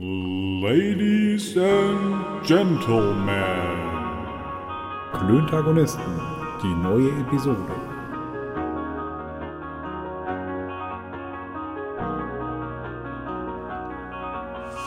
Ladies 0.00 1.56
and 1.56 2.46
Gentlemen. 2.46 3.32
Klöntagonisten, 5.12 6.20
die 6.62 6.72
neue 6.72 7.10
Episode. 7.20 7.74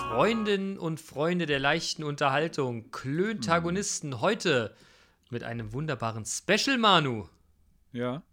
Freundinnen 0.07 0.77
und 0.77 1.01
Freunde 1.01 1.45
der 1.45 1.59
leichten 1.59 2.05
Unterhaltung, 2.05 2.89
Klöntagonisten, 2.91 4.21
heute 4.21 4.73
mit 5.29 5.43
einem 5.43 5.73
wunderbaren 5.73 6.23
Special, 6.23 6.77
Manu. 6.77 7.27
Ja. 7.91 8.23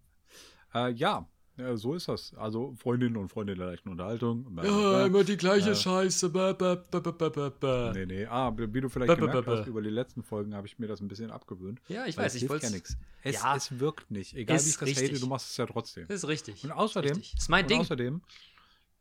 Äh, 0.73 0.91
ja, 0.91 1.27
ja, 1.59 1.75
so 1.77 1.93
ist 1.93 2.07
das. 2.07 2.33
Also 2.35 2.73
Freundinnen 2.77 3.17
und 3.17 3.29
Freunde 3.29 3.55
der 3.55 3.67
leichten 3.67 3.89
Unterhaltung. 3.89 4.45
Ja, 4.63 5.05
immer 5.05 5.23
die 5.23 5.37
gleiche 5.37 5.75
Scheiße. 5.75 6.29
Ba, 6.29 6.53
ba, 6.53 6.75
ba, 6.89 6.99
ba, 6.99 7.29
ba, 7.29 7.49
ba. 7.49 7.91
Nee, 7.93 8.05
nee. 8.05 8.25
Ah, 8.25 8.51
wie 8.57 8.81
du 8.81 8.89
vielleicht 8.89 9.19
gemerkt 9.19 9.47
hast, 9.47 9.67
über 9.67 9.81
die 9.81 9.89
letzten 9.89 10.23
Folgen 10.23 10.55
habe 10.55 10.67
ich 10.67 10.79
mir 10.79 10.87
das 10.87 11.01
ein 11.01 11.07
bisschen 11.07 11.31
abgewöhnt. 11.31 11.79
Ja, 11.87 12.05
ich 12.05 12.17
weiß, 12.17 12.35
ich 12.35 12.49
wollte 12.49 12.65
ja 12.67 12.71
nichts. 12.71 12.97
Es, 13.23 13.35
Ja. 13.35 13.55
es 13.55 13.79
wirkt 13.79 14.09
nicht. 14.11 14.33
Egal 14.35 14.57
wie 14.57 14.69
ich 14.69 14.77
das 14.77 14.81
richtig. 14.87 15.11
hate, 15.11 15.19
du 15.19 15.27
machst 15.27 15.51
es 15.51 15.57
ja 15.57 15.65
trotzdem. 15.65 16.07
Das 16.07 16.17
ist 16.23 16.27
richtig. 16.29 16.63
Und 16.63 16.71
außerdem, 16.71 17.15
Richtig. 17.17 17.35
Ist 17.37 17.49
mein 17.49 17.65
und 17.65 17.69
Ding. 17.71 17.79
außerdem, 17.81 18.21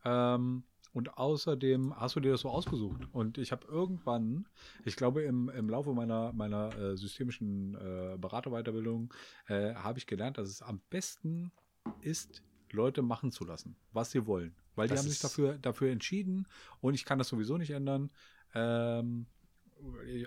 ähm, 0.04 0.64
und 0.94 1.16
außerdem 1.18 1.94
hast 2.00 2.16
du 2.16 2.20
dir 2.20 2.32
das 2.32 2.40
so 2.40 2.48
ausgesucht. 2.48 3.02
Und 3.12 3.38
ich 3.38 3.52
habe 3.52 3.66
irgendwann, 3.68 4.46
ich 4.84 4.96
glaube 4.96 5.22
im, 5.22 5.48
im 5.50 5.68
Laufe 5.68 5.92
meiner, 5.92 6.32
meiner 6.32 6.76
äh, 6.76 6.96
systemischen 6.96 7.74
äh, 7.76 8.16
Beraterweiterbildung, 8.18 9.12
äh, 9.48 9.74
habe 9.74 9.98
ich 9.98 10.06
gelernt, 10.06 10.38
dass 10.38 10.48
es 10.48 10.62
am 10.62 10.80
besten 10.90 11.52
ist, 12.00 12.42
Leute 12.72 13.02
machen 13.02 13.30
zu 13.32 13.44
lassen, 13.44 13.76
was 13.92 14.10
sie 14.10 14.26
wollen. 14.26 14.54
Weil 14.76 14.88
die 14.88 14.94
Das 14.94 15.00
haben 15.02 15.10
sich 15.10 15.20
dafür, 15.20 15.58
dafür 15.58 15.90
entschieden 15.90 16.46
und 16.80 16.94
ich 16.94 17.04
kann 17.04 17.18
das 17.18 17.28
sowieso 17.28 17.58
nicht 17.58 17.70
ändern. 17.70 18.10
Ähm, 18.54 19.26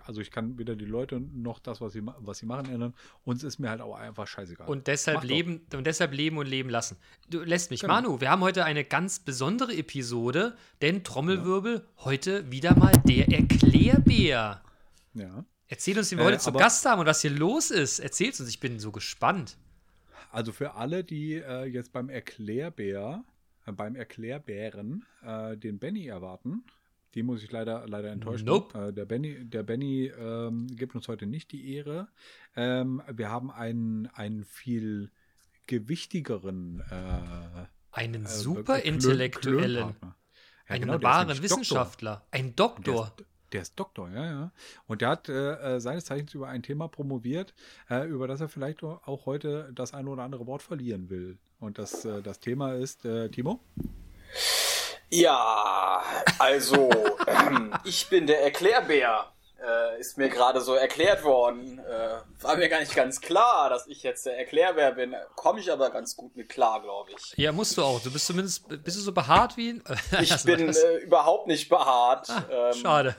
also 0.06 0.22
ich 0.22 0.32
kann 0.32 0.58
weder 0.58 0.78
die 0.78 0.86
Leute 0.86 1.20
noch 1.20 1.60
das, 1.60 1.82
was 1.82 1.92
sie, 1.92 2.02
was 2.20 2.38
sie 2.38 2.46
machen, 2.46 2.68
ändern. 2.72 2.94
Uns 3.26 3.44
ist 3.44 3.60
mir 3.60 3.70
halt 3.70 3.82
auch 3.82 3.96
einfach 3.96 4.26
scheißegal. 4.26 4.68
Und 4.68 4.88
deshalb 4.88 5.16
Mach 5.18 5.24
doch. 5.24 5.30
leben 5.30 5.62
und 5.74 5.86
deshalb 5.86 6.14
leben 6.14 6.38
und 6.38 6.48
leben 6.48 6.70
lassen. 6.70 6.96
Du 7.30 7.42
lässt 7.42 7.70
mich, 7.70 7.82
Genau. 7.82 7.94
Manu. 7.96 8.22
Wir 8.22 8.30
haben 8.32 8.42
heute 8.42 8.64
eine 8.64 8.86
ganz 8.86 9.20
besondere 9.20 9.76
Episode, 9.76 10.56
denn 10.82 11.04
Trommelwirbel 11.04 11.86
heute 11.98 12.50
wieder 12.50 12.78
mal 12.78 12.94
der 13.06 13.28
Erklärbär. 13.30 14.62
Ja. 15.14 15.46
Erzähl 15.68 15.98
uns, 15.98 16.12
wen 16.12 16.18
wir 16.20 16.24
Äh, 16.24 16.28
heute 16.30 16.40
zu 16.40 16.52
Gast 16.54 16.86
haben 16.86 17.00
und 17.02 17.06
was 17.06 17.22
hier 17.22 17.32
los 17.32 17.72
ist. 17.72 18.00
Erzähl's 18.00 18.40
uns, 18.40 18.50
ich 18.50 18.60
bin 18.62 18.80
so 18.80 18.92
gespannt. 18.92 19.58
Also 20.32 20.52
für 20.52 20.76
alle, 20.76 21.04
die 21.04 21.36
äh, 21.36 21.66
jetzt 21.66 21.92
beim 21.92 22.10
Erklärbär, 22.10 23.24
äh, 23.66 23.72
beim 23.72 23.96
Erklärbären 23.96 25.06
äh, 25.24 25.58
den 25.58 25.78
Benny 25.78 26.08
erwarten, 26.08 26.64
die 27.14 27.24
muss 27.24 27.44
ich 27.44 27.52
leider, 27.52 27.86
leider 27.88 28.12
enttäuschen. 28.12 28.46
Nope. 28.46 28.88
Äh, 28.88 28.94
der 28.94 29.06
Benny, 29.06 29.44
der 29.44 29.64
Benny 29.64 30.06
ähm, 30.06 30.68
gibt 30.68 30.96
uns 30.96 31.08
heute 31.10 31.26
nicht 31.26 31.52
die 31.52 31.76
Ehre. 31.76 32.08
Ähm, 32.56 33.02
wir 33.12 33.30
haben 33.30 33.52
einen, 33.52 34.08
einen 34.08 34.46
viel 34.46 35.12
gewichtigeren 35.68 36.82
äh, 36.90 37.68
Einen 37.92 38.26
äh, 38.26 38.30
super 38.30 38.80
intellektuellen, 38.80 39.96
einen 40.68 40.86
genau, 40.86 41.02
wahren 41.04 41.42
Wissenschaftler, 41.42 42.26
ein 42.32 42.56
Doktor. 42.56 42.84
Der 42.84 42.94
Doktor. 42.94 43.26
ist, 43.26 43.32
der 43.52 43.62
ist 43.62 43.80
Doktor, 43.80 44.10
ja, 44.10 44.26
ja. 44.26 44.52
Und 44.88 45.02
der 45.02 45.10
hat 45.10 45.30
äh, 45.30 45.76
äh, 45.76 45.80
seines 45.80 46.06
Zeichens 46.06 46.34
über 46.34 46.48
ein 46.48 46.64
Thema 46.64 46.88
promoviert, 46.88 47.54
äh, 47.90 48.08
über 48.08 48.28
das 48.28 48.42
er 48.42 48.50
vielleicht 48.50 48.84
auch 48.84 49.26
heute 49.26 49.72
das 49.74 49.94
eine 49.94 50.10
oder 50.10 50.24
andere 50.24 50.48
Wort 50.48 50.62
verlieren 50.62 51.10
will. 51.10 51.38
Und 51.60 51.78
das, 51.78 52.06
äh, 52.06 52.22
das 52.22 52.40
Thema 52.40 52.74
ist, 52.74 53.06
äh, 53.06 53.30
Timo? 53.30 53.60
Ja, 55.10 56.02
also, 56.40 56.90
ähm, 57.28 57.74
ich 57.84 58.10
bin 58.10 58.28
der 58.28 58.44
Erklärbär. 58.44 59.32
Äh, 59.62 60.00
ist 60.00 60.18
mir 60.18 60.28
gerade 60.28 60.60
so 60.60 60.74
erklärt 60.74 61.24
worden. 61.24 61.78
Äh, 61.78 62.44
war 62.44 62.58
mir 62.58 62.68
gar 62.68 62.80
nicht 62.80 62.96
ganz 62.96 63.22
klar, 63.22 63.70
dass 63.70 63.86
ich 63.86 64.02
jetzt 64.02 64.26
der 64.26 64.36
Erklärbär 64.40 64.94
bin. 64.94 65.16
Komme 65.36 65.60
ich 65.60 65.72
aber 65.72 65.92
ganz 65.92 66.16
gut 66.16 66.36
mit 66.36 66.50
klar, 66.50 66.82
glaube 66.82 67.12
ich. 67.16 67.38
Ja, 67.38 67.52
musst 67.52 67.78
du 67.78 67.84
auch. 67.84 68.02
Du 68.02 68.12
bist 68.12 68.26
zumindest, 68.26 68.68
bist 68.84 68.98
du 68.98 69.02
so 69.02 69.12
behaart 69.12 69.58
wie 69.58 69.74
ein. 69.74 69.84
Ich 70.20 70.36
bin 70.46 70.68
äh, 70.68 70.98
überhaupt 71.04 71.46
nicht 71.46 71.70
behaart. 71.70 72.28
ähm, 72.50 72.74
Schade. 72.74 73.16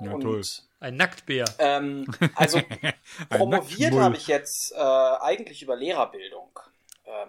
Ja, 0.00 0.12
und, 0.12 0.20
toll. 0.20 0.42
Ein 0.80 0.96
Nacktbär. 0.96 1.44
Ähm, 1.58 2.06
also 2.34 2.60
promoviert 3.30 3.94
habe 3.94 4.16
ich 4.16 4.28
jetzt 4.28 4.72
äh, 4.76 4.78
eigentlich 4.78 5.62
über 5.62 5.76
Lehrerbildung. 5.76 6.48
Ähm, 7.04 7.28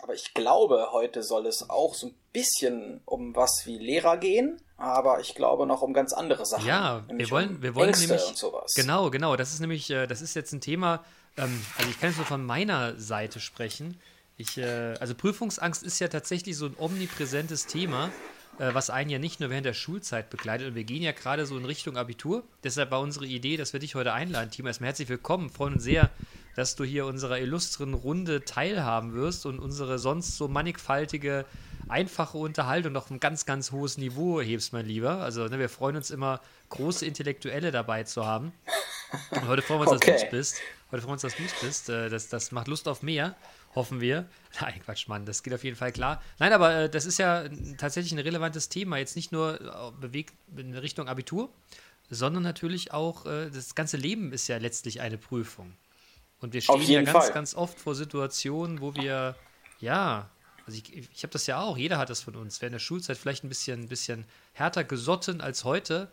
aber 0.00 0.14
ich 0.14 0.34
glaube, 0.34 0.88
heute 0.92 1.22
soll 1.22 1.46
es 1.46 1.68
auch 1.68 1.94
so 1.94 2.08
ein 2.08 2.14
bisschen 2.32 3.00
um 3.06 3.34
was 3.34 3.62
wie 3.64 3.78
Lehrer 3.78 4.18
gehen, 4.18 4.60
aber 4.76 5.20
ich 5.20 5.34
glaube 5.34 5.66
noch 5.66 5.82
um 5.82 5.92
ganz 5.94 6.12
andere 6.12 6.46
Sachen. 6.46 6.66
Ja, 6.66 7.02
wir 7.08 7.30
wollen, 7.30 7.56
um 7.56 7.62
wir 7.62 7.74
wollen 7.74 7.88
Ängste 7.88 8.08
nämlich. 8.08 8.28
und 8.28 8.36
sowas. 8.36 8.74
Genau, 8.74 9.10
genau. 9.10 9.36
Das 9.36 9.52
ist 9.52 9.60
nämlich, 9.60 9.90
äh, 9.90 10.06
das 10.06 10.22
ist 10.22 10.34
jetzt 10.34 10.52
ein 10.52 10.60
Thema. 10.60 11.04
Ähm, 11.36 11.64
also 11.78 11.90
ich 11.90 11.98
kann 11.98 12.10
jetzt 12.10 12.18
nur 12.18 12.26
von 12.26 12.44
meiner 12.44 12.98
Seite 13.00 13.40
sprechen. 13.40 13.98
Ich, 14.36 14.58
äh, 14.58 14.94
also 15.00 15.14
Prüfungsangst 15.14 15.82
ist 15.82 15.98
ja 15.98 16.08
tatsächlich 16.08 16.56
so 16.56 16.66
ein 16.66 16.76
omnipräsentes 16.78 17.66
Thema, 17.66 18.10
äh, 18.58 18.74
was 18.74 18.90
einen 18.90 19.10
ja 19.10 19.18
nicht 19.18 19.40
nur 19.40 19.50
während 19.50 19.66
der 19.66 19.74
Schulzeit 19.74 20.30
begleitet. 20.30 20.68
Und 20.68 20.74
wir 20.74 20.84
gehen 20.84 21.02
ja 21.02 21.12
gerade 21.12 21.46
so 21.46 21.56
in 21.56 21.64
Richtung 21.64 21.96
Abitur. 21.96 22.44
Deshalb 22.64 22.90
war 22.90 23.00
unsere 23.00 23.26
Idee, 23.26 23.56
dass 23.56 23.72
wir 23.72 23.80
dich 23.80 23.94
heute 23.94 24.12
einladen, 24.12 24.50
Timo. 24.50 24.68
Erstmal 24.68 24.88
herzlich 24.88 25.08
willkommen. 25.08 25.50
Freuen 25.50 25.74
uns 25.74 25.84
sehr, 25.84 26.10
dass 26.54 26.74
du 26.76 26.84
hier 26.84 27.06
unserer 27.06 27.38
illustren 27.38 27.94
Runde 27.94 28.44
teilhaben 28.44 29.12
wirst 29.12 29.46
und 29.46 29.58
unsere 29.58 29.98
sonst 29.98 30.36
so 30.36 30.48
mannigfaltige, 30.48 31.44
einfache 31.88 32.38
Unterhaltung 32.38 32.92
noch 32.92 33.10
ein 33.10 33.20
ganz, 33.20 33.46
ganz 33.46 33.72
hohes 33.72 33.98
Niveau 33.98 34.40
hebst, 34.40 34.72
mein 34.72 34.86
Lieber. 34.86 35.18
Also 35.18 35.46
ne, 35.46 35.58
wir 35.58 35.68
freuen 35.68 35.96
uns 35.96 36.10
immer, 36.10 36.40
große 36.70 37.04
Intellektuelle 37.06 37.70
dabei 37.70 38.04
zu 38.04 38.26
haben. 38.26 38.52
Und 39.30 39.46
heute 39.46 39.62
freuen 39.62 39.80
wir 39.80 39.88
uns, 39.92 40.02
Okay. 40.02 40.12
dass 40.12 40.20
du 40.20 40.26
es 40.26 40.30
bist. 40.30 40.56
Heute 40.90 41.02
freuen 41.02 41.08
wir 41.08 41.12
uns, 41.12 41.22
dass 41.22 41.36
du 41.36 41.42
es 41.44 41.60
bist. 41.60 41.88
Äh, 41.90 42.08
Das, 42.08 42.28
das 42.28 42.52
macht 42.52 42.68
Lust 42.68 42.88
auf 42.88 43.02
mehr, 43.02 43.36
hoffen 43.76 44.00
wir. 44.00 44.28
Nein, 44.60 44.80
Quatsch, 44.84 45.06
Mann, 45.06 45.24
das 45.24 45.44
geht 45.44 45.54
auf 45.54 45.62
jeden 45.62 45.76
Fall 45.76 45.92
klar. 45.92 46.20
Nein, 46.38 46.52
aber 46.52 46.74
äh, 46.74 46.90
das 46.90 47.06
ist 47.06 47.18
ja 47.18 47.44
tatsächlich 47.78 48.12
ein 48.12 48.18
relevantes 48.18 48.68
Thema. 48.68 48.98
Jetzt 48.98 49.14
nicht 49.14 49.30
nur 49.30 49.60
äh, 49.60 49.92
bewegt 50.00 50.34
in 50.56 50.74
Richtung 50.74 51.08
Abitur, 51.08 51.50
sondern 52.10 52.42
natürlich 52.42 52.92
auch, 52.92 53.26
äh, 53.26 53.50
das 53.50 53.76
ganze 53.76 53.96
Leben 53.96 54.32
ist 54.32 54.48
ja 54.48 54.58
letztlich 54.58 55.00
eine 55.00 55.18
Prüfung. 55.18 55.74
Und 56.40 56.52
wir 56.52 56.60
stehen 56.60 56.82
ja 56.82 57.02
ganz, 57.02 57.26
Fall. 57.26 57.32
ganz 57.32 57.54
oft 57.54 57.78
vor 57.78 57.94
Situationen, 57.94 58.80
wo 58.80 58.94
wir, 58.94 59.36
ja, 59.80 60.28
also 60.66 60.78
ich, 60.78 60.96
ich 60.96 61.22
habe 61.22 61.32
das 61.32 61.46
ja 61.46 61.60
auch, 61.60 61.76
jeder 61.76 61.98
hat 61.98 62.10
das 62.10 62.22
von 62.22 62.34
uns. 62.34 62.60
Während 62.60 62.74
der 62.74 62.80
Schulzeit 62.80 63.16
vielleicht 63.16 63.44
ein 63.44 63.48
bisschen, 63.48 63.82
ein 63.82 63.88
bisschen 63.88 64.24
härter 64.52 64.84
gesotten 64.84 65.40
als 65.40 65.64
heute. 65.64 66.08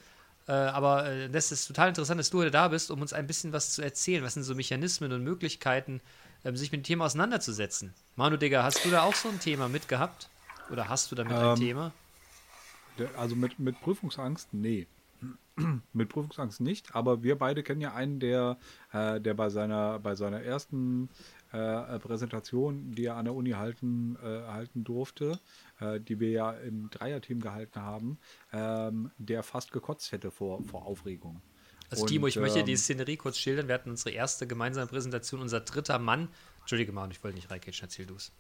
Äh, 0.48 0.52
aber 0.52 1.10
äh, 1.10 1.30
das 1.30 1.52
ist 1.52 1.68
total 1.68 1.90
interessant, 1.90 2.20
dass 2.20 2.30
du 2.30 2.40
heute 2.40 2.52
da 2.52 2.68
bist, 2.68 2.92
um 2.92 3.02
uns 3.02 3.14
ein 3.14 3.28
bisschen 3.28 3.54
was 3.54 3.72
zu 3.72 3.82
erzählen. 3.82 4.24
Was 4.24 4.36
sind 4.36 4.44
so 4.44 4.56
Mechanismen 4.56 5.12
und 5.12 5.24
Möglichkeiten, 5.24 6.02
sich 6.52 6.72
mit 6.72 6.82
dem 6.82 6.84
Thema 6.84 7.06
auseinanderzusetzen? 7.06 7.94
Manu, 8.16 8.38
Digga, 8.38 8.64
hast 8.64 8.84
du 8.86 8.90
da 8.90 9.04
auch 9.04 9.16
so 9.16 9.30
ein 9.30 9.40
Thema 9.40 9.70
mitgehabt? 9.70 10.30
Oder 10.72 10.90
hast 10.90 11.12
du 11.12 11.16
damit 11.16 11.34
ein 11.34 11.54
Ähm, 11.54 11.56
Thema? 11.56 11.92
Der- 13.00 13.18
Also 13.18 13.36
mit, 13.36 13.60
mit 13.60 13.80
Prüfungsangst, 13.82 14.54
nee. 14.54 14.88
mit 15.94 16.10
Prüfungsangst 16.10 16.60
nicht, 16.62 16.96
aber 16.96 17.24
wir 17.24 17.38
beide 17.38 17.64
kennen 17.64 17.80
ja 17.82 17.94
einen, 17.94 18.20
der, 18.20 18.58
äh, 18.92 19.22
der 19.22 19.34
bei 19.36 19.50
seiner, 19.50 20.00
bei 20.00 20.16
seiner 20.16 20.42
ersten 20.42 21.10
äh, 21.52 22.00
Präsentation, 22.00 22.92
die 22.92 23.06
er 23.06 23.16
an 23.16 23.26
der 23.26 23.36
Uni 23.36 23.52
halten, 23.52 24.18
äh, 24.22 24.42
halten 24.48 24.84
durfte, 24.84 25.40
äh, 25.80 26.00
die 26.00 26.20
wir 26.20 26.30
ja 26.32 26.52
im 26.52 26.90
Dreierteam 26.90 27.40
gehalten 27.40 27.80
haben, 27.82 28.18
ähm, 28.52 29.12
der 29.18 29.44
fast 29.44 29.72
gekotzt 29.72 30.12
hätte 30.12 30.32
vor, 30.32 30.64
vor 30.64 30.86
Aufregung. 30.86 31.42
Also 31.90 32.04
Und, 32.04 32.10
Timo, 32.10 32.28
ich 32.28 32.38
möchte 32.38 32.60
ähm, 32.60 32.66
die 32.66 32.76
Szenerie 32.76 33.18
kurz 33.18 33.38
schildern. 33.38 33.68
Wir 33.68 33.76
hatten 33.76 33.90
unsere 33.90 34.12
erste 34.12 34.48
gemeinsame 34.48 34.88
Präsentation, 34.88 35.42
unser 35.42 35.60
dritter 35.62 36.00
Mann. 36.00 36.30
Entschuldige 36.62 36.92
Manu, 36.92 37.12
ich 37.12 37.24
wollte 37.24 37.36
nicht 37.36 37.52
reingehen, 37.52 37.76
erzähl 37.82 38.06
du 38.06 38.16
es. 38.16 38.32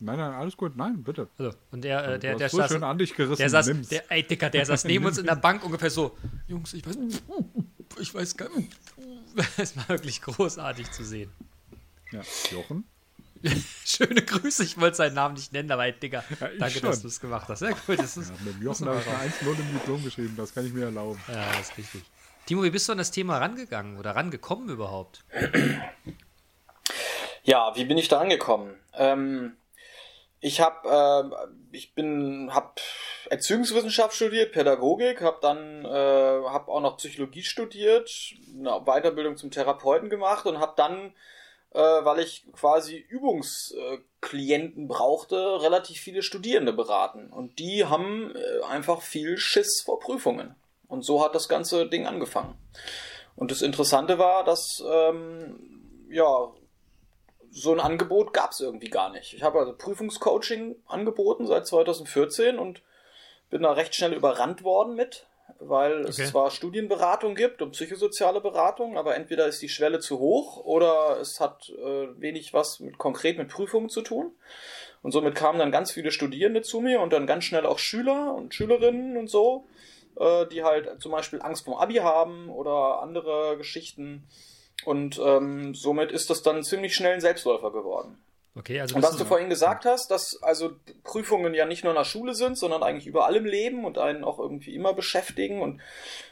Nein, 0.00 0.16
nein, 0.18 0.32
alles 0.32 0.56
gut, 0.56 0.76
nein, 0.76 1.02
bitte. 1.02 1.28
Also, 1.38 1.56
und 1.72 1.82
der, 1.82 2.04
äh, 2.06 2.18
der, 2.20 2.36
der 2.36 2.48
so 2.48 2.58
saß, 2.58 2.70
schön 2.70 2.84
an 2.84 2.98
dich 2.98 3.14
gerissen, 3.14 3.38
der 3.38 3.50
saß, 3.50 3.66
nimm's. 3.66 3.88
der, 3.88 4.10
ey, 4.12 4.22
Dicker, 4.22 4.48
der 4.48 4.64
saß 4.64 4.84
neben 4.84 5.04
uns 5.06 5.18
in 5.18 5.26
der 5.26 5.34
Bank 5.34 5.64
ungefähr 5.64 5.90
so, 5.90 6.16
Jungs, 6.46 6.72
ich 6.72 6.86
weiß, 6.86 6.96
ich 8.00 8.14
weiß 8.14 8.36
gar 8.36 8.48
nicht. 8.56 8.70
Es 9.56 9.76
war 9.76 9.88
wirklich 9.88 10.20
großartig 10.22 10.90
zu 10.90 11.04
sehen. 11.04 11.30
Ja, 12.10 12.22
Jochen? 12.50 12.84
Schöne 13.84 14.22
Grüße, 14.22 14.64
ich 14.64 14.78
wollte 14.80 14.96
seinen 14.96 15.14
Namen 15.14 15.34
nicht 15.34 15.52
nennen, 15.52 15.70
aber 15.70 15.84
ey, 15.86 15.92
Digga, 15.92 16.24
Ja, 16.40 16.48
danke, 16.58 16.78
schon. 16.78 16.90
dass 16.90 17.02
du 17.02 17.08
es 17.08 17.20
gemacht 17.20 17.48
hast. 17.48 17.60
Sehr 17.60 17.70
gut, 17.70 17.98
das 17.98 18.16
ist, 18.16 18.30
Ja, 18.30 18.36
mit 18.44 18.60
Jochen 18.62 18.86
habe 18.86 19.00
ich 19.00 19.06
eine 19.06 19.30
1-0 19.30 19.60
im 19.60 19.72
Diplom 19.74 20.04
geschrieben, 20.04 20.34
das 20.36 20.52
kann 20.52 20.66
ich 20.66 20.72
mir 20.72 20.86
erlauben. 20.86 21.20
Ja, 21.28 21.46
das 21.56 21.70
ist 21.70 21.78
richtig. 21.78 22.02
Timo, 22.48 22.62
wie 22.62 22.70
bist 22.70 22.88
du 22.88 22.92
an 22.92 22.98
das 22.98 23.10
Thema 23.10 23.36
rangegangen 23.36 23.98
oder 23.98 24.16
rangekommen 24.16 24.70
überhaupt? 24.70 25.22
Ja, 27.44 27.74
wie 27.76 27.84
bin 27.86 27.96
ich 27.96 28.08
da 28.08 28.20
angekommen? 28.20 28.78
Ähm, 28.92 29.56
ich 30.40 30.60
habe, 30.60 31.30
äh, 31.40 31.76
ich 31.76 31.94
Erziehungswissenschaft 33.30 34.14
studiert, 34.14 34.52
Pädagogik, 34.52 35.22
habe 35.22 35.38
dann, 35.40 35.84
äh, 35.86 35.88
habe 35.88 36.70
auch 36.70 36.82
noch 36.82 36.98
Psychologie 36.98 37.42
studiert, 37.42 38.10
eine 38.54 38.82
Weiterbildung 38.84 39.38
zum 39.38 39.50
Therapeuten 39.50 40.10
gemacht 40.10 40.44
und 40.44 40.58
habe 40.58 40.74
dann, 40.76 41.14
äh, 41.72 41.80
weil 41.80 42.18
ich 42.18 42.44
quasi 42.52 42.96
Übungsklienten 42.96 44.88
brauchte, 44.88 45.62
relativ 45.62 46.00
viele 46.00 46.22
Studierende 46.22 46.74
beraten 46.74 47.30
und 47.30 47.58
die 47.58 47.86
haben 47.86 48.34
äh, 48.34 48.64
einfach 48.64 49.00
viel 49.00 49.38
Schiss 49.38 49.80
vor 49.82 50.00
Prüfungen. 50.00 50.54
Und 50.88 51.02
so 51.02 51.22
hat 51.22 51.34
das 51.34 51.48
ganze 51.48 51.86
Ding 51.86 52.06
angefangen. 52.06 52.56
Und 53.36 53.50
das 53.50 53.62
Interessante 53.62 54.18
war, 54.18 54.42
dass 54.44 54.82
ähm, 54.90 56.08
ja 56.10 56.48
so 57.50 57.72
ein 57.72 57.80
Angebot 57.80 58.32
gab 58.32 58.52
es 58.52 58.60
irgendwie 58.60 58.90
gar 58.90 59.10
nicht. 59.10 59.34
Ich 59.34 59.42
habe 59.42 59.58
also 59.58 59.72
Prüfungscoaching 59.74 60.76
angeboten 60.86 61.46
seit 61.46 61.66
2014 61.66 62.58
und 62.58 62.82
bin 63.50 63.62
da 63.62 63.72
recht 63.72 63.94
schnell 63.94 64.12
überrannt 64.12 64.64
worden 64.64 64.94
mit, 64.94 65.26
weil 65.58 66.00
Okay. 66.00 66.22
es 66.22 66.30
zwar 66.30 66.50
Studienberatung 66.50 67.34
gibt 67.34 67.62
und 67.62 67.72
psychosoziale 67.72 68.40
Beratung, 68.40 68.98
aber 68.98 69.16
entweder 69.16 69.46
ist 69.46 69.62
die 69.62 69.68
Schwelle 69.68 70.00
zu 70.00 70.18
hoch 70.18 70.58
oder 70.64 71.18
es 71.20 71.40
hat 71.40 71.70
äh, 71.70 72.20
wenig 72.20 72.52
was 72.52 72.80
mit 72.80 72.98
konkret 72.98 73.38
mit 73.38 73.48
Prüfungen 73.48 73.88
zu 73.88 74.02
tun. 74.02 74.32
Und 75.02 75.12
somit 75.12 75.34
kamen 75.34 75.58
dann 75.58 75.70
ganz 75.72 75.92
viele 75.92 76.10
Studierende 76.10 76.62
zu 76.62 76.80
mir 76.80 77.00
und 77.00 77.12
dann 77.12 77.26
ganz 77.26 77.44
schnell 77.44 77.64
auch 77.66 77.78
Schüler 77.78 78.34
und 78.34 78.52
Schülerinnen 78.52 79.16
und 79.16 79.28
so, 79.28 79.66
äh, 80.18 80.46
die 80.46 80.62
halt 80.62 81.00
zum 81.00 81.12
Beispiel 81.12 81.40
Angst 81.42 81.64
vom 81.64 81.74
Abi 81.74 81.96
haben 81.96 82.48
oder 82.50 83.00
andere 83.02 83.56
Geschichten. 83.56 84.28
Und 84.84 85.20
ähm, 85.22 85.74
somit 85.74 86.12
ist 86.12 86.30
das 86.30 86.42
dann 86.42 86.62
ziemlich 86.62 86.94
schnell 86.94 87.14
ein 87.14 87.20
Selbstläufer 87.20 87.72
geworden. 87.72 88.18
Okay, 88.58 88.80
also 88.80 88.96
Und 88.96 89.02
was 89.02 89.16
du 89.16 89.24
vorhin 89.24 89.48
gesagt 89.48 89.84
hast, 89.84 90.10
dass 90.10 90.42
also 90.42 90.72
Prüfungen 91.04 91.54
ja 91.54 91.64
nicht 91.64 91.84
nur 91.84 91.92
in 91.92 91.98
der 91.98 92.04
Schule 92.04 92.34
sind, 92.34 92.58
sondern 92.58 92.82
eigentlich 92.82 93.06
überall 93.06 93.36
im 93.36 93.44
Leben 93.44 93.84
und 93.84 93.98
einen 93.98 94.24
auch 94.24 94.40
irgendwie 94.40 94.74
immer 94.74 94.94
beschäftigen 94.94 95.62
und 95.62 95.80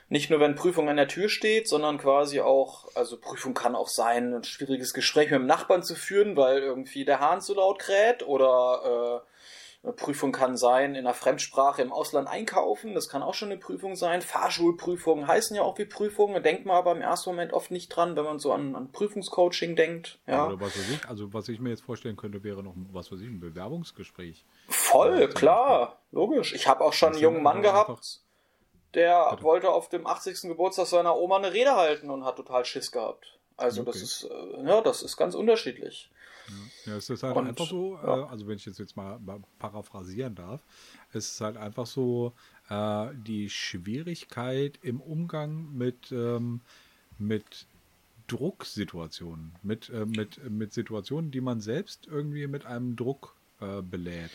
nicht 0.08 0.30
nur, 0.30 0.40
wenn 0.40 0.56
Prüfung 0.56 0.88
an 0.88 0.96
der 0.96 1.08
Tür 1.08 1.28
steht, 1.28 1.68
sondern 1.68 1.98
quasi 1.98 2.40
auch, 2.40 2.88
also 2.94 3.16
Prüfung 3.16 3.54
kann 3.54 3.76
auch 3.76 3.88
sein, 3.88 4.34
ein 4.34 4.44
schwieriges 4.44 4.92
Gespräch 4.92 5.30
mit 5.30 5.40
dem 5.40 5.46
Nachbarn 5.46 5.84
zu 5.84 5.94
führen, 5.94 6.36
weil 6.36 6.58
irgendwie 6.58 7.04
der 7.04 7.20
Hahn 7.20 7.40
zu 7.40 7.54
laut 7.54 7.78
kräht 7.78 8.26
oder 8.26 9.22
äh, 9.24 9.35
eine 9.86 9.94
Prüfung 9.94 10.32
kann 10.32 10.56
sein, 10.56 10.94
in 10.96 11.06
einer 11.06 11.14
Fremdsprache 11.14 11.80
im 11.80 11.92
Ausland 11.92 12.28
einkaufen, 12.28 12.92
das 12.94 13.08
kann 13.08 13.22
auch 13.22 13.34
schon 13.34 13.50
eine 13.50 13.58
Prüfung 13.60 13.94
sein. 13.94 14.20
Fahrschulprüfungen 14.20 15.28
heißen 15.28 15.54
ja 15.54 15.62
auch 15.62 15.78
wie 15.78 15.84
Prüfungen, 15.84 16.34
da 16.34 16.40
denkt 16.40 16.66
man 16.66 16.76
aber 16.76 16.92
im 16.92 17.00
ersten 17.02 17.30
Moment 17.30 17.52
oft 17.52 17.70
nicht 17.70 17.88
dran, 17.88 18.16
wenn 18.16 18.24
man 18.24 18.38
so 18.40 18.52
an, 18.52 18.74
an 18.74 18.90
Prüfungscoaching 18.90 19.76
denkt. 19.76 20.18
Ja. 20.26 20.46
Oder 20.48 20.60
was 20.60 20.76
weiß 20.76 20.90
ich. 20.90 21.08
Also 21.08 21.32
was 21.32 21.48
ich 21.48 21.60
mir 21.60 21.70
jetzt 21.70 21.82
vorstellen 21.82 22.16
könnte, 22.16 22.42
wäre 22.42 22.62
noch 22.64 22.74
ein- 22.74 22.88
was 22.92 23.12
weiß 23.12 23.20
ich, 23.20 23.28
ein 23.28 23.38
Bewerbungsgespräch. 23.40 24.44
Voll, 24.68 25.20
Ja, 25.20 25.26
klar, 25.28 26.00
logisch. 26.10 26.52
Ich 26.52 26.66
habe 26.66 26.84
auch 26.84 26.92
schon 26.92 27.10
Das 27.10 27.16
einen 27.18 27.22
jungen 27.24 27.42
Mann 27.44 27.62
gehabt, 27.62 28.20
der 28.94 29.30
Bitte. 29.30 29.42
wollte 29.44 29.70
auf 29.70 29.88
dem 29.88 30.06
80. 30.06 30.48
Geburtstag 30.48 30.86
seiner 30.86 31.16
Oma 31.16 31.36
eine 31.36 31.52
Rede 31.52 31.76
halten 31.76 32.10
und 32.10 32.24
hat 32.24 32.36
total 32.36 32.64
Schiss 32.64 32.90
gehabt. 32.90 33.38
Also 33.56 33.82
das 33.84 33.96
Okay. 33.96 34.04
ist, 34.04 34.24
äh, 34.30 34.66
ja, 34.68 34.80
das 34.80 35.02
ist 35.02 35.16
ganz 35.16 35.34
unterschiedlich. 35.34 36.10
Ja, 36.84 36.96
es 36.96 37.10
ist 37.10 37.22
halt 37.22 37.36
Und, 37.36 37.46
einfach 37.46 37.66
so, 37.66 37.96
ja. 37.96 38.24
äh, 38.24 38.28
also 38.28 38.46
wenn 38.46 38.56
ich 38.56 38.64
das 38.64 38.78
jetzt 38.78 38.96
mal, 38.96 39.18
mal 39.18 39.40
paraphrasieren 39.58 40.34
darf, 40.34 40.62
es 41.12 41.32
ist 41.32 41.40
halt 41.40 41.56
einfach 41.56 41.86
so 41.86 42.32
äh, 42.68 43.08
die 43.14 43.50
Schwierigkeit 43.50 44.78
im 44.82 45.00
Umgang 45.00 45.72
mit, 45.72 46.12
ähm, 46.12 46.60
mit 47.18 47.66
Drucksituationen, 48.28 49.54
mit, 49.62 49.88
äh, 49.90 50.06
mit, 50.06 50.50
mit 50.50 50.72
Situationen, 50.72 51.30
die 51.30 51.40
man 51.40 51.60
selbst 51.60 52.06
irgendwie 52.06 52.46
mit 52.46 52.66
einem 52.66 52.96
Druck 52.96 53.34
äh, 53.60 53.82
belädt. 53.82 54.30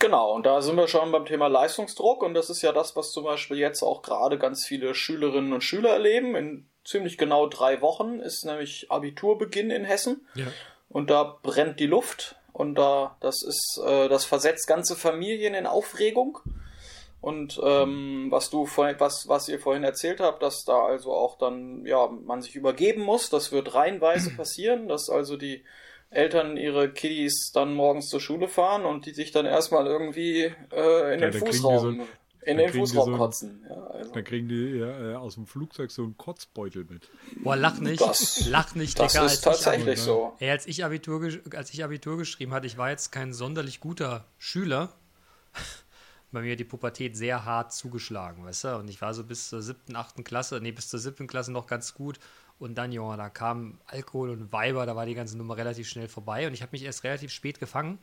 Genau, 0.00 0.34
und 0.34 0.44
da 0.44 0.60
sind 0.60 0.76
wir 0.76 0.88
schon 0.88 1.12
beim 1.12 1.24
Thema 1.24 1.46
Leistungsdruck 1.46 2.22
und 2.22 2.34
das 2.34 2.50
ist 2.50 2.62
ja 2.62 2.72
das, 2.72 2.96
was 2.96 3.12
zum 3.12 3.24
Beispiel 3.24 3.56
jetzt 3.56 3.82
auch 3.82 4.02
gerade 4.02 4.38
ganz 4.38 4.66
viele 4.66 4.94
Schülerinnen 4.94 5.52
und 5.52 5.62
Schüler 5.62 5.90
erleben. 5.90 6.34
In 6.34 6.66
ziemlich 6.84 7.16
genau 7.16 7.46
drei 7.46 7.80
Wochen 7.80 8.20
ist 8.20 8.44
nämlich 8.44 8.90
Abiturbeginn 8.90 9.70
in 9.70 9.84
Hessen. 9.84 10.26
Ja. 10.34 10.46
Und 10.94 11.10
da 11.10 11.24
brennt 11.42 11.80
die 11.80 11.88
Luft 11.88 12.36
und 12.52 12.76
da 12.76 13.16
das 13.18 13.42
ist 13.42 13.80
äh, 13.84 14.08
das 14.08 14.24
versetzt 14.24 14.68
ganze 14.68 14.94
Familien 14.94 15.52
in 15.54 15.66
Aufregung. 15.66 16.38
Und 17.20 17.60
ähm, 17.64 18.26
was 18.30 18.48
du 18.48 18.64
vorhin, 18.64 18.94
was 19.00 19.26
was 19.26 19.48
ihr 19.48 19.58
vorhin 19.58 19.82
erzählt 19.82 20.20
habt, 20.20 20.40
dass 20.40 20.64
da 20.64 20.84
also 20.84 21.12
auch 21.12 21.36
dann 21.36 21.84
ja 21.84 22.06
man 22.06 22.42
sich 22.42 22.54
übergeben 22.54 23.02
muss, 23.02 23.28
das 23.28 23.50
wird 23.50 23.74
reihenweise 23.74 24.30
passieren, 24.36 24.86
dass 24.86 25.10
also 25.10 25.36
die 25.36 25.64
Eltern 26.10 26.56
ihre 26.56 26.92
Kiddies 26.92 27.50
dann 27.52 27.74
morgens 27.74 28.08
zur 28.08 28.20
Schule 28.20 28.46
fahren 28.46 28.84
und 28.84 29.04
die 29.06 29.14
sich 29.14 29.32
dann 29.32 29.46
erstmal 29.46 29.88
irgendwie 29.88 30.52
äh, 30.72 31.14
in 31.14 31.20
Ja, 31.20 31.30
den 31.30 31.32
Fußraum 31.32 31.98
so- 31.98 32.06
in 32.46 32.56
dann 32.56 32.66
den 32.66 32.70
kriegen 32.72 32.84
die 32.84 32.90
Fußraum 32.90 33.04
so 33.06 33.12
ein- 33.12 33.18
kotzen. 33.18 33.66
Ja, 33.68 33.86
also. 33.86 34.12
Dann 34.12 34.24
kriegen 34.24 34.48
die 34.48 34.78
äh, 34.78 35.14
aus 35.14 35.34
dem 35.34 35.46
Flugzeug 35.46 35.90
so 35.90 36.02
einen 36.02 36.16
Kotzbeutel 36.16 36.84
mit. 36.84 37.08
Boah, 37.42 37.56
lach 37.56 37.78
nicht. 37.80 38.00
Das- 38.00 38.46
lach 38.46 38.74
nicht, 38.74 38.98
Das 38.98 39.12
Digga. 39.12 39.24
ist 39.26 39.30
als 39.30 39.38
ich, 39.38 39.44
tatsächlich 39.64 39.98
ne? 39.98 40.04
so. 40.04 40.36
Ey, 40.40 40.50
als 40.50 40.66
ich, 40.66 40.84
Abitur, 40.84 41.28
als 41.54 41.72
ich 41.72 41.82
Abitur 41.84 42.16
geschrieben 42.18 42.52
hatte, 42.52 42.66
ich 42.66 42.76
war 42.78 42.90
jetzt 42.90 43.12
kein 43.12 43.32
sonderlich 43.32 43.80
guter 43.80 44.24
Schüler. 44.38 44.92
Bei 46.32 46.40
mir 46.42 46.52
hat 46.52 46.58
die 46.58 46.64
Pubertät 46.64 47.16
sehr 47.16 47.44
hart 47.44 47.72
zugeschlagen, 47.72 48.44
weißt 48.44 48.64
du? 48.64 48.76
Und 48.78 48.88
ich 48.88 49.00
war 49.00 49.14
so 49.14 49.22
bis 49.22 49.48
zur 49.48 49.62
siebten, 49.62 49.94
achten 49.94 50.24
Klasse, 50.24 50.58
nee, 50.60 50.72
bis 50.72 50.88
zur 50.88 50.98
siebten 50.98 51.28
Klasse 51.28 51.52
noch 51.52 51.68
ganz 51.68 51.94
gut. 51.94 52.18
Und 52.58 52.76
dann, 52.76 52.90
Junge, 52.92 53.16
da 53.16 53.28
kam 53.30 53.78
Alkohol 53.86 54.30
und 54.30 54.52
Weiber, 54.52 54.84
da 54.86 54.96
war 54.96 55.06
die 55.06 55.14
ganze 55.14 55.36
Nummer 55.36 55.56
relativ 55.56 55.88
schnell 55.88 56.08
vorbei. 56.08 56.46
Und 56.48 56.54
ich 56.54 56.62
habe 56.62 56.70
mich 56.72 56.82
erst 56.82 57.04
relativ 57.04 57.30
spät 57.30 57.60
gefangen. 57.60 57.98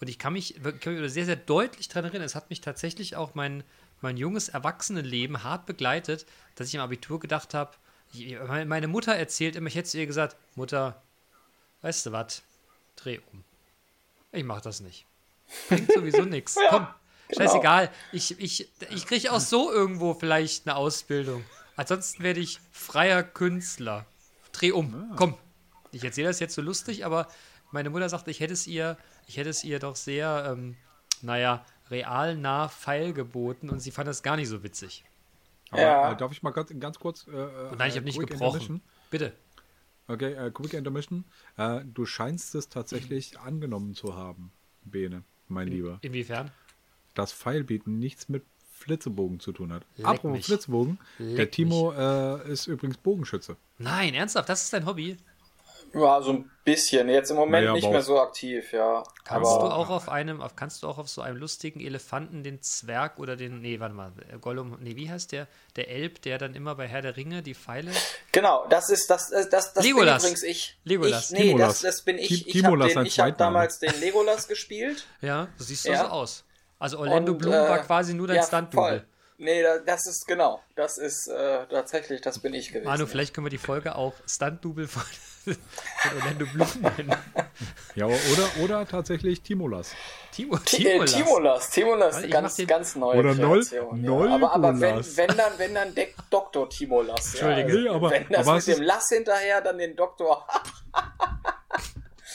Und 0.00 0.08
ich 0.08 0.18
kann 0.18 0.32
mich, 0.32 0.60
kann 0.80 0.94
mich 1.00 1.12
sehr, 1.12 1.24
sehr 1.26 1.36
deutlich 1.36 1.88
daran 1.88 2.06
erinnern, 2.06 2.26
es 2.26 2.34
hat 2.34 2.50
mich 2.50 2.60
tatsächlich 2.60 3.14
auch 3.16 3.34
mein, 3.34 3.62
mein 4.00 4.16
junges 4.16 4.48
Erwachsenenleben 4.48 5.42
hart 5.42 5.66
begleitet, 5.66 6.26
dass 6.54 6.68
ich 6.68 6.74
im 6.74 6.80
Abitur 6.80 7.20
gedacht 7.20 7.54
habe, 7.54 7.72
meine 8.66 8.88
Mutter 8.88 9.14
erzählt 9.14 9.56
immer, 9.56 9.68
ich 9.68 9.74
hätte 9.74 9.88
zu 9.88 9.98
ihr 9.98 10.06
gesagt, 10.06 10.36
Mutter, 10.54 11.02
weißt 11.82 12.06
du 12.06 12.12
was, 12.12 12.42
dreh 12.96 13.20
um. 13.32 13.44
Ich 14.32 14.44
mach 14.44 14.60
das 14.60 14.80
nicht. 14.80 15.06
Bringt 15.68 15.92
sowieso 15.92 16.22
nichts. 16.24 16.56
Komm, 16.70 16.86
genau. 17.28 17.40
scheißegal. 17.40 17.90
Ich, 18.12 18.38
ich, 18.38 18.68
ich 18.90 19.06
kriege 19.06 19.32
auch 19.32 19.40
so 19.40 19.72
irgendwo 19.72 20.14
vielleicht 20.14 20.66
eine 20.66 20.76
Ausbildung. 20.76 21.44
Ansonsten 21.76 22.22
werde 22.22 22.40
ich 22.40 22.60
freier 22.72 23.22
Künstler. 23.22 24.06
Dreh 24.52 24.72
um. 24.72 25.12
Komm. 25.16 25.36
Ich 25.92 26.04
erzähle 26.04 26.28
das 26.28 26.40
jetzt 26.40 26.54
so 26.54 26.62
lustig, 26.62 27.04
aber 27.04 27.28
meine 27.70 27.90
Mutter 27.90 28.08
sagte, 28.08 28.30
ich 28.30 28.40
hätte 28.40 28.52
es 28.52 28.66
ihr, 28.66 28.96
ich 29.26 29.36
hätte 29.36 29.50
es 29.50 29.64
ihr 29.64 29.78
doch 29.78 29.96
sehr, 29.96 30.50
ähm, 30.50 30.76
naja, 31.22 31.64
real 31.90 32.36
nah 32.36 32.68
feilgeboten 32.68 33.70
und 33.70 33.80
sie 33.80 33.90
fand 33.90 34.08
das 34.08 34.22
gar 34.22 34.36
nicht 34.36 34.48
so 34.48 34.62
witzig. 34.62 35.04
Aber 35.70 35.80
Ja. 35.82 36.12
äh, 36.12 36.16
darf 36.16 36.32
ich 36.32 36.42
mal 36.42 36.50
ganz, 36.50 36.72
ganz 36.78 36.98
kurz. 36.98 37.26
Äh, 37.26 37.30
Und 37.30 37.78
nein, 37.78 37.88
ich 37.88 37.94
äh, 37.94 37.98
habe 37.98 38.04
nicht 38.06 38.18
gebrochen. 38.18 38.60
intermission? 38.60 38.80
Bitte. 39.10 39.32
Okay, 40.08 40.32
äh, 40.34 40.50
Quick 40.52 40.74
Intermission. 40.74 41.24
Äh, 41.56 41.80
du 41.84 42.06
scheinst 42.06 42.54
es 42.54 42.68
tatsächlich 42.68 43.38
angenommen 43.40 43.94
zu 43.94 44.14
haben, 44.16 44.52
Bene, 44.84 45.24
mein 45.48 45.66
Lieber. 45.68 45.98
Inwiefern? 46.02 46.50
Dass 47.14 47.32
Pfeilbieten 47.32 47.98
nichts 47.98 48.28
mit 48.28 48.44
Flitzebogen 48.72 49.40
zu 49.40 49.52
tun 49.52 49.72
hat. 49.72 49.82
Leck 49.96 50.06
Apropos 50.06 50.36
mich. 50.36 50.46
Flitzebogen, 50.46 50.98
der 51.18 51.26
Leck 51.26 51.52
Timo 51.52 51.92
äh, 51.92 52.48
ist 52.52 52.66
übrigens 52.68 52.98
Bogenschütze. 52.98 53.56
Nein, 53.78 54.14
ernsthaft, 54.14 54.48
das 54.48 54.62
ist 54.64 54.72
dein 54.72 54.86
Hobby. 54.86 55.16
Ja, 55.94 56.20
so 56.20 56.32
ein 56.32 56.50
bisschen. 56.64 57.08
Jetzt 57.08 57.30
im 57.30 57.36
Moment 57.36 57.64
Naja, 57.64 57.72
nicht 57.74 57.88
mehr 57.90 58.02
so 58.02 58.20
aktiv, 58.20 58.72
ja. 58.72 59.02
Kannst 59.24 59.50
aber 59.52 59.68
du 59.68 59.74
auch 59.74 59.88
auf 59.88 60.08
einem, 60.08 60.40
auf, 60.42 60.56
kannst 60.56 60.82
du 60.82 60.88
auch 60.88 60.98
auf 60.98 61.08
so 61.08 61.22
einem 61.22 61.36
lustigen 61.38 61.80
Elefanten 61.80 62.42
den 62.42 62.60
Zwerg 62.60 63.18
oder 63.18 63.36
den, 63.36 63.60
nee, 63.60 63.80
warte 63.80 63.94
mal, 63.94 64.12
Gollum, 64.40 64.76
nee, 64.80 64.96
wie 64.96 65.10
heißt 65.10 65.32
der? 65.32 65.46
Der 65.76 65.88
Elb, 65.88 66.20
der 66.22 66.38
dann 66.38 66.54
immer 66.54 66.74
bei 66.74 66.86
Herr 66.86 67.02
der 67.02 67.16
Ringe 67.16 67.42
die 67.42 67.54
Pfeile. 67.54 67.90
Genau, 68.32 68.66
das 68.68 68.90
ist 68.90 69.08
das 69.08 69.30
das 69.30 69.48
das, 69.48 69.72
das 69.72 69.84
Legolas. 69.84 70.22
bin 70.22 70.32
übrigens 70.32 70.42
ich. 70.42 70.78
Legolas. 70.84 71.30
Ich, 71.32 71.38
nee, 71.38 71.44
Timolas. 71.48 71.68
das, 71.68 71.80
das 71.82 72.02
bin 72.02 72.18
ich. 72.18 72.46
Ich 72.54 72.64
habe 72.64 72.84
hab 72.84 73.38
damals 73.38 73.78
den 73.78 73.98
Legolas 74.00 74.48
gespielt. 74.48 75.06
Ja, 75.22 75.48
du 75.56 75.64
siehst 75.64 75.86
Ja. 75.86 76.04
so 76.04 76.10
aus. 76.10 76.44
Also 76.78 76.98
Orlando 76.98 77.32
Und, 77.32 77.38
Bloom 77.38 77.54
äh, 77.54 77.68
war 77.68 77.78
quasi 77.78 78.12
nur 78.12 78.26
dein 78.26 78.36
ja, 78.36 78.42
Stunt-Double. 78.42 78.88
voll. 79.00 79.06
Nee, 79.38 79.62
da- 79.62 79.78
das 79.78 80.06
ist 80.06 80.26
genau. 80.26 80.62
Das 80.74 80.98
ist 80.98 81.26
äh, 81.28 81.66
tatsächlich, 81.68 82.20
das 82.22 82.38
bin 82.38 82.52
ich 82.54 82.68
gewesen. 82.68 82.84
Manu, 82.86 83.06
vielleicht 83.06 83.32
können 83.34 83.46
wir 83.46 83.50
die 83.50 83.58
Folge 83.58 83.94
auch 83.94 84.14
Stunt-Double 84.26 84.86
von, 84.88 85.02
von 85.54 86.18
Orlando 86.18 86.46
Bloom 86.46 86.68
nennen. 86.96 87.16
Ja, 87.94 88.06
oder, 88.06 88.16
oder 88.62 88.86
tatsächlich 88.86 89.40
Timolas. 89.42 89.92
Timo, 90.32 90.56
Ti- 90.58 90.86
äh, 90.86 90.90
Timolas. 91.04 91.12
Timolas, 91.14 91.70
Timolas, 91.70 92.22
ich 92.24 92.30
ganz, 92.30 92.54
den- 92.56 92.66
ganz 92.66 92.96
neue 92.96 93.18
Oder 93.18 93.34
Nol- 93.34 93.64
Kreation. 93.64 94.04
ja. 94.04 94.34
Aber, 94.34 94.52
aber 94.52 94.80
wenn, 94.80 94.96
wenn 95.16 95.36
dann, 95.36 95.52
wenn 95.58 95.74
dann 95.74 95.94
der 95.94 96.08
Dr. 96.30 96.68
Timolas. 96.68 97.34
Entschuldige. 97.34 97.76
Ja, 97.78 97.82
Nee, 97.82 97.88
aber- 97.96 98.10
wenn 98.10 98.26
das 98.28 98.46
aber 98.46 98.56
mit 98.56 98.66
dem 98.66 98.82
Lass 98.82 99.08
hinterher, 99.08 99.60
dann 99.62 99.78
den 99.78 99.96
Doktor. 99.96 100.46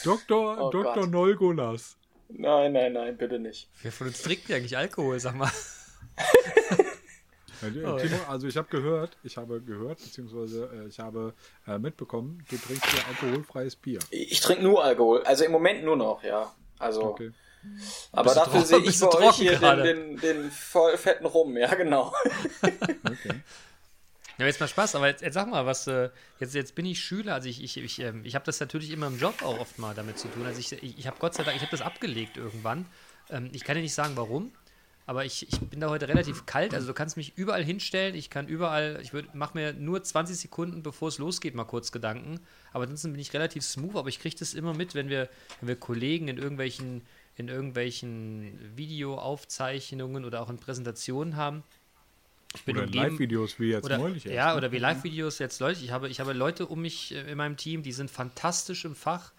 Dr. 0.04 0.58
Oh 0.60 0.70
Dr. 0.72 0.94
Gott. 0.96 1.10
Nolgolas. 1.12 1.96
nein, 2.30 2.74
nein, 2.74 2.94
nein, 2.94 3.18
bitte 3.18 3.38
nicht. 3.40 3.70
Wer 3.84 3.92
von 3.92 4.08
uns 4.08 4.22
trinkt 4.22 4.52
eigentlich 4.52 4.78
Alkohol, 4.78 5.20
sag 5.20 5.36
mal? 5.36 5.52
Oh, 7.64 7.98
Timo, 7.98 8.18
also 8.28 8.48
ich 8.48 8.58
habe 8.58 8.68
gehört, 8.70 9.18
ich 9.24 9.38
habe 9.38 9.62
gehört, 9.62 10.00
beziehungsweise 10.00 10.70
äh, 10.74 10.88
ich 10.88 11.00
habe 11.00 11.34
äh, 11.68 11.78
mitbekommen, 11.78 12.44
du 12.50 12.58
trinkst 12.58 12.86
hier 12.86 13.08
alkoholfreies 13.08 13.76
Bier. 13.76 14.00
Ich, 14.10 14.32
ich 14.32 14.40
trinke 14.40 14.64
nur 14.64 14.84
Alkohol. 14.84 15.24
Also 15.24 15.44
im 15.46 15.52
Moment 15.52 15.84
nur 15.84 15.96
noch, 15.96 16.24
ja. 16.24 16.52
Also, 16.80 17.04
Okay. 17.04 17.32
aber 18.12 18.34
dafür 18.34 18.62
sehe 18.62 18.80
ich 18.80 19.00
bei 19.00 19.08
euch 19.08 19.36
hier 19.36 19.60
den, 19.60 19.84
den, 19.84 20.18
den 20.18 20.52
voll 20.52 20.98
fetten 20.98 21.26
Rum. 21.26 21.56
Ja, 21.58 21.74
genau. 21.76 22.14
okay. 22.64 23.42
Ja, 24.38 24.48
jetzt 24.48 24.60
mal 24.60 24.68
Spaß, 24.68 24.96
aber 24.96 25.08
jetzt, 25.08 25.22
jetzt 25.22 25.36
sag 25.36 25.48
mal, 25.48 25.68
was, 25.68 25.86
äh, 25.86 26.10
jetzt, 26.40 26.56
jetzt 26.56 26.74
bin 26.74 26.88
ich 26.88 27.00
Schüler, 27.00 27.36
also 27.36 27.48
ich, 27.48 27.64
ich, 27.64 27.78
ich, 27.78 28.00
ähm, 28.00 28.26
ich 28.26 28.34
habe 28.34 28.44
das 28.44 28.60
natürlich 28.60 28.90
immer 28.90 29.06
im 29.06 29.20
Job 29.20 29.44
auch 29.44 29.60
oft 29.60 29.78
mal 29.78 29.94
damit 29.94 30.18
zu 30.18 30.30
tun. 30.30 30.48
Also 30.48 30.60
ich, 30.60 30.72
ich, 30.72 30.98
ich 30.98 31.06
habe 31.06 31.18
Gott 31.20 31.36
sei 31.36 31.44
Dank, 31.44 31.56
ich 31.56 31.62
habe 31.62 31.70
das 31.70 31.82
abgelegt 31.82 32.38
irgendwann. 32.38 32.88
Ähm, 33.30 33.52
ich 33.54 33.64
kann 33.64 33.76
ja 33.76 33.84
nicht 33.84 33.94
sagen, 33.94 34.14
warum, 34.16 34.52
aber 35.12 35.26
ich, 35.26 35.46
ich 35.52 35.60
bin 35.60 35.82
da 35.82 35.90
heute 35.90 36.08
relativ 36.08 36.46
kalt. 36.46 36.74
Also 36.74 36.88
du 36.88 36.94
kannst 36.94 37.18
mich 37.18 37.34
überall 37.36 37.66
hinstellen. 37.66 38.16
Ich 38.16 38.30
kann 38.30 38.48
überall, 38.48 38.98
ich 39.02 39.12
mache 39.34 39.58
mir 39.58 39.74
nur 39.74 40.02
20 40.02 40.38
Sekunden, 40.38 40.84
bevor 40.84 41.10
es 41.10 41.18
losgeht, 41.18 41.54
mal 41.54 41.66
kurz 41.66 41.92
Gedanken. 41.92 42.40
Aber 42.72 42.86
ansonsten 42.86 43.12
bin 43.12 43.20
ich 43.20 43.34
relativ 43.34 43.62
smooth, 43.62 43.98
aber 43.98 44.08
ich 44.08 44.20
kriege 44.20 44.38
das 44.40 44.54
immer 44.54 44.74
mit, 44.74 44.96
wenn 44.96 45.10
wir, 45.10 45.28
wenn 45.60 45.68
wir 45.68 45.76
Kollegen 45.76 46.30
in 46.30 46.38
irgendwelchen, 46.38 47.02
in 47.36 47.50
irgendwelchen 47.50 48.58
Videoaufzeichnungen 48.78 50.24
oder 50.24 50.42
auch 50.42 50.50
in 50.50 50.60
Präsentationen 50.60 51.36
haben. 51.36 51.64
Ich 52.56 52.64
bin 52.64 52.78
oder 52.78 52.88
Live-Videos 52.88 53.60
wie 53.60 53.72
jetzt 53.72 53.84
oder, 53.84 53.98
neulich. 53.98 54.24
Ja, 54.24 54.56
oder 54.56 54.72
wie 54.72 54.78
Live-Videos 54.78 55.40
jetzt 55.40 55.60
Leute. 55.60 55.84
Ich 55.84 55.92
habe, 55.92 56.08
ich 56.08 56.22
habe 56.22 56.32
Leute 56.32 56.68
um 56.68 56.82
mich 56.82 57.14
äh, 57.14 57.30
in 57.30 57.38
meinem 57.38 57.58
Team, 57.58 57.84
die 57.84 57.92
sind 57.92 58.10
fantastisch 58.10 58.86
im 58.86 58.96
Fach 58.96 59.34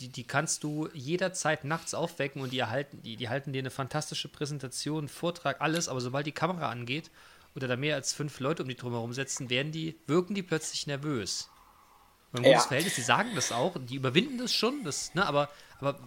die, 0.00 0.08
die 0.08 0.26
kannst 0.26 0.64
du 0.64 0.88
jederzeit 0.92 1.64
nachts 1.64 1.94
aufwecken 1.94 2.42
und 2.42 2.52
die 2.52 2.58
erhalten, 2.58 3.02
die, 3.02 3.16
die 3.16 3.28
halten 3.28 3.52
dir 3.52 3.60
eine 3.60 3.70
fantastische 3.70 4.28
Präsentation, 4.28 5.08
Vortrag, 5.08 5.60
alles, 5.60 5.88
aber 5.88 6.00
sobald 6.00 6.26
die 6.26 6.32
Kamera 6.32 6.70
angeht 6.70 7.10
oder 7.54 7.68
da 7.68 7.76
mehr 7.76 7.94
als 7.94 8.12
fünf 8.12 8.40
Leute 8.40 8.62
um 8.62 8.68
die 8.68 8.74
drumherum 8.74 9.12
setzen, 9.12 9.50
werden 9.50 9.72
die, 9.72 9.98
wirken 10.06 10.34
die 10.34 10.42
plötzlich 10.42 10.86
nervös. 10.86 11.48
Ein 12.32 12.42
gutes 12.42 12.52
ja. 12.52 12.60
Verhältnis, 12.60 12.96
die 12.96 13.02
sagen 13.02 13.30
das 13.36 13.52
auch, 13.52 13.76
die 13.78 13.94
überwinden 13.94 14.38
das 14.38 14.52
schon, 14.52 14.82
das, 14.82 15.14
ne, 15.14 15.24
aber, 15.24 15.48
aber 15.78 16.00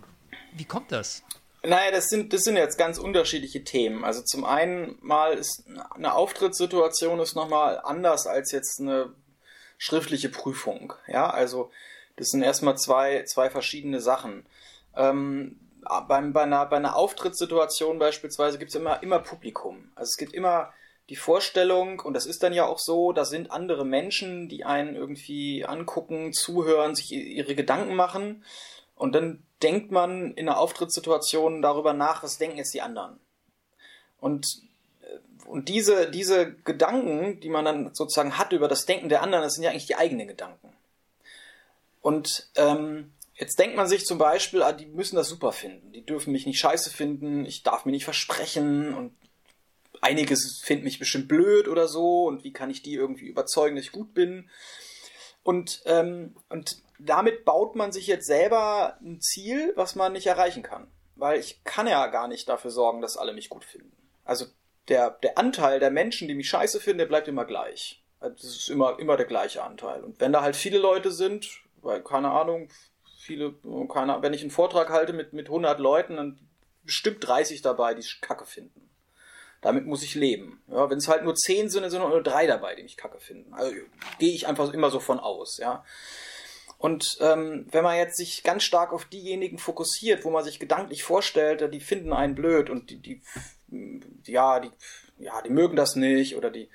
wie 0.53 0.65
kommt 0.65 0.91
das? 0.91 1.23
Naja, 1.63 1.91
das 1.91 2.07
sind, 2.07 2.33
das 2.33 2.43
sind 2.43 2.55
jetzt 2.55 2.77
ganz 2.77 2.97
unterschiedliche 2.97 3.63
Themen. 3.63 4.03
Also 4.03 4.21
zum 4.21 4.45
einen 4.45 4.97
mal 5.01 5.33
ist 5.33 5.63
eine 5.91 6.13
Auftrittssituation 6.13 7.19
ist 7.19 7.35
nochmal 7.35 7.79
anders 7.83 8.27
als 8.27 8.51
jetzt 8.51 8.79
eine 8.79 9.13
schriftliche 9.77 10.29
Prüfung. 10.29 10.93
Ja, 11.07 11.29
also 11.29 11.71
das 12.17 12.29
sind 12.29 12.41
erstmal 12.41 12.77
zwei, 12.77 13.23
zwei 13.23 13.49
verschiedene 13.49 14.01
Sachen. 14.01 14.45
Ähm, 14.95 15.59
beim, 16.07 16.33
bei, 16.33 16.43
einer, 16.43 16.65
bei 16.65 16.77
einer 16.77 16.95
Auftrittssituation 16.95 17.99
beispielsweise 17.99 18.57
gibt 18.57 18.69
es 18.69 18.75
immer, 18.75 19.01
immer 19.01 19.19
Publikum. 19.19 19.91
Also 19.95 20.09
es 20.09 20.17
gibt 20.17 20.33
immer 20.33 20.73
die 21.09 21.15
Vorstellung, 21.15 22.01
und 22.01 22.13
das 22.13 22.25
ist 22.25 22.43
dann 22.43 22.51
ja 22.51 22.65
auch 22.65 22.79
so, 22.79 23.13
da 23.13 23.23
sind 23.23 23.51
andere 23.51 23.85
Menschen, 23.85 24.49
die 24.49 24.65
einen 24.65 24.95
irgendwie 24.95 25.63
angucken, 25.63 26.33
zuhören, 26.33 26.95
sich 26.95 27.13
ihre 27.13 27.55
Gedanken 27.55 27.95
machen. 27.95 28.43
Und 28.95 29.13
dann 29.15 29.43
denkt 29.61 29.91
man 29.91 30.33
in 30.33 30.49
einer 30.49 30.59
Auftrittssituation 30.59 31.61
darüber 31.61 31.93
nach, 31.93 32.23
was 32.23 32.37
denken 32.37 32.57
jetzt 32.57 32.73
die 32.73 32.81
anderen. 32.81 33.19
Und, 34.19 34.47
äh, 35.01 35.47
und 35.47 35.69
diese, 35.69 36.09
diese 36.09 36.51
Gedanken, 36.51 37.39
die 37.39 37.49
man 37.49 37.63
dann 37.63 37.93
sozusagen 37.93 38.37
hat 38.37 38.51
über 38.51 38.67
das 38.67 38.85
Denken 38.85 39.07
der 39.07 39.21
anderen, 39.21 39.43
das 39.43 39.53
sind 39.53 39.63
ja 39.63 39.69
eigentlich 39.69 39.85
die 39.85 39.95
eigenen 39.95 40.27
Gedanken. 40.27 40.73
Und 42.07 42.47
ähm, 42.55 43.11
jetzt 43.33 43.59
denkt 43.59 43.75
man 43.75 43.89
sich 43.89 44.05
zum 44.05 44.17
Beispiel, 44.17 44.63
ah, 44.63 44.71
die 44.71 44.85
müssen 44.85 45.17
das 45.17 45.27
super 45.27 45.51
finden. 45.51 45.91
Die 45.91 46.05
dürfen 46.05 46.31
mich 46.31 46.45
nicht 46.45 46.57
scheiße 46.57 46.89
finden, 46.89 47.45
ich 47.45 47.63
darf 47.63 47.83
mir 47.83 47.91
nicht 47.91 48.05
versprechen 48.05 48.93
und 48.93 49.13
einiges 49.99 50.61
finden 50.63 50.85
mich 50.85 50.99
bestimmt 50.99 51.27
blöd 51.27 51.67
oder 51.67 51.89
so 51.89 52.23
und 52.23 52.45
wie 52.45 52.53
kann 52.53 52.69
ich 52.69 52.81
die 52.81 52.93
irgendwie 52.93 53.27
überzeugen, 53.27 53.75
dass 53.75 53.83
ich 53.83 53.91
gut 53.91 54.13
bin. 54.13 54.49
Und, 55.43 55.81
ähm, 55.85 56.37
und 56.47 56.77
damit 56.97 57.43
baut 57.43 57.75
man 57.75 57.91
sich 57.91 58.07
jetzt 58.07 58.27
selber 58.27 58.97
ein 59.01 59.19
Ziel, 59.19 59.73
was 59.75 59.95
man 59.95 60.13
nicht 60.13 60.27
erreichen 60.27 60.63
kann. 60.63 60.87
Weil 61.17 61.41
ich 61.41 61.61
kann 61.65 61.87
ja 61.87 62.07
gar 62.07 62.29
nicht 62.29 62.47
dafür 62.47 62.71
sorgen, 62.71 63.01
dass 63.01 63.17
alle 63.17 63.33
mich 63.33 63.49
gut 63.49 63.65
finden. 63.65 63.91
Also 64.23 64.45
der, 64.87 65.09
der 65.09 65.37
Anteil 65.37 65.81
der 65.81 65.91
Menschen, 65.91 66.29
die 66.29 66.35
mich 66.35 66.47
scheiße 66.47 66.79
finden, 66.79 66.99
der 66.99 67.07
bleibt 67.07 67.27
immer 67.27 67.43
gleich. 67.43 68.01
Also 68.21 68.33
das 68.37 68.55
ist 68.55 68.69
immer, 68.69 68.97
immer 68.97 69.17
der 69.17 69.25
gleiche 69.25 69.61
Anteil. 69.61 70.05
Und 70.05 70.21
wenn 70.21 70.31
da 70.31 70.41
halt 70.41 70.55
viele 70.55 70.77
Leute 70.77 71.11
sind, 71.11 71.66
weil, 71.81 72.03
keine 72.03 72.31
Ahnung, 72.31 72.69
viele, 73.19 73.55
keine, 73.91 74.21
wenn 74.21 74.33
ich 74.33 74.41
einen 74.41 74.51
Vortrag 74.51 74.89
halte 74.89 75.13
mit, 75.13 75.33
mit 75.33 75.47
100 75.47 75.79
Leuten, 75.79 76.17
dann 76.17 76.39
bestimmt 76.83 77.25
30 77.27 77.61
dabei, 77.61 77.93
die 77.93 78.01
es 78.01 78.19
kacke 78.21 78.45
finden. 78.45 78.89
Damit 79.61 79.85
muss 79.85 80.03
ich 80.03 80.15
leben. 80.15 80.61
Ja, 80.67 80.89
wenn 80.89 80.99
es 80.99 81.07
halt 81.07 81.23
nur 81.23 81.35
10 81.35 81.69
sind, 81.69 81.89
sind 81.89 81.99
nur 81.99 82.23
drei 82.23 82.45
dabei, 82.45 82.75
die 82.75 82.83
mich 82.83 82.95
kacke 82.95 83.19
finden. 83.19 83.53
Also 83.53 83.73
gehe 84.19 84.33
ich 84.33 84.47
einfach 84.47 84.71
immer 84.71 84.91
so 84.91 84.99
von 84.99 85.19
aus, 85.19 85.57
ja. 85.57 85.83
Und 86.77 87.17
ähm, 87.21 87.65
wenn 87.71 87.83
man 87.83 87.97
jetzt 87.97 88.17
sich 88.17 88.43
ganz 88.43 88.63
stark 88.63 88.93
auf 88.93 89.05
diejenigen 89.05 89.57
fokussiert, 89.57 90.23
wo 90.23 90.29
man 90.29 90.43
sich 90.43 90.59
gedanklich 90.59 91.03
vorstellt, 91.03 91.73
die 91.73 91.79
finden 91.79 92.13
einen 92.13 92.35
blöd 92.35 92.69
und 92.69 92.91
die, 92.91 93.01
die 93.01 93.21
ja, 94.25 94.59
die, 94.59 94.71
ja, 95.17 95.41
die 95.41 95.49
mögen 95.49 95.75
das 95.75 95.95
nicht 95.95 96.35
oder 96.35 96.51
die, 96.51 96.69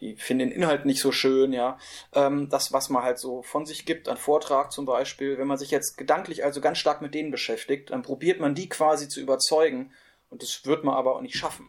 die 0.00 0.16
finden 0.16 0.50
den 0.50 0.56
Inhalt 0.56 0.84
nicht 0.84 1.00
so 1.00 1.12
schön, 1.12 1.52
ja. 1.52 1.78
Ähm, 2.12 2.48
das, 2.48 2.72
was 2.72 2.90
man 2.90 3.02
halt 3.02 3.18
so 3.18 3.42
von 3.42 3.66
sich 3.66 3.86
gibt, 3.86 4.08
ein 4.08 4.16
Vortrag 4.16 4.72
zum 4.72 4.84
Beispiel, 4.84 5.38
wenn 5.38 5.46
man 5.46 5.58
sich 5.58 5.70
jetzt 5.70 5.96
gedanklich 5.96 6.44
also 6.44 6.60
ganz 6.60 6.78
stark 6.78 7.02
mit 7.02 7.14
denen 7.14 7.30
beschäftigt, 7.30 7.90
dann 7.90 8.02
probiert 8.02 8.40
man 8.40 8.54
die 8.54 8.68
quasi 8.68 9.08
zu 9.08 9.20
überzeugen 9.20 9.92
und 10.30 10.42
das 10.42 10.66
wird 10.66 10.84
man 10.84 10.94
aber 10.94 11.16
auch 11.16 11.22
nicht 11.22 11.36
schaffen. 11.36 11.68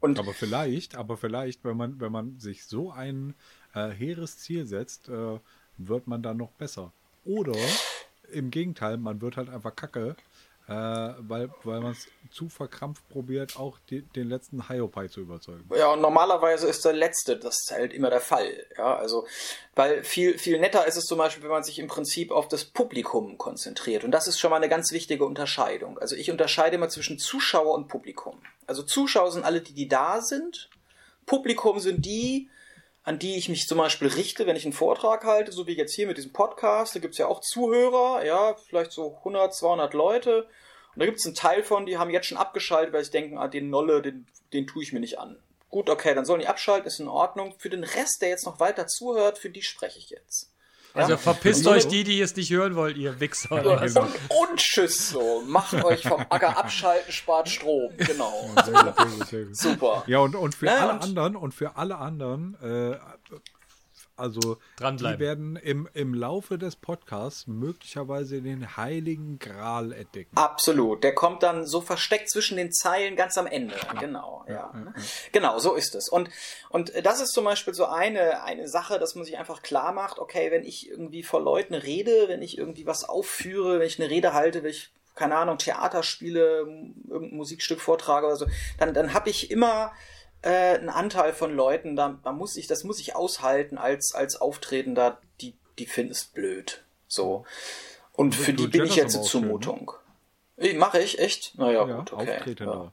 Und 0.00 0.18
aber 0.18 0.34
vielleicht, 0.34 0.96
aber 0.96 1.16
vielleicht, 1.16 1.64
wenn 1.64 1.76
man, 1.76 2.00
wenn 2.00 2.12
man 2.12 2.38
sich 2.38 2.66
so 2.66 2.90
ein 2.90 3.34
äh, 3.74 3.88
hehres 3.88 4.38
Ziel 4.38 4.66
setzt, 4.66 5.08
äh, 5.08 5.38
wird 5.78 6.06
man 6.06 6.22
dann 6.22 6.36
noch 6.36 6.52
besser. 6.52 6.92
Oder 7.24 7.58
im 8.32 8.50
Gegenteil, 8.50 8.98
man 8.98 9.20
wird 9.20 9.36
halt 9.36 9.48
einfach 9.48 9.74
kacke 9.74 10.16
äh, 10.66 10.72
weil, 10.72 11.50
weil 11.62 11.80
man 11.80 11.92
es 11.92 12.08
zu 12.30 12.48
verkrampft 12.48 13.06
probiert, 13.10 13.58
auch 13.58 13.78
die, 13.90 14.00
den 14.00 14.28
letzten 14.28 14.68
Hiopai 14.68 15.08
zu 15.08 15.20
überzeugen. 15.20 15.68
Ja, 15.76 15.92
und 15.92 16.00
normalerweise 16.00 16.66
ist 16.66 16.84
der 16.84 16.94
letzte, 16.94 17.36
das 17.36 17.58
ist 17.60 17.70
halt 17.70 17.92
immer 17.92 18.08
der 18.08 18.22
Fall. 18.22 18.66
Ja, 18.78 18.96
also, 18.96 19.26
weil 19.74 20.02
viel, 20.04 20.38
viel 20.38 20.58
netter 20.58 20.86
ist 20.86 20.96
es 20.96 21.04
zum 21.04 21.18
Beispiel, 21.18 21.42
wenn 21.42 21.50
man 21.50 21.64
sich 21.64 21.78
im 21.78 21.86
Prinzip 21.86 22.30
auf 22.30 22.48
das 22.48 22.64
Publikum 22.64 23.36
konzentriert. 23.36 24.04
Und 24.04 24.10
das 24.10 24.26
ist 24.26 24.38
schon 24.38 24.50
mal 24.50 24.56
eine 24.56 24.70
ganz 24.70 24.90
wichtige 24.90 25.26
Unterscheidung. 25.26 25.98
Also 25.98 26.16
ich 26.16 26.30
unterscheide 26.30 26.76
immer 26.76 26.88
zwischen 26.88 27.18
Zuschauer 27.18 27.74
und 27.74 27.88
Publikum. 27.88 28.40
Also 28.66 28.82
Zuschauer 28.82 29.32
sind 29.32 29.44
alle, 29.44 29.60
die, 29.60 29.74
die 29.74 29.88
da 29.88 30.22
sind. 30.22 30.70
Publikum 31.26 31.78
sind 31.78 32.06
die, 32.06 32.48
an 33.04 33.18
die 33.18 33.36
ich 33.36 33.50
mich 33.50 33.66
zum 33.68 33.78
Beispiel 33.78 34.08
richte, 34.08 34.46
wenn 34.46 34.56
ich 34.56 34.64
einen 34.64 34.72
Vortrag 34.72 35.24
halte, 35.24 35.52
so 35.52 35.66
wie 35.66 35.76
jetzt 35.76 35.94
hier 35.94 36.06
mit 36.06 36.16
diesem 36.16 36.32
Podcast. 36.32 36.94
Da 36.94 37.00
gibt's 37.00 37.18
ja 37.18 37.26
auch 37.26 37.40
Zuhörer, 37.40 38.24
ja, 38.24 38.54
vielleicht 38.54 38.92
so 38.92 39.18
100, 39.18 39.54
200 39.54 39.92
Leute. 39.92 40.48
Und 40.94 41.00
da 41.00 41.04
gibt's 41.04 41.26
einen 41.26 41.34
Teil 41.34 41.62
von, 41.62 41.84
die 41.84 41.98
haben 41.98 42.10
jetzt 42.10 42.26
schon 42.26 42.38
abgeschaltet, 42.38 42.94
weil 42.94 43.04
sie 43.04 43.10
denken, 43.10 43.36
ah, 43.36 43.48
den 43.48 43.68
Nolle, 43.68 44.00
den, 44.00 44.26
den 44.54 44.66
tue 44.66 44.82
ich 44.82 44.92
mir 44.94 45.00
nicht 45.00 45.18
an. 45.18 45.38
Gut, 45.68 45.90
okay, 45.90 46.14
dann 46.14 46.24
sollen 46.24 46.40
die 46.40 46.46
abschalten, 46.46 46.86
ist 46.86 47.00
in 47.00 47.08
Ordnung. 47.08 47.54
Für 47.58 47.68
den 47.68 47.84
Rest, 47.84 48.18
der 48.22 48.30
jetzt 48.30 48.46
noch 48.46 48.58
weiter 48.58 48.86
zuhört, 48.86 49.38
für 49.38 49.50
die 49.50 49.62
spreche 49.62 49.98
ich 49.98 50.08
jetzt. 50.08 50.53
Also 50.94 51.16
verpisst 51.16 51.66
euch 51.66 51.88
die, 51.88 52.04
die 52.04 52.20
es 52.20 52.36
nicht 52.36 52.50
hören 52.50 52.76
wollt, 52.76 52.96
ihr 52.96 53.18
Wichser. 53.18 53.62
Ja, 53.64 53.80
und, 53.80 53.96
und 53.96 54.56
tschüss 54.56 55.10
so. 55.10 55.42
Macht 55.46 55.74
euch 55.84 56.02
vom 56.02 56.24
Acker 56.28 56.56
abschalten, 56.56 57.12
spart 57.12 57.48
Strom. 57.48 57.90
Genau. 57.96 58.50
Gut, 58.54 58.64
sehr 58.64 58.82
gut, 58.82 59.26
sehr 59.26 59.44
gut. 59.44 59.56
Super. 59.56 60.04
Ja, 60.06 60.18
und, 60.20 60.36
und 60.36 60.54
für 60.54 60.66
ja, 60.66 60.76
alle 60.76 60.92
und 60.92 61.02
anderen, 61.02 61.36
und 61.36 61.52
für 61.52 61.76
alle 61.76 61.96
anderen, 61.98 62.56
äh, 62.62 62.96
also 64.16 64.58
die 64.78 65.18
werden 65.18 65.56
im, 65.56 65.88
im 65.92 66.14
Laufe 66.14 66.56
des 66.56 66.76
Podcasts 66.76 67.46
möglicherweise 67.46 68.42
den 68.42 68.76
heiligen 68.76 69.38
Gral 69.38 69.92
entdecken. 69.92 70.36
Absolut. 70.36 71.02
Der 71.02 71.14
kommt 71.14 71.42
dann 71.42 71.66
so 71.66 71.80
versteckt 71.80 72.30
zwischen 72.30 72.56
den 72.56 72.72
Zeilen 72.72 73.16
ganz 73.16 73.36
am 73.38 73.46
Ende. 73.46 73.74
Genau, 73.98 74.44
ja. 74.46 74.54
ja, 74.54 74.72
ja. 74.74 74.94
Genau, 75.32 75.58
so 75.58 75.74
ist 75.74 75.94
es. 75.94 76.08
Und, 76.08 76.30
und 76.70 76.92
das 77.04 77.20
ist 77.20 77.32
zum 77.32 77.44
Beispiel 77.44 77.74
so 77.74 77.86
eine, 77.86 78.44
eine 78.44 78.68
Sache, 78.68 78.98
dass 78.98 79.16
man 79.16 79.24
sich 79.24 79.36
einfach 79.36 79.62
klar 79.62 79.92
macht, 79.92 80.18
okay, 80.18 80.50
wenn 80.52 80.64
ich 80.64 80.88
irgendwie 80.88 81.22
vor 81.22 81.42
Leuten 81.42 81.74
rede, 81.74 82.28
wenn 82.28 82.42
ich 82.42 82.56
irgendwie 82.56 82.86
was 82.86 83.08
aufführe, 83.08 83.80
wenn 83.80 83.86
ich 83.86 84.00
eine 84.00 84.10
Rede 84.10 84.32
halte, 84.32 84.62
wenn 84.62 84.70
ich 84.70 84.90
keine 85.14 85.36
Ahnung, 85.36 85.58
Theater 85.58 86.02
spiele, 86.02 86.66
irgendein 87.08 87.36
Musikstück 87.36 87.80
vortrage 87.80 88.26
oder 88.26 88.36
so, 88.36 88.46
dann, 88.78 88.94
dann 88.94 89.14
habe 89.14 89.30
ich 89.30 89.50
immer 89.50 89.92
äh, 90.44 90.78
ein 90.78 90.90
Anteil 90.90 91.32
von 91.32 91.54
Leuten, 91.54 91.96
da, 91.96 92.18
da 92.22 92.32
muss 92.32 92.56
ich, 92.56 92.66
das 92.66 92.84
muss 92.84 93.00
ich 93.00 93.16
aushalten 93.16 93.78
als, 93.78 94.14
als 94.14 94.40
Auftretender, 94.40 95.18
die, 95.40 95.54
die 95.78 95.86
finden 95.86 96.12
es 96.12 96.24
blöd. 96.24 96.84
So. 97.08 97.44
Und 98.12 98.34
für 98.34 98.52
die 98.52 98.66
bin 98.66 98.84
ich 98.84 98.96
jetzt 98.96 99.16
eine 99.16 99.24
Zumutung. 99.24 99.92
Ne? 100.56 100.74
Mache 100.74 101.00
ich, 101.00 101.18
echt? 101.18 101.56
Naja, 101.58 101.86
ja, 101.86 101.96
gut, 101.96 102.12
okay. 102.12 102.36
Auftretender. 102.36 102.92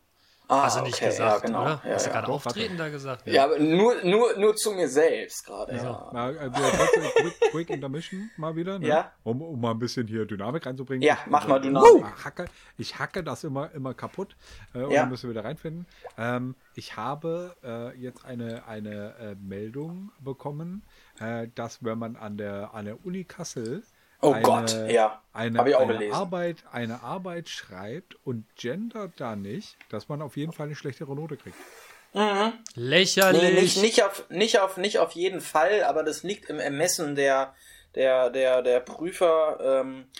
Ah, 0.51 0.63
Hast 0.63 0.79
du 0.79 0.81
nicht 0.81 0.95
okay, 0.95 1.05
gesagt, 1.05 1.43
ja, 1.43 1.47
genau. 1.47 1.61
oder? 1.61 1.81
Ja, 1.85 1.93
Hast 1.93 2.07
du 2.07 2.09
gerade 2.09 2.27
ja, 2.27 2.33
Auftreten 2.33 2.77
da 2.77 2.89
gesagt? 2.89 3.25
Ja, 3.25 3.45
aber 3.45 3.57
nur, 3.57 4.03
nur, 4.03 4.37
nur 4.37 4.53
zu 4.53 4.73
mir 4.73 4.89
selbst 4.89 5.45
gerade. 5.45 5.77
Ja. 5.77 6.09
Na, 6.11 6.29
äh, 6.29 6.49
quick, 6.49 7.51
quick 7.51 7.69
Intermission 7.69 8.29
mal 8.35 8.53
wieder, 8.53 8.77
ne? 8.77 8.85
ja. 8.85 9.13
um, 9.23 9.41
um 9.41 9.61
mal 9.61 9.71
ein 9.71 9.79
bisschen 9.79 10.07
hier 10.07 10.25
Dynamik 10.25 10.65
reinzubringen. 10.65 11.03
Ja, 11.03 11.19
mach 11.27 11.47
mal 11.47 11.61
Dynamik. 11.61 12.03
Ich 12.17 12.25
hacke, 12.25 12.45
ich 12.77 12.99
hacke 12.99 13.23
das 13.23 13.45
immer, 13.45 13.71
immer 13.71 13.93
kaputt 13.93 14.35
äh, 14.73 14.79
und 14.79 14.93
dann 14.93 15.07
müssen 15.07 15.29
wir 15.29 15.35
wieder 15.35 15.45
reinfinden. 15.45 15.85
Ähm, 16.17 16.55
ich 16.75 16.97
habe 16.97 17.55
äh, 17.63 17.97
jetzt 17.97 18.25
eine, 18.25 18.67
eine 18.67 19.15
äh, 19.21 19.35
Meldung 19.35 20.11
bekommen, 20.19 20.83
äh, 21.21 21.47
dass 21.55 21.81
wenn 21.81 21.97
man 21.97 22.17
an 22.17 22.35
der, 22.35 22.73
an 22.73 22.83
der 22.83 23.05
Uni 23.05 23.23
Kassel 23.23 23.83
Oh 24.21 24.33
eine, 24.33 24.43
Gott, 24.43 24.75
ja. 24.89 25.21
Eine, 25.33 25.59
Habe 25.59 25.69
ich 25.69 25.75
auch 25.75 25.81
eine 25.81 25.93
gelesen. 25.93 26.13
Arbeit, 26.13 26.57
eine 26.71 27.01
Arbeit 27.03 27.49
schreibt 27.49 28.15
und 28.23 28.45
gendert 28.55 29.13
da 29.17 29.35
nicht, 29.35 29.77
dass 29.89 30.09
man 30.09 30.21
auf 30.21 30.37
jeden 30.37 30.51
Fall 30.51 30.67
eine 30.67 30.75
schlechtere 30.75 31.15
Note 31.15 31.37
kriegt. 31.37 31.55
Mhm. 32.13 32.53
Lächerlich. 32.75 33.41
Nee, 33.41 33.61
nicht, 33.61 33.81
nicht, 33.81 34.03
auf, 34.03 34.29
nicht, 34.29 34.59
auf, 34.59 34.77
nicht 34.77 34.99
auf 34.99 35.13
jeden 35.13 35.41
Fall, 35.41 35.83
aber 35.83 36.03
das 36.03 36.23
liegt 36.23 36.49
im 36.49 36.59
Ermessen 36.59 37.15
der, 37.15 37.55
der, 37.95 38.29
der, 38.29 38.61
der 38.61 38.79
Prüfer. 38.81 39.59
Ähm, 39.81 40.01
äh, 40.01 40.11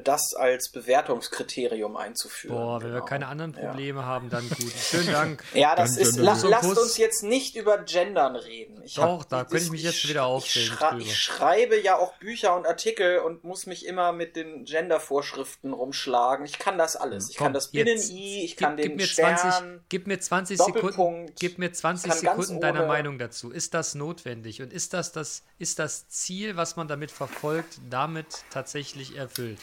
das 0.00 0.34
als 0.34 0.70
Bewertungskriterium 0.70 1.96
einzuführen. 1.96 2.56
Boah, 2.56 2.80
wenn 2.80 2.88
wir 2.88 2.94
Genau. 3.00 3.04
keine 3.04 3.26
anderen 3.28 3.52
Ja. 3.54 3.68
Probleme 3.68 4.06
haben, 4.06 4.30
dann 4.30 4.48
gut. 4.48 4.72
Schönen 4.72 5.12
Dank. 5.12 5.44
Ja, 5.54 5.76
das 5.76 5.94
Dann- 5.96 6.02
ist. 6.02 6.16
La, 6.16 6.34
So 6.34 6.48
lasst 6.48 6.78
uns 6.78 6.96
jetzt 6.96 7.22
nicht 7.22 7.56
über 7.56 7.78
Gendern 7.78 8.36
reden. 8.36 8.82
Ich 8.82 8.94
Doch, 8.94 9.20
hab- 9.20 9.28
da 9.28 9.42
das- 9.42 9.50
könnte 9.50 9.64
ich 9.66 9.70
mich 9.70 9.82
jetzt 9.82 10.04
wieder 10.08 10.20
ich, 10.22 10.26
aufregen 10.26 10.68
schrei- 10.76 10.90
drüber. 10.90 11.02
ich 11.02 11.16
schreibe 11.18 11.80
ja 11.80 11.96
auch 11.98 12.14
Bücher 12.14 12.56
und 12.56 12.66
Artikel 12.66 13.18
und 13.18 13.44
muss 13.44 13.66
mich 13.66 13.84
immer 13.86 14.12
mit 14.12 14.34
den 14.36 14.64
Gender-Vorschriften 14.64 15.72
rumschlagen. 15.72 16.46
Ich 16.46 16.58
kann 16.58 16.78
das 16.78 16.96
alles. 16.96 17.28
Ich 17.30 17.36
kann 17.36 17.48
Komm, 17.48 17.54
das 17.54 17.68
jetzt. 17.72 17.84
Binnen-I, 17.84 18.44
ich 18.44 18.50
Gib- 18.56 18.58
kann 18.66 18.76
gib 18.76 18.86
den 18.86 18.96
mir 18.96 19.06
Stern. 19.06 19.36
20, 19.36 19.80
gib 19.88 20.06
mir 20.06 20.18
20 20.20 20.58
Sekunden, 20.58 21.32
gib 21.38 21.58
mir 21.58 21.72
20 21.72 22.10
kann 22.10 22.20
ganz 22.22 22.46
Sekunden 22.46 22.60
deiner 22.62 22.86
Meinung 22.86 23.18
dazu. 23.18 23.50
Ist 23.50 23.74
das 23.74 23.94
notwendig 23.94 24.62
und 24.62 24.72
ist 24.72 24.94
das, 24.94 25.12
das 25.12 25.42
ist 25.58 25.78
das 25.78 26.08
Ziel, 26.08 26.56
was 26.56 26.76
man 26.76 26.88
damit 26.88 27.10
verfolgt, 27.10 27.78
damit 27.90 28.26
tatsächlich 28.50 29.16
erfüllt? 29.16 29.58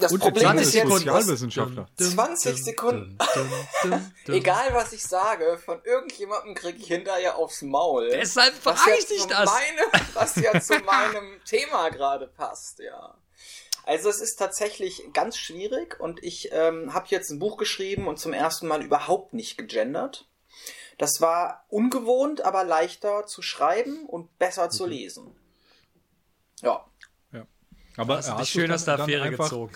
Das 0.00 0.12
Und 0.12 0.20
Problem 0.20 0.58
ist 0.58 0.74
jetzt, 0.74 0.90
dass 0.90 0.98
Sozialwissenschaftler. 0.98 1.88
20 1.96 2.64
Sekunden. 2.64 3.18
egal 4.28 4.74
was 4.74 4.92
ich 4.92 5.02
sage, 5.02 5.58
von 5.64 5.80
irgendjemandem 5.84 6.54
kriege 6.54 6.78
ich 6.78 6.88
hinterher 6.88 7.36
aufs 7.36 7.62
Maul. 7.62 8.10
Deshalb 8.10 8.54
frage 8.54 8.96
ich 8.98 9.06
dich 9.06 9.24
das. 9.24 9.50
Meine, 9.50 10.04
was 10.14 10.36
ja 10.36 10.60
zu 10.60 10.78
meinem 10.84 11.40
Thema 11.44 11.88
gerade 11.90 12.26
passt, 12.26 12.80
ja. 12.80 13.16
Also 13.84 14.08
es 14.08 14.20
ist 14.20 14.36
tatsächlich 14.36 15.04
ganz 15.12 15.36
schwierig 15.38 16.00
und 16.00 16.22
ich 16.24 16.50
ähm, 16.52 16.92
habe 16.92 17.06
jetzt 17.10 17.30
ein 17.30 17.38
Buch 17.38 17.56
geschrieben 17.56 18.08
und 18.08 18.18
zum 18.18 18.32
ersten 18.32 18.66
Mal 18.66 18.82
überhaupt 18.82 19.32
nicht 19.32 19.56
gegendert. 19.56 20.28
Das 20.98 21.20
war 21.20 21.64
ungewohnt, 21.68 22.40
aber 22.40 22.64
leichter 22.64 23.26
zu 23.26 23.42
schreiben 23.42 24.06
und 24.06 24.38
besser 24.38 24.70
zu 24.70 24.86
lesen. 24.86 25.36
Ja. 26.62 26.84
Aber 27.96 28.16
du 28.20 28.26
hast 28.28 28.48
schön 28.50 28.70
aus 28.72 28.84
der 28.84 29.00
Affäre 29.00 29.22
einfach- 29.24 29.44
gezogen. 29.44 29.72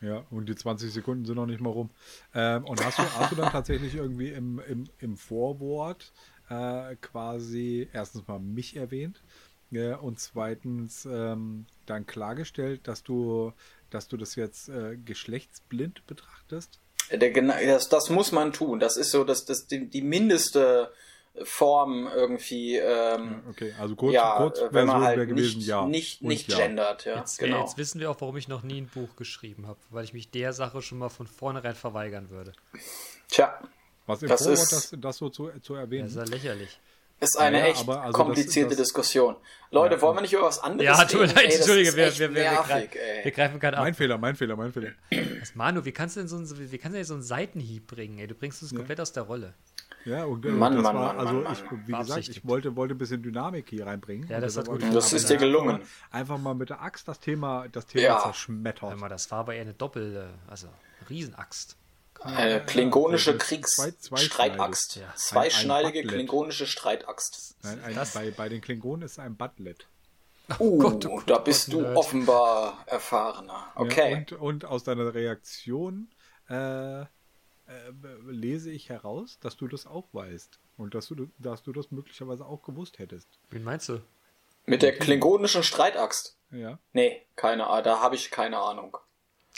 Ja, 0.00 0.24
und 0.30 0.48
die 0.48 0.56
20 0.56 0.92
Sekunden 0.92 1.24
sind 1.24 1.36
noch 1.36 1.46
nicht 1.46 1.60
mal 1.60 1.70
rum. 1.70 1.90
Ähm, 2.34 2.64
und 2.64 2.84
hast 2.84 2.98
du, 2.98 3.02
hast 3.02 3.30
du 3.30 3.36
dann 3.36 3.52
tatsächlich 3.52 3.94
irgendwie 3.94 4.30
im, 4.30 4.60
im, 4.68 4.88
im 4.98 5.16
Vorwort 5.16 6.12
äh, 6.50 6.96
quasi 6.96 7.88
erstens 7.92 8.26
mal 8.26 8.40
mich 8.40 8.74
erwähnt 8.76 9.22
äh, 9.70 9.94
und 9.94 10.18
zweitens 10.18 11.04
ähm, 11.08 11.66
dann 11.86 12.04
klargestellt, 12.06 12.88
dass 12.88 13.04
du, 13.04 13.52
dass 13.90 14.08
du 14.08 14.16
das 14.16 14.34
jetzt 14.34 14.68
äh, 14.70 14.96
geschlechtsblind 14.96 16.04
betrachtest? 16.08 16.80
Der, 17.12 17.32
gena- 17.32 17.64
das, 17.64 17.88
das 17.88 18.10
muss 18.10 18.32
man 18.32 18.52
tun. 18.52 18.80
Das 18.80 18.96
ist 18.96 19.12
so 19.12 19.22
das, 19.22 19.44
das, 19.44 19.68
die, 19.68 19.86
die 19.88 20.02
mindeste 20.02 20.90
Form 21.44 22.08
irgendwie. 22.14 22.76
Ähm, 22.76 23.42
Okay, 23.50 23.72
also 23.80 23.96
kurz, 23.96 24.14
ja, 24.14 24.36
kurz 24.36 24.58
äh, 24.60 24.68
wenn 24.72 24.86
man 24.86 25.02
halt 25.02 25.16
wäre 25.16 25.26
gewesen, 25.26 25.58
nicht, 25.58 25.66
ja. 25.68 25.86
nicht, 25.86 26.20
und 26.22 26.28
nicht 26.28 26.50
ja. 26.50 26.58
gendert. 26.58 27.04
Ja, 27.06 27.16
Jetzt, 27.18 27.38
genau. 27.38 27.60
jetzt 27.60 27.78
wissen 27.78 28.00
wir 28.00 28.10
auch, 28.10 28.20
warum 28.20 28.36
ich 28.36 28.48
noch 28.48 28.62
nie 28.62 28.80
ein 28.80 28.88
Buch 28.88 29.16
geschrieben 29.16 29.66
habe, 29.66 29.78
weil 29.90 30.04
ich 30.04 30.12
mich 30.12 30.30
der 30.30 30.52
Sache 30.52 30.82
schon 30.82 30.98
mal 30.98 31.08
von 31.08 31.26
vornherein 31.26 31.74
verweigern 31.74 32.28
würde. 32.30 32.52
Tja, 33.28 33.58
Was 34.06 34.22
im 34.22 34.28
Das 34.28 34.42
Vorwort 34.42 34.58
ist- 34.58 34.72
das, 34.72 34.94
das 35.00 35.16
so 35.16 35.28
zu, 35.30 35.50
zu 35.62 35.74
erwähnen? 35.74 36.04
Das 36.04 36.16
ist 36.24 36.28
ja 36.28 36.36
lächerlich. 36.36 36.80
ist 37.20 37.38
eine 37.38 37.60
Ja, 37.60 37.66
echt 37.66 37.88
also 37.88 38.12
komplizierte 38.12 38.70
das- 38.70 38.78
das- 38.78 38.86
Diskussion. 38.88 39.36
Leute, 39.70 39.94
Ja, 39.94 40.02
wollen 40.02 40.16
wir 40.16 40.22
nicht 40.22 40.32
über 40.34 40.42
was 40.42 40.58
anderes 40.58 40.98
Ja, 40.98 41.04
tut 41.06 41.20
mir 41.20 41.28
reden? 41.28 41.34
das 41.46 41.54
Entschuldige, 41.56 41.96
wir, 41.96 42.18
wir, 42.18 42.18
wir, 42.18 42.28
nervig, 42.42 42.90
wir 43.22 43.30
greifen 43.30 43.58
gerade 43.60 43.78
ab. 43.78 43.84
mein 43.84 43.94
Fehler, 43.94 44.18
mein 44.18 44.34
Fehler, 44.36 44.56
mein 44.56 44.72
Fehler. 44.72 44.90
Was, 45.40 45.54
Manu, 45.54 45.84
wie 45.84 45.92
kannst 45.92 46.16
du 46.16 46.20
denn 46.20 46.28
so 46.28 46.36
einen, 46.36 46.72
wie 46.72 46.78
kannst 46.78 46.94
du 46.94 46.98
denn 46.98 47.04
so 47.06 47.14
einen 47.14 47.22
Seitenhieb 47.22 47.86
bringen? 47.86 48.18
Ey, 48.18 48.26
du 48.26 48.34
bringst 48.34 48.60
uns 48.62 48.74
komplett 48.74 49.00
aus 49.00 49.12
der 49.12 49.22
Rolle. 49.22 49.54
Ja, 50.04 50.24
und, 50.24 50.44
äh, 50.44 50.48
Mann, 50.48 50.74
das 50.74 50.82
Mann, 50.82 50.96
war, 50.96 51.14
Mann, 51.14 51.18
also 51.18 51.32
Mann, 51.40 51.52
ich, 51.52 51.70
Mann. 51.70 51.82
wie 51.86 51.92
gesagt, 51.92 52.28
ich 52.28 52.46
wollte, 52.46 52.74
wollte 52.76 52.94
ein 52.94 52.98
bisschen 52.98 53.22
Dynamik 53.22 53.68
hier 53.70 53.86
reinbringen. 53.86 54.28
Ja, 54.28 54.40
das 54.40 54.56
hat 54.56 54.66
gut 54.66 54.82
Das 54.92 55.12
ist 55.12 55.30
dir 55.30 55.36
gelungen. 55.36 55.80
Einfach 56.10 56.38
mal 56.38 56.54
mit 56.54 56.70
der 56.70 56.82
Axt 56.82 57.06
das 57.08 57.20
Thema, 57.20 57.68
das 57.70 57.86
Thema 57.86 58.02
Ja. 58.04 58.20
zerschmettert. 58.22 58.90
Hör 58.90 58.96
mal, 58.96 59.08
das 59.08 59.30
war 59.30 59.40
aber 59.40 59.54
eher 59.54 59.62
eine 59.62 59.74
Doppel, 59.74 60.16
äh, 60.16 60.50
also 60.50 60.68
Riesenaxt. 61.08 61.76
Eine 62.20 62.64
klingonische 62.64 63.32
das 63.34 63.42
ist 63.42 63.48
Kriegs 63.48 63.70
zwei- 63.74 63.90
zweischneidig. 63.92 64.32
Streitaxt. 64.32 64.96
Ja. 64.96 65.12
Zweischneidige 65.16 66.02
Buttlet. 66.02 66.08
klingonische 66.14 66.66
Streitaxt. 66.66 67.56
Nein, 67.62 67.80
ein, 67.84 67.94
Das- 67.94 68.14
bei, 68.14 68.30
bei 68.30 68.48
den 68.48 68.60
Klingonen 68.60 69.02
ist 69.02 69.18
ein 69.18 69.36
Butlet. 69.36 69.86
Uh, 70.58 70.78
Gott, 70.78 71.06
oh 71.06 71.16
Gott, 71.16 71.30
da 71.30 71.36
oh 71.38 71.44
bist 71.44 71.72
du 71.72 71.80
Nerd. 71.80 71.96
offenbar 71.96 72.82
erfahrener. 72.86 73.66
Okay. 73.76 74.10
Ja, 74.12 74.18
und, 74.18 74.32
und 74.32 74.64
aus 74.66 74.84
deiner 74.84 75.14
Reaktion 75.14 76.08
äh, 76.48 77.04
äh, 77.72 78.30
lese 78.30 78.70
ich 78.70 78.88
heraus, 78.88 79.38
dass 79.40 79.56
du 79.56 79.68
das 79.68 79.86
auch 79.86 80.08
weißt. 80.12 80.58
Und 80.76 80.94
dass 80.94 81.08
du, 81.08 81.28
dass 81.38 81.62
du 81.62 81.72
das 81.72 81.90
möglicherweise 81.90 82.46
auch 82.46 82.62
gewusst 82.62 82.98
hättest. 82.98 83.28
Wen 83.50 83.62
meinst 83.62 83.88
du? 83.88 84.00
Mit 84.64 84.82
der 84.82 84.96
klingonischen 84.96 85.62
Streitaxt. 85.62 86.38
Ja. 86.50 86.78
Nee, 86.92 87.26
keine 87.36 87.66
Ahnung, 87.66 87.84
da 87.84 88.00
habe 88.00 88.14
ich 88.14 88.30
keine 88.30 88.58
Ahnung. 88.58 88.96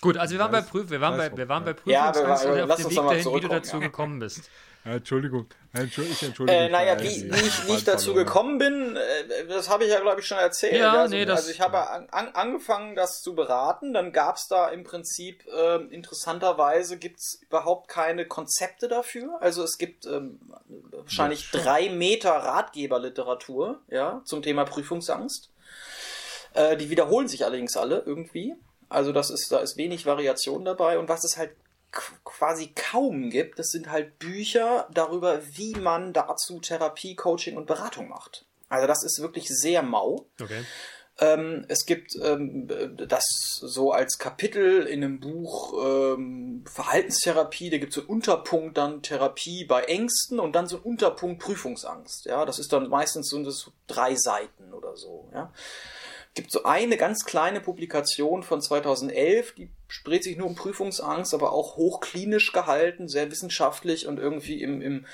Gut, 0.00 0.16
also 0.18 0.33
wir 0.35 0.40
waren 0.40 0.52
bei 0.52 0.61
Prüf, 0.61 0.90
wir 0.90 1.00
waren 1.00 1.16
bei, 1.16 1.35
wir 1.37 1.48
waren 1.48 1.64
bei 1.64 1.74
Ja, 1.85 2.07
wir 2.14 2.22
Prüfungsangst 2.22 2.44
waren- 2.46 2.70
auf 2.70 2.76
dem 2.76 2.90
Weg 2.90 2.96
dahin, 2.96 3.35
wie 3.37 3.40
du 3.40 3.48
dazu 3.48 3.76
ja. 3.76 3.83
gekommen 3.83 4.18
bist. 4.18 4.50
Ja, 4.85 4.92
Entschuldigung. 4.96 5.46
Entschuldigung, 5.72 6.12
ich 6.20 6.22
entschuldige 6.24 6.59
Äh, 6.59 6.62
mich 6.64 6.72
naja, 6.72 7.00
wie, 7.00 7.04
wie 7.04 7.09
ich 7.09 7.22
nicht 7.22 7.33
Falschverlorenen. 7.33 7.85
dazu 7.87 8.12
gekommen 8.14 8.59
bin, 8.59 8.96
äh, 8.96 9.46
das 9.48 9.70
habe 9.70 9.85
ich 9.85 9.90
ja, 9.90 10.00
glaube 10.00 10.20
ich, 10.20 10.26
schon 10.26 10.37
erzählt. 10.37 10.74
Ja, 10.78 10.92
also, 10.92 11.14
nee, 11.14 11.24
das- 11.24 11.38
also 11.40 11.50
ich 11.52 11.61
habe 11.62 11.88
an, 11.88 12.07
an, 12.11 12.28
angefangen, 12.35 12.94
das 12.94 13.22
zu 13.22 13.35
beraten. 13.35 13.94
Dann 13.94 14.12
gab 14.12 14.37
es 14.37 14.46
da 14.46 14.68
im 14.68 14.85
Prinzip, 14.85 15.42
ähm, 15.57 15.90
interessanterweise, 15.90 16.98
gibt 16.98 17.20
es 17.20 17.40
überhaupt 17.48 17.88
keine 17.88 18.26
Konzepte 18.26 18.88
dafür. 18.88 19.38
Also 19.40 19.62
es 19.62 19.78
gibt 19.78 20.04
ähm, 20.04 20.38
wahrscheinlich 20.90 21.50
drei 21.50 21.88
Meter 21.88 22.33
Ratgeberliteratur 22.33 23.80
ja, 23.88 24.20
zum 24.26 24.42
Thema 24.42 24.64
Prüfungsangst. 24.64 25.50
Äh, 26.52 26.76
die 26.76 26.90
wiederholen 26.90 27.26
sich 27.26 27.42
allerdings 27.46 27.74
alle 27.78 28.02
irgendwie. 28.04 28.54
Also 28.94 29.12
das 29.12 29.30
ist, 29.30 29.50
da 29.50 29.59
ist 29.59 29.76
wenig 29.76 30.07
Variation 30.07 30.64
dabei. 30.64 30.98
Und 30.98 31.09
was 31.09 31.24
es 31.24 31.37
halt 31.37 31.50
quasi 32.24 32.72
kaum 32.74 33.30
gibt, 33.30 33.59
das 33.59 33.68
sind 33.68 33.90
halt 33.90 34.18
Bücher 34.18 34.88
darüber, 34.92 35.40
wie 35.52 35.74
man 35.74 36.12
dazu 36.12 36.59
Therapie, 36.61 37.14
Coaching 37.14 37.57
und 37.57 37.66
Beratung 37.66 38.09
macht. 38.09 38.46
Also 38.68 38.87
das 38.87 39.04
ist 39.04 39.20
wirklich 39.20 39.48
sehr 39.48 39.83
mau. 39.83 40.26
Okay. 40.40 40.64
Ähm, 41.20 41.64
es 41.68 41.87
gibt 41.87 42.16
ähm, 42.20 42.66
das 42.96 43.24
so 43.61 43.92
als 43.92 44.18
Kapitel 44.18 44.83
in 44.83 45.04
einem 45.04 45.20
Buch 45.20 45.72
ähm, 45.80 46.64
Verhaltenstherapie, 46.66 47.70
da 47.70 47.78
gibt 47.78 47.90
es 47.90 47.94
so 47.96 48.00
einen 48.00 48.11
Unterpunkt 48.11 48.76
dann 48.76 49.00
Therapie 49.00 49.64
bei 49.64 49.85
Ängsten 49.85 50.40
und 50.40 50.57
dann 50.57 50.66
so 50.66 50.76
einen 50.76 50.85
Unterpunkt 50.85 51.40
Prüfungsangst. 51.40 52.26
Ja, 52.26 52.44
das 52.44 52.59
ist 52.59 52.72
dann 52.72 52.88
meistens 52.88 53.28
so, 53.28 53.40
das 53.44 53.70
drei 53.87 54.16
Seiten 54.16 54.72
oder 54.72 54.96
so. 54.96 55.28
Ja, 55.33 55.52
gibt 56.35 56.51
so 56.51 56.64
eine 56.64 56.97
ganz 56.97 57.25
kleine 57.25 57.61
Publikation 57.61 58.42
von 58.42 58.61
2011, 58.61 59.55
die 59.55 59.70
spricht 59.88 60.25
sich 60.25 60.37
nur 60.37 60.49
um 60.49 60.57
Prüfungsangst, 60.57 61.33
aber 61.33 61.53
auch 61.53 61.77
hochklinisch 61.77 62.53
gehalten, 62.53 63.09
sehr 63.09 63.31
wissenschaftlich 63.31 64.07
und 64.07 64.18
irgendwie 64.18 64.61
im, 64.62 64.83
im 64.83 65.07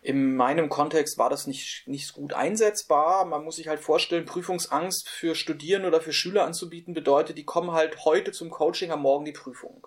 in 0.00 0.36
meinem 0.36 0.68
Kontext 0.68 1.18
war 1.18 1.28
das 1.28 1.46
nicht, 1.46 1.86
nicht 1.88 2.12
gut 2.12 2.32
einsetzbar. 2.32 3.24
Man 3.24 3.44
muss 3.44 3.56
sich 3.56 3.68
halt 3.68 3.80
vorstellen, 3.80 4.26
Prüfungsangst 4.26 5.08
für 5.08 5.34
Studierende 5.34 5.88
oder 5.88 6.00
für 6.00 6.12
Schüler 6.12 6.44
anzubieten 6.44 6.94
bedeutet, 6.94 7.36
die 7.36 7.44
kommen 7.44 7.72
halt 7.72 8.04
heute 8.04 8.30
zum 8.32 8.48
Coaching, 8.50 8.92
am 8.92 9.02
Morgen 9.02 9.24
die 9.24 9.32
Prüfung. 9.32 9.86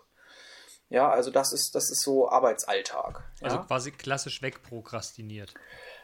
Ja, 0.89 1.09
also 1.09 1.31
das 1.31 1.53
ist, 1.53 1.73
das 1.73 1.89
ist 1.89 2.03
so 2.03 2.29
Arbeitsalltag. 2.29 3.23
Also 3.41 3.55
ja? 3.55 3.63
quasi 3.63 3.91
klassisch 3.91 4.41
wegprokrastiniert. 4.41 5.53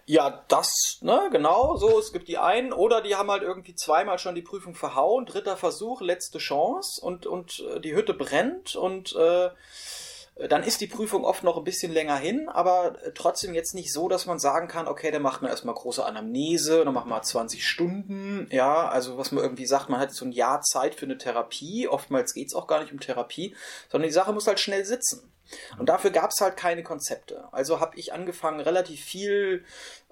Ja, 0.09 0.45
das, 0.47 0.99
ne, 1.01 1.27
genau, 1.33 1.75
so, 1.75 1.99
es 1.99 2.13
gibt 2.13 2.29
die 2.29 2.37
einen, 2.37 2.71
oder 2.71 3.01
die 3.01 3.15
haben 3.15 3.29
halt 3.29 3.43
irgendwie 3.43 3.75
zweimal 3.75 4.17
schon 4.19 4.35
die 4.35 4.41
Prüfung 4.41 4.73
verhauen, 4.73 5.25
dritter 5.25 5.57
Versuch, 5.57 5.99
letzte 5.99 6.37
Chance 6.37 7.01
und, 7.05 7.25
und 7.25 7.61
äh, 7.75 7.81
die 7.81 7.93
Hütte 7.93 8.13
brennt 8.13 8.77
und 8.77 9.13
äh, 9.17 9.49
dann 10.47 10.63
ist 10.63 10.79
die 10.79 10.87
Prüfung 10.87 11.25
oft 11.25 11.43
noch 11.43 11.57
ein 11.57 11.65
bisschen 11.65 11.91
länger 11.91 12.15
hin, 12.15 12.47
aber 12.47 12.95
trotzdem 13.15 13.53
jetzt 13.53 13.75
nicht 13.75 13.91
so, 13.91 14.07
dass 14.07 14.25
man 14.27 14.39
sagen 14.39 14.69
kann, 14.69 14.87
okay, 14.87 15.11
dann 15.11 15.23
macht 15.23 15.41
man 15.41 15.51
erstmal 15.51 15.75
große 15.75 16.05
Anamnese, 16.05 16.85
dann 16.85 16.93
machen 16.93 17.09
wir 17.09 17.21
20 17.21 17.67
Stunden, 17.67 18.47
ja, 18.49 18.87
also 18.87 19.17
was 19.17 19.33
man 19.33 19.43
irgendwie 19.43 19.65
sagt, 19.65 19.89
man 19.89 19.99
hat 19.99 20.13
so 20.13 20.23
ein 20.23 20.31
Jahr 20.31 20.61
Zeit 20.61 20.95
für 20.95 21.05
eine 21.05 21.17
Therapie, 21.17 21.89
oftmals 21.89 22.33
geht's 22.33 22.55
auch 22.55 22.67
gar 22.67 22.79
nicht 22.79 22.93
um 22.93 23.01
Therapie, 23.01 23.57
sondern 23.89 24.07
die 24.07 24.13
Sache 24.13 24.31
muss 24.31 24.47
halt 24.47 24.61
schnell 24.61 24.85
sitzen. 24.85 25.29
Und 25.79 25.89
dafür 25.89 26.11
gab's 26.11 26.41
halt 26.41 26.57
keine 26.57 26.83
Konzepte. 26.83 27.47
Also 27.51 27.79
habe 27.79 27.97
ich 27.97 28.13
angefangen, 28.13 28.59
relativ 28.59 29.01
viel 29.03 29.63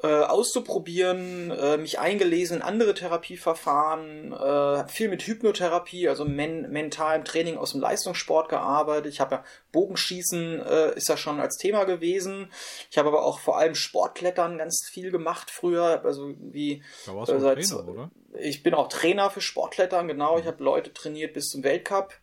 äh, 0.03 0.07
auszuprobieren, 0.07 1.51
äh, 1.51 1.77
mich 1.77 1.99
eingelesen 1.99 2.57
in 2.57 2.61
andere 2.63 2.93
Therapieverfahren, 2.93 4.33
äh, 4.33 4.87
viel 4.87 5.09
mit 5.09 5.23
Hypnotherapie, 5.23 6.07
also 6.09 6.25
men 6.25 6.69
mentalem 6.71 7.23
Training 7.25 7.57
aus 7.57 7.71
dem 7.71 7.81
Leistungssport 7.81 8.49
gearbeitet. 8.49 9.11
Ich 9.13 9.19
habe 9.19 9.35
ja 9.35 9.43
Bogenschießen 9.71 10.61
äh, 10.61 10.95
ist 10.95 11.09
ja 11.09 11.17
schon 11.17 11.39
als 11.39 11.57
Thema 11.57 11.83
gewesen. 11.85 12.51
Ich 12.91 12.97
habe 12.97 13.09
aber 13.09 13.23
auch 13.23 13.39
vor 13.39 13.57
allem 13.57 13.75
Sportklettern 13.75 14.57
ganz 14.57 14.87
viel 14.91 15.11
gemacht 15.11 15.51
früher. 15.51 16.01
Also 16.03 16.33
wie 16.39 16.83
Da 17.05 17.15
warst 17.15 17.31
du 17.31 17.35
äh, 17.35 17.39
seit- 17.39 17.63
Trainer, 17.67 17.87
oder? 17.87 18.11
ich 18.39 18.63
bin 18.63 18.73
auch 18.73 18.89
Trainer 18.89 19.29
für 19.29 19.41
Sportklettern, 19.41 20.07
genau. 20.07 20.37
Ich 20.37 20.45
habe 20.45 20.63
Leute 20.63 20.93
trainiert 20.93 21.33
bis 21.33 21.45
zum 21.47 21.63
Weltcup. 21.63 22.13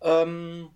Ähm, 0.00 0.70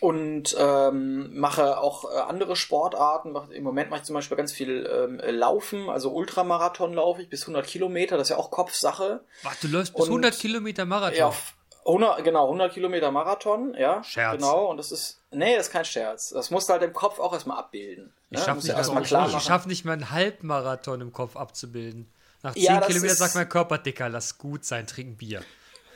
und 0.00 0.56
ähm, 0.58 1.38
mache 1.38 1.78
auch 1.78 2.04
äh, 2.10 2.18
andere 2.18 2.56
Sportarten. 2.56 3.32
Mach, 3.32 3.50
Im 3.50 3.64
Moment 3.64 3.90
mache 3.90 4.00
ich 4.00 4.06
zum 4.06 4.14
Beispiel 4.14 4.36
ganz 4.36 4.52
viel 4.52 4.88
ähm, 4.90 5.20
Laufen, 5.34 5.88
also 5.90 6.10
Ultramarathon 6.12 6.94
laufe 6.94 7.22
ich 7.22 7.28
bis 7.28 7.42
100 7.42 7.66
Kilometer. 7.66 8.16
Das 8.16 8.26
ist 8.28 8.30
ja 8.30 8.36
auch 8.36 8.50
Kopfsache. 8.50 9.20
Was, 9.42 9.60
du 9.60 9.68
läufst 9.68 9.94
bis 9.94 10.02
Und- 10.04 10.10
100 10.10 10.38
Kilometer 10.38 10.84
Marathon? 10.84 11.18
Ja, 11.18 11.26
auf, 11.26 11.54
100, 11.84 12.22
genau, 12.24 12.44
100 12.46 12.72
Kilometer 12.72 13.10
Marathon, 13.10 13.74
ja. 13.74 14.02
Scherz. 14.04 14.36
Genau, 14.36 14.66
und 14.66 14.76
das 14.76 14.92
ist, 14.92 15.20
nee, 15.30 15.56
das 15.56 15.66
ist 15.66 15.72
kein 15.72 15.84
Scherz. 15.84 16.30
Das 16.30 16.50
musst 16.50 16.68
du 16.68 16.72
halt 16.74 16.82
im 16.82 16.92
Kopf 16.92 17.18
auch 17.18 17.32
erstmal 17.32 17.58
abbilden. 17.58 18.12
Ich 18.30 18.38
ne? 18.38 18.44
schaffe 18.44 18.60
nicht, 18.60 18.68
erstmal 18.68 19.02
mal, 19.02 19.06
klar 19.06 19.28
ich 19.34 19.42
schaff 19.42 19.66
nicht 19.66 19.84
mal 19.84 19.92
einen 19.92 20.10
Halbmarathon 20.10 21.00
im 21.00 21.12
Kopf 21.12 21.36
abzubilden. 21.36 22.10
Nach 22.42 22.54
10 22.54 22.62
Ja, 22.62 22.80
Kilometern 22.80 23.16
sagt 23.16 23.34
mein 23.34 23.48
Körper, 23.48 23.78
Dicker, 23.78 24.08
lass 24.08 24.38
gut 24.38 24.64
sein, 24.64 24.86
trink 24.86 25.18
Bier. 25.18 25.42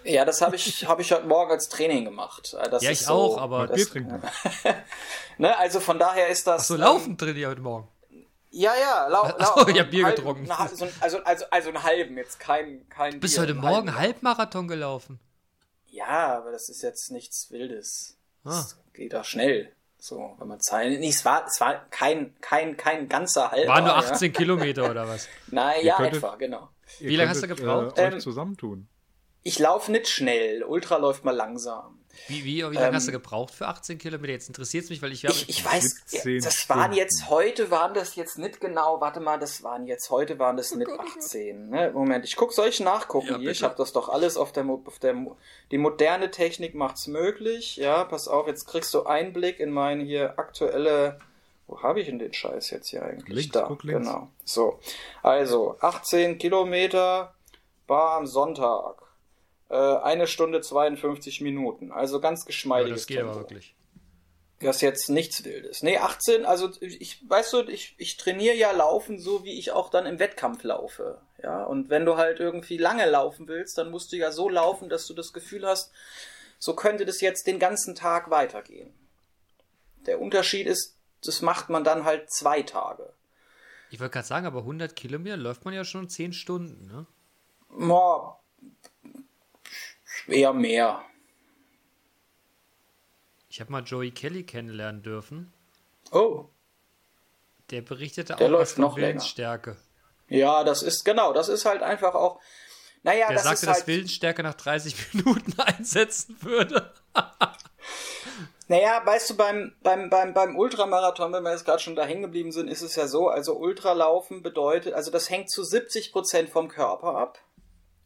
Ja, 0.04 0.24
das 0.24 0.40
habe 0.42 0.56
ich, 0.56 0.86
hab 0.86 1.00
ich 1.00 1.10
heute 1.12 1.26
Morgen 1.26 1.50
als 1.50 1.68
Training 1.68 2.04
gemacht. 2.04 2.54
Äh, 2.60 2.68
Das 2.68 2.82
Ja, 2.82 2.90
ist 2.90 3.00
ich 3.00 3.06
so, 3.06 3.12
auch, 3.14 3.38
aber- 3.38 3.66
Bier 3.68 3.76
Das, 3.76 3.88
trinken. 3.88 4.22
ne, 5.38 5.56
also 5.58 5.80
von 5.80 5.98
daher 5.98 6.28
ist 6.28 6.46
das. 6.46 6.68
So 6.68 6.74
ähm, 6.74 6.80
laufen 6.80 7.16
drin 7.16 7.46
heute 7.46 7.60
Morgen. 7.60 7.88
Ja, 8.50 8.72
ja, 8.80 9.08
lau, 9.08 9.24
lau, 9.26 9.34
Ach 9.38 9.56
so, 9.58 9.68
ich 9.68 9.80
hab 9.80 9.90
Bier 9.90 10.04
halb- 10.06 10.16
getrunken. 10.16 10.44
na, 10.46 10.68
so, 10.68 10.84
ein- 10.84 10.92
also, 11.00 11.18
also, 11.24 11.44
also 11.50 11.68
einen 11.70 11.82
halben, 11.82 12.16
jetzt 12.18 12.38
kein, 12.38 12.88
kein 12.88 13.12
Du 13.14 13.18
bist 13.20 13.34
Bier, 13.34 13.42
heute 13.42 13.54
Morgen 13.54 13.74
halben. 13.94 13.98
Halbmarathon 13.98 14.68
gelaufen. 14.68 15.18
Ja, 15.86 16.36
aber 16.38 16.52
das 16.52 16.68
ist 16.68 16.82
jetzt 16.82 17.10
nichts 17.10 17.50
Wildes. 17.50 18.16
Ah. 18.44 18.50
Das 18.50 18.78
geht 18.92 19.14
auch 19.14 19.24
schnell. 19.24 19.72
So, 19.98 20.34
wenn 20.38 20.48
man 20.48 20.60
Zahlen. 20.60 21.00
Nee, 21.00 21.08
es 21.08 21.24
war, 21.24 21.46
es 21.46 21.58
war 21.60 21.86
kein, 21.88 22.34
kein, 22.42 22.76
kein 22.76 23.08
ganzer 23.08 23.50
halber. 23.50 23.72
War 23.72 23.80
nur 23.80 23.88
ja. 23.90 23.96
18 23.96 24.32
Kilometer 24.34 24.90
oder 24.90 25.08
was? 25.08 25.28
Na 25.46 25.74
Ihr 25.76 25.84
ja, 25.84 25.96
könntet- 25.96 26.16
etwa, 26.18 26.36
genau. 26.36 26.68
Wie 27.00 27.16
lange 27.16 27.30
hast 27.30 27.42
du 27.42 27.48
gebraucht? 27.48 27.98
Äh, 27.98 28.08
euch 28.08 28.12
Ähm, 28.14 28.20
zusammentun. 28.20 28.86
Ich 29.44 29.58
laufe 29.58 29.92
nicht 29.92 30.08
schnell. 30.08 30.64
Ultra 30.64 30.96
läuft 30.96 31.24
mal 31.24 31.36
langsam. 31.36 31.98
Wie, 32.28 32.44
wie, 32.44 32.56
wie 32.56 32.60
lange 32.60 32.88
Ähm, 32.88 32.94
hast 32.94 33.08
du 33.08 33.12
gebraucht 33.12 33.52
für 33.52 33.66
18 33.66 33.98
Kilometer? 33.98 34.32
Jetzt 34.32 34.48
interessiert 34.48 34.84
es 34.84 34.90
mich, 34.90 35.02
weil 35.02 35.12
ich, 35.12 35.24
Ich, 35.24 35.48
ich 35.48 35.64
weiß, 35.64 36.02
17 36.06 36.42
das 36.42 36.68
waren 36.68 36.92
jetzt 36.92 37.28
heute, 37.28 37.70
waren 37.70 37.92
das 37.92 38.14
jetzt 38.14 38.38
nicht 38.38 38.60
genau, 38.60 39.00
warte 39.00 39.20
mal, 39.20 39.38
das 39.38 39.62
waren 39.62 39.86
jetzt 39.86 40.10
heute, 40.10 40.38
waren 40.38 40.56
das 40.56 40.74
nicht 40.74 40.90
18. 40.90 41.68
Ne? 41.68 41.90
Moment, 41.92 42.24
ich 42.24 42.36
guck, 42.36 42.52
soll 42.52 42.68
ich 42.68 42.80
nachgucken 42.80 43.28
Ja, 43.28 43.38
hier? 43.38 43.50
Ich 43.50 43.62
habe 43.62 43.74
das 43.76 43.92
doch 43.92 44.08
alles 44.08 44.36
auf 44.36 44.52
der, 44.52 44.64
auf 44.66 44.98
der, 45.00 45.14
die 45.70 45.78
moderne 45.78 46.30
Technik 46.30 46.74
macht's 46.74 47.06
möglich. 47.06 47.76
Ja, 47.76 48.04
pass 48.04 48.28
auf, 48.28 48.46
jetzt 48.46 48.66
kriegst 48.66 48.94
du 48.94 49.04
Einblick 49.04 49.60
in 49.60 49.70
meine 49.70 50.04
hier 50.04 50.38
aktuelle, 50.38 51.20
wo 51.66 51.82
habe 51.82 52.00
ich 52.00 52.06
denn 52.06 52.18
den 52.18 52.32
Scheiß 52.32 52.70
jetzt 52.70 52.88
hier 52.88 53.02
eigentlich? 53.02 53.36
Links, 53.36 53.52
da, 53.52 53.62
guck 53.62 53.82
links. 53.82 54.06
genau. 54.06 54.28
So, 54.44 54.78
also 55.22 55.76
18 55.80 56.38
Kilometer 56.38 57.34
war 57.86 58.12
am 58.16 58.26
Sonntag. 58.26 59.03
Äh, 59.74 59.96
eine 60.04 60.28
Stunde 60.28 60.60
52 60.60 61.40
Minuten. 61.40 61.90
Also 61.90 62.20
ganz 62.20 62.42
aber 62.42 62.46
geschmeidiges 62.46 63.00
das 63.00 63.06
geht 63.08 63.18
aber 63.18 63.32
Tempo. 63.32 63.40
wirklich. 63.40 63.74
Das 64.60 64.76
ist 64.76 64.82
jetzt 64.82 65.10
nichts 65.10 65.42
Wildes. 65.42 65.82
Nee, 65.82 65.98
18, 65.98 66.46
also 66.46 66.70
ich, 66.80 67.28
weißt 67.28 67.52
du, 67.54 67.62
ich, 67.62 67.96
ich 67.98 68.16
trainiere 68.16 68.54
ja 68.54 68.70
Laufen 68.70 69.18
so, 69.18 69.42
wie 69.42 69.58
ich 69.58 69.72
auch 69.72 69.90
dann 69.90 70.06
im 70.06 70.20
Wettkampf 70.20 70.62
laufe. 70.62 71.20
Ja, 71.42 71.64
und 71.64 71.90
wenn 71.90 72.06
du 72.06 72.16
halt 72.16 72.38
irgendwie 72.38 72.78
lange 72.78 73.04
laufen 73.10 73.48
willst, 73.48 73.76
dann 73.76 73.90
musst 73.90 74.12
du 74.12 74.16
ja 74.16 74.30
so 74.30 74.48
laufen, 74.48 74.88
dass 74.88 75.08
du 75.08 75.12
das 75.12 75.32
Gefühl 75.32 75.66
hast, 75.66 75.90
so 76.60 76.76
könnte 76.76 77.04
das 77.04 77.20
jetzt 77.20 77.48
den 77.48 77.58
ganzen 77.58 77.96
Tag 77.96 78.30
weitergehen. 78.30 78.94
Der 80.06 80.20
Unterschied 80.20 80.68
ist, 80.68 80.96
das 81.24 81.42
macht 81.42 81.68
man 81.68 81.82
dann 81.82 82.04
halt 82.04 82.30
zwei 82.30 82.62
Tage. 82.62 83.12
Ich 83.90 83.98
wollte 83.98 84.12
gerade 84.12 84.28
sagen, 84.28 84.46
aber 84.46 84.60
100 84.60 84.94
Kilometer 84.94 85.36
läuft 85.36 85.64
man 85.64 85.74
ja 85.74 85.84
schon 85.84 86.08
10 86.08 86.32
Stunden, 86.32 86.86
ne? 86.86 87.06
Boah, 87.70 88.38
eher 90.26 90.52
mehr. 90.52 91.02
Ich 93.48 93.60
habe 93.60 93.70
mal 93.72 93.82
Joey 93.84 94.10
Kelly 94.10 94.44
kennenlernen 94.44 95.02
dürfen. 95.02 95.52
Oh, 96.10 96.46
Der 97.70 97.82
berichtete 97.82 98.34
Der 98.36 98.46
auch 98.46 98.50
läuft 98.50 98.78
noch 98.78 98.96
länger. 98.96 99.08
Willensstärke. 99.08 99.76
ja, 100.28 100.64
das 100.64 100.82
ist, 100.82 101.04
genau, 101.04 101.32
das 101.32 101.48
ist 101.48 101.64
halt 101.64 101.82
einfach 101.82 102.14
auch, 102.14 102.40
naja, 103.02 103.28
Der 103.28 103.36
das 103.36 103.44
sagte, 103.44 103.54
ist 103.60 103.66
dass 103.66 103.76
halt, 103.78 103.86
Willensstärke 103.86 104.42
nach 104.42 104.54
30 104.54 104.96
Minuten 105.14 105.58
einsetzen 105.60 106.36
würde. 106.42 106.92
Naja, 108.66 109.02
weißt 109.04 109.28
du, 109.28 109.36
beim, 109.36 109.74
beim, 109.82 110.08
beim, 110.08 110.32
beim 110.32 110.56
Ultramarathon, 110.56 111.34
wenn 111.34 111.42
wir 111.42 111.50
jetzt 111.52 111.66
gerade 111.66 111.82
schon 111.82 111.94
da 111.96 112.06
hängen 112.06 112.22
geblieben 112.22 112.50
sind, 112.50 112.68
ist 112.68 112.80
es 112.80 112.96
ja 112.96 113.06
so, 113.06 113.28
also 113.28 113.56
Ultralaufen 113.58 114.42
bedeutet, 114.42 114.94
also 114.94 115.10
das 115.10 115.28
hängt 115.28 115.50
zu 115.50 115.60
70% 115.60 116.48
vom 116.48 116.68
Körper 116.68 117.14
ab 117.14 117.38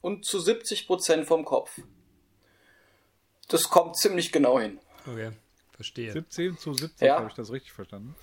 und 0.00 0.24
zu 0.24 0.38
70% 0.38 1.26
vom 1.26 1.44
Kopf. 1.44 1.78
Das 3.48 3.70
kommt 3.70 3.96
ziemlich 3.96 4.32
genau 4.32 4.60
hin. 4.60 4.78
Okay, 5.06 5.30
verstehe. 5.74 6.12
17 6.12 6.58
zu 6.58 6.74
70, 6.74 7.06
Ja. 7.06 7.16
habe 7.16 7.28
ich 7.28 7.34
das 7.34 7.50
richtig 7.50 7.72
verstanden? 7.72 8.14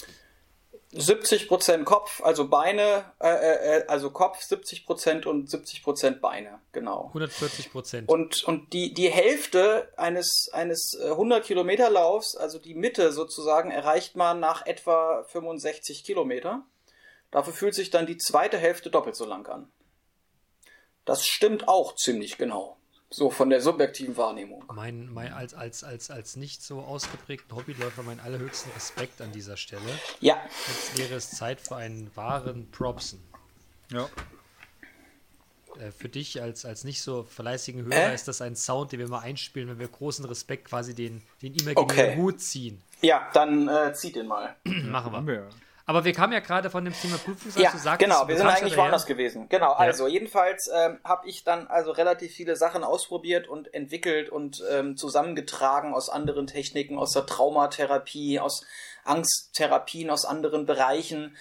70% 0.94 1.84
Kopf, 1.84 2.22
also 2.24 2.48
Beine, 2.48 3.12
äh, 3.20 3.80
äh, 3.80 3.86
also 3.88 4.12
Kopf 4.12 4.40
70% 4.42 5.26
und 5.26 5.50
70% 5.50 6.22
Beine, 6.22 6.60
genau. 6.72 7.08
140 7.08 7.72
Prozent. 7.72 8.08
Und, 8.08 8.44
und 8.46 8.72
die, 8.72 8.94
die 8.94 9.10
Hälfte 9.10 9.92
eines, 9.98 10.50
eines 10.54 10.98
äh, 11.02 11.10
100 11.10 11.44
Kilometer 11.46 11.90
Laufs, 11.90 12.38
also 12.38 12.60
die 12.60 12.76
Mitte 12.76 13.12
sozusagen, 13.12 13.72
erreicht 13.72 14.16
man 14.16 14.40
nach 14.40 14.66
etwa 14.66 15.24
65 15.26 16.06
Kilometer. 16.06 16.64
Dafür 17.32 17.54
fühlt 17.54 17.76
sich 17.76 17.90
dann 17.90 18.06
die 18.06 18.18
zweite 18.18 18.58
Hälfte 18.58 18.90
doppelt 18.90 19.18
so 19.18 19.26
lang 19.26 19.46
an. 19.48 19.70
Das 21.04 21.26
stimmt 21.26 21.68
auch 21.68 21.96
ziemlich 21.96 22.38
genau. 22.38 22.78
So 23.16 23.30
von 23.30 23.50
der 23.50 23.62
subjektiven 23.62 24.18
Wahrnehmung. 24.18 24.66
Mein, 24.74 25.08
mein, 25.14 25.32
als, 25.32 25.54
als, 25.54 25.86
als, 25.86 26.12
als 26.12 26.36
nicht 26.36 26.62
so 26.62 26.82
ausgeprägten 26.82 27.56
Hobbyläufer 27.56 28.04
meinen 28.04 28.20
allerhöchsten 28.20 28.70
Respekt 28.74 29.22
an 29.22 29.32
dieser 29.32 29.56
Stelle. 29.56 29.88
Ja, 30.20 30.36
Jetzt 30.68 30.98
wäre 30.98 31.16
es 31.16 31.32
Zeit 31.32 31.62
für 31.62 31.78
einen 31.78 32.12
wahren 32.16 32.70
Propsen. 32.72 33.24
Ja. 33.90 34.10
Äh, 35.80 35.92
für 35.92 36.10
dich 36.10 36.42
als, 36.42 36.66
als 36.66 36.84
nicht 36.84 37.02
so 37.02 37.24
fleißigen 37.24 37.86
Hörer 37.86 38.12
Äh? 38.12 38.16
ist 38.16 38.28
das 38.28 38.42
ein 38.42 38.58
Sound, 38.58 38.92
den 38.92 39.00
wir 39.00 39.08
mal 39.08 39.20
einspielen, 39.20 39.70
wenn 39.70 39.80
wir 39.80 39.88
großen 39.88 40.26
Respekt 40.26 40.66
quasi 40.66 40.94
den, 40.94 41.22
den 41.42 41.54
imaginären 41.54 41.84
Okay. 41.84 42.16
Hut 42.18 42.42
ziehen. 42.42 42.82
ja, 43.02 43.30
dann 43.34 43.70
äh, 43.70 43.94
zieht 43.94 44.18
den 44.18 44.28
mal. 44.28 44.58
Machen 44.66 45.14
wir. 45.14 45.26
Wir. 45.26 45.50
Aber 45.88 46.04
wir 46.04 46.14
kamen 46.14 46.34
ja 46.34 46.40
gerade 46.40 46.70
von 46.72 46.84
dem 46.84 46.94
Thema 46.94 47.18
Prüfungsangst. 47.18 47.58
Ja, 47.58 47.72
du 47.72 47.78
sagtest, 47.78 48.10
genau, 48.10 48.28
wir 48.28 48.38
sind 48.38 48.48
eigentlich 48.48 48.74
ja 48.74 48.80
woanders 48.80 49.06
gewesen. 49.06 49.48
Genau, 49.50 49.74
also 49.74 50.08
jedenfalls 50.08 50.68
ähm, 50.74 51.00
habe 51.04 51.28
ich 51.28 51.44
dann 51.44 51.68
also 51.68 51.92
relativ 51.92 52.34
viele 52.34 52.56
Sachen 52.56 52.84
ausprobiert 52.84 53.48
und 53.48 53.72
entwickelt 53.74 54.30
und 54.30 54.64
ähm, 54.72 54.98
zusammengetragen 54.98 55.94
aus 55.94 56.10
anderen 56.10 56.48
Techniken, 56.48 56.98
aus 56.98 57.12
der 57.12 57.28
Traumatherapie, 57.28 58.40
aus 58.40 58.66
Angsttherapien, 59.04 60.10
aus 60.10 60.26
anderen 60.26 60.66
Bereichen. 60.66 61.38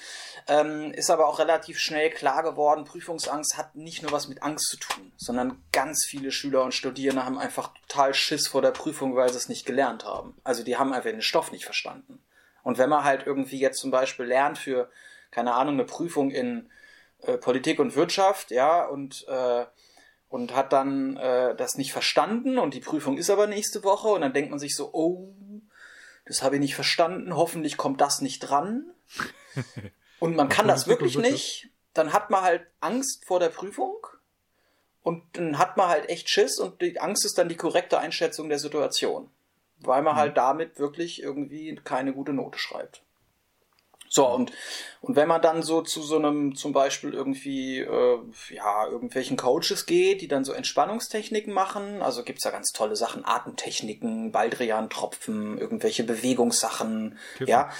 Ähm, 0.47 0.93
ist 0.93 1.11
aber 1.11 1.27
auch 1.27 1.39
relativ 1.39 1.79
schnell 1.79 2.11
klar 2.11 2.43
geworden, 2.43 2.85
Prüfungsangst 2.85 3.57
hat 3.57 3.75
nicht 3.75 4.03
nur 4.03 4.13
was 4.13 4.29
mit 4.29 4.43
Angst 4.43 4.69
zu 4.69 4.77
tun, 4.77 5.13
sondern 5.17 5.63
ganz 5.73 6.05
viele 6.07 6.31
Schüler 6.31 6.63
und 6.63 6.75
Studierende 6.75 7.25
haben 7.25 7.39
einfach 7.39 7.73
total 7.89 8.13
Schiss 8.13 8.47
vor 8.47 8.61
der 8.61 8.73
Prüfung, 8.73 9.17
weil 9.17 9.31
sie 9.31 9.39
es 9.39 9.49
nicht 9.49 9.65
gelernt 9.65 10.05
haben. 10.05 10.37
Also 10.45 10.63
die 10.63 10.77
haben 10.77 10.93
einfach 10.93 11.11
den 11.11 11.23
Stoff 11.23 11.51
nicht 11.51 11.65
verstanden. 11.65 12.24
Und 12.64 12.79
wenn 12.79 12.90
man 12.90 13.05
halt 13.05 13.27
irgendwie 13.27 13.61
jetzt 13.61 13.79
zum 13.79 13.92
Beispiel 13.92 14.27
lernt 14.27 14.59
für, 14.59 14.90
keine 15.31 15.55
Ahnung, 15.55 15.74
eine 15.74 15.85
Prüfung 15.85 16.33
in 16.33 16.68
äh, 17.22 17.38
Politik 17.38 17.79
und 17.79 17.94
Wirtschaft, 17.94 18.50
ja, 18.50 18.85
und, 18.85 19.24
äh, 19.29 19.66
und 20.29 20.57
hat 20.57 20.72
dann 20.72 21.16
äh, 21.16 21.55
das 21.55 21.77
nicht 21.77 21.92
verstanden 21.92 22.59
und 22.59 22.74
die 22.74 22.81
Prüfung 22.81 23.18
ist 23.18 23.31
aber 23.31 23.46
nächste 23.46 23.85
Woche 23.85 24.09
und 24.09 24.22
dann 24.22 24.33
denkt 24.33 24.50
man 24.50 24.59
sich 24.59 24.74
so, 24.74 24.90
oh, 24.92 25.33
das 26.24 26.42
habe 26.42 26.57
ich 26.57 26.61
nicht 26.61 26.74
verstanden, 26.74 27.37
hoffentlich 27.37 27.77
kommt 27.77 28.00
das 28.00 28.20
nicht 28.20 28.40
dran. 28.40 28.90
Und 30.20 30.37
man 30.37 30.48
kann 30.48 30.66
das 30.66 30.87
wirklich 30.87 31.18
nicht. 31.18 31.68
Dann 31.92 32.14
hat 32.14 32.31
man 32.31 32.40
halt 32.40 32.66
Angst 32.81 33.27
vor 33.27 33.40
der 33.40 33.50
Prüfung 33.50 33.94
und 35.03 35.22
dann 35.35 35.59
hat 35.59 35.77
man 35.77 35.88
halt 35.88 36.09
echt 36.09 36.31
Schiss 36.31 36.59
und 36.59 36.81
die 36.81 36.98
Angst 36.98 37.27
ist 37.27 37.37
dann 37.37 37.50
die 37.50 37.57
korrekte 37.57 37.98
Einschätzung 37.98 38.48
der 38.48 38.59
Situation. 38.59 39.29
Weil 39.87 40.03
man 40.03 40.16
halt 40.16 40.37
damit 40.37 40.79
wirklich 40.79 41.23
irgendwie 41.23 41.75
keine 41.85 42.12
gute 42.12 42.33
Note 42.33 42.59
schreibt. 42.59 43.03
So, 44.14 44.29
und, 44.29 44.53
und 45.01 45.16
wenn 45.16 45.27
man 45.27 45.42
dann 45.42 45.64
so 45.64 45.83
zu 45.83 46.01
so 46.01 46.16
einem 46.16 46.55
zum 46.55 46.73
Beispiel 46.73 47.12
irgendwie, 47.12 47.81
äh, 47.81 48.18
ja, 48.51 48.87
irgendwelchen 48.87 49.37
Coaches 49.37 49.87
geht, 49.87 50.20
die 50.20 50.29
dann 50.29 50.44
so 50.44 50.53
Entspannungstechniken 50.53 51.53
machen, 51.53 52.01
also 52.01 52.23
gibt's 52.23 52.44
ja 52.44 52.53
ganz 52.53 52.70
tolle 52.70 52.94
Sachen, 52.94 53.25
Atemtechniken, 53.25 54.31
Baldrian-Tropfen, 54.31 55.59
irgendwelche 55.59 56.05
Bewegungssachen, 56.05 57.18
Kiffen. 57.38 57.49
ja. 57.49 57.70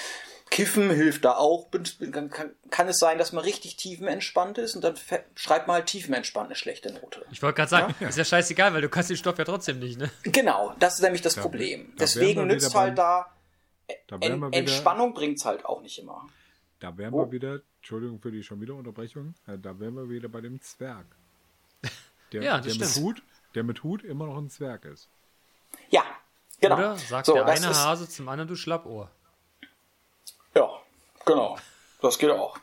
Kiffen 0.55 0.89
hilft 0.91 1.25
da 1.25 1.33
auch. 1.33 1.69
Kann, 2.13 2.31
kann, 2.31 2.51
kann 2.71 2.87
es 2.89 2.99
sein, 3.01 3.19
dass 3.19 3.33
man 3.33 3.43
richtig 3.43 3.77
tiefenentspannt 3.77 4.57
ist 4.59 4.77
und 4.77 4.83
dann 4.85 4.95
schreibt 5.35 5.67
man 5.67 5.75
halt 5.75 5.87
tiefenentspannt 5.87 6.47
eine 6.47 6.55
schlechte 6.55 6.93
Note. 6.93 7.27
Ich 7.33 7.43
wollte 7.43 7.57
gerade 7.57 7.71
sagen, 7.71 7.95
ist 8.07 8.17
ja 8.17 8.25
scheißegal, 8.25 8.73
weil 8.73 8.81
du 8.81 8.89
kannst 8.89 9.11
den 9.11 9.17
Stoff 9.17 9.37
ja 9.37 9.45
trotzdem 9.45 9.81
nicht, 9.81 9.99
ne? 9.99 10.11
Genau, 10.23 10.73
das 10.79 10.95
ist 10.95 11.01
nämlich 11.03 11.23
das 11.23 11.35
Da- 11.35 11.43
Problem. 11.43 11.89
da 11.97 12.05
Deswegen 12.05 12.47
nützt 12.47 12.73
halt 12.75 12.97
da 12.99 13.27
Da 14.07 14.21
wären 14.21 14.33
en 14.35 14.39
wir 14.41 14.47
wieder, 14.49 14.59
Entspannung 14.59 15.13
bringt's 15.13 15.45
halt 15.45 15.65
auch 15.65 15.83
nicht 15.83 15.99
immer. 15.99 16.29
da 16.79 16.97
wären 16.97 17.13
Oh. 17.15 17.25
wir 17.27 17.33
wieder, 17.33 17.61
Entschuldigung 17.79 18.21
für 18.21 18.31
die 18.31 18.43
schon 18.45 18.61
wieder 18.61 18.75
Unterbrechung, 18.75 19.35
äh, 19.49 19.59
da 19.59 19.79
wären 19.81 19.95
wir 19.95 20.09
wieder 20.09 20.29
bei 20.29 20.41
dem 20.41 20.61
Zwerg. 20.61 21.07
Der, 22.33 22.43
Ja, 22.45 22.59
das 22.61 22.79
der 22.79 22.87
mit. 22.87 22.97
Hut, 22.97 23.23
der 23.57 23.65
mit 23.65 23.83
Hut 23.83 24.05
immer 24.05 24.27
noch 24.27 24.39
ein 24.39 24.51
Zwerg 24.51 24.85
ist. 24.85 25.09
Ja, 25.91 26.05
genau. 26.61 26.77
Oder 26.77 26.97
sagt 26.97 27.27
So, 27.27 27.35
der 27.35 27.45
eine 27.47 27.67
Hase 27.75 28.09
zum 28.09 28.29
anderen, 28.29 28.47
du 28.49 28.55
Schlappohr. 28.57 29.11
Genau. 31.25 31.57
Das 32.01 32.19
geht 32.19 32.31
auch. 32.31 32.59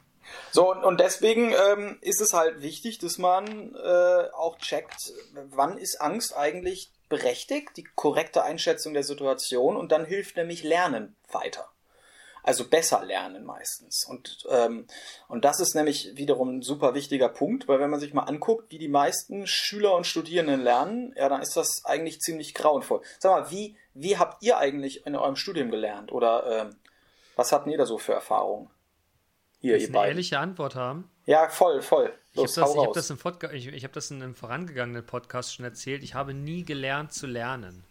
So, 0.52 0.70
und, 0.70 0.84
und 0.84 1.00
deswegen 1.00 1.54
ähm, 1.54 1.98
ist 2.02 2.22
es 2.22 2.34
halt 2.34 2.62
wichtig, 2.62 3.00
dass 3.00 3.18
man 3.18 3.76
äh, 3.76 4.30
auch 4.34 4.58
checkt, 4.60 5.14
wann 5.34 5.78
ist 5.78 6.02
Angst 6.02 6.36
eigentlich 6.36 6.92
berechtigt, 7.10 7.72
die 7.78 7.88
korrekte 7.96 8.44
Einschätzung 8.44 8.94
der 8.94 9.04
Situation 9.04 9.76
und 9.76 9.92
dann 9.92 10.06
hilft 10.06 10.38
nämlich 10.38 10.64
Lernen 10.64 11.16
weiter. 11.32 11.70
Also 12.44 12.68
besser 12.68 13.04
lernen 13.04 13.46
meistens. 13.46 14.06
Und, 14.08 14.48
ähm, 14.50 14.88
und 15.28 15.46
das 15.46 15.60
ist 15.60 15.76
nämlich 15.76 16.12
wiederum 16.16 16.58
ein 16.58 16.62
super 16.64 16.96
wichtiger 16.96 17.30
Punkt, 17.30 17.68
weil 17.68 17.80
wenn 17.80 17.92
man 17.92 18.00
sich 18.00 18.14
mal 18.14 18.24
anguckt, 18.24 18.72
wie 18.72 18.80
die 18.80 18.88
meisten 18.88 19.46
Schüler 19.46 19.96
und 19.96 20.08
Studierenden 20.08 20.62
lernen, 20.62 21.14
ja, 21.18 21.30
dann 21.30 21.42
ist 21.42 21.56
das 21.56 21.84
eigentlich 21.86 22.20
ziemlich 22.20 22.56
grauenvoll. 22.56 23.02
Sag 23.20 23.32
mal, 23.32 23.52
wie, 23.52 23.78
wie 23.94 24.18
habt 24.18 24.42
ihr 24.42 24.58
eigentlich 24.58 25.06
in 25.06 25.16
eurem 25.16 25.36
Studium 25.36 25.70
gelernt? 25.70 26.12
Oder 26.12 26.62
ähm, 26.62 26.76
was 27.36 27.52
habt 27.52 27.68
ihr 27.68 27.78
da 27.78 27.86
so 27.86 27.98
für 27.98 28.14
Erfahrungen? 28.14 28.70
Hier, 29.60 29.78
ihr 29.78 29.88
eine 29.90 30.08
ehrliche 30.08 30.40
Antwort 30.40 30.76
haben? 30.76 31.10
Ja, 31.26 31.48
voll, 31.50 31.82
voll. 31.82 32.12
Los, 32.34 32.58
ich 32.58 32.64
habe 32.64 32.74
das, 32.94 33.10
hab 33.12 33.40
das, 33.40 33.50
im 33.50 33.56
ich, 33.56 33.68
ich 33.68 33.84
hab 33.84 33.94
das 33.94 34.10
in 34.10 34.24
einem 34.24 34.36
vorangegangenen 34.36 35.06
Podcast 35.06 35.54
schon 35.54 35.66
erzählt. 35.66 36.04
Ich 36.04 36.16
habe 36.16 36.34
nie 36.34 36.64
gelernt 36.64 37.14
zu 37.14 37.28
lernen. 37.28 37.84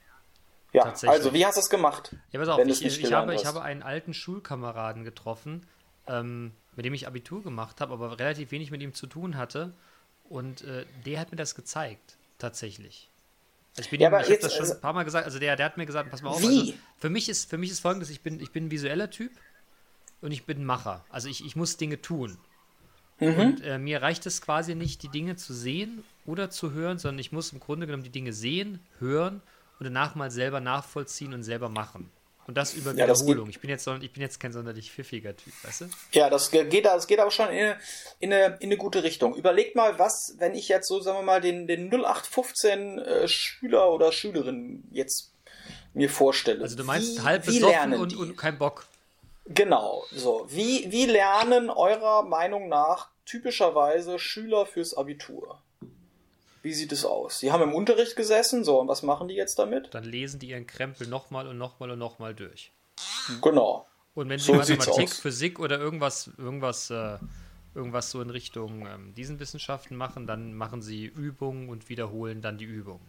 Ja, 0.72 0.92
also 1.06 1.32
wie 1.32 1.44
hast 1.44 1.56
du 1.56 1.60
es 1.60 1.70
gemacht? 1.70 2.14
Ja, 2.30 2.38
pass 2.38 2.48
auf, 2.48 2.60
ich, 2.60 2.84
ich, 2.84 3.12
habe, 3.12 3.34
ich 3.34 3.44
habe 3.44 3.62
einen 3.62 3.82
alten 3.82 4.14
Schulkameraden 4.14 5.02
getroffen, 5.04 5.66
ähm, 6.06 6.52
mit 6.76 6.84
dem 6.84 6.94
ich 6.94 7.06
Abitur 7.08 7.42
gemacht 7.42 7.80
habe, 7.80 7.92
aber 7.92 8.18
relativ 8.18 8.52
wenig 8.52 8.70
mit 8.70 8.80
ihm 8.80 8.94
zu 8.94 9.06
tun 9.06 9.36
hatte. 9.36 9.74
Und 10.28 10.62
äh, 10.62 10.86
der 11.04 11.18
hat 11.18 11.32
mir 11.32 11.36
das 11.36 11.56
gezeigt, 11.56 12.18
tatsächlich. 12.38 13.09
Also 13.76 13.82
ich 13.82 13.90
bin 13.90 14.00
ja, 14.00 14.08
ihm, 14.08 14.22
ich 14.22 14.30
habe 14.30 14.38
das 14.38 14.52
schon 14.52 14.62
also, 14.62 14.74
ein 14.74 14.80
paar 14.80 14.92
Mal 14.92 15.04
gesagt, 15.04 15.24
also 15.24 15.38
der, 15.38 15.56
der 15.56 15.66
hat 15.66 15.76
mir 15.76 15.86
gesagt, 15.86 16.10
pass 16.10 16.22
mal 16.22 16.30
auf, 16.30 16.44
also 16.44 16.72
für 16.96 17.10
mich 17.10 17.28
ist, 17.28 17.48
für 17.48 17.58
mich 17.58 17.70
ist 17.70 17.80
folgendes, 17.80 18.10
ich 18.10 18.20
bin, 18.20 18.40
ich 18.40 18.52
bin 18.52 18.66
ein 18.66 18.70
visueller 18.70 19.10
Typ 19.10 19.32
und 20.20 20.32
ich 20.32 20.44
bin 20.44 20.58
ein 20.58 20.64
Macher. 20.64 21.04
Also 21.08 21.28
ich, 21.28 21.44
ich 21.44 21.56
muss 21.56 21.76
Dinge 21.76 22.00
tun. 22.00 22.36
Mhm. 23.20 23.38
Und 23.38 23.64
äh, 23.64 23.78
mir 23.78 24.02
reicht 24.02 24.26
es 24.26 24.40
quasi 24.40 24.74
nicht, 24.74 25.02
die 25.02 25.08
Dinge 25.08 25.36
zu 25.36 25.54
sehen 25.54 26.02
oder 26.24 26.50
zu 26.50 26.72
hören, 26.72 26.98
sondern 26.98 27.18
ich 27.18 27.32
muss 27.32 27.52
im 27.52 27.60
Grunde 27.60 27.86
genommen 27.86 28.02
die 28.02 28.10
Dinge 28.10 28.32
sehen, 28.32 28.80
hören 28.98 29.42
und 29.78 29.84
danach 29.84 30.14
mal 30.14 30.30
selber 30.30 30.60
nachvollziehen 30.60 31.32
und 31.34 31.42
selber 31.42 31.68
machen. 31.68 32.10
Und 32.50 32.56
das 32.56 32.74
über 32.74 32.90
ja, 32.90 33.04
Wiederholung. 33.04 33.46
Das 33.46 33.54
ich, 33.54 33.60
bin 33.60 33.70
jetzt, 33.70 33.86
ich 33.86 34.12
bin 34.12 34.22
jetzt 34.22 34.40
kein 34.40 34.52
sonderlich 34.52 34.90
pfiffiger 34.90 35.36
Typ, 35.36 35.52
weißt 35.62 35.82
du? 35.82 35.84
Ja, 36.10 36.28
das 36.28 36.50
geht, 36.50 36.84
das 36.84 37.06
geht 37.06 37.20
aber 37.20 37.30
schon 37.30 37.48
in, 37.50 37.76
in, 38.18 38.32
eine, 38.32 38.56
in 38.58 38.70
eine 38.70 38.76
gute 38.76 39.04
Richtung. 39.04 39.36
Überlegt 39.36 39.76
mal, 39.76 40.00
was, 40.00 40.34
wenn 40.38 40.56
ich 40.56 40.66
jetzt 40.66 40.88
so, 40.88 40.98
sagen 40.98 41.18
wir 41.18 41.22
mal, 41.22 41.40
den, 41.40 41.68
den 41.68 41.86
0815 41.94 42.98
äh, 42.98 43.28
Schüler 43.28 43.92
oder 43.92 44.10
Schülerin 44.10 44.82
jetzt 44.90 45.30
mir 45.94 46.10
vorstelle. 46.10 46.64
Also 46.64 46.76
du 46.76 46.82
meinst 46.82 47.18
wie, 47.18 47.22
halb 47.22 47.46
besoffen 47.46 47.94
und, 47.94 48.16
und 48.16 48.36
kein 48.36 48.58
Bock. 48.58 48.84
Genau, 49.46 50.02
so. 50.10 50.44
Wie, 50.48 50.90
wie 50.90 51.06
lernen 51.06 51.70
eurer 51.70 52.24
Meinung 52.24 52.68
nach 52.68 53.10
typischerweise 53.26 54.18
Schüler 54.18 54.66
fürs 54.66 54.94
Abitur? 54.94 55.62
Wie 56.62 56.74
sieht 56.74 56.92
es 56.92 57.04
aus? 57.04 57.38
Sie 57.38 57.52
haben 57.52 57.62
im 57.62 57.74
Unterricht 57.74 58.16
gesessen, 58.16 58.64
so, 58.64 58.80
und 58.80 58.88
was 58.88 59.02
machen 59.02 59.28
die 59.28 59.34
jetzt 59.34 59.58
damit? 59.58 59.94
Dann 59.94 60.04
lesen 60.04 60.38
die 60.38 60.50
ihren 60.50 60.66
Krempel 60.66 61.06
nochmal 61.06 61.46
und 61.46 61.56
nochmal 61.56 61.90
und 61.90 61.98
nochmal 61.98 62.34
durch. 62.34 62.72
Genau. 63.40 63.86
Und 64.14 64.28
wenn 64.28 64.38
sie 64.38 64.46
so 64.46 64.54
Mathematik, 64.54 65.10
Physik 65.10 65.58
oder 65.58 65.78
irgendwas, 65.78 66.30
irgendwas, 66.36 66.90
äh, 66.90 67.18
irgendwas 67.74 68.10
so 68.10 68.20
in 68.20 68.30
Richtung 68.30 68.86
ähm, 68.86 69.14
diesen 69.14 69.40
Wissenschaften 69.40 69.96
machen, 69.96 70.26
dann 70.26 70.52
machen 70.52 70.82
sie 70.82 71.06
Übungen 71.06 71.68
und 71.68 71.88
wiederholen 71.88 72.42
dann 72.42 72.58
die 72.58 72.64
Übungen. 72.64 73.06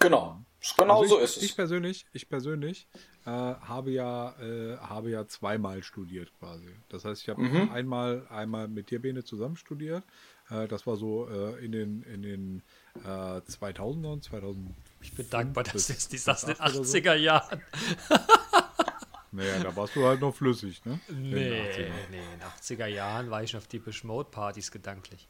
Genau. 0.00 0.38
Genau 0.76 1.00
also 1.00 1.16
so 1.16 1.20
ist 1.20 1.36
es. 1.36 1.42
Ich 1.42 1.56
persönlich, 1.56 2.06
ich 2.12 2.28
persönlich 2.28 2.86
äh, 3.24 3.30
habe 3.30 3.90
ja 3.90 4.34
äh, 4.40 4.76
habe 4.78 5.10
ja 5.10 5.26
zweimal 5.26 5.82
studiert 5.82 6.32
quasi. 6.38 6.68
Das 6.88 7.04
heißt, 7.04 7.22
ich 7.22 7.28
habe 7.28 7.42
mhm. 7.42 7.70
einmal 7.70 8.26
einmal 8.28 8.68
mit 8.68 8.90
dir 8.90 9.00
Bene 9.00 9.24
zusammen 9.24 9.56
studiert 9.56 10.04
das 10.48 10.86
war 10.86 10.96
so 10.96 11.28
äh, 11.28 11.64
in 11.64 11.72
den, 11.72 12.02
in 12.02 12.22
den 12.22 12.62
äh, 13.04 13.40
2000ern, 13.40 14.22
2000. 14.22 14.70
Ich 15.00 15.12
bin 15.12 15.28
dankbar, 15.30 15.64
dass 15.64 15.88
jetzt 15.88 16.12
die 16.12 16.18
sagst 16.18 16.44
in 16.44 16.54
den 16.54 16.62
80er 16.62 17.14
Jahren. 17.14 17.62
naja, 19.32 19.62
da 19.62 19.74
warst 19.76 19.96
du 19.96 20.04
halt 20.04 20.20
noch 20.20 20.34
flüssig, 20.34 20.84
ne? 20.84 21.00
Nee, 21.08 21.14
in 21.14 21.92
nee, 22.10 22.18
in 22.18 22.38
den 22.38 22.48
80er 22.60 22.86
Jahren 22.86 23.30
war 23.30 23.42
ich 23.42 23.50
schon 23.50 23.58
auf 23.58 23.66
die 23.66 23.82
Mode 24.04 24.28
Partys 24.30 24.70
gedanklich. 24.70 25.28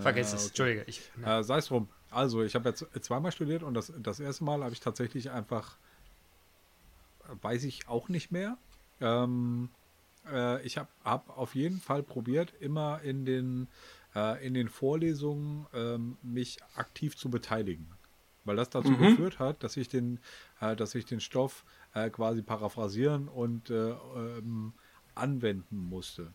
Vergiss 0.00 0.28
es, 0.28 0.34
okay. 0.34 0.46
Entschuldige. 0.48 0.84
Ich, 0.86 1.02
ne. 1.16 1.38
äh, 1.38 1.44
Sei 1.44 1.58
es 1.58 1.66
drum. 1.66 1.88
Also, 2.10 2.42
ich 2.42 2.54
habe 2.54 2.68
jetzt 2.68 2.86
zweimal 3.04 3.32
studiert 3.32 3.62
und 3.62 3.74
das, 3.74 3.92
das 3.98 4.20
erste 4.20 4.44
Mal 4.44 4.62
habe 4.62 4.72
ich 4.72 4.80
tatsächlich 4.80 5.30
einfach, 5.30 5.76
weiß 7.42 7.64
ich 7.64 7.88
auch 7.88 8.08
nicht 8.08 8.32
mehr. 8.32 8.56
Ähm, 9.00 9.68
äh, 10.30 10.62
ich 10.62 10.78
habe 10.78 10.88
hab 11.04 11.36
auf 11.36 11.54
jeden 11.54 11.80
Fall 11.80 12.02
probiert, 12.02 12.54
immer 12.60 13.00
in 13.02 13.26
den 13.26 13.68
äh, 14.14 14.44
in 14.46 14.54
den 14.54 14.68
Vorlesungen 14.68 15.66
ähm, 15.74 16.16
mich 16.22 16.58
aktiv 16.74 17.16
zu 17.16 17.30
beteiligen. 17.30 17.88
Weil 18.44 18.56
das 18.56 18.70
dazu 18.70 18.90
mhm. 18.90 18.98
geführt 18.98 19.38
hat, 19.38 19.62
dass 19.62 19.76
ich 19.76 19.88
den, 19.88 20.18
äh, 20.60 20.74
dass 20.74 20.94
ich 20.94 21.04
den 21.04 21.20
Stoff 21.20 21.64
äh, 21.94 22.10
quasi 22.10 22.42
paraphrasieren 22.42 23.28
und 23.28 23.70
äh, 23.70 23.90
ähm, 23.90 24.72
anwenden 25.14 25.76
musste. 25.76 26.32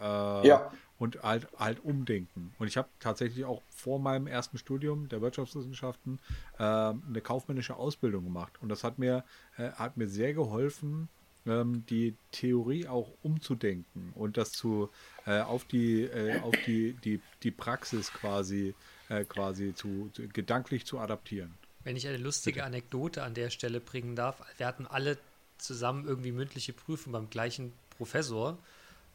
Äh, 0.00 0.46
ja. 0.46 0.72
Und 0.98 1.22
halt, 1.22 1.48
halt 1.58 1.84
umdenken. 1.84 2.54
Und 2.58 2.68
ich 2.68 2.76
habe 2.76 2.88
tatsächlich 3.00 3.44
auch 3.44 3.60
vor 3.68 3.98
meinem 3.98 4.28
ersten 4.28 4.56
Studium 4.56 5.08
der 5.08 5.20
Wirtschaftswissenschaften 5.20 6.20
äh, 6.58 6.62
eine 6.62 7.20
kaufmännische 7.20 7.74
Ausbildung 7.74 8.24
gemacht. 8.24 8.52
Und 8.62 8.68
das 8.68 8.84
hat 8.84 8.98
mir, 8.98 9.24
hat 9.56 9.96
mir 9.96 10.06
sehr 10.06 10.32
geholfen, 10.32 11.08
ähm, 11.46 11.84
die 11.88 12.14
Theorie 12.30 12.86
auch 12.86 13.10
umzudenken 13.22 14.12
und 14.14 14.36
das 14.36 14.52
zu 14.52 14.90
äh, 15.26 15.40
auf 15.40 15.64
die 15.64 16.02
äh, 16.02 16.40
auf 16.40 16.54
die, 16.66 16.94
die, 17.04 17.20
die 17.42 17.50
Praxis 17.50 18.12
quasi 18.12 18.74
äh, 19.08 19.24
quasi 19.24 19.74
zu, 19.74 20.10
zu, 20.12 20.28
gedanklich 20.28 20.86
zu 20.86 20.98
adaptieren. 20.98 21.54
Wenn 21.84 21.96
ich 21.96 22.06
eine 22.06 22.18
lustige 22.18 22.56
Bitte. 22.56 22.66
Anekdote 22.66 23.22
an 23.22 23.34
der 23.34 23.50
Stelle 23.50 23.80
bringen 23.80 24.14
darf, 24.14 24.42
wir 24.56 24.66
hatten 24.66 24.86
alle 24.86 25.18
zusammen 25.58 26.06
irgendwie 26.06 26.32
mündliche 26.32 26.72
Prüfung 26.72 27.12
beim 27.12 27.30
gleichen 27.30 27.72
Professor, 27.96 28.58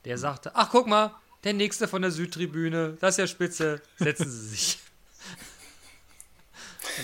der 0.05 0.15
hm. 0.15 0.21
sagte, 0.21 0.51
ach 0.55 0.69
guck 0.71 0.87
mal, 0.87 1.13
der 1.43 1.53
nächste 1.53 1.87
von 1.87 2.01
der 2.01 2.11
Südtribüne, 2.11 2.97
das 2.99 3.15
ist 3.15 3.19
ja 3.19 3.27
spitze, 3.27 3.81
setzen 3.97 4.29
Sie 4.29 4.47
sich. 4.47 4.79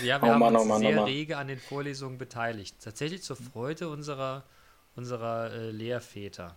Ja, 0.04 0.20
wir 0.20 0.30
oh 0.30 0.32
haben 0.32 0.40
Mann, 0.40 0.56
uns 0.56 0.64
oh 0.64 0.68
Mann, 0.68 0.82
sehr 0.82 1.02
oh 1.02 1.06
rege 1.06 1.38
an 1.38 1.48
den 1.48 1.60
Vorlesungen 1.60 2.18
beteiligt. 2.18 2.76
Tatsächlich 2.82 3.22
zur 3.22 3.36
Freude 3.36 3.90
unserer 3.90 4.44
unserer 4.96 5.52
äh, 5.52 5.72
Lehrväter. 5.72 6.56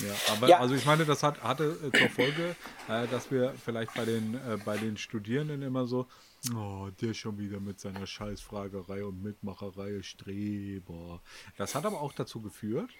Ja, 0.00 0.14
aber 0.32 0.48
ja. 0.48 0.58
also 0.58 0.74
ich 0.74 0.86
meine, 0.86 1.04
das 1.04 1.22
hat, 1.22 1.42
hatte 1.42 1.76
äh, 1.82 1.98
zur 1.98 2.08
Folge, 2.08 2.56
äh, 2.88 3.06
dass 3.08 3.30
wir 3.30 3.54
vielleicht 3.54 3.94
bei 3.94 4.04
den, 4.04 4.34
äh, 4.34 4.58
bei 4.64 4.76
den 4.76 4.96
Studierenden 4.96 5.62
immer 5.62 5.86
so, 5.86 6.06
oh, 6.54 6.88
der 7.00 7.14
schon 7.14 7.38
wieder 7.38 7.58
mit 7.58 7.80
seiner 7.80 8.06
Scheißfragerei 8.06 9.04
und 9.04 9.22
Mitmacherei, 9.22 10.02
Streber. 10.02 11.20
Das 11.56 11.74
hat 11.74 11.84
aber 11.84 12.00
auch 12.00 12.12
dazu 12.12 12.40
geführt, 12.40 12.90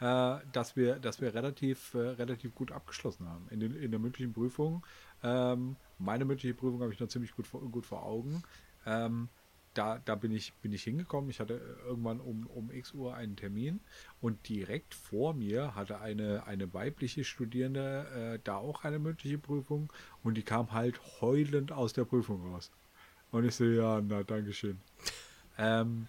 äh, 0.00 0.36
dass 0.52 0.76
wir, 0.76 0.98
dass 0.98 1.20
wir 1.20 1.34
relativ, 1.34 1.94
äh, 1.94 1.98
relativ 1.98 2.54
gut 2.54 2.72
abgeschlossen 2.72 3.28
haben. 3.28 3.46
In, 3.50 3.60
den, 3.60 3.74
in 3.74 3.90
der 3.90 4.00
mündlichen 4.00 4.32
Prüfung, 4.32 4.84
ähm, 5.22 5.76
meine 5.98 6.24
mündliche 6.24 6.54
Prüfung 6.54 6.80
habe 6.80 6.92
ich 6.92 7.00
noch 7.00 7.08
ziemlich 7.08 7.32
gut, 7.32 7.46
gut 7.70 7.84
vor 7.84 8.04
Augen. 8.04 8.42
Ähm, 8.86 9.28
da, 9.74 9.98
da 10.04 10.14
bin 10.14 10.32
ich, 10.32 10.52
bin 10.54 10.72
ich 10.72 10.82
hingekommen. 10.84 11.30
Ich 11.30 11.40
hatte 11.40 11.54
äh, 11.54 11.88
irgendwann 11.88 12.20
um, 12.20 12.46
um 12.46 12.70
X 12.70 12.92
Uhr 12.92 13.14
einen 13.14 13.36
Termin 13.36 13.80
und 14.20 14.48
direkt 14.48 14.94
vor 14.94 15.34
mir 15.34 15.74
hatte 15.74 16.00
eine, 16.00 16.46
eine 16.46 16.72
weibliche 16.74 17.24
Studierende 17.24 18.34
äh, 18.34 18.38
da 18.42 18.56
auch 18.56 18.84
eine 18.84 18.98
mündliche 18.98 19.38
Prüfung 19.38 19.92
und 20.22 20.36
die 20.36 20.42
kam 20.42 20.72
halt 20.72 21.00
heulend 21.20 21.72
aus 21.72 21.92
der 21.92 22.04
Prüfung 22.04 22.52
raus. 22.52 22.70
Und 23.30 23.44
ich 23.44 23.54
so, 23.54 23.64
ja, 23.64 24.00
na, 24.00 24.24
Dankeschön. 24.24 24.80
ähm, 25.58 26.08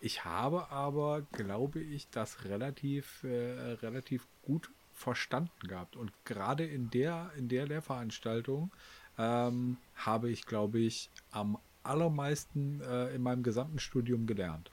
ich 0.00 0.24
habe 0.24 0.70
aber, 0.70 1.22
glaube 1.30 1.78
ich, 1.78 2.10
das 2.10 2.44
relativ, 2.44 3.22
äh, 3.22 3.74
relativ 3.74 4.26
gut 4.42 4.70
verstanden 4.92 5.68
gehabt. 5.68 5.94
Und 5.96 6.12
gerade 6.24 6.64
in 6.64 6.90
der, 6.90 7.30
in 7.36 7.48
der 7.48 7.66
Lehrveranstaltung 7.66 8.72
ähm, 9.16 9.76
habe 9.94 10.30
ich, 10.30 10.44
glaube 10.44 10.80
ich, 10.80 11.08
am 11.30 11.56
allermeisten 11.84 12.80
äh, 12.80 13.14
in 13.14 13.22
meinem 13.22 13.42
gesamten 13.42 13.78
Studium 13.78 14.26
gelernt. 14.26 14.70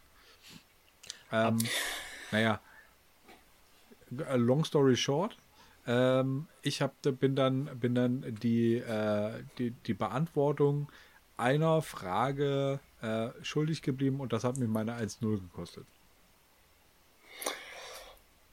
Ähm, 1.32 1.60
naja, 2.32 2.60
äh, 4.17 4.38
long 4.38 4.65
story 4.65 4.95
short, 4.95 5.38
ähm, 5.86 6.48
ich 6.62 6.82
hab, 6.82 6.93
bin 7.02 7.36
dann, 7.36 7.65
bin 7.80 7.95
dann 7.95 8.38
die, 8.41 8.76
äh, 8.76 9.43
die, 9.58 9.72
die 9.72 9.93
Beantwortung 9.93 10.91
einer 11.38 11.82
Frage 11.82 12.80
äh, 13.02 13.30
schuldig 13.41 13.82
geblieben 13.82 14.19
und 14.19 14.34
das 14.34 14.43
hat 14.43 14.58
mir 14.58 14.67
meine 14.67 14.98
1-0 15.00 15.39
gekostet. 15.39 15.86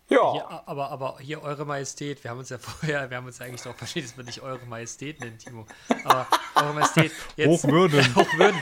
Ja. 0.09 0.33
Hier, 0.33 0.63
aber, 0.67 0.91
aber 0.91 1.19
hier, 1.21 1.43
Eure 1.43 1.65
Majestät, 1.65 2.23
wir 2.23 2.31
haben 2.31 2.39
uns 2.39 2.49
ja 2.49 2.59
vorher, 2.61 3.11
wir 3.11 3.17
haben 3.17 3.27
uns 3.27 3.41
eigentlich 3.41 3.63
darauf 3.63 3.77
verstehen, 3.77 4.03
dass 4.05 4.17
man 4.17 4.27
nicht 4.27 4.41
Eure 4.41 4.65
Majestät 4.67 5.21
nennt, 5.21 5.45
Timo. 5.45 5.67
Aber 6.05 6.27
Eure 6.55 6.75
Majestät, 6.75 7.13
jetzt. 7.37 7.65
Hochwürden. 7.65 8.01
Hochwürden. 8.15 8.61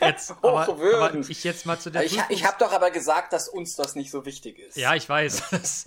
Jetzt, 0.00 0.30
aber, 0.42 0.68
aber 0.68 1.14
ich 1.14 1.44
jetzt 1.44 1.66
mal 1.66 1.78
zu 1.78 1.90
der 1.90 2.04
Ich, 2.04 2.18
ich 2.28 2.44
habe 2.44 2.56
doch 2.58 2.72
aber 2.72 2.90
gesagt, 2.90 3.32
dass 3.32 3.48
uns 3.48 3.76
das 3.76 3.94
nicht 3.94 4.10
so 4.10 4.24
wichtig 4.24 4.58
ist. 4.58 4.76
Ja, 4.76 4.94
ich 4.94 5.08
weiß. 5.08 5.42
Das, 5.60 5.84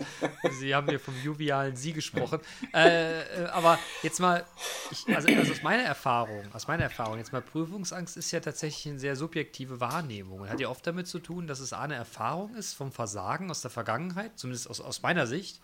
Sie 0.60 0.76
haben 0.76 0.88
mir 0.88 1.00
vom 1.00 1.16
jovialen 1.24 1.76
Sie 1.76 1.94
gesprochen. 1.94 2.40
Äh, 2.74 3.22
äh, 3.22 3.46
aber 3.48 3.80
jetzt 4.04 4.20
mal, 4.20 4.46
ich, 4.92 5.08
also, 5.16 5.28
also 5.30 5.52
aus 5.52 5.64
meiner 5.64 5.84
Erfahrung, 5.84 6.44
aus 6.54 6.68
meiner 6.68 6.84
Erfahrung, 6.84 7.18
jetzt 7.18 7.34
mal 7.34 7.42
Prüfungsangst 7.42 8.18
ist 8.18 8.32
ja 8.32 8.40
tatsächlich 8.40 8.88
eine 8.88 9.00
sehr 9.00 9.16
subjektive 9.16 9.80
Wahrnehmung 9.80 10.42
und 10.42 10.50
hat 10.50 10.60
ja 10.60 10.70
oft 10.70 10.86
damit 10.86 11.08
zu 11.08 11.20
tun, 11.20 11.48
dass 11.48 11.60
es 11.60 11.74
eine 11.74 11.96
Erfahrung 11.96 12.56
ist 12.56 12.74
vom 12.74 12.92
Versagen 12.92 13.50
aus 13.50 13.62
der 13.62 13.72
Vergangenheit, 13.72 14.38
zumindest 14.38 14.70
aus, 14.70 14.80
aus 14.80 15.02
meiner 15.02 15.28
Sicht, 15.28 15.60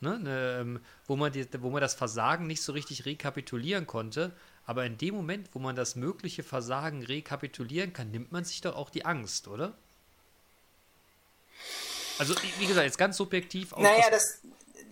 ne, 0.00 0.18
ne, 0.18 0.58
ähm, 0.60 0.80
wo, 1.06 1.16
man 1.16 1.32
die, 1.32 1.46
wo 1.60 1.70
man 1.70 1.80
das 1.80 1.94
Versagen 1.94 2.46
nicht 2.46 2.62
so 2.62 2.72
richtig 2.72 3.06
rekapitulieren 3.06 3.86
konnte. 3.86 4.32
Aber 4.72 4.86
in 4.86 4.96
dem 4.96 5.14
Moment, 5.14 5.50
wo 5.52 5.58
man 5.58 5.76
das 5.76 5.96
mögliche 5.96 6.42
Versagen 6.42 7.02
rekapitulieren 7.04 7.92
kann, 7.92 8.10
nimmt 8.10 8.32
man 8.32 8.42
sich 8.46 8.62
doch 8.62 8.74
auch 8.74 8.88
die 8.88 9.04
Angst, 9.04 9.46
oder? 9.46 9.74
Also, 12.18 12.34
wie 12.58 12.64
gesagt, 12.64 12.86
jetzt 12.86 12.96
ganz 12.96 13.18
subjektiv. 13.18 13.74
Auch 13.74 13.80
Naja, 13.82 14.04
aus- 14.04 14.10
das, 14.10 14.38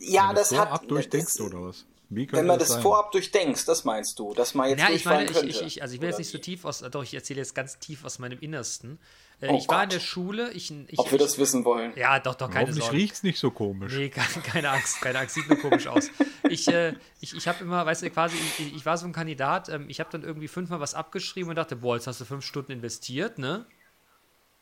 ja, 0.01 0.35
das 0.35 0.51
du 0.51 0.59
hat. 0.59 0.69
vorab 0.69 0.87
durchdenkst 0.87 1.33
das, 1.33 1.41
oder 1.41 1.63
was? 1.63 1.87
Wie 2.13 2.31
Wenn 2.33 2.47
man 2.47 2.59
das 2.59 2.69
das 2.71 2.83
vorab 2.83 3.13
durchdenkst, 3.13 3.65
das 3.67 3.85
meinst 3.85 4.19
du, 4.19 4.35
dass 4.35 4.55
man 4.55 4.69
jetzt 4.69 4.81
Ja, 4.81 4.91
ich 4.91 5.05
meine, 5.05 5.27
könnte. 5.27 5.47
ich, 5.47 5.63
ich, 5.63 5.81
also 5.83 5.95
ich 5.95 6.01
will 6.01 6.09
jetzt 6.09 6.19
nicht 6.19 6.31
so 6.33 6.39
tief 6.39 6.65
aus, 6.65 6.81
doch, 6.81 7.05
ich 7.05 7.15
erzähle 7.15 7.39
jetzt 7.39 7.55
ganz 7.55 7.79
tief 7.79 8.05
aus 8.05 8.19
meinem 8.19 8.39
Innersten. 8.41 8.99
Äh, 9.41 9.49
Oh 9.51 9.57
ich 9.57 9.69
war 9.69 9.85
in 9.85 9.89
Gott. 9.89 9.95
der 9.95 10.01
Schule, 10.01 10.51
ich, 10.51 10.73
ich, 10.89 10.99
Ob 10.99 11.13
wir 11.13 11.19
das 11.19 11.39
wissen 11.39 11.65
wollen. 11.65 11.93
ja, 11.97 12.19
doch, 12.19 12.35
doch, 12.35 12.51
keine 12.51 12.63
Hoffentlich 12.63 12.85
Sorge. 12.85 12.99
riecht 12.99 13.15
es 13.15 13.23
nicht 13.23 13.39
so 13.39 13.53
komisch. 13.53 13.95
Nee, 13.95 14.09
keine, 14.11 14.29
keine 14.45 14.71
Angst, 14.71 15.01
keine 15.01 15.21
Angst, 15.21 15.37
sieht 15.37 15.49
nur 15.49 15.59
komisch 15.59 15.87
aus. 15.87 16.11
Ich, 16.49 16.67
äh, 16.67 16.95
ich, 17.21 17.35
ich 17.37 17.47
habe 17.47 17.63
immer, 17.63 17.87
weißt 17.87 18.03
du, 18.03 18.11
quasi, 18.11 18.37
ich, 18.59 18.75
ich 18.75 18.85
war 18.85 18.99
so 18.99 19.07
ein 19.07 19.13
Kandidat, 19.13 19.69
ähm, 19.69 19.89
ich 19.89 20.01
habe 20.01 20.11
dann 20.11 20.25
irgendwie 20.25 20.49
fünfmal 20.49 20.81
was 20.81 20.95
abgeschrieben 20.95 21.49
und 21.49 21.57
dachte, 21.57 21.77
boah, 21.77 21.95
jetzt 21.95 22.09
hast 22.09 22.21
du 22.21 22.25
fünf 22.25 22.45
Stunden 22.45 22.73
investiert, 22.73 23.39
ne? 23.39 23.67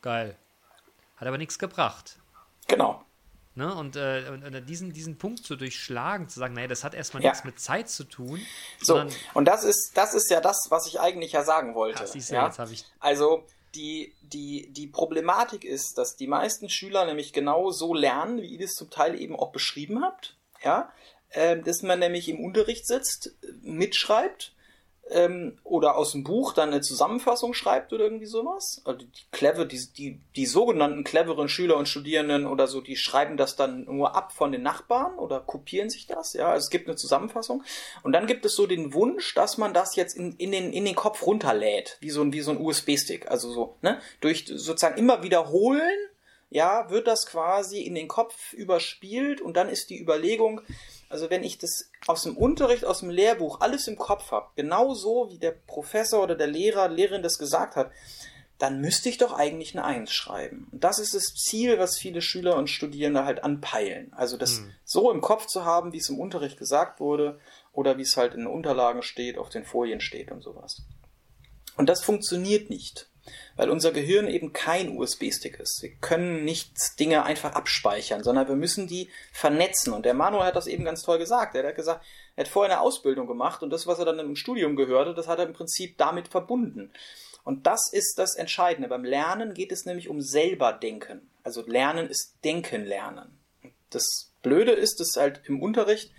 Geil. 0.03 0.37
Hat 1.17 1.27
aber 1.27 1.39
nichts 1.39 1.59
gebracht. 1.59 2.19
Genau. 2.69 3.03
Ne? 3.59 3.75
Und, 3.75 3.97
äh, 3.97 4.23
und, 4.31 4.69
diesen, 4.69 4.93
diesen 4.93 5.19
Punkt 5.19 5.45
zu 5.45 5.57
durchschlagen, 5.57 6.29
zu 6.29 6.39
sagen, 6.39 6.55
naja, 6.55 6.69
das 6.69 6.85
hat 6.85 6.95
erstmal 6.95 7.25
Ja. 7.25 7.31
nichts 7.31 7.45
mit 7.45 7.59
Zeit 7.59 7.91
zu 7.91 8.05
tun, 8.05 8.41
So, 8.81 9.05
und 9.35 9.47
das 9.47 9.65
ist, 9.65 9.91
das 9.97 10.15
ist 10.15 10.31
ja 10.31 10.41
das, 10.41 10.69
was 10.69 10.87
ich 10.87 11.01
eigentlich 11.01 11.33
ja 11.33 11.43
sagen 11.43 11.75
wollte. 11.75 12.05
Du, 12.05 12.19
ja? 12.19 12.47
jetzt 12.47 12.61
ich 12.73 12.85
Also 13.01 13.45
die, 13.75 14.15
die, 14.23 14.71
die 14.71 14.87
Problematik 14.87 15.65
ist, 15.65 15.99
dass 15.99 16.15
die 16.15 16.29
meisten 16.29 16.71
Schüler 16.71 17.05
nämlich 17.05 17.33
genau 17.33 17.73
so 17.73 17.95
lernen, 17.95 18.41
wie 18.41 18.47
ihr 18.47 18.61
das 18.61 18.75
zum 18.75 18.91
Teil 18.91 19.21
eben 19.21 19.35
auch 19.35 19.51
beschrieben 19.51 20.05
habt. 20.05 20.37
Ja? 20.63 20.93
Ähm, 21.33 21.65
dass 21.65 21.83
man 21.83 21.99
nämlich 21.99 22.29
im 22.29 22.39
Unterricht 22.39 22.87
sitzt, 22.87 23.33
mitschreibt 23.63 24.53
ähm, 25.11 25.59
oder 25.65 25.97
aus 25.97 26.13
dem 26.13 26.25
Buch 26.25 26.53
dann 26.53 26.71
eine 26.71 26.81
Zusammenfassung 26.81 27.55
schreibt 27.55 27.93
oder 27.93 28.05
irgendwie 28.05 28.27
sowas. 28.27 28.83
Also 28.85 29.01
die, 29.01 29.25
clever, 29.31 29.65
die, 29.65 29.81
die, 29.97 30.21
die 30.37 30.47
sogenannten 30.47 31.05
cleveren 31.05 31.49
Schüler 31.49 31.77
und 31.77 31.89
Studierenden 31.89 32.47
oder 32.47 32.67
so, 32.67 32.81
die 32.81 32.97
schreiben 32.97 33.37
das 33.37 33.57
dann 33.57 33.85
nur 33.85 34.15
ab 34.15 34.33
von 34.33 34.53
den 34.53 34.63
Nachbarn 34.63 35.19
oder 35.19 35.41
kopieren 35.41 35.91
sich 35.91 36.07
das. 36.07 36.33
Ja, 36.35 36.51
also 36.51 36.65
es 36.65 36.71
gibt 36.71 36.89
eine 36.89 36.97
Zusammenfassung. 36.97 37.63
Und 38.03 38.13
dann 38.13 38.27
gibt 38.27 38.45
es 38.45 38.55
so 38.55 38.67
den 38.67 38.93
Wunsch, 38.95 39.35
dass 39.35 39.59
man 39.59 39.75
das 39.75 39.97
jetzt 39.97 40.17
in, 40.17 40.33
in, 40.37 40.53
den, 40.53 40.73
in 40.73 40.85
den 40.85 40.95
Kopf 40.95 41.27
runterlädt, 41.27 41.97
wie 42.01 42.11
so 42.11 42.23
ein, 42.23 42.33
so 42.33 42.51
ein 42.51 42.61
USB-Stick. 42.61 43.31
Also 43.31 43.51
so, 43.51 43.77
ne? 43.83 44.01
Durch 44.21 44.47
sozusagen 44.47 44.99
immer 44.99 45.23
wiederholen, 45.23 45.97
ja, 46.51 46.89
wird 46.91 47.07
das 47.07 47.27
quasi 47.27 47.83
in 47.83 47.95
den 47.95 48.09
Kopf 48.09 48.53
überspielt 48.55 49.41
und 49.41 49.57
dann 49.57 49.69
ist 49.69 49.91
die 49.91 50.01
Überlegung, 50.01 50.63
also 51.09 51.31
wenn 51.31 51.43
ich 51.43 51.59
das 51.59 51.91
aus 52.07 52.23
dem 52.23 52.37
Unterricht, 52.37 52.85
aus 52.85 53.01
dem 53.01 53.11
Lehrbuch 53.11 53.61
alles 53.61 53.89
im 53.89 53.97
Kopf 53.97 54.31
habe, 54.31 54.49
genau 54.57 54.95
so 54.95 55.31
wie 55.31 55.39
der 55.39 55.53
Professor 55.53 56.23
oder 56.23 56.35
der 56.35 56.47
Lehrer, 56.47 56.89
Lehrerin 56.89 57.23
das 57.23 57.39
gesagt 57.39 57.77
hat, 57.77 57.91
dann 58.59 58.81
müsste 58.81 59.09
ich 59.09 59.19
doch 59.19 59.33
eigentlich 59.33 59.77
eine 59.77 59.85
Eins 59.85 60.13
schreiben. 60.13 60.69
Und 60.73 60.83
das 60.83 60.99
ist 60.99 61.15
das 61.15 61.35
Ziel, 61.35 61.79
was 61.79 61.97
viele 61.97 62.21
Schüler 62.21 62.57
und 62.57 62.69
Studierende 62.69 63.25
halt 63.25 63.45
anpeilen. 63.45 64.13
Also 64.13 64.37
das 64.37 64.63
so 64.85 65.13
im 65.13 65.21
Kopf 65.21 65.47
zu 65.47 65.65
haben, 65.65 65.93
wie 65.93 65.99
es 65.99 66.09
im 66.09 66.19
Unterricht 66.19 66.59
gesagt 66.59 66.99
wurde 66.99 67.39
oder 67.73 67.99
wie 67.99 68.03
es 68.03 68.17
halt 68.17 68.35
in 68.35 68.41
den 68.41 68.49
Unterlagen 68.49 69.03
steht, 69.03 69.39
auf 69.39 69.49
den 69.49 69.65
Folien 69.65 70.01
steht 70.01 70.33
und 70.33 70.43
sowas. 70.43 70.83
Und 71.77 71.89
das 71.89 72.03
funktioniert 72.03 72.69
nicht, 72.69 73.08
weil 73.57 73.71
unser 73.71 73.93
Gehirn 73.93 74.29
eben 74.29 74.53
kein 74.53 74.97
USB-Stick 74.97 75.59
ist. 75.59 75.83
Wir 75.83 75.91
können 76.01 76.45
nicht 76.45 76.99
Dinge 76.99 77.25
einfach 77.25 77.53
abspeichern, 77.53 78.23
sondern 78.23 78.49
wir 78.49 78.57
müssen 78.57 78.87
die 78.87 79.09
vernetzen. 79.33 79.93
Und 79.93 80.05
der 80.05 80.15
Manuel 80.15 80.47
hat 80.47 80.57
das 80.57 80.67
eben 80.67 80.85
ganz 80.85 81.03
toll 81.03 81.19
gesagt. 81.19 81.55
Er 81.55 81.67
hat 81.67 81.77
gesagt, 81.77 82.05
er 82.37 82.45
hat 82.45 82.49
vorher 82.49 82.73
eine 82.73 82.81
Ausbildung 82.83 83.27
gemacht 83.27 83.63
und 83.63 83.71
das, 83.71 83.87
was 83.87 83.99
er 83.99 84.05
dann 84.05 84.19
im 84.19 84.37
Studium 84.37 84.77
gehörte, 84.77 85.15
das 85.15 85.29
hat 85.29 85.39
er 85.39 85.47
im 85.47 85.55
Prinzip 85.55 85.99
damit 85.99 86.29
verbunden. 86.29 86.93
Und 87.45 87.67
das 87.67 87.91
ist 87.93 88.19
das 88.19 88.35
Entscheidende. 88.37 88.89
Beim 88.89 89.05
Lernen 89.05 89.55
geht 89.55 89.73
es 89.73 89.87
nämlich 89.87 90.09
um 90.09 90.21
selber 90.21 90.73
denken. 90.73 91.31
Also 91.43 91.63
Lernen 91.67 92.09
ist 92.09 92.37
Denken 92.45 92.85
lernen. 92.85 93.39
Das 93.91 94.33
Blöde 94.43 94.73
ist, 94.73 95.01
dass 95.01 95.17
halt 95.17 95.41
im 95.47 95.63
Unterricht, 95.63 96.13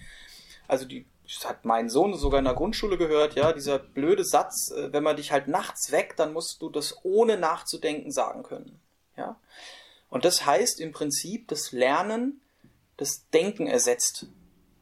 also 0.67 0.85
die 0.85 1.05
das 1.35 1.47
hat 1.47 1.65
mein 1.65 1.89
Sohn 1.89 2.15
sogar 2.15 2.39
in 2.39 2.45
der 2.45 2.53
Grundschule 2.55 2.97
gehört, 2.97 3.35
ja, 3.35 3.53
dieser 3.53 3.79
blöde 3.79 4.23
Satz, 4.25 4.71
äh, 4.71 4.91
wenn 4.91 5.03
man 5.03 5.15
dich 5.15 5.31
halt 5.31 5.47
nachts 5.47 5.91
weckt, 5.91 6.19
dann 6.19 6.33
musst 6.33 6.61
du 6.61 6.69
das 6.69 6.97
ohne 7.03 7.37
nachzudenken 7.37 8.11
sagen 8.11 8.43
können. 8.43 8.79
Ja? 9.15 9.37
Und 10.09 10.25
das 10.25 10.45
heißt 10.45 10.79
im 10.79 10.91
Prinzip, 10.91 11.47
das 11.47 11.71
Lernen 11.71 12.41
das 12.97 13.29
Denken 13.29 13.67
ersetzt. 13.67 14.25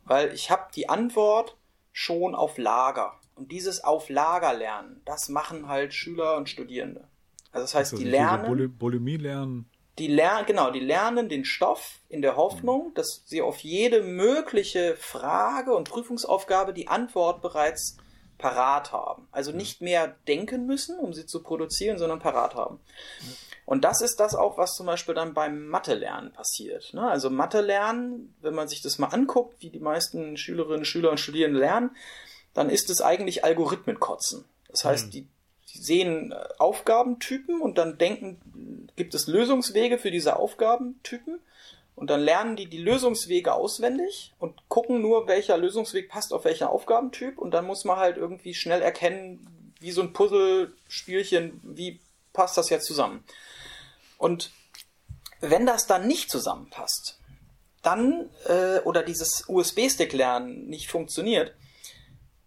Weil 0.06 0.34
ich 0.34 0.50
habe 0.50 0.72
die 0.74 0.90
Antwort 0.90 1.58
schon 1.92 2.34
auf 2.34 2.58
Lager. 2.58 3.20
Und 3.36 3.52
dieses 3.52 3.84
auf 3.84 4.10
Lager 4.10 4.54
lernen, 4.54 5.02
das 5.06 5.30
machen 5.30 5.68
halt 5.68 5.94
Schüler 5.94 6.38
und 6.38 6.50
Studierende. 6.50 7.08
Also 7.52 7.66
das 7.66 7.76
heißt, 7.76 7.94
Also 7.94 8.04
die 8.04 8.10
lernen 8.10 8.46
Bulim- 8.46 8.78
Bulimie 8.78 9.18
lernen. 9.18 9.70
Die 10.00 10.08
lernen, 10.08 10.46
genau, 10.46 10.70
die 10.72 10.80
lernen 10.80 11.30
den 11.30 11.44
Stoff 11.44 12.00
in 12.10 12.22
der 12.22 12.36
Hoffnung, 12.36 12.94
dass 12.94 13.24
sie 13.26 13.42
auf 13.42 13.60
jede 13.60 14.02
mögliche 14.02 14.96
Frage 14.96 15.74
und 15.74 15.90
Prüfungsaufgabe 15.90 16.74
die 16.74 16.88
Antwort 16.88 17.42
bereits 17.42 17.98
parat 18.38 18.92
haben. 18.92 19.28
Also 19.32 19.52
nicht 19.52 19.82
mehr 19.82 20.16
denken 20.28 20.68
müssen, 20.68 21.00
um 21.00 21.14
sie 21.14 21.26
zu 21.26 21.42
produzieren, 21.42 21.98
sondern 21.98 22.20
parat 22.20 22.54
haben. 22.54 22.80
Und 23.66 23.84
das 23.84 24.02
ist 24.02 24.20
das 24.20 24.36
auch, 24.36 24.58
was 24.58 24.76
zum 24.76 24.86
Beispiel 24.86 25.16
dann 25.16 25.34
beim 25.34 25.68
Mathe-Lernen 25.68 26.32
passiert. 26.32 26.94
ne? 26.94 27.10
Also 27.10 27.30
Mathe-Lernen, 27.30 28.36
wenn 28.42 28.54
man 28.54 28.68
sich 28.68 28.82
das 28.82 29.00
mal 29.00 29.08
anguckt, 29.08 29.62
wie 29.62 29.70
die 29.70 29.80
meisten 29.80 30.38
Schülerinnen, 30.38 30.86
Schüler 30.86 31.12
und 31.12 31.20
Studierenden 31.20 31.60
lernen, 31.60 31.96
dann 32.54 32.70
ist 32.70 32.90
es 32.90 33.02
eigentlich 33.02 33.44
Algorithmenkotzen. 33.44 34.46
Das 34.70 34.86
heißt, 34.86 35.14
die, 35.14 35.28
die 35.74 35.80
sehen 35.80 36.32
äh, 36.32 36.36
Aufgabentypen 36.58 37.62
und 37.62 37.78
dann 37.78 37.98
denken, 37.98 38.90
gibt 38.96 39.14
es 39.14 39.28
Lösungswege 39.28 39.98
für 39.98 40.12
diese 40.12 40.38
Aufgabentypen 40.38 41.40
und 41.96 42.10
dann 42.10 42.22
lernen 42.22 42.56
die 42.56 42.68
die 42.68 42.78
Lösungswege 42.78 43.54
auswendig 43.54 44.34
und 44.40 44.70
gucken 44.70 45.02
nur, 45.02 45.28
welcher 45.28 45.58
Lösungsweg 45.58 46.10
passt 46.10 46.34
auf 46.34 46.46
welcher 46.46 46.70
Aufgabentyp 46.70 47.38
und 47.38 47.52
dann 47.52 47.66
muss 47.66 47.86
man 47.86 47.98
halt 47.98 48.18
irgendwie 48.18 48.54
schnell 48.54 48.82
erkennen, 48.82 49.74
wie 49.80 49.92
so 49.92 50.02
ein 50.02 50.14
Puzzlespielchen, 50.14 51.60
wie 51.64 52.00
passt 52.34 52.58
das 52.58 52.70
jetzt 52.70 52.86
zusammen. 52.86 53.24
Und 54.18 54.52
wenn 55.40 55.66
das 55.66 55.86
dann 55.88 56.08
nicht 56.08 56.32
zusammenpasst, 56.32 57.20
dann 57.84 58.30
äh, 58.46 58.80
oder 58.80 59.04
dieses 59.04 59.46
USB-Stick-Lernen 59.48 60.68
nicht 60.68 60.90
funktioniert, 60.90 61.54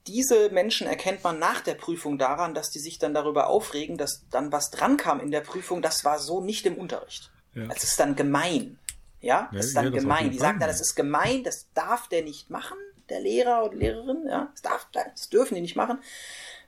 diese 0.06 0.50
Menschen 0.50 0.86
erkennt 0.86 1.22
man 1.22 1.38
nach 1.38 1.60
der 1.60 1.74
Prüfung 1.74 2.18
daran, 2.18 2.54
dass 2.54 2.70
die 2.70 2.78
sich 2.78 2.98
dann 2.98 3.14
darüber 3.14 3.48
aufregen, 3.48 3.96
dass 3.96 4.24
dann 4.30 4.52
was 4.52 4.70
dran 4.70 4.96
kam 4.96 5.20
in 5.20 5.30
der 5.30 5.40
Prüfung, 5.40 5.82
das 5.82 6.04
war 6.04 6.18
so 6.18 6.40
nicht 6.40 6.66
im 6.66 6.76
Unterricht. 6.76 7.30
Ja. 7.54 7.66
Das 7.66 7.84
ist 7.84 8.00
dann 8.00 8.16
gemein. 8.16 8.78
Ja, 9.20 9.50
das 9.52 9.66
ist 9.66 9.76
dann 9.76 9.86
ja, 9.86 9.90
das 9.90 10.00
gemein. 10.00 10.30
Die 10.30 10.38
sagen 10.38 10.58
dann, 10.58 10.68
das 10.68 10.80
ist 10.80 10.94
gemein, 10.94 11.44
das 11.44 11.66
darf 11.74 12.08
der 12.08 12.22
nicht 12.22 12.48
machen, 12.48 12.78
der 13.10 13.20
Lehrer 13.20 13.64
oder 13.64 13.76
Lehrerin, 13.76 14.26
ja, 14.26 14.48
das, 14.52 14.62
darf, 14.62 14.88
das 14.92 15.28
dürfen 15.28 15.56
die 15.56 15.60
nicht 15.60 15.76
machen, 15.76 15.98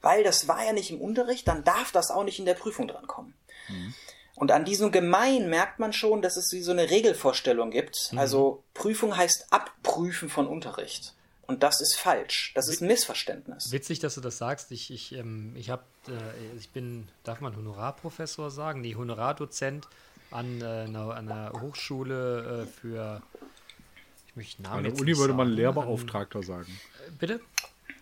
weil 0.02 0.22
das 0.22 0.48
war 0.48 0.64
ja 0.64 0.72
nicht 0.72 0.90
im 0.90 1.00
Unterricht, 1.00 1.48
dann 1.48 1.64
darf 1.64 1.92
das 1.92 2.10
auch 2.10 2.24
nicht 2.24 2.38
in 2.38 2.44
der 2.44 2.54
Prüfung 2.54 2.88
drankommen. 2.88 3.34
Mhm. 3.68 3.94
Und 4.34 4.50
an 4.50 4.64
diesem 4.64 4.92
Gemein 4.92 5.48
merkt 5.48 5.78
man 5.78 5.92
schon, 5.92 6.20
dass 6.20 6.36
es 6.36 6.52
wie 6.52 6.62
so 6.62 6.72
eine 6.72 6.90
Regelvorstellung 6.90 7.70
gibt. 7.70 8.12
Mhm. 8.12 8.18
Also 8.18 8.62
Prüfung 8.74 9.16
heißt 9.16 9.46
Abprüfen 9.50 10.28
von 10.28 10.46
Unterricht. 10.46 11.14
Und 11.52 11.62
das 11.62 11.82
ist 11.82 11.96
falsch. 11.96 12.52
Das 12.54 12.66
ist 12.66 12.80
ein 12.80 12.86
Missverständnis. 12.86 13.72
Witzig, 13.72 13.98
dass 13.98 14.14
du 14.14 14.22
das 14.22 14.38
sagst. 14.38 14.72
Ich, 14.72 14.90
ich, 14.90 15.14
ähm, 15.14 15.52
ich 15.54 15.68
habe, 15.68 15.82
äh, 16.08 16.56
ich 16.56 16.70
bin, 16.70 17.08
darf 17.24 17.42
man 17.42 17.54
Honorarprofessor 17.54 18.50
sagen? 18.50 18.80
Nee, 18.80 18.94
Honorardozent 18.94 19.86
an, 20.30 20.62
äh, 20.62 20.64
einer, 20.64 21.52
Hochschule 21.60 22.62
äh, 22.62 22.66
für, 22.66 23.20
ich 24.28 24.36
möchte 24.36 24.62
Namen 24.62 24.78
An 24.78 24.84
der 24.84 24.94
Uni 24.94 25.14
würde 25.14 25.34
man 25.34 25.48
sagen. 25.48 25.56
Lehrbeauftragter 25.56 26.42
sagen. 26.42 26.78
An, 27.06 27.18
bitte? 27.18 27.40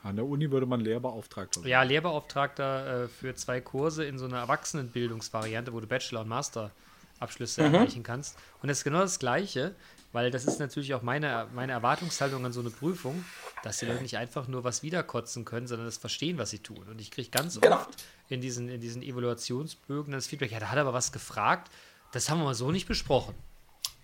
An 0.05 0.14
der 0.14 0.27
Uni 0.27 0.49
würde 0.49 0.66
man 0.66 0.81
Lehrbeauftragter 0.81 1.59
sagen. 1.61 1.68
Ja, 1.68 1.83
Lehrbeauftragter 1.83 3.03
äh, 3.05 3.09
für 3.09 3.35
zwei 3.35 3.61
Kurse 3.61 4.05
in 4.05 4.16
so 4.16 4.27
einer 4.27 4.39
Erwachsenenbildungsvariante, 4.39 5.72
wo 5.72 5.81
du 5.81 5.89
Bachelor- 5.89 6.20
und 6.20 6.29
Masterabschlüsse 6.29 7.62
erreichen 7.62 8.05
kannst. 8.05 8.39
Und 8.62 8.68
das 8.68 8.79
ist 8.79 8.85
genau 8.85 9.01
das 9.01 9.18
Gleiche. 9.18 9.74
Weil 10.13 10.31
das 10.31 10.45
ist 10.45 10.59
natürlich 10.59 10.95
auch 10.95 11.03
meine, 11.03 11.47
meine 11.55 11.73
Erwartungshaltung 11.73 12.45
an 12.45 12.53
so 12.53 12.61
eine 12.61 12.71
Prüfung, 12.71 13.25
dass 13.63 13.79
die 13.79 13.87
Leute 13.87 14.03
nicht 14.03 14.17
einfach 14.17 14.49
nur 14.49 14.65
was 14.65 14.83
wiederkotzen 14.83 15.45
können, 15.45 15.67
sondern 15.67 15.87
das 15.87 15.99
verstehen, 15.99 16.39
was 16.39 16.51
sie 16.51 16.59
tun. 16.59 16.85
Und 16.89 17.01
ich 17.01 17.11
kriege 17.11 17.31
ganz 17.31 17.61
Genau. 17.61 17.77
oft 17.77 18.03
in 18.29 18.41
diesen, 18.41 18.69
in 18.69 18.81
diesen 18.81 19.03
Evaluationsbögen 19.03 20.13
das 20.13 20.27
Feedback, 20.27 20.51
ja, 20.53 20.61
da 20.61 20.69
hat 20.69 20.77
er 20.77 20.83
aber 20.83 20.93
was 20.93 21.13
gefragt, 21.13 21.71
das 22.13 22.29
haben 22.29 22.39
wir 22.39 22.45
mal 22.45 22.55
so 22.55 22.71
nicht 22.73 22.89
besprochen. 22.89 23.35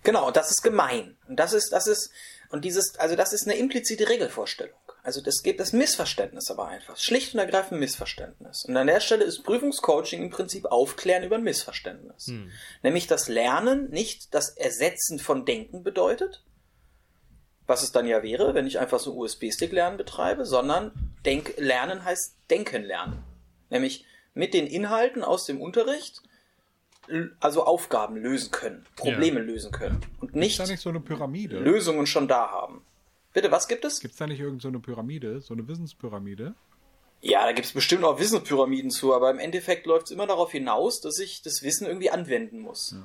Genau, 0.03 0.31
das 0.31 0.51
ist 0.51 0.61
gemein. 0.61 1.17
Und 1.27 1.37
das 1.37 1.51
ist, 1.53 1.71
das 1.73 1.87
ist, 1.87 2.11
und 2.49 2.65
dieses, 2.65 2.97
also 2.97 3.15
das 3.15 3.33
ist 3.33 3.45
eine 3.47 3.57
implizite 3.57 4.09
Regelvorstellung. 4.09 4.77
Also 5.03 5.21
das 5.21 5.41
geht 5.41 5.59
das 5.59 5.71
Missverständnis 5.73 6.51
aber 6.51 6.67
einfach. 6.67 6.97
Schlicht 6.97 7.33
und 7.33 7.39
ergreifend 7.39 7.79
Missverständnis. 7.79 8.65
Und 8.65 8.75
an 8.75 8.87
der 8.87 8.99
Stelle 8.99 9.23
ist 9.23 9.43
Prüfungscoaching 9.43 10.21
im 10.21 10.29
Prinzip 10.29 10.65
Aufklären 10.65 11.23
über 11.23 11.35
ein 11.35 11.43
Missverständnis. 11.43 12.27
Nämlich, 12.83 13.07
dass 13.07 13.29
Lernen 13.29 13.89
nicht 13.89 14.33
das 14.33 14.49
Ersetzen 14.49 15.19
von 15.19 15.45
Denken 15.45 15.83
bedeutet, 15.83 16.43
was 17.67 17.83
es 17.83 17.91
dann 17.91 18.05
ja 18.05 18.23
wäre, 18.23 18.53
wenn 18.53 18.67
ich 18.67 18.79
einfach 18.79 18.99
so 18.99 19.15
USB-Stick-Lernen 19.15 19.97
betreibe, 19.97 20.45
sondern 20.45 20.91
Denk 21.25 21.53
Lernen 21.57 22.03
heißt 22.03 22.35
Denken 22.49 22.83
lernen. 22.83 23.23
Nämlich 23.69 24.05
mit 24.33 24.53
den 24.53 24.67
Inhalten 24.67 25.23
aus 25.23 25.45
dem 25.45 25.61
Unterricht 25.61 26.21
also 27.39 27.65
Aufgaben 27.65 28.17
lösen 28.17 28.51
können, 28.51 28.85
Probleme 28.95 29.39
lösen 29.39 29.71
können 29.71 30.05
und 30.19 30.35
nicht, 30.35 30.59
nicht 30.67 30.81
so 30.81 30.89
eine 30.89 30.99
Pyramide? 30.99 31.59
Lösungen 31.59 32.05
schon 32.07 32.27
da 32.27 32.49
haben. 32.51 32.83
Bitte, 33.33 33.51
was 33.51 33.67
gibt 33.67 33.85
es? 33.85 33.99
Gibt 33.99 34.13
es 34.13 34.17
da 34.17 34.27
nicht 34.27 34.39
irgendeine 34.39 34.61
so 34.61 34.67
eine 34.69 34.79
Pyramide, 34.79 35.41
so 35.41 35.53
eine 35.53 35.67
Wissenspyramide? 35.67 36.55
Ja, 37.21 37.45
da 37.45 37.51
gibt 37.51 37.65
es 37.65 37.73
bestimmt 37.73 38.03
auch 38.03 38.19
Wissenspyramiden 38.19 38.91
zu, 38.91 39.13
aber 39.13 39.31
im 39.31 39.39
Endeffekt 39.39 39.85
läuft 39.85 40.07
es 40.07 40.11
immer 40.11 40.27
darauf 40.27 40.51
hinaus, 40.51 41.01
dass 41.01 41.19
ich 41.19 41.41
das 41.41 41.63
Wissen 41.63 41.87
irgendwie 41.87 42.09
anwenden 42.09 42.59
muss. 42.59 42.95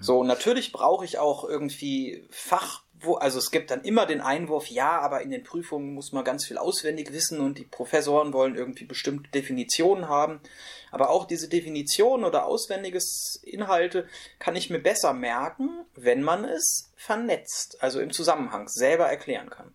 So, 0.00 0.18
und 0.20 0.26
natürlich 0.26 0.72
brauche 0.72 1.04
ich 1.04 1.18
auch 1.18 1.48
irgendwie 1.48 2.26
Fach, 2.30 2.82
wo, 3.00 3.14
also 3.14 3.38
es 3.38 3.50
gibt 3.50 3.70
dann 3.70 3.82
immer 3.82 4.06
den 4.06 4.20
Einwurf, 4.20 4.66
ja, 4.68 5.00
aber 5.00 5.22
in 5.22 5.30
den 5.30 5.44
Prüfungen 5.44 5.94
muss 5.94 6.12
man 6.12 6.24
ganz 6.24 6.44
viel 6.44 6.58
auswendig 6.58 7.12
wissen 7.12 7.40
und 7.40 7.58
die 7.58 7.64
Professoren 7.64 8.32
wollen 8.32 8.54
irgendwie 8.54 8.84
bestimmte 8.84 9.30
Definitionen 9.30 10.08
haben. 10.08 10.40
Aber 10.92 11.10
auch 11.10 11.24
diese 11.24 11.48
Definitionen 11.48 12.24
oder 12.24 12.44
auswendiges 12.44 13.40
Inhalte 13.42 14.06
kann 14.38 14.54
ich 14.54 14.70
mir 14.70 14.78
besser 14.78 15.14
merken, 15.14 15.70
wenn 15.96 16.22
man 16.22 16.44
es 16.44 16.92
vernetzt, 16.96 17.82
also 17.82 17.98
im 17.98 18.12
Zusammenhang 18.12 18.68
selber 18.68 19.06
erklären 19.06 19.50
kann. 19.50 19.74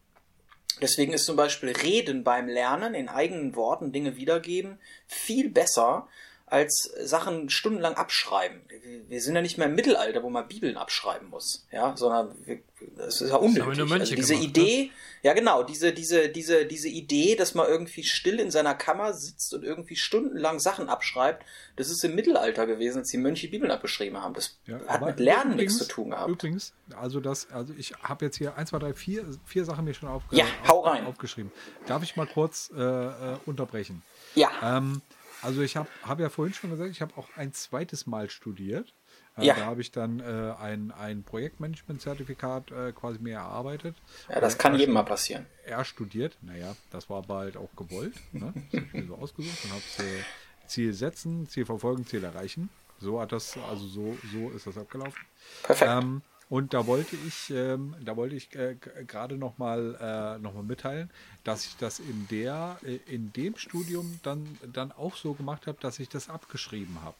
Deswegen 0.79 1.13
ist 1.13 1.25
zum 1.25 1.35
Beispiel 1.35 1.71
Reden 1.71 2.23
beim 2.23 2.47
Lernen, 2.47 2.93
in 2.93 3.09
eigenen 3.09 3.55
Worten 3.55 3.91
Dinge 3.91 4.15
wiedergeben, 4.15 4.79
viel 5.07 5.49
besser 5.49 6.07
als 6.49 6.83
Sachen 7.03 7.49
stundenlang 7.49 7.95
abschreiben. 7.95 8.61
Wir- 9.09 9.21
sind 9.21 9.35
ja 9.35 9.41
nicht 9.41 9.57
mehr 9.57 9.67
im 9.67 9.75
Mittelalter, 9.75 10.23
wo 10.23 10.29
man 10.29 10.47
Bibeln 10.47 10.77
abschreiben 10.77 11.29
muss, 11.29 11.67
ja, 11.73 11.95
sondern 11.97 12.35
wir, 12.45 12.59
das 12.95 13.19
ist 13.21 13.29
ja 13.31 13.35
unnötig. 13.35 13.63
also 13.67 14.15
diese 14.15 14.33
gemacht, 14.35 14.55
ne? 14.55 14.61
Idee, 14.63 14.91
ja 15.23 15.33
genau, 15.33 15.63
diese 15.63 15.91
diese 15.91 16.29
diese 16.29 16.65
diese 16.65 16.87
Idee, 16.87 17.35
dass 17.35 17.53
man 17.53 17.67
irgendwie 17.67 18.03
still 18.03 18.39
in 18.39 18.49
seiner 18.49 18.75
Kammer 18.75 19.13
sitzt 19.13 19.53
und 19.53 19.63
irgendwie 19.63 19.97
stundenlang 19.97 20.59
Sachen 20.59 20.87
abschreibt, 20.87 21.45
das 21.75 21.89
ist 21.89 22.01
im 22.05 22.15
Mittelalter 22.15 22.65
gewesen, 22.65 22.99
als 22.99 23.09
die 23.09 23.17
Mönche 23.17 23.49
Bibeln 23.49 23.71
abgeschrieben 23.71 24.21
haben. 24.21 24.33
Das 24.33 24.57
Ja, 24.65 24.79
hat 24.87 25.01
mit 25.05 25.19
Lernen 25.19 25.53
übrigens- 25.53 25.73
nichts 25.73 25.87
zu 25.87 25.93
tun 25.93 26.11
gehabt. 26.11 26.29
Übrigens, 26.29 26.73
also 26.95 27.19
das, 27.19 27.49
also 27.51 27.73
ich 27.77 27.93
habe 28.01 28.23
jetzt 28.23 28.37
hier 28.37 28.55
1, 28.55 28.69
2, 28.69 28.79
3, 28.79 28.93
4, 28.93 29.25
vier 29.45 29.65
Sachen 29.65 29.83
mir 29.83 29.93
schon 29.93 30.07
aufge 30.07 30.33
Ja, 30.35 30.45
hau 30.67 30.79
rein. 30.81 31.05
aufgeschrieben. 31.07 31.51
Darf 31.87 32.03
ich 32.03 32.15
mal 32.15 32.27
kurz 32.27 32.71
äh, 32.73 32.79
äh, 32.81 33.37
unterbrechen? 33.45 34.01
Ja, 34.35 34.49
Ähm, 34.63 35.01
also 35.47 35.61
ich 35.61 35.77
habe 35.77 35.87
hab 36.03 36.19
ja 36.19 36.29
vorhin 36.29 36.53
schon 36.53 36.69
gesagt, 36.71 36.91
ich 36.91 37.01
habe 37.01 37.15
auch 37.17 37.27
ein 37.37 37.53
zweites 37.53 38.05
Mal 38.05 38.29
studiert. 38.29 38.93
Äh, 39.37 39.45
Ja. 39.45 39.55
Da 39.55 39.65
habe 39.65 39.79
ich 39.81 39.91
dann 39.91 40.19
äh, 40.19 40.53
ein, 40.59 40.91
ein 40.91 41.23
Projektmanagement-Zertifikat 41.23 42.71
äh, 42.71 42.91
quasi 42.91 43.19
mir 43.19 43.35
erarbeitet. 43.35 43.95
ja, 44.29 44.39
das 44.39 44.55
Äh, 44.55 44.57
kann 44.57 44.75
jedem 44.75 44.93
mal 44.93 45.03
passieren. 45.03 45.45
Er 45.65 45.85
studiert, 45.85 46.37
naja, 46.41 46.75
das 46.91 47.09
war 47.09 47.25
halt 47.27 47.55
auch 47.57 47.73
gewollt. 47.75 48.15
Ne? 48.33 48.53
Das 48.71 48.81
habe 48.81 48.87
ich 48.87 48.93
mir 48.93 49.07
so 49.07 49.15
ausgesucht 49.15 49.63
und 49.65 49.71
habe 49.71 49.81
äh, 50.09 50.67
Ziel 50.67 50.93
setzen, 50.93 51.47
Ziel 51.47 51.65
verfolgen, 51.65 52.05
Ziel 52.05 52.23
erreichen. 52.23 52.69
So 52.99 53.21
hat 53.21 53.31
das, 53.31 53.57
also 53.69 53.87
so, 53.87 54.17
so 54.33 54.49
ist 54.49 54.67
das 54.67 54.77
abgelaufen. 54.77 55.21
Perfekt. 55.63 55.91
Ähm, 55.93 56.21
und 56.49 56.73
da 56.73 56.87
wollte 56.87 57.17
ich, 57.27 57.49
ähm, 57.49 57.95
da 58.03 58.15
wollte 58.15 58.35
ich 58.35 58.55
äh, 58.55 58.75
gerade 59.05 59.37
noch 59.37 59.57
mal, 59.57 59.95
äh, 59.99 60.39
noch 60.41 60.53
mal 60.53 60.63
mitteilen, 60.63 61.09
dass 61.43 61.65
ich 61.65 61.75
das 61.77 61.99
in 61.99 62.27
der, 62.29 62.77
äh, 62.83 62.99
in 63.07 63.33
dem 63.33 63.57
Studium 63.57 64.19
dann, 64.23 64.57
dann 64.71 64.91
auch 64.91 65.15
so 65.15 65.33
gemacht 65.33 65.67
habe, 65.67 65.77
dass 65.81 65.99
ich 65.99 66.07
das 66.09 66.29
abgeschrieben 66.29 67.01
habe. 67.03 67.17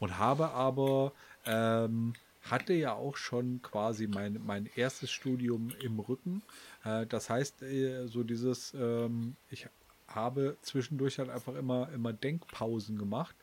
Und 0.00 0.18
habe 0.18 0.50
aber, 0.50 1.12
ähm, 1.46 2.14
hatte 2.42 2.74
ja 2.74 2.92
auch 2.94 3.16
schon 3.16 3.62
quasi 3.62 4.06
mein, 4.06 4.40
mein 4.44 4.68
erstes 4.74 5.10
Studium 5.10 5.72
im 5.80 6.00
Rücken. 6.00 6.42
Äh, 6.84 7.06
das 7.06 7.30
heißt, 7.30 7.62
äh, 7.62 8.06
so 8.06 8.24
dieses, 8.24 8.74
ähm, 8.74 9.36
ich 9.50 9.68
habe 10.08 10.56
zwischendurch 10.62 11.18
halt 11.18 11.30
einfach 11.30 11.54
immer, 11.54 11.90
immer 11.92 12.12
Denkpausen 12.12 12.98
gemacht. 12.98 13.34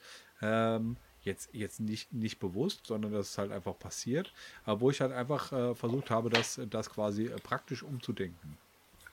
Ähm, 0.41 0.97
jetzt, 1.23 1.49
jetzt 1.53 1.79
nicht, 1.79 2.13
nicht 2.13 2.39
bewusst, 2.39 2.87
sondern 2.87 3.11
das 3.13 3.31
ist 3.31 3.37
halt 3.37 3.51
einfach 3.51 3.77
passiert, 3.77 4.33
aber 4.65 4.81
wo 4.81 4.89
ich 4.89 5.01
halt 5.01 5.11
einfach 5.11 5.51
äh, 5.51 5.75
versucht 5.75 6.09
habe, 6.09 6.29
das, 6.29 6.59
das 6.69 6.89
quasi 6.89 7.25
äh, 7.25 7.39
praktisch 7.39 7.83
umzudenken. 7.83 8.57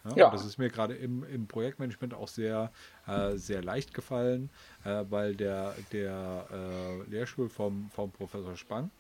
Ja, 0.05 0.17
Ja. 0.17 0.31
Das 0.31 0.45
ist 0.45 0.59
mir 0.59 0.71
gerade 0.71 0.95
im, 0.95 1.25
im 1.25 1.47
Projektmanagement 1.47 2.15
auch 2.15 2.29
sehr, 2.29 2.71
äh, 3.07 3.37
sehr 3.37 3.63
leicht 3.63 3.95
gefallen, 3.95 4.51
äh, 4.85 5.05
weil 5.11 5.35
der, 5.35 5.75
der 5.93 6.47
äh, 6.51 7.11
Lehrstuhl 7.11 7.49
vom, 7.49 7.91
vom 7.95 8.11
Professor 8.11 8.57
Spang 8.57 8.91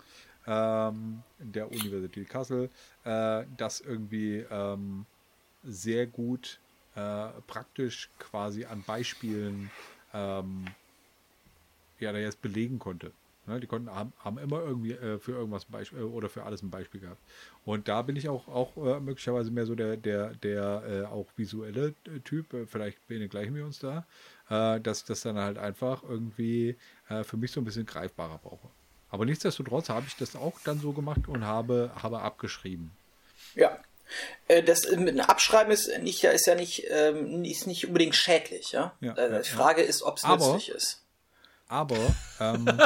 ähm, 0.47 1.23
der 1.39 1.71
Universität 1.71 2.29
Kassel 2.29 2.71
äh, 3.05 3.45
das 3.57 3.81
irgendwie 3.81 4.45
ähm, 4.51 5.07
sehr 5.65 6.07
gut 6.07 6.59
äh, 6.95 7.29
praktisch 7.47 8.11
quasi 8.19 8.65
an 8.65 8.83
Beispielen 8.87 9.71
ähm, 10.13 10.67
ja, 12.01 12.13
da 12.13 12.19
jetzt 12.19 12.43
belegen 12.43 12.79
konnte. 12.79 13.13
Ne, 13.49 13.61
die 13.61 13.67
konnten, 13.67 13.91
haben, 13.91 14.13
haben 14.19 14.37
immer 14.37 14.61
irgendwie 14.61 14.93
äh, 14.93 15.19
für 15.19 15.33
irgendwas 15.33 15.65
ein 15.65 15.73
Beispiel 15.73 16.01
äh, 16.01 16.03
oder 16.03 16.29
für 16.29 16.43
alles 16.43 16.63
ein 16.63 16.69
Beispiel 16.69 17.01
gehabt. 17.01 17.21
Und 17.65 17.89
da 17.89 18.03
bin 18.03 18.15
ich 18.15 18.29
auch, 18.29 18.47
auch 18.47 18.77
äh, 18.77 19.01
möglicherweise 19.01 19.51
mehr 19.51 19.65
so 19.65 19.75
der, 19.75 19.97
der, 19.97 20.35
der 20.35 20.83
äh, 20.87 21.05
auch 21.07 21.27
visuelle 21.37 21.95
äh, 22.05 22.21
Typ, 22.21 22.53
äh, 22.53 22.67
vielleicht 22.67 22.99
gleichen 23.09 23.55
wir 23.55 23.65
uns 23.65 23.79
da, 23.79 24.07
dass 24.49 25.01
ich 25.01 25.05
das 25.05 25.21
dann 25.23 25.37
halt 25.37 25.59
einfach 25.59 26.03
irgendwie 26.03 26.77
für 27.23 27.37
mich 27.37 27.53
so 27.53 27.61
ein 27.61 27.65
bisschen 27.65 27.85
greifbarer 27.85 28.39
brauche. 28.39 28.69
Aber 29.11 29.27
nichtsdestotrotz 29.27 29.91
habe 29.91 30.07
ich 30.07 30.17
das 30.17 30.37
auch 30.37 30.59
dann 30.65 30.81
so 30.81 30.93
gemacht 30.93 31.29
und 31.29 31.45
habe, 31.45 31.91
habe 31.95 32.21
abgeschrieben. 32.21 32.93
Ja. 33.55 33.79
Das 34.65 34.91
mit 34.91 35.09
einem 35.09 35.21
Abschreiben 35.21 35.71
ist 35.71 35.91
nicht, 36.01 36.23
ja, 36.23 36.31
ist 36.31 36.47
ja 36.47 36.55
nicht, 36.55 36.87
ähm, 36.89 37.45
ist 37.45 37.67
nicht 37.67 37.87
unbedingt 37.87 38.15
schädlich, 38.15 38.73
ja. 38.73 38.95
Ja, 39.01 39.15
ja, 39.17 39.41
Die 39.41 39.49
Frage 39.51 39.83
ist, 39.83 40.03
ob 40.03 40.17
es 40.17 40.27
nützlich 40.27 40.71
ist. 40.71 41.03
Aber 41.69 41.99
ähm, 42.41 42.65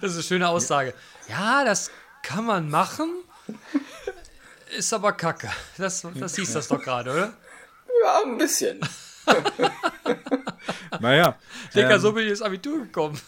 Das 0.00 0.10
ist 0.10 0.16
eine 0.16 0.22
schöne 0.22 0.48
Aussage. 0.48 0.94
Ja, 1.28 1.64
das 1.64 1.90
kann 2.22 2.44
man 2.44 2.70
machen, 2.70 3.10
ist 4.76 4.92
aber 4.92 5.12
kacke. 5.12 5.50
Das, 5.76 6.06
das 6.14 6.36
hieß 6.36 6.52
das 6.52 6.68
doch 6.68 6.80
gerade, 6.80 7.10
oder? 7.10 7.32
Ja, 8.02 8.22
ein 8.24 8.38
bisschen. 8.38 8.80
naja. 11.00 11.36
Digga, 11.74 11.94
ähm, 11.94 12.00
so 12.00 12.12
bin 12.12 12.24
ich 12.24 12.30
ins 12.30 12.42
Abitur 12.42 12.80
gekommen. 12.82 13.20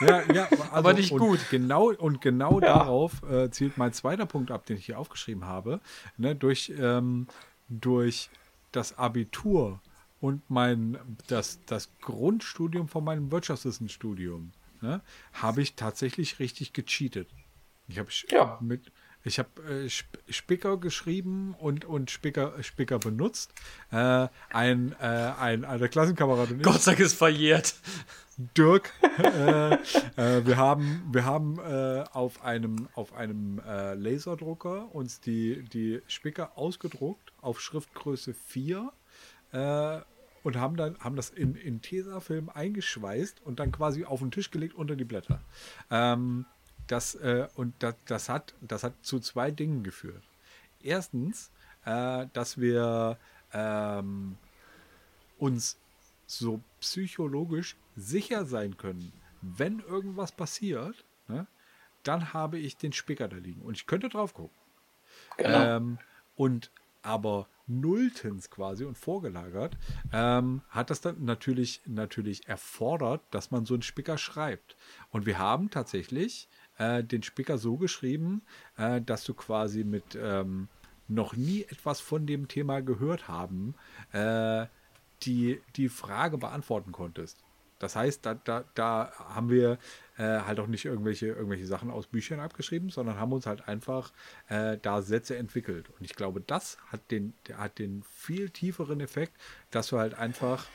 Ja, 0.00 0.22
ja, 0.32 0.44
also, 0.50 0.64
Aber 0.72 0.92
nicht 0.92 1.12
und 1.12 1.18
gut. 1.18 1.40
Genau, 1.50 1.92
und 1.92 2.20
genau 2.20 2.60
darauf 2.60 3.22
äh, 3.30 3.50
zielt 3.50 3.78
mein 3.78 3.92
zweiter 3.92 4.26
Punkt 4.26 4.50
ab, 4.50 4.66
den 4.66 4.76
ich 4.76 4.86
hier 4.86 4.98
aufgeschrieben 4.98 5.44
habe. 5.46 5.80
Ne, 6.16 6.34
durch, 6.34 6.72
ähm, 6.78 7.28
durch 7.68 8.30
das 8.72 8.98
Abitur 8.98 9.80
und 10.24 10.48
mein, 10.48 10.96
das, 11.26 11.58
das 11.66 11.90
Grundstudium 12.00 12.88
von 12.88 13.04
meinem 13.04 13.30
Wirtschaftswissenstudium 13.30 14.52
ne, 14.80 15.02
habe 15.34 15.60
ich 15.60 15.74
tatsächlich 15.74 16.38
richtig 16.38 16.72
gecheatet. 16.72 17.28
Ich 17.88 17.98
habe 17.98 18.08
Ja. 18.30 18.58
mit 18.62 18.90
ich 19.22 19.38
habe 19.38 19.50
äh, 19.68 19.84
Sp 19.92 20.16
Spicker 20.30 20.78
geschrieben 20.78 21.54
und, 21.58 21.84
und 21.84 22.10
Spicker, 22.10 22.62
Spicker 22.62 22.98
benutzt. 22.98 23.52
Äh, 23.90 24.28
ein, 24.50 24.96
äh, 24.98 25.04
ein, 25.04 25.66
eine 25.66 25.90
Klassenkamerad 25.90 26.50
und 26.52 26.62
Gott 26.62 26.80
sei 26.80 26.92
Dank 26.92 27.00
ist 27.00 27.18
verjährt. 27.18 27.74
Dirk. 28.56 28.92
äh, 29.18 29.74
äh, 29.74 30.46
wir 30.46 30.56
haben, 30.56 31.02
wir 31.12 31.26
haben 31.26 31.58
äh, 31.58 32.04
auf 32.12 32.42
einem, 32.42 32.88
auf 32.94 33.12
einem 33.12 33.58
äh, 33.58 33.92
Laserdrucker 33.92 34.94
uns 34.94 35.20
die, 35.20 35.62
die 35.64 36.00
Spicker 36.06 36.56
ausgedruckt 36.56 37.30
auf 37.42 37.60
Schriftgröße 37.60 38.32
4 38.32 38.90
äh, 39.52 40.00
und 40.44 40.56
haben 40.56 40.76
dann 40.76 40.96
haben 41.00 41.16
das 41.16 41.30
in, 41.30 41.56
in 41.56 41.82
Tesafilm 41.82 42.48
eingeschweißt 42.48 43.40
und 43.44 43.58
dann 43.58 43.72
quasi 43.72 44.04
auf 44.04 44.20
den 44.20 44.30
Tisch 44.30 44.52
gelegt 44.52 44.74
unter 44.74 44.94
die 44.94 45.04
Blätter. 45.04 45.40
Ähm, 45.90 46.46
das, 46.86 47.14
äh, 47.16 47.48
und 47.56 47.74
das, 47.80 47.96
das, 48.06 48.28
hat, 48.28 48.54
das 48.60 48.84
hat 48.84 48.94
zu 49.02 49.18
zwei 49.18 49.50
Dingen 49.50 49.82
geführt. 49.82 50.22
Erstens, 50.82 51.50
äh, 51.86 52.26
dass 52.34 52.60
wir 52.60 53.18
ähm, 53.52 54.36
uns 55.38 55.78
so 56.26 56.60
psychologisch 56.80 57.76
sicher 57.96 58.44
sein 58.44 58.76
können, 58.76 59.12
wenn 59.40 59.80
irgendwas 59.80 60.32
passiert, 60.32 61.04
ne, 61.26 61.46
dann 62.02 62.34
habe 62.34 62.58
ich 62.58 62.76
den 62.76 62.92
Spicker 62.92 63.28
da 63.28 63.36
liegen 63.36 63.62
und 63.62 63.76
ich 63.76 63.86
könnte 63.86 64.10
drauf 64.10 64.34
gucken. 64.34 64.56
Genau. 65.38 65.76
Ähm, 65.76 65.98
und 66.36 66.70
aber 67.04 67.48
nulltens 67.66 68.50
quasi 68.50 68.84
und 68.84 68.98
vorgelagert, 68.98 69.76
ähm, 70.12 70.62
hat 70.68 70.90
das 70.90 71.00
dann 71.00 71.24
natürlich, 71.24 71.80
natürlich 71.86 72.48
erfordert, 72.48 73.22
dass 73.30 73.50
man 73.50 73.64
so 73.64 73.74
einen 73.74 73.82
Spicker 73.82 74.18
schreibt. 74.18 74.76
Und 75.10 75.26
wir 75.26 75.38
haben 75.38 75.70
tatsächlich 75.70 76.48
äh, 76.78 77.02
den 77.02 77.22
Spicker 77.22 77.58
so 77.58 77.76
geschrieben, 77.76 78.42
äh, 78.76 79.00
dass 79.00 79.24
du 79.24 79.34
quasi 79.34 79.84
mit 79.84 80.18
ähm, 80.20 80.68
noch 81.08 81.36
nie 81.36 81.62
etwas 81.62 82.00
von 82.00 82.26
dem 82.26 82.48
Thema 82.48 82.80
gehört 82.80 83.28
haben, 83.28 83.74
äh, 84.12 84.66
die 85.22 85.60
die 85.76 85.88
Frage 85.88 86.38
beantworten 86.38 86.92
konntest. 86.92 87.43
Das 87.78 87.96
heißt, 87.96 88.24
da, 88.24 88.34
da, 88.34 88.64
da 88.74 89.12
haben 89.18 89.50
wir 89.50 89.78
äh, 90.16 90.40
halt 90.40 90.60
auch 90.60 90.66
nicht 90.66 90.84
irgendwelche, 90.84 91.26
irgendwelche 91.28 91.66
Sachen 91.66 91.90
aus 91.90 92.06
Büchern 92.06 92.40
abgeschrieben, 92.40 92.90
sondern 92.90 93.18
haben 93.18 93.32
uns 93.32 93.46
halt 93.46 93.68
einfach 93.68 94.12
äh, 94.48 94.78
da 94.80 95.02
Sätze 95.02 95.36
entwickelt. 95.36 95.90
Und 95.90 96.04
ich 96.04 96.14
glaube, 96.14 96.40
das 96.40 96.78
hat 96.86 97.10
den, 97.10 97.34
hat 97.54 97.78
den 97.78 98.02
viel 98.04 98.50
tieferen 98.50 99.00
Effekt, 99.00 99.32
dass 99.70 99.88
du 99.88 99.98
halt 99.98 100.14
einfach 100.14 100.66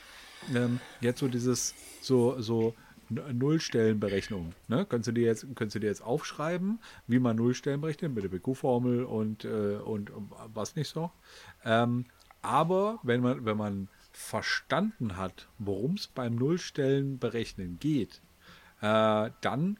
ähm, 0.54 0.80
jetzt 1.02 1.20
so 1.20 1.28
dieses, 1.28 1.74
so, 2.02 2.40
so 2.42 2.76
Nullstellenberechnung, 3.10 4.54
ne? 4.68 4.86
Könntest 4.86 5.08
du 5.08 5.12
dir 5.14 5.26
jetzt, 5.26 5.42
könntest 5.56 5.76
du 5.76 5.80
dir 5.80 5.88
jetzt 5.88 6.04
aufschreiben, 6.04 6.80
wie 7.08 7.20
man 7.20 7.36
Nullstellen 7.38 7.82
berechnet 7.82 8.14
mit 8.14 8.24
der 8.24 8.30
BQ-Formel 8.30 9.04
und, 9.04 9.46
äh, 9.46 9.78
und 9.78 10.12
was 10.54 10.76
nicht 10.76 10.90
so. 10.90 11.12
Ähm, 11.66 12.06
aber 12.42 13.00
wenn 13.04 13.22
man, 13.22 13.46
wenn 13.46 13.58
man 13.58 13.88
verstanden 14.20 15.16
hat, 15.16 15.48
worum 15.60 15.94
es 15.94 16.08
beim 16.08 16.36
Nullstellenberechnen 16.36 17.80
geht, 17.80 18.22
äh, 18.82 19.32
dann 19.40 19.80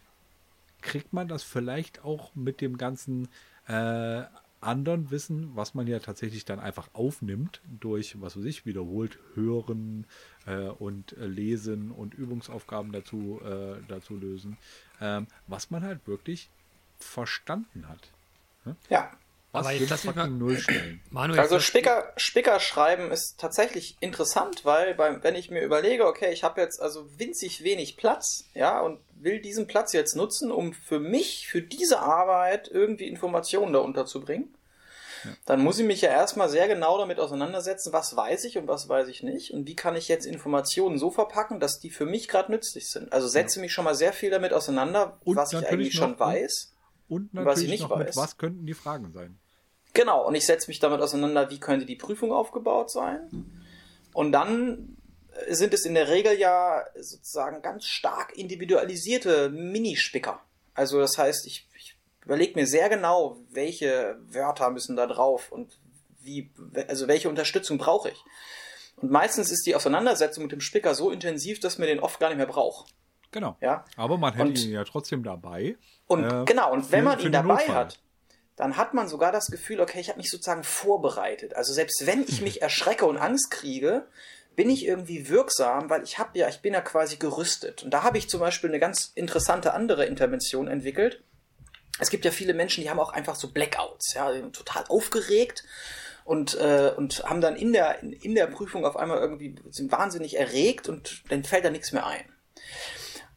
kriegt 0.82 1.12
man 1.12 1.28
das 1.28 1.44
vielleicht 1.44 2.06
auch 2.06 2.34
mit 2.36 2.62
dem 2.62 2.78
ganzen 2.78 3.28
äh, 3.68 4.24
anderen 4.62 5.12
Wissen, 5.12 5.56
was 5.56 5.74
man 5.74 5.88
ja 5.88 6.00
tatsächlich 6.00 6.46
dann 6.46 6.60
einfach 6.60 6.90
aufnimmt, 6.94 7.62
durch, 7.80 8.20
was 8.22 8.38
weiß 8.38 8.46
ich, 8.46 8.66
wiederholt 8.66 9.20
hören 9.36 10.08
äh, 10.46 10.70
und 10.70 11.18
äh, 11.18 11.28
lesen 11.28 11.92
und 11.92 12.14
Übungsaufgaben 12.14 12.94
dazu, 12.94 13.42
äh, 13.44 13.82
dazu 13.90 14.16
lösen, 14.16 14.58
ähm, 15.02 15.28
was 15.48 15.70
man 15.70 15.84
halt 15.84 16.08
wirklich 16.08 16.50
verstanden 16.98 17.90
hat. 17.90 18.12
Ja. 18.90 19.12
Was 19.52 19.66
Aber 19.66 19.76
jetzt 19.76 19.90
lass 19.90 20.04
mich 20.04 20.16
mal- 20.16 20.22
fucking 20.24 20.38
Nullstellen? 20.38 21.02
Manu, 21.10 21.34
jetzt 21.34 21.42
Also 21.42 21.60
Spicker, 21.60 22.14
Spicker 22.18 22.60
schreiben 22.60 23.12
ist 23.12 23.40
tatsächlich 23.40 23.98
interessant, 24.00 24.64
weil 24.64 24.94
beim, 24.94 25.24
wenn 25.24 25.36
ich 25.36 25.50
mir 25.50 25.62
überlege, 25.64 26.06
okay, 26.06 26.32
ich 26.32 26.44
habe 26.44 26.62
jetzt 26.62 26.80
also 26.80 27.08
winzig 27.18 27.64
wenig 27.64 27.98
Platz, 27.98 28.46
ja, 28.54 28.80
und 28.80 29.00
will 29.16 29.40
diesen 29.42 29.66
Platz 29.68 29.92
jetzt 29.94 30.16
nutzen, 30.16 30.52
um 30.52 30.74
für 30.74 31.00
mich, 31.00 31.48
für 31.48 31.62
diese 31.64 32.00
Arbeit 32.00 32.70
irgendwie 32.72 33.08
Informationen 33.08 33.74
da 33.74 33.80
unterzubringen, 33.80 34.54
dann 35.46 35.62
muss 35.62 35.78
ich 35.80 35.86
mich 35.86 36.00
ja 36.02 36.10
erstmal 36.12 36.48
sehr 36.48 36.68
genau 36.70 36.98
damit 36.98 37.20
auseinandersetzen, 37.20 37.92
was 37.92 38.16
weiß 38.16 38.46
ich 38.46 38.58
und 38.58 38.68
was 38.70 38.88
weiß 38.88 39.10
ich 39.10 39.22
nicht 39.24 39.52
und 39.52 39.68
wie 39.68 39.76
kann 39.76 39.98
ich 39.98 40.08
jetzt 40.08 40.26
Informationen 40.26 40.98
so 40.98 41.12
verpacken, 41.12 41.60
dass 41.60 41.80
die 41.80 41.90
für 41.90 42.06
mich 42.06 42.30
gerade 42.30 42.52
nützlich 42.52 42.90
sind. 42.90 43.12
Also 43.12 43.28
setze 43.28 43.60
mich 43.60 43.74
schon 43.74 43.84
mal 43.84 43.96
sehr 43.96 44.14
viel 44.14 44.30
damit 44.30 44.54
auseinander, 44.54 45.20
Und 45.26 45.36
was 45.36 45.52
ich 45.52 45.68
eigentlich 45.68 45.94
schon 45.96 46.12
noch- 46.12 46.20
weiß. 46.20 46.72
Und 47.10 47.30
Was 47.34 47.40
ich 47.40 47.46
natürlich 47.46 47.70
nicht 47.72 47.90
noch 47.90 47.98
mit, 47.98 48.08
weiß. 48.10 48.18
was 48.18 48.38
könnten 48.38 48.66
die 48.66 48.74
Fragen 48.74 49.12
sein? 49.12 49.40
Genau, 49.94 50.26
und 50.26 50.36
ich 50.36 50.46
setze 50.46 50.70
mich 50.70 50.80
damit 50.80 51.02
auseinander, 51.02 51.50
wie 51.50 51.60
könnte 51.60 51.86
die 51.86 51.96
Prüfung 51.96 52.32
aufgebaut 52.32 52.92
sein. 52.92 53.52
Und 54.14 54.32
dann 54.32 54.98
sind 55.48 55.74
es 55.74 55.86
in 55.86 55.96
der 55.96 56.10
Regel 56.10 56.38
ja 56.38 56.86
sozusagen 57.00 57.62
ganz 57.62 57.86
stark 57.86 58.38
individualisierte 58.38 59.50
Minispicker. 59.50 60.42
Also 60.74 61.00
das 61.00 61.18
heißt, 61.18 61.46
ich, 61.48 61.68
ich 61.76 61.98
überlege 62.24 62.56
mir 62.60 62.68
sehr 62.68 62.90
genau, 62.90 63.38
welche 63.50 64.18
Wörter 64.28 64.70
müssen 64.70 64.96
da 64.96 65.08
drauf 65.08 65.52
und 65.52 65.80
wie, 66.22 66.52
also 66.88 67.08
welche 67.08 67.30
Unterstützung 67.30 67.78
brauche 67.78 68.10
ich. 68.10 68.24
Und 68.98 69.12
meistens 69.12 69.52
ist 69.52 69.66
die 69.66 69.76
Auseinandersetzung 69.76 70.44
mit 70.44 70.52
dem 70.52 70.62
Spicker 70.62 70.94
so 70.94 71.10
intensiv, 71.10 71.60
dass 71.60 71.78
man 71.78 71.88
den 71.88 72.00
oft 72.00 72.20
gar 72.20 72.30
nicht 72.30 72.38
mehr 72.38 72.46
braucht. 72.46 72.94
Genau. 73.32 73.58
Ja? 73.62 73.86
Aber 73.96 74.18
man 74.18 74.34
hätte 74.34 74.50
Und- 74.50 74.64
ihn 74.64 74.72
ja 74.72 74.84
trotzdem 74.84 75.24
dabei. 75.24 75.78
Und 76.08 76.24
Äh, 76.24 76.46
genau, 76.46 76.72
und 76.74 76.92
wenn 76.92 77.00
für- 77.00 77.06
man 77.06 77.20
ihn 77.20 77.32
dabei 77.32 77.54
Notfall. 77.56 77.76
hat, 77.76 78.00
dann 78.56 78.76
hat 78.78 78.94
man 78.94 79.08
sogar 79.08 79.32
das 79.32 79.48
Gefühl, 79.52 79.80
okay, 79.80 80.00
ich 80.00 80.10
habe 80.10 80.18
mich 80.18 80.30
sozusagen 80.30 80.64
vorbereitet. 80.64 81.56
Also 81.56 81.72
selbst 81.74 82.06
wenn 82.06 82.24
ich 82.24 82.42
mich 82.42 82.62
erschrecke 82.62 83.06
und 83.06 83.18
Angst 83.18 83.52
kriege, 83.52 84.08
bin 84.56 84.70
ich 84.70 84.86
irgendwie 84.86 85.30
wirksam, 85.30 85.90
weil 85.90 86.04
ich 86.04 86.18
habe 86.20 86.38
ja, 86.38 86.50
ich 86.50 86.60
bin 86.60 86.74
ja 86.74 86.82
quasi 86.82 87.16
gerüstet. 87.18 87.84
Und 87.84 87.92
da 87.92 88.04
habe 88.04 88.18
ich 88.18 88.30
zum 88.30 88.40
Beispiel 88.42 88.70
eine 88.70 88.80
ganz 88.80 89.12
interessante 89.16 89.74
andere 89.74 90.06
Intervention 90.06 90.68
entwickelt. 90.68 91.24
Es 92.00 92.10
gibt 92.10 92.26
ja 92.26 92.32
viele 92.32 92.54
Menschen, 92.54 92.84
die 92.84 92.90
haben 92.90 93.00
auch 93.00 93.14
einfach 93.14 93.36
so 93.36 93.52
Blackouts, 93.52 94.14
ja, 94.16 94.32
die 94.32 94.40
sind 94.40 94.56
total 94.56 94.84
aufgeregt 94.90 95.64
und, 96.26 96.56
äh, 96.60 96.92
und 96.98 97.24
haben 97.24 97.40
dann 97.42 97.56
in 97.56 97.72
der, 97.74 98.02
in, 98.02 98.12
in 98.12 98.36
der 98.36 98.48
Prüfung 98.48 98.86
auf 98.86 98.98
einmal 98.98 99.20
irgendwie, 99.20 99.56
sind 99.70 99.92
wahnsinnig 99.92 100.38
erregt 100.38 100.90
und 100.90 101.24
dann 101.30 101.44
fällt 101.46 101.64
da 101.64 101.70
nichts 101.70 101.92
mehr 101.94 102.06
ein. 102.06 102.26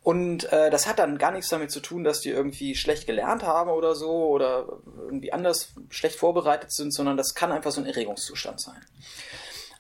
Und 0.03 0.53
äh, 0.53 0.70
das 0.70 0.88
hat 0.88 0.98
dann 0.98 1.16
gar 1.16 1.30
nichts 1.30 1.48
damit 1.48 1.70
zu 1.70 1.78
tun, 1.80 2.03
dass 2.03 2.20
die 2.20 2.30
irgendwie 2.30 2.74
schlecht 2.74 3.07
gelernt 3.07 3.44
haben 3.44 3.70
oder 3.70 3.94
so 3.94 4.11
oder 4.26 4.66
irgendwie 4.96 5.32
anders 5.32 5.74
schlecht 5.90 6.16
vorbereitet 6.16 6.72
sind, 6.72 6.92
sondern 6.92 7.16
das 7.16 7.34
kann 7.34 7.53
einfach 7.53 7.70
so 7.70 7.80
ein 7.80 7.86
Erregungszustand 7.86 8.61
sein. 8.61 8.84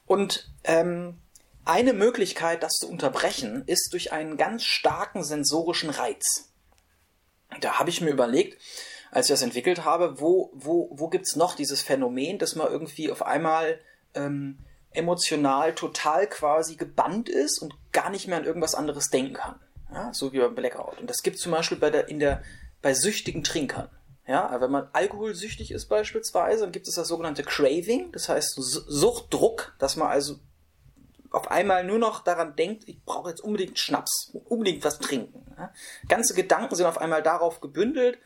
Und 0.06 0.48
ähm, 0.62 1.18
eine 1.64 1.92
Möglichkeit, 1.92 2.62
das 2.62 2.74
zu 2.74 2.88
unterbrechen, 2.88 3.64
ist 3.66 3.92
durch 3.92 4.12
einen 4.12 4.36
ganz 4.36 4.62
starken 4.64 5.24
sensorischen 5.24 5.90
Reiz. 5.90 6.52
Da 7.60 7.78
habe 7.78 7.90
ich 7.90 8.00
mir 8.00 8.10
überlegt, 8.10 8.60
als 9.10 9.26
ich 9.26 9.34
das 9.34 9.42
entwickelt 9.42 9.84
habe, 9.84 10.20
wo, 10.20 10.50
wo, 10.54 10.88
wo 10.92 11.08
gibt's 11.08 11.36
noch 11.36 11.54
dieses 11.54 11.82
Phänomen, 11.82 12.38
dass 12.38 12.54
man 12.54 12.68
irgendwie 12.68 13.10
auf 13.10 13.22
einmal 13.22 13.80
ähm, 14.14 14.58
emotional 14.92 15.74
total 15.74 16.28
quasi 16.28 16.76
gebannt 16.76 17.28
ist 17.28 17.60
und 17.60 17.74
gar 17.92 18.10
nicht 18.10 18.28
mehr 18.28 18.38
an 18.38 18.44
irgendwas 18.44 18.74
anderes 18.74 19.10
denken 19.10 19.34
kann. 19.34 19.60
Ja, 19.92 20.12
so 20.14 20.32
wie 20.32 20.38
beim 20.38 20.54
Blackout. 20.54 20.98
Und 21.00 21.08
das 21.10 21.22
gibt 21.22 21.38
zum 21.38 21.52
Beispiel 21.52 21.78
bei 21.78 21.90
der, 21.90 22.08
in 22.08 22.18
der, 22.18 22.42
bei 22.80 22.94
süchtigen 22.94 23.44
Trinkern. 23.44 23.88
Ja, 24.26 24.60
wenn 24.60 24.70
man 24.70 24.88
alkoholsüchtig 24.92 25.72
ist 25.72 25.86
beispielsweise, 25.88 26.62
dann 26.62 26.72
gibt 26.72 26.86
es 26.88 26.94
das 26.94 27.08
sogenannte 27.08 27.42
Craving, 27.42 28.12
das 28.12 28.28
heißt 28.28 28.54
Su- 28.54 28.84
Suchtdruck, 28.86 29.74
dass 29.78 29.96
man 29.96 30.08
also 30.08 30.36
auf 31.30 31.50
einmal 31.50 31.82
nur 31.84 31.98
noch 31.98 32.22
daran 32.22 32.54
denkt, 32.54 32.84
ich 32.86 33.02
brauche 33.04 33.30
jetzt 33.30 33.40
unbedingt 33.40 33.78
Schnaps, 33.78 34.30
unbedingt 34.44 34.84
was 34.84 34.98
trinken. 35.00 35.44
Ja? 35.58 35.72
Ganze 36.08 36.34
Gedanken 36.34 36.74
sind 36.76 36.86
auf 36.86 36.98
einmal 36.98 37.22
darauf 37.22 37.60
gebündelt, 37.60 38.18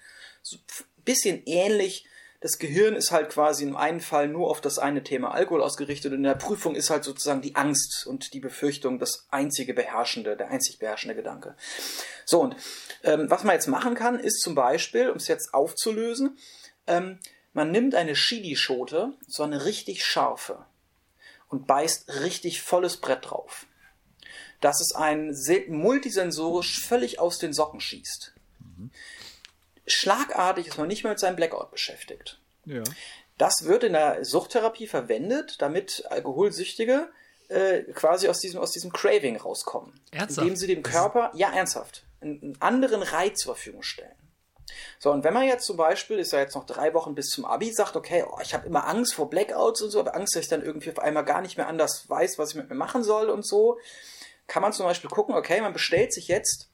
so 0.42 0.56
ein 0.56 1.04
bisschen 1.04 1.42
ähnlich. 1.46 2.06
Das 2.46 2.58
Gehirn 2.60 2.94
ist 2.94 3.10
halt 3.10 3.30
quasi 3.30 3.64
im 3.64 3.74
einen 3.76 4.00
Fall 4.00 4.28
nur 4.28 4.48
auf 4.48 4.60
das 4.60 4.78
eine 4.78 5.02
Thema 5.02 5.32
Alkohol 5.32 5.60
ausgerichtet 5.60 6.12
und 6.12 6.18
in 6.18 6.22
der 6.22 6.36
Prüfung 6.36 6.76
ist 6.76 6.90
halt 6.90 7.02
sozusagen 7.02 7.42
die 7.42 7.56
Angst 7.56 8.06
und 8.06 8.34
die 8.34 8.38
Befürchtung 8.38 9.00
das 9.00 9.26
einzige 9.30 9.74
beherrschende, 9.74 10.36
der 10.36 10.48
einzig 10.48 10.78
beherrschende 10.78 11.16
Gedanke. 11.16 11.56
So, 12.24 12.42
und 12.42 12.54
ähm, 13.02 13.28
was 13.28 13.42
man 13.42 13.54
jetzt 13.56 13.66
machen 13.66 13.96
kann, 13.96 14.20
ist 14.20 14.42
zum 14.42 14.54
Beispiel, 14.54 15.10
um 15.10 15.16
es 15.16 15.26
jetzt 15.26 15.54
aufzulösen, 15.54 16.38
ähm, 16.86 17.18
man 17.52 17.72
nimmt 17.72 17.96
eine 17.96 18.12
Chili-Schote, 18.12 19.14
so 19.26 19.42
eine 19.42 19.64
richtig 19.64 20.04
scharfe, 20.04 20.66
und 21.48 21.66
beißt 21.66 22.22
richtig 22.22 22.62
volles 22.62 22.98
Brett 22.98 23.28
drauf. 23.28 23.66
Dass 24.60 24.80
es 24.80 24.94
einen 24.94 25.34
se- 25.34 25.64
multisensorisch 25.66 26.80
völlig 26.80 27.18
aus 27.18 27.38
den 27.38 27.52
Socken 27.52 27.80
schießt. 27.80 28.34
Schlagartig 29.86 30.66
ist 30.66 30.78
man 30.78 30.88
nicht 30.88 31.04
mehr 31.04 31.12
mit 31.12 31.20
seinem 31.20 31.36
Blackout 31.36 31.70
beschäftigt. 31.70 32.40
Ja. 32.64 32.82
Das 33.38 33.64
wird 33.64 33.84
in 33.84 33.92
der 33.92 34.24
Suchttherapie 34.24 34.86
verwendet, 34.86 35.60
damit 35.60 36.04
Alkoholsüchtige 36.08 37.08
äh, 37.48 37.82
quasi 37.92 38.28
aus 38.28 38.40
diesem, 38.40 38.60
aus 38.60 38.72
diesem 38.72 38.92
Craving 38.92 39.36
rauskommen. 39.36 40.00
Ernsthaft? 40.10 40.38
Indem 40.46 40.56
sie 40.56 40.66
dem 40.66 40.82
Körper, 40.82 41.30
ja 41.34 41.52
ernsthaft, 41.52 42.04
einen, 42.20 42.56
anderen 42.60 43.02
Reiz 43.02 43.40
zur 43.40 43.54
Verfügung 43.54 43.82
stellen. 43.82 44.14
So, 44.98 45.12
und 45.12 45.22
wenn 45.22 45.34
man 45.34 45.44
jetzt 45.44 45.64
zum 45.64 45.76
Beispiel, 45.76 46.18
ist 46.18 46.32
ja 46.32 46.40
jetzt 46.40 46.56
noch 46.56 46.66
drei 46.66 46.92
Wochen 46.92 47.14
bis 47.14 47.28
zum 47.28 47.44
Abi, 47.44 47.72
sagt, 47.72 47.94
okay, 47.94 48.24
oh, 48.28 48.38
ich 48.42 48.52
habe 48.52 48.66
immer 48.66 48.88
Angst 48.88 49.14
vor 49.14 49.30
Blackouts 49.30 49.82
und 49.82 49.90
so, 49.90 50.00
aber 50.00 50.16
Angst, 50.16 50.34
dass 50.34 50.42
ich 50.42 50.48
dann 50.48 50.62
irgendwie 50.62 50.90
auf 50.90 50.98
einmal 50.98 51.24
gar 51.24 51.40
nicht 51.40 51.56
mehr 51.56 51.68
anders 51.68 52.08
weiß, 52.08 52.38
was 52.38 52.50
ich 52.50 52.56
mit 52.56 52.68
mir 52.68 52.74
machen 52.74 53.04
soll 53.04 53.30
und 53.30 53.46
so, 53.46 53.78
kann 54.48 54.62
man 54.62 54.72
zum 54.72 54.86
Beispiel 54.86 55.10
gucken, 55.10 55.34
okay, 55.34 55.60
man 55.60 55.72
bestellt 55.72 56.12
sich 56.12 56.28
jetzt 56.28 56.68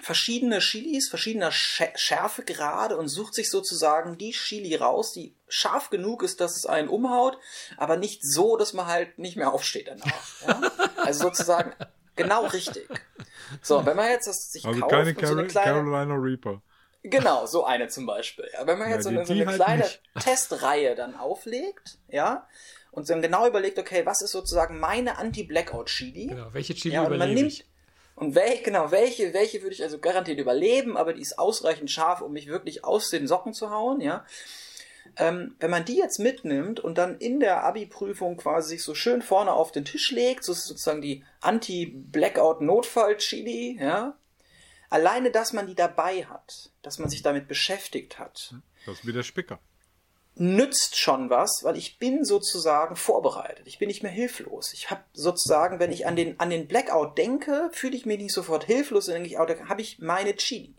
verschiedene 0.00 0.58
Chilis, 0.58 1.08
verschiedener 1.08 1.50
Schä- 1.52 1.96
Schärfegrade 1.96 2.96
und 2.96 3.08
sucht 3.08 3.34
sich 3.34 3.50
sozusagen 3.50 4.18
die 4.18 4.32
Chili 4.32 4.74
raus, 4.74 5.12
die 5.12 5.36
scharf 5.48 5.88
genug 5.90 6.22
ist, 6.22 6.40
dass 6.40 6.56
es 6.56 6.66
einen 6.66 6.88
umhaut, 6.88 7.38
aber 7.76 7.96
nicht 7.96 8.22
so, 8.24 8.56
dass 8.56 8.72
man 8.72 8.86
halt 8.86 9.18
nicht 9.18 9.36
mehr 9.36 9.52
aufsteht 9.52 9.88
danach. 9.88 10.40
Ja? 10.46 10.60
Also 10.96 11.28
sozusagen 11.28 11.72
genau 12.16 12.46
richtig. 12.46 12.88
So, 13.62 13.86
wenn 13.86 13.96
man 13.96 14.08
jetzt 14.10 14.26
das 14.26 14.50
sich 14.50 14.64
Also 14.66 14.80
kauft 14.80 14.90
keine 14.92 15.14
und 15.14 15.26
so 15.26 15.32
eine 15.34 15.46
kleine, 15.46 15.72
Carolina 15.72 16.14
Reaper. 16.14 16.62
Genau, 17.04 17.44
so 17.46 17.64
eine 17.64 17.88
zum 17.88 18.06
Beispiel. 18.06 18.48
Ja, 18.52 18.66
wenn 18.66 18.78
man 18.78 18.88
Ja, 18.88 18.94
jetzt 18.94 19.04
so 19.04 19.10
die- 19.10 19.16
eine, 19.16 19.26
so 19.26 19.32
eine 19.34 19.46
halt 19.46 19.56
kleine 19.56 19.82
nicht. 19.84 20.02
Testreihe 20.20 20.94
dann 20.96 21.14
auflegt, 21.14 21.98
ja, 22.08 22.48
und 22.90 23.08
dann 23.10 23.20
genau 23.22 23.46
überlegt, 23.46 23.78
okay, 23.78 24.04
was 24.06 24.22
ist 24.22 24.32
sozusagen 24.32 24.80
meine 24.80 25.18
Anti-Blackout-Chili? 25.18 26.28
Genau, 26.28 26.52
welche 26.52 26.74
Chili 26.74 26.94
Ja, 26.94 27.02
und 27.04 27.16
man 27.18 27.32
nimmt, 27.34 27.48
ich? 27.52 27.64
Und 28.16 28.34
welche, 28.34 28.62
genau, 28.62 28.90
welche, 28.90 29.34
welche 29.34 29.62
würde 29.62 29.74
ich 29.74 29.82
also 29.82 29.98
garantiert 29.98 30.38
überleben, 30.38 30.96
aber 30.96 31.12
die 31.12 31.20
ist 31.22 31.38
ausreichend 31.38 31.90
scharf, 31.90 32.20
um 32.20 32.32
mich 32.32 32.46
wirklich 32.46 32.84
aus 32.84 33.10
den 33.10 33.26
Socken 33.26 33.54
zu 33.54 33.70
hauen, 33.70 34.00
ja. 34.00 34.24
ähm, 35.16 35.56
wenn 35.58 35.70
man 35.70 35.84
die 35.84 35.96
jetzt 35.96 36.18
mitnimmt 36.18 36.80
und 36.80 36.96
dann 36.96 37.18
in 37.18 37.40
der 37.40 37.64
Abi-Prüfung 37.64 38.36
quasi 38.36 38.70
sich 38.70 38.84
so 38.84 38.94
schön 38.94 39.20
vorne 39.20 39.52
auf 39.52 39.72
den 39.72 39.84
Tisch 39.84 40.12
legt, 40.12 40.44
so 40.44 40.52
ist 40.52 40.66
sozusagen 40.66 41.02
die 41.02 41.24
Anti-Blackout-Notfall-Chili, 41.40 43.78
ja, 43.80 44.16
alleine, 44.90 45.32
dass 45.32 45.52
man 45.52 45.66
die 45.66 45.74
dabei 45.74 46.24
hat, 46.24 46.70
dass 46.82 47.00
man 47.00 47.08
sich 47.08 47.22
damit 47.22 47.48
beschäftigt 47.48 48.20
hat, 48.20 48.54
Das 48.86 49.00
ist 49.00 49.06
wie 49.06 49.12
der 49.12 49.24
Spicker. 49.24 49.58
Nützt 50.36 50.96
schon 50.96 51.30
was, 51.30 51.60
weil 51.62 51.76
ich 51.76 51.98
bin 51.98 52.24
sozusagen 52.24 52.96
vorbereitet. 52.96 53.66
Ich 53.66 53.78
bin 53.78 53.88
nicht 53.88 54.02
mehr 54.02 54.10
hilflos. 54.12 54.72
Ich 54.72 54.90
habe 54.90 55.02
sozusagen, 55.12 55.78
wenn 55.78 55.92
ich 55.92 56.06
an 56.06 56.16
den, 56.16 56.40
an 56.40 56.50
den 56.50 56.66
Blackout 56.66 57.16
denke, 57.16 57.70
fühle 57.72 57.96
ich 57.96 58.04
mich 58.04 58.18
nicht 58.18 58.32
sofort 58.34 58.64
hilflos, 58.64 59.06
dann 59.06 59.14
denke 59.14 59.28
ich, 59.28 59.38
oh, 59.38 59.44
da 59.44 59.68
habe 59.68 59.80
ich 59.80 60.00
meine 60.00 60.34
Chili. 60.34 60.74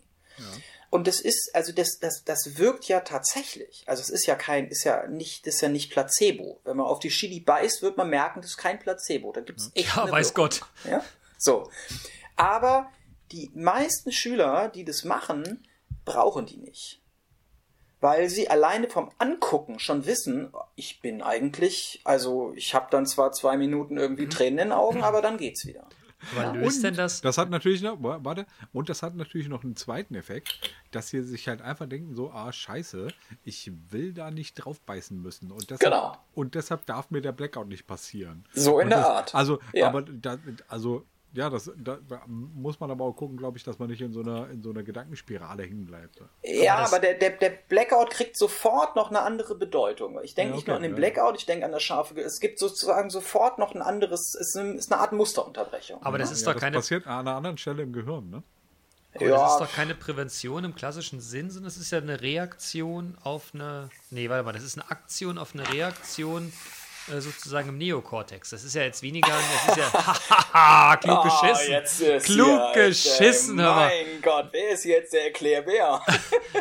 Und 0.90 1.06
das 1.06 1.20
ist, 1.20 1.50
also 1.54 1.72
das, 1.72 1.98
das, 1.98 2.24
das 2.24 2.58
wirkt 2.58 2.86
ja 2.86 3.00
tatsächlich. 3.00 3.84
Also 3.86 4.02
es 4.02 4.10
ist 4.10 4.26
ja 4.26 4.34
kein, 4.34 4.68
ist 4.68 4.84
ja 4.84 5.06
nicht, 5.06 5.46
ist 5.46 5.60
ja 5.60 5.68
nicht 5.68 5.90
Placebo. 5.90 6.60
Wenn 6.64 6.76
man 6.76 6.86
auf 6.86 7.00
die 7.00 7.08
Chili 7.08 7.40
beißt, 7.40 7.82
wird 7.82 7.96
man 7.96 8.08
merken, 8.08 8.40
das 8.40 8.50
ist 8.50 8.56
kein 8.56 8.78
Placebo. 8.78 9.32
Da 9.32 9.40
gibt's 9.40 9.70
echt 9.74 9.96
Ja, 9.96 10.10
weiß 10.10 10.30
Wirkung. 10.30 10.44
Gott. 10.44 10.60
Ja? 10.88 11.04
So. 11.38 11.70
Aber 12.36 12.90
die 13.32 13.50
meisten 13.54 14.12
Schüler, 14.12 14.68
die 14.68 14.84
das 14.84 15.04
machen, 15.04 15.66
brauchen 16.04 16.46
die 16.46 16.58
nicht. 16.58 17.00
Weil 18.06 18.28
sie 18.28 18.48
alleine 18.48 18.88
vom 18.88 19.10
Angucken 19.18 19.78
schon 19.80 20.06
wissen, 20.06 20.52
ich 20.76 21.00
bin 21.00 21.22
eigentlich, 21.22 22.00
also 22.04 22.52
ich 22.54 22.72
habe 22.74 22.86
dann 22.90 23.04
zwar 23.06 23.32
zwei 23.32 23.56
Minuten 23.56 23.96
irgendwie 23.96 24.28
Tränen 24.28 24.58
in 24.58 24.68
den 24.68 24.72
Augen, 24.72 25.02
aber 25.08 25.22
dann 25.22 25.38
geht's 25.38 25.66
wieder. 25.66 25.84
Aber 26.32 26.54
löst 26.54 26.82
denn 26.84 26.94
das? 26.94 27.20
Das 27.20 27.36
hat 27.36 27.50
natürlich 27.50 27.82
noch, 27.82 28.02
wa- 28.02 28.20
warte, 28.22 28.46
und 28.72 28.88
das 28.88 29.02
hat 29.02 29.14
natürlich 29.16 29.48
noch 29.48 29.64
einen 29.64 29.76
zweiten 29.76 30.14
Effekt, 30.14 30.58
dass 30.90 31.08
sie 31.08 31.22
sich 31.22 31.46
halt 31.48 31.60
einfach 31.62 31.86
denken, 31.88 32.14
so, 32.14 32.30
ah, 32.30 32.52
scheiße, 32.52 33.08
ich 33.44 33.70
will 33.90 34.12
da 34.14 34.30
nicht 34.30 34.54
drauf 34.54 34.80
beißen 34.80 35.20
müssen. 35.20 35.50
Und 35.52 35.70
deshalb, 35.70 35.92
Genau. 35.92 36.16
Und 36.34 36.54
deshalb 36.54 36.86
darf 36.86 37.10
mir 37.10 37.20
der 37.20 37.32
Blackout 37.32 37.68
nicht 37.68 37.86
passieren. 37.86 38.44
So 38.54 38.78
in 38.78 38.84
und 38.86 38.90
der 38.90 38.98
das, 39.00 39.08
Art. 39.08 39.34
Also, 39.34 39.58
Ja. 39.72 39.88
aber 39.88 40.02
da, 40.02 40.38
also, 40.68 41.04
ja, 41.32 41.50
das 41.50 41.70
da, 41.76 41.98
muss 42.26 42.80
man 42.80 42.90
aber 42.90 43.04
auch 43.04 43.12
gucken, 43.12 43.36
glaube 43.36 43.58
ich, 43.58 43.64
dass 43.64 43.78
man 43.78 43.88
nicht 43.90 44.00
in 44.00 44.12
so 44.12 44.20
einer, 44.20 44.48
in 44.48 44.62
so 44.62 44.70
einer 44.70 44.82
Gedankenspirale 44.82 45.64
hängen 45.64 45.84
bleibt. 45.86 46.22
Ja, 46.42 46.80
das- 46.80 46.92
aber 46.92 47.00
der, 47.00 47.14
der, 47.14 47.30
der 47.30 47.50
Blackout 47.68 48.10
kriegt 48.10 48.36
sofort 48.38 48.96
noch 48.96 49.10
eine 49.10 49.20
andere 49.20 49.54
Bedeutung. 49.54 50.18
Ich 50.22 50.34
denke 50.34 50.50
Ja, 50.50 50.56
nicht 50.56 50.62
okay, 50.62 50.70
nur 50.70 50.76
an 50.76 50.82
den 50.82 50.92
ja. 50.92 50.96
Blackout, 50.96 51.36
ich 51.36 51.46
denke 51.46 51.66
an 51.66 51.72
das 51.72 51.82
scharfe. 51.82 52.18
Es 52.20 52.40
gibt 52.40 52.58
sozusagen 52.58 53.10
sofort 53.10 53.58
noch 53.58 53.74
ein 53.74 53.82
anderes, 53.82 54.34
es 54.34 54.54
ist 54.54 54.92
eine, 54.92 55.00
Art 55.00 55.12
Musterunterbrechung. 55.12 56.02
Aber 56.02 56.16
das 56.16 56.30
ist 56.30 56.40
ja, 56.40 56.46
doch 56.46 56.54
das 56.54 56.62
keine, 56.62 56.76
passiert 56.76 57.06
an 57.06 57.26
einer 57.26 57.36
anderen 57.36 57.58
Stelle 57.58 57.82
im 57.82 57.92
Gehirn, 57.92 58.30
ne? 58.30 58.42
aber 59.14 59.28
das 59.28 59.52
ist 59.52 59.60
doch 59.60 59.72
keine 59.72 59.94
Prävention 59.94 60.64
im 60.64 60.74
klassischen 60.74 61.20
Sinn, 61.20 61.50
sondern 61.50 61.68
es 61.68 61.76
ist 61.76 61.90
ja 61.90 61.98
eine 61.98 62.20
Reaktion 62.20 63.16
auf 63.22 63.52
eine. 63.54 63.88
Nee, 64.10 64.28
warte 64.28 64.44
mal, 64.44 64.52
das 64.52 64.62
ist 64.62 64.78
eine 64.78 64.90
Aktion 64.90 65.38
auf 65.38 65.54
eine 65.54 65.70
Reaktion 65.72 66.52
sozusagen 67.08 67.68
im 67.68 67.78
Neokortex. 67.78 68.50
Das 68.50 68.64
ist 68.64 68.74
ja 68.74 68.82
jetzt 68.82 69.02
weniger. 69.02 69.28
Das 69.28 69.76
ist 69.76 69.76
ja. 69.76 69.92
Hahaha, 70.52 70.96
klug 70.96 71.22
geschissen. 71.24 71.66
Ah, 71.74 71.78
jetzt 71.78 72.00
ist 72.00 72.26
klug 72.26 72.60
hier, 72.74 72.84
geschissen, 72.88 73.58
äh, 73.58 73.62
hör 73.62 73.74
mal. 73.74 73.88
Mein 73.88 74.22
Gott, 74.22 74.48
wer 74.52 74.70
ist 74.70 74.84
jetzt 74.84 75.12
der 75.12 75.24
Erklärbär? 75.26 76.00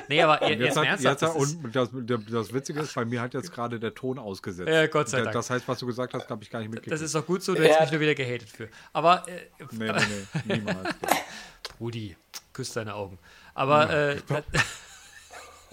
Nee, 0.08 0.22
aber 0.22 0.48
jetzt, 0.48 0.60
Jetzt 0.60 0.76
jetzt 0.76 0.78
hat, 0.78 1.00
jetzt 1.02 1.22
das 1.24 1.36
ist- 1.36 1.56
und 1.64 1.76
das, 1.76 1.90
das, 2.30 2.54
Witzige 2.54 2.82
ist, 2.82 2.94
bei 2.94 3.06
mir 3.06 3.22
hat 3.22 3.34
jetzt 3.34 3.52
gerade 3.52 3.80
der 3.80 3.94
Ton 3.96 4.20
ausgesetzt. 4.20 4.70
Ja, 4.70 4.86
Gott 4.88 5.10
sei 5.10 5.20
Da- 5.20 5.24
Dank. 5.26 5.34
Das 5.36 5.50
heißt, 5.50 5.68
was 5.68 5.80
du 5.80 5.86
gesagt 5.88 6.14
hast, 6.14 6.30
habe 6.30 6.44
ich 6.44 6.50
gar 6.50 6.60
nicht 6.60 6.70
mitgekriegt. 6.70 6.94
Das 6.94 7.02
ist 7.02 7.16
doch 7.16 7.26
gut 7.26 7.42
so, 7.42 7.54
du 7.56 7.62
hättest 7.64 7.80
Ja. 7.80 7.84
mich 7.86 7.92
nur 7.94 8.02
wieder 8.02 8.14
gehatet 8.16 8.50
für. 8.50 8.68
Aber, 8.94 9.26
äh, 9.28 9.48
nee, 9.72 9.92
nee, 9.92 10.42
nee, 10.46 10.56
niemals. 10.58 10.90
Rudi, 11.80 12.16
küss 12.54 12.74
deine 12.74 12.94
Augen. 12.94 13.18
Aber, 13.54 13.90
äh, 13.90 14.18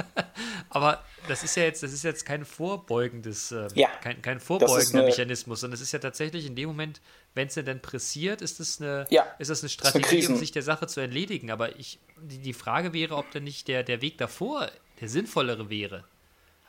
aber 0.70 1.03
das 1.28 1.42
ist 1.44 1.57
ja 1.57 1.62
jetzt, 1.64 1.82
das 1.82 1.92
ist 1.92 2.03
jetzt 2.05 2.24
kein 2.24 2.44
vorbeugendes, 2.44 3.53
äh, 3.53 3.68
Ja. 3.74 3.88
kein, 4.03 4.20
kein 4.22 4.38
Das 4.38 4.46
vorbeugender 4.46 4.98
eine- 4.98 5.03
Mechanismus, 5.09 5.61
sondern 5.61 5.74
es 5.76 5.80
ist 5.80 5.92
ja 5.92 5.98
tatsächlich 5.98 6.46
in 6.46 6.57
dem 6.57 6.68
Moment, 6.68 7.00
wenn 7.34 7.48
es 7.48 7.55
denn 7.55 7.80
pressiert, 7.80 8.42
ist 8.42 8.61
es 8.61 8.80
eine, 8.80 9.07
Ja. 9.11 9.24
ist 9.38 9.50
das 9.50 9.61
eine 9.61 9.64
eine 9.64 9.68
Strategie, 9.70 10.05
Krisen- 10.07 10.34
um 10.34 10.38
sich 10.38 10.53
der 10.53 10.62
Sache 10.62 10.86
zu 10.86 11.00
entledigen. 11.00 11.50
Aber 11.50 11.78
ich, 11.78 11.98
die, 12.20 12.38
die 12.38 12.53
Frage 12.53 12.92
wäre, 12.92 13.16
ob 13.16 13.30
denn 13.30 13.44
nicht 13.44 13.68
der, 13.68 13.82
der 13.82 14.03
Weg 14.03 14.18
davor 14.18 14.68
der 15.00 15.09
sinnvollere 15.09 15.68
wäre. 15.70 16.05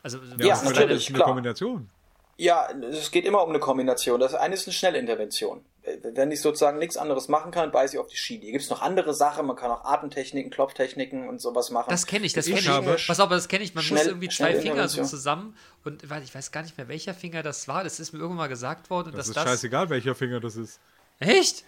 Also, 0.01 0.17
Ja, 0.17 0.49
das 0.49 0.63
ist 0.63 0.69
natürlich, 0.69 0.79
eine- 0.81 0.91
eine 0.91 1.15
klar. 1.15 1.27
Kombination. 1.27 1.89
Ja, 2.37 2.67
es 2.91 3.11
geht 3.11 3.25
immer 3.25 3.43
um 3.43 3.49
eine 3.49 3.59
Kombination. 3.59 4.19
Das 4.19 4.33
eine 4.33 4.55
ist 4.55 4.67
eine 4.67 4.73
Schnellintervention. 4.73 5.63
Wenn 6.03 6.31
ich 6.31 6.39
sozusagen 6.39 6.77
nichts 6.79 6.95
anderes 6.95 7.27
machen 7.27 7.51
kann, 7.51 7.69
beiße 7.71 7.95
ich 7.95 7.99
auf 7.99 8.07
die 8.07 8.15
Chili. 8.15 8.51
Gibt 8.51 8.63
es 8.63 8.69
noch 8.69 8.81
andere 8.81 9.13
Sachen? 9.13 9.45
Man 9.45 9.57
kann 9.57 9.69
auch 9.69 9.83
Atemtechniken, 9.83 10.49
Klopftechniken 10.49 11.27
und 11.27 11.41
sowas 11.41 11.71
machen. 11.71 11.89
Das 11.89 12.05
kenne 12.07 12.25
ich, 12.25 12.31
das 12.31 12.45
kenne 12.45 12.59
ich. 12.59 12.69
habe- 12.69 12.95
Pass 13.05 13.19
auf, 13.19 13.29
das 13.29 13.49
kenne 13.49 13.65
ich. 13.65 13.75
Man 13.75 13.81
muss 13.83 13.87
Schnell- 13.89 14.07
irgendwie 14.07 14.29
zwei 14.29 14.55
Finger 14.55 14.87
so 14.87 15.03
zusammen 15.03 15.57
und 15.83 16.09
weil 16.09 16.23
ich 16.23 16.33
weiß 16.33 16.53
gar 16.53 16.61
nicht 16.63 16.77
mehr, 16.77 16.87
welcher 16.87 17.13
Finger 17.13 17.43
das 17.43 17.67
war. 17.67 17.83
Das 17.83 17.99
ist 17.99 18.13
mir 18.13 18.19
irgendwann 18.19 18.37
mal 18.37 18.47
gesagt 18.47 18.89
worden, 18.89 19.07
Das 19.11 19.17
dass 19.17 19.27
ist 19.29 19.35
das. 19.35 19.43
scheißegal, 19.43 19.89
welcher 19.89 20.15
Finger 20.15 20.39
das 20.39 20.55
ist. 20.55 20.79
Echt? 21.19 21.65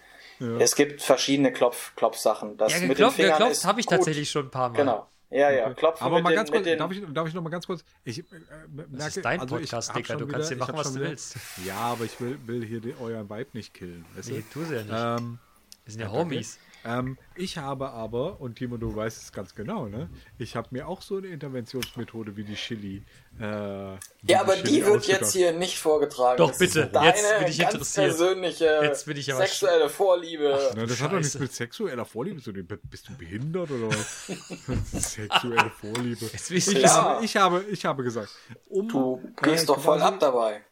Es 0.58 0.74
gibt 0.74 1.02
verschiedene 1.02 1.52
Klopf, 1.52 1.94
Klopfsachen. 1.96 2.56
Das 2.56 2.72
Ja, 2.72 2.78
mit 2.78 2.84
den 2.84 2.88
geklopft, 2.90 3.16
Fingern 3.16 3.32
geklopft 3.32 3.52
ist 3.52 3.64
habe 3.66 3.80
ich 3.80 3.86
gut. 3.86 3.96
tatsächlich 3.96 4.30
schon 4.30 4.46
ein 4.46 4.50
paar 4.50 4.70
Mal. 4.70 4.76
Genau. 4.76 5.06
Ja, 5.30 5.50
ja. 5.50 5.74
Klopfen 5.74 6.04
Aber 6.04 6.16
mit 6.16 6.24
mal 6.24 6.30
den, 6.30 6.36
ganz 6.36 6.50
kurz, 6.50 6.64
den, 6.64 6.78
darf 6.78 6.92
ich, 6.92 7.02
darf 7.12 7.28
ich 7.28 7.34
noch 7.34 7.42
mal 7.42 7.50
ganz 7.50 7.66
kurz? 7.66 7.84
Ich 8.04 8.20
äh, 8.20 8.24
merke, 8.68 9.06
ist 9.06 9.24
dein 9.24 9.40
also 9.40 9.58
ich 9.58 9.70
Podcast, 9.70 9.92
schon 10.06 10.18
du 10.18 10.26
kannst 10.28 10.48
hier 10.48 10.56
ich 10.56 10.60
machen, 10.60 10.76
was 10.76 10.92
du 10.92 11.00
willst. 11.00 11.36
Ja, 11.64 11.76
aber 11.76 12.04
ich 12.04 12.20
will, 12.20 12.38
will 12.46 12.64
hier 12.64 12.80
die, 12.80 12.94
euren 12.94 13.28
Vibe 13.28 13.50
nicht 13.54 13.74
killen. 13.74 14.04
Weißt 14.14 14.30
Nee, 14.30 14.44
du? 14.52 14.60
tu 14.60 14.64
sie 14.64 14.74
ja 14.76 14.82
nicht. 14.82 14.92
Ähm, 14.94 15.38
Wir 15.84 15.92
sind 15.92 16.00
ja. 16.00 16.10
Homies. 16.10 16.58
Ähm, 16.86 17.18
ich 17.34 17.58
habe 17.58 17.90
aber, 17.90 18.40
und 18.40 18.56
Timo, 18.56 18.76
du 18.76 18.94
weißt 18.94 19.20
es 19.22 19.32
ganz 19.32 19.54
genau, 19.54 19.86
ne? 19.86 20.08
Ich 20.38 20.54
habe 20.54 20.68
mir 20.70 20.86
auch 20.86 21.02
so 21.02 21.16
eine 21.16 21.26
Interventionsmethode 21.28 22.36
wie 22.36 22.44
die 22.44 22.54
Chili. 22.54 23.02
Äh, 23.38 23.42
wie 23.42 23.98
ja, 24.30 24.40
aber 24.40 24.54
Chili 24.54 24.68
die 24.70 24.86
wird 24.86 25.06
jetzt 25.08 25.32
hier 25.32 25.52
nicht 25.52 25.78
vorgetragen. 25.78 26.38
Doch, 26.38 26.50
Das 26.50 26.58
bitte. 26.58 26.80
Ist 26.82 26.92
deine 26.94 27.06
Jetzt 27.08 27.38
bin 27.38 27.48
ich 27.48 27.58
ganz 27.58 27.72
interessiert. 27.74 28.06
persönliche 28.06 28.80
Jetzt 28.82 29.06
bin 29.06 29.16
ich 29.16 29.32
aber 29.32 29.42
sexuelle 29.46 29.88
Vorliebe. 29.88 30.72
Na, 30.76 30.86
das 30.86 31.00
hat 31.02 31.10
doch 31.10 31.16
nichts 31.16 31.32
Scheiße. 31.32 31.42
mit 31.42 31.52
sexueller 31.52 32.04
Vorliebe 32.04 32.40
zu 32.40 32.52
tun. 32.52 32.66
Bist 32.84 33.08
du 33.08 33.16
behindert 33.16 33.70
oder 33.70 33.88
was? 33.88 34.26
Sexuelle 35.14 35.70
Vorliebe. 35.70 36.26
Jetzt 36.32 36.50
ich- 36.50 36.68
Ich, 36.68 36.84
habe, 36.86 37.24
ich, 37.24 37.36
habe, 37.36 37.64
ich 37.70 37.84
habe 37.84 38.02
gesagt, 38.04 38.30
um. 38.68 38.88
Du 38.88 39.20
äh, 39.42 39.42
gehst 39.50 39.68
doch 39.68 39.80
voll 39.80 40.00
ab 40.00 40.18
dabei. 40.20 40.62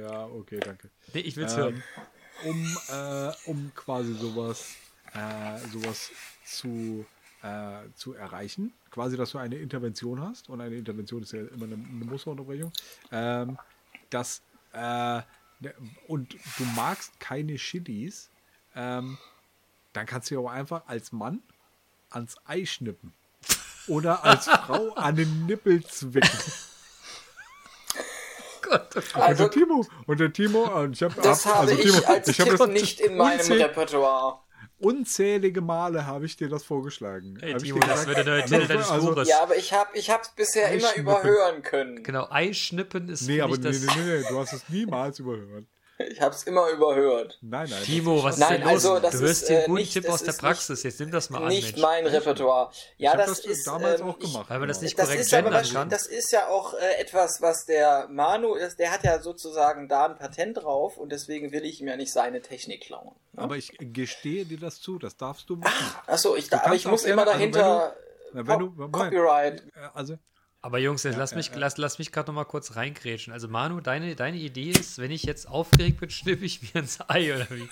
Ja, 0.00 0.26
okay, 0.26 0.58
danke. 0.60 0.90
Nee, 1.14 1.20
ich 1.20 1.36
will's 1.36 1.52
Ähm, 1.54 1.58
hören. 1.58 1.82
um, 2.44 2.76
äh, 2.88 3.32
um 3.50 3.72
quasi 3.74 4.14
sowas, 4.14 4.74
äh, 5.16 5.58
sowas 5.72 6.10
zu, 6.44 7.06
äh, 7.42 7.88
zu 7.94 8.14
erreichen. 8.14 8.72
Quasi, 8.90 9.16
dass 9.16 9.30
du 9.30 9.38
eine 9.38 9.56
Intervention 9.56 10.20
hast. 10.20 10.48
Und 10.48 10.60
eine 10.60 10.76
Intervention 10.76 11.22
ist 11.22 11.32
ja 11.32 11.40
immer 11.40 11.64
eine, 11.64 11.74
eine 11.74 12.04
Musterunterbrechung. 12.04 12.72
Ähm, 13.10 13.58
dass, 14.10 14.42
äh, 14.72 14.78
ne- 14.78 15.74
und 16.06 16.34
du 16.58 16.64
magst 16.74 17.18
keine 17.18 17.56
Chilis, 17.56 18.28
ähm, 18.74 19.18
dann 19.92 20.06
kannst 20.06 20.30
du 20.30 20.34
ja 20.34 20.40
auch 20.40 20.50
einfach 20.50 20.82
als 20.86 21.12
Mann 21.12 21.42
ans 22.10 22.36
Ei 22.44 22.64
schnippen. 22.66 23.12
Oder 23.88 24.24
als 24.24 24.44
Frau 24.66 24.92
an 24.94 25.16
den 25.16 25.46
Nippel 25.46 25.82
zwicken. 25.84 26.28
Gott, 28.62 28.90
Gott. 28.92 29.14
Und 29.14 29.22
Also, 29.22 29.44
der 29.44 29.50
Timo, 29.52 29.86
und 30.06 30.20
der 30.20 30.32
Timo, 30.32 30.82
und 30.82 30.92
ich 30.92 31.02
habe 31.02 31.14
das 31.22 31.46
habe 31.46 31.72
ich 31.72 31.80
Timo, 31.80 32.06
als 32.06 32.28
ich 32.28 32.40
hab 32.40 32.48
Tipp 32.48 32.58
das 32.58 32.68
nicht 32.68 33.00
in 33.00 33.16
meinem 33.16 33.52
Repertoire. 33.52 34.40
Unzählige 34.78 35.62
Male 35.62 36.06
habe 36.06 36.26
ich 36.26 36.36
dir 36.36 36.48
das 36.50 36.62
vorgeschlagen. 36.64 37.38
Ey, 37.40 37.56
ich 37.56 37.62
Timo, 37.62 37.80
das 37.80 38.06
wird 38.06 38.18
der 38.18 38.24
neue 38.24 38.44
Titel 38.44 38.66
deines 38.66 38.90
also- 38.90 39.08
Buches. 39.08 39.28
Ja, 39.28 39.42
aber 39.42 39.56
ich 39.56 39.72
habe 39.72 39.90
ich 39.96 40.10
hab's 40.10 40.32
bisher 40.34 40.70
immer 40.70 40.94
überhören 40.96 41.62
können. 41.62 42.02
Genau, 42.02 42.26
Eischnippen 42.30 43.08
ist 43.08 43.22
Nee, 43.22 43.36
für 43.38 43.44
aber 43.44 43.52
mich 43.56 43.60
nee, 43.64 43.86
das. 43.86 43.96
nee, 43.96 44.02
nee, 44.02 44.18
nee, 44.20 44.24
du 44.28 44.38
hast 44.38 44.52
es 44.52 44.68
niemals 44.68 45.18
überhört. 45.18 45.64
Ich 46.10 46.20
hab's 46.20 46.42
immer 46.42 46.68
überhört. 46.68 47.38
Nein, 47.40 47.68
nein. 47.70 47.82
Timo, 47.82 48.22
was 48.22 48.34
ist 48.34 48.40
Nein, 48.40 48.60
denn 48.60 48.62
los? 48.62 48.70
also, 48.72 48.98
das 49.00 49.12
du 49.12 49.20
hörst 49.20 49.42
ist, 49.42 49.48
hier 49.48 49.56
äh, 49.56 49.58
einen 49.60 49.66
guten 49.68 49.80
nicht- 49.80 49.92
Tipp 49.94 50.08
aus 50.10 50.22
der 50.22 50.32
Praxis. 50.32 50.82
Jetzt 50.82 51.00
nimm 51.00 51.10
das 51.10 51.30
mal 51.30 51.42
an, 51.42 51.48
nicht 51.48 51.72
Mensch. 51.72 51.80
mein 51.82 52.06
Repertoire. 52.06 52.70
Ja, 52.98 53.12
ich 53.12 53.18
habe 53.18 53.28
das, 53.30 53.40
das, 53.42 53.50
ist 53.50 53.66
damals 53.66 54.00
ähm, 54.02 54.06
auch 54.08 54.18
ich- 54.18 54.30
gemacht. 54.32 54.50
Weil 54.50 54.58
man 54.58 54.68
das 54.68 54.78
genau. 54.78 54.84
nicht 54.86 54.98
Das 54.98 55.06
korrekt 55.06 55.20
ist 55.22 55.32
aber 55.34 55.42
gendern 55.50 55.72
kann. 55.72 55.88
das 55.88 56.06
ist 56.06 56.32
ja 56.32 56.48
auch 56.48 56.74
äh, 56.74 57.00
etwas, 57.00 57.40
was 57.40 57.64
der 57.64 58.08
Manu 58.10 58.54
ist. 58.54 58.78
Der 58.78 58.90
hat 58.92 59.04
ja 59.04 59.20
sozusagen 59.20 59.88
da 59.88 60.04
ein 60.06 60.16
Patent 60.18 60.58
drauf 60.58 60.98
und 60.98 61.12
deswegen 61.12 61.50
will 61.52 61.64
ich 61.64 61.80
ihm 61.80 61.88
ja 61.88 61.96
nicht 61.96 62.12
seine 62.12 62.42
Technik 62.42 62.82
klauen. 62.82 63.14
Ne? 63.32 63.42
Aber 63.42 63.56
ich 63.56 63.72
gestehe 63.78 64.44
dir 64.44 64.58
das 64.60 64.80
zu, 64.80 64.98
das 64.98 65.16
darfst 65.16 65.48
du 65.48 65.56
machen. 65.56 65.94
Achso, 66.06 66.36
ich, 66.36 66.50
da, 66.50 66.60
aber 66.64 66.74
ich 66.74 66.86
muss 66.86 67.04
immer 67.04 67.22
also 67.22 67.32
dahinter 67.32 67.96
Na, 68.34 68.46
wenn 68.46 68.58
du, 68.58 68.66
Cop- 68.66 68.76
Moment, 68.76 68.92
Copyright. 68.92 69.60
äh, 69.74 69.88
also, 69.94 70.18
Aber 70.62 70.78
Jungs, 70.78 71.04
jetzt 71.04 71.16
lass 71.16 71.32
mich, 71.36 71.52
lass, 71.54 71.76
lass 71.76 71.98
mich 72.00 72.10
gerade 72.10 72.28
noch 72.28 72.34
mal 72.34 72.44
kurz 72.44 72.74
reingrätschen. 72.74 73.32
Also 73.32 73.46
Manu, 73.46 73.80
deine, 73.80 74.16
deine 74.16 74.36
Idee 74.38 74.70
ist, 74.70 74.98
wenn 74.98 75.12
ich 75.12 75.22
jetzt 75.22 75.46
aufgeregt 75.48 76.00
bin, 76.00 76.10
schnippe 76.10 76.44
ich 76.44 76.60
mir 76.74 76.80
ins 76.80 76.98
Ei 77.08 77.32
oder 77.34 77.46
wie? 77.50 77.68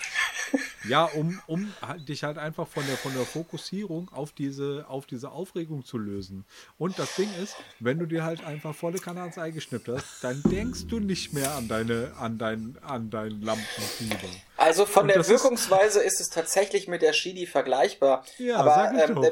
ja, 0.89 1.07
um, 1.07 1.41
um 1.49 1.72
dich 2.07 2.22
halt 2.22 2.39
einfach 2.39 2.68
von 2.68 2.87
der, 2.87 2.97
von 2.97 3.12
der 3.14 3.24
Fokussierung 3.24 4.11
auf 4.12 4.30
diese, 4.30 4.85
auf 4.87 5.07
diese 5.07 5.32
Aufregung 5.32 5.85
zu 5.85 5.99
lösen. 5.99 6.45
Und 6.78 6.97
das 7.01 7.16
Ding 7.16 7.28
ist, 7.43 7.57
wenn 7.80 7.99
du 7.99 8.07
dir 8.07 8.22
halt 8.22 8.45
einfach 8.45 8.74
volle 8.76 8.99
Kanne 9.01 9.22
ans 9.22 9.39
Ei 9.39 9.51
geschnippt 9.51 9.89
hast, 9.89 10.22
dann 10.22 10.41
denkst 10.45 10.87
du 10.87 11.01
nicht 11.01 11.32
mehr 11.32 11.53
an 11.57 11.66
deine, 11.66 12.12
an 12.20 12.39
dein, 12.39 12.78
an 12.82 13.11
dein 13.11 13.41
Lampenfieber. 13.41 14.28
Also 14.57 14.87
von 14.87 15.03
Und 15.03 15.09
der 15.09 15.16
das 15.16 15.28
ist- 15.30 15.43
Wirkungsweise 15.43 16.01
ist, 16.01 16.20
es 16.20 16.30
tatsächlich 16.30 16.87
mit 16.87 17.03
der 17.03 17.11
Chili 17.11 17.47
vergleichbar. 17.47 18.24
Ja, 18.39 18.59
aber 18.59 18.70
sag 18.74 18.95
ich 18.95 19.03
ähm, 19.09 19.14
doch. 19.16 19.30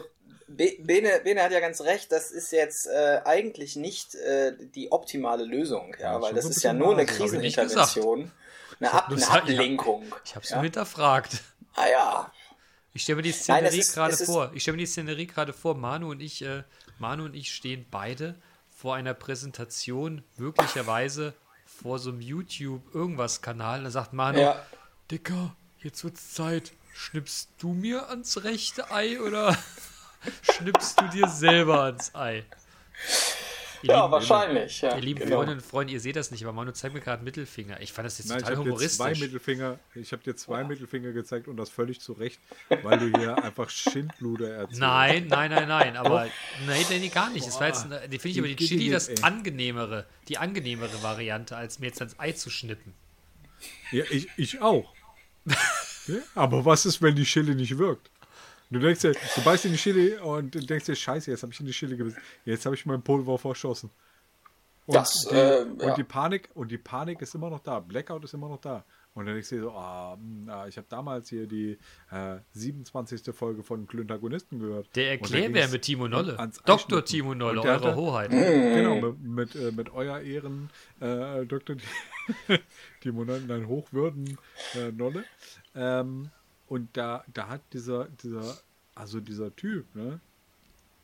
Bene, 0.57 1.20
Bene 1.24 1.42
hat 1.42 1.53
ja 1.53 1.61
ganz 1.61 1.80
recht, 1.80 2.12
das 2.12 2.30
ist 2.30 2.53
jetzt 2.53 2.86
äh, 2.86 3.20
eigentlich 3.24 3.76
nicht 3.76 4.14
äh, 4.14 4.53
die 4.74 4.90
optimale 4.92 5.44
Lösung, 5.44 5.94
ja, 5.98 6.12
Ja, 6.14 6.20
weil 6.22 6.34
das 6.34 6.44
ist 6.44 6.62
ja 6.62 6.72
nur 6.72 6.92
eine 6.92 7.07
Krisenintervention, 7.07 8.30
eine, 8.80 8.92
Ab 8.92 9.09
eine 9.11 9.28
hab- 9.28 9.42
Ablenkung. 9.42 10.05
Ich 10.24 10.34
habe 10.34 10.44
es 10.44 10.50
ja? 10.50 10.57
nur 10.57 10.64
hinterfragt. 10.64 11.42
Ah 11.74 11.86
ja, 11.88 12.32
Ich 12.94 13.03
stelle 13.03 13.16
mir 13.16 13.22
die 13.22 13.32
Szenerie 13.32 13.80
gerade 13.80 14.16
vor. 14.16 14.50
Ich 14.55 14.62
stelle 14.62 14.76
mir 14.76 14.82
die 14.82 14.86
Szenerie 14.86 15.26
gerade 15.26 15.53
vor. 15.53 15.74
Manu 15.76 16.11
und 16.11 16.20
ich, 16.20 16.42
äh, 16.42 16.64
Manu 16.98 17.24
und 17.24 17.34
ich 17.34 17.53
stehen 17.55 17.86
beide 17.90 18.34
vor 18.70 18.94
einer 18.94 19.14
Präsentation, 19.14 20.22
möglicherweise 20.36 21.32
vor 21.64 21.98
so 21.98 22.11
einem 22.11 22.20
YouTube 22.20 22.82
irgendwas 22.94 23.40
Kanal. 23.40 23.84
Da 23.84 23.90
sagt 23.90 24.12
Manu, 24.12 24.40
ja. 24.40 24.66
Dicker, 25.11 25.57
jetzt 25.78 26.05
wird's 26.05 26.34
Zeit. 26.34 26.72
Schnippst 26.94 27.48
du 27.59 27.72
mir 27.72 28.11
ans 28.11 28.44
rechte 28.44 28.90
Ei 28.90 29.18
oder 29.20 29.57
schnippst 30.43 31.01
du 31.01 31.09
dir 31.09 31.29
selber 31.29 31.83
ans 31.85 32.14
Ei? 32.14 32.45
Ihr 33.85 33.91
Ja, 33.91 34.01
lieben- 34.03 34.12
wahrscheinlich. 34.12 34.81
Ja, 34.81 34.95
Ihr 34.95 35.03
lieben 35.03 35.20
genau. 35.20 35.37
Freundinnen 35.39 35.59
und 35.61 35.66
Freunde, 35.66 35.93
ihr 35.93 35.99
seht 35.99 36.14
das 36.14 36.31
nicht, 36.31 36.45
aber 36.45 36.53
Manu 36.53 36.70
zeigt 36.70 36.95
mir 36.95 37.01
gerade 37.01 37.25
Mittelfinger. 37.25 37.81
Ich 37.81 37.93
fand 37.93 38.07
das 38.07 38.18
jetzt 38.18 38.29
Nein, 38.29 38.39
ich 38.39 38.45
total 38.45 38.59
habe 38.59 38.70
dir 38.70 38.77
zwei 38.89 39.05
humoristisch. 39.07 39.20
Mittelfinger, 39.20 39.79
ich 39.97 40.12
habe 40.12 40.23
dir 40.23 40.37
zwei 40.37 40.62
Mittelfinger 40.64 41.11
gezeigt 41.11 41.49
und 41.49 41.57
das 41.57 41.68
völlig 41.68 42.01
zu 42.01 42.12
Recht, 42.12 42.39
weil 42.85 42.99
du 43.01 43.18
hier 43.18 43.43
einfach 43.43 43.68
Schindluder 43.70 44.51
erzählst. 44.55 44.81
Nein, 44.81 45.27
nein, 45.29 45.51
nein, 45.51 45.66
nein, 45.66 45.97
aber 45.97 46.29
nein, 46.64 46.85
nee, 46.91 47.09
gar 47.09 47.31
nicht. 47.31 47.45
Das 47.45 47.59
war 47.59 47.66
jetzt, 47.66 47.87
die 48.07 48.18
finde 48.20 48.29
ich 48.29 48.39
aber 48.39 48.49
die 48.49 48.57
Chili 48.57 48.89
das 48.89 49.09
ey. 49.09 49.16
angenehmere, 49.23 50.07
die 50.29 50.39
angenehmere 50.39 51.03
Variante, 51.03 51.57
als 51.57 51.81
mir 51.81 51.87
jetzt 51.87 52.01
ans 52.01 52.14
Ei 52.20 52.31
zu 52.33 52.51
schnippen. 52.51 52.95
Ja, 53.91 54.05
ich, 54.11 54.29
ich 54.37 54.61
auch. 54.62 54.93
ja, 56.07 56.14
aber 56.37 56.64
was 56.64 56.87
ist, 56.87 57.03
wenn 57.03 57.16
die 57.16 57.25
Chili 57.25 57.57
nicht 57.57 57.77
wirkt? 57.79 58.11
Du 58.73 58.79
denkst 58.79 59.01
dir, 59.03 59.12
du 59.12 59.43
beißt 59.45 59.66
in 59.66 59.73
die 59.73 59.79
Chili 59.79 60.16
und 60.16 60.68
denkst 60.68 60.87
dir, 60.87 60.97
scheiße, 60.97 61.31
jetzt 61.31 61.43
habe 61.43 61.53
ich 61.53 61.61
in 61.61 61.66
die 61.66 61.73
Chili 61.73 61.97
gebissen. 61.97 62.18
Jetzt 62.45 62.64
habe 62.64 62.75
ich 62.75 62.87
mein 62.87 63.03
Pulver 63.03 63.37
verschossen. 63.39 63.91
Und, 64.87 64.97
Das, 64.97 65.12
die, 65.31 65.35
äh, 65.37 65.62
und 65.62 65.81
ja. 65.83 65.95
die 65.95 66.05
Panik 66.05 66.49
und 66.55 66.70
die 66.70 66.79
Panik 66.79 67.20
ist 67.23 67.35
immer 67.35 67.51
noch 67.51 67.61
da. 67.61 67.81
Blackout 67.81 68.25
ist 68.25 68.35
immer 68.35 68.49
noch 68.49 68.61
da. 68.61 68.85
Und 69.14 69.27
dann 69.27 69.35
denkst 69.35 69.51
du 69.51 69.57
dir 69.57 69.61
so, 69.62 69.73
ah, 69.73 70.14
hm, 70.14 70.49
ah, 70.49 70.66
ich 70.66 70.77
habe 70.79 70.87
damals 70.89 71.29
hier 71.29 71.47
die 71.47 71.79
äh, 72.11 72.39
27. 72.53 73.35
Folge 73.35 73.62
von 73.62 73.87
Klüntagonisten 73.87 74.59
gehört. 74.59 74.89
Der 74.97 75.11
Erklärbär 75.11 75.68
mit 75.68 75.83
Timo 75.83 76.09
Nolle. 76.09 76.37
Dr. 76.64 77.05
Timo 77.05 77.35
Nolle, 77.35 77.61
eure 77.61 77.75
hatte- 77.75 77.95
Hoheit. 77.95 78.31
Genau, 78.31 78.95
mit, 79.12 79.20
mit, 79.23 79.55
äh, 79.55 79.70
mit 79.70 79.93
euer 79.93 80.18
Ehren, 80.20 80.70
äh, 81.01 81.45
Dr. 81.45 81.77
Timo 83.03 83.25
Nolle, 83.27 83.43
nein, 83.47 83.68
Hochwürden 83.68 84.39
äh, 84.75 84.91
Nolle. 84.93 85.25
Ähm, 85.75 86.31
und 86.73 86.97
da, 86.97 87.23
da 87.35 87.49
hat 87.49 87.61
dieser, 87.75 88.07
dieser, 88.07 88.57
also 88.95 89.20
dieser 89.20 89.55
Typ, 89.55 89.95
ne, 89.95 90.20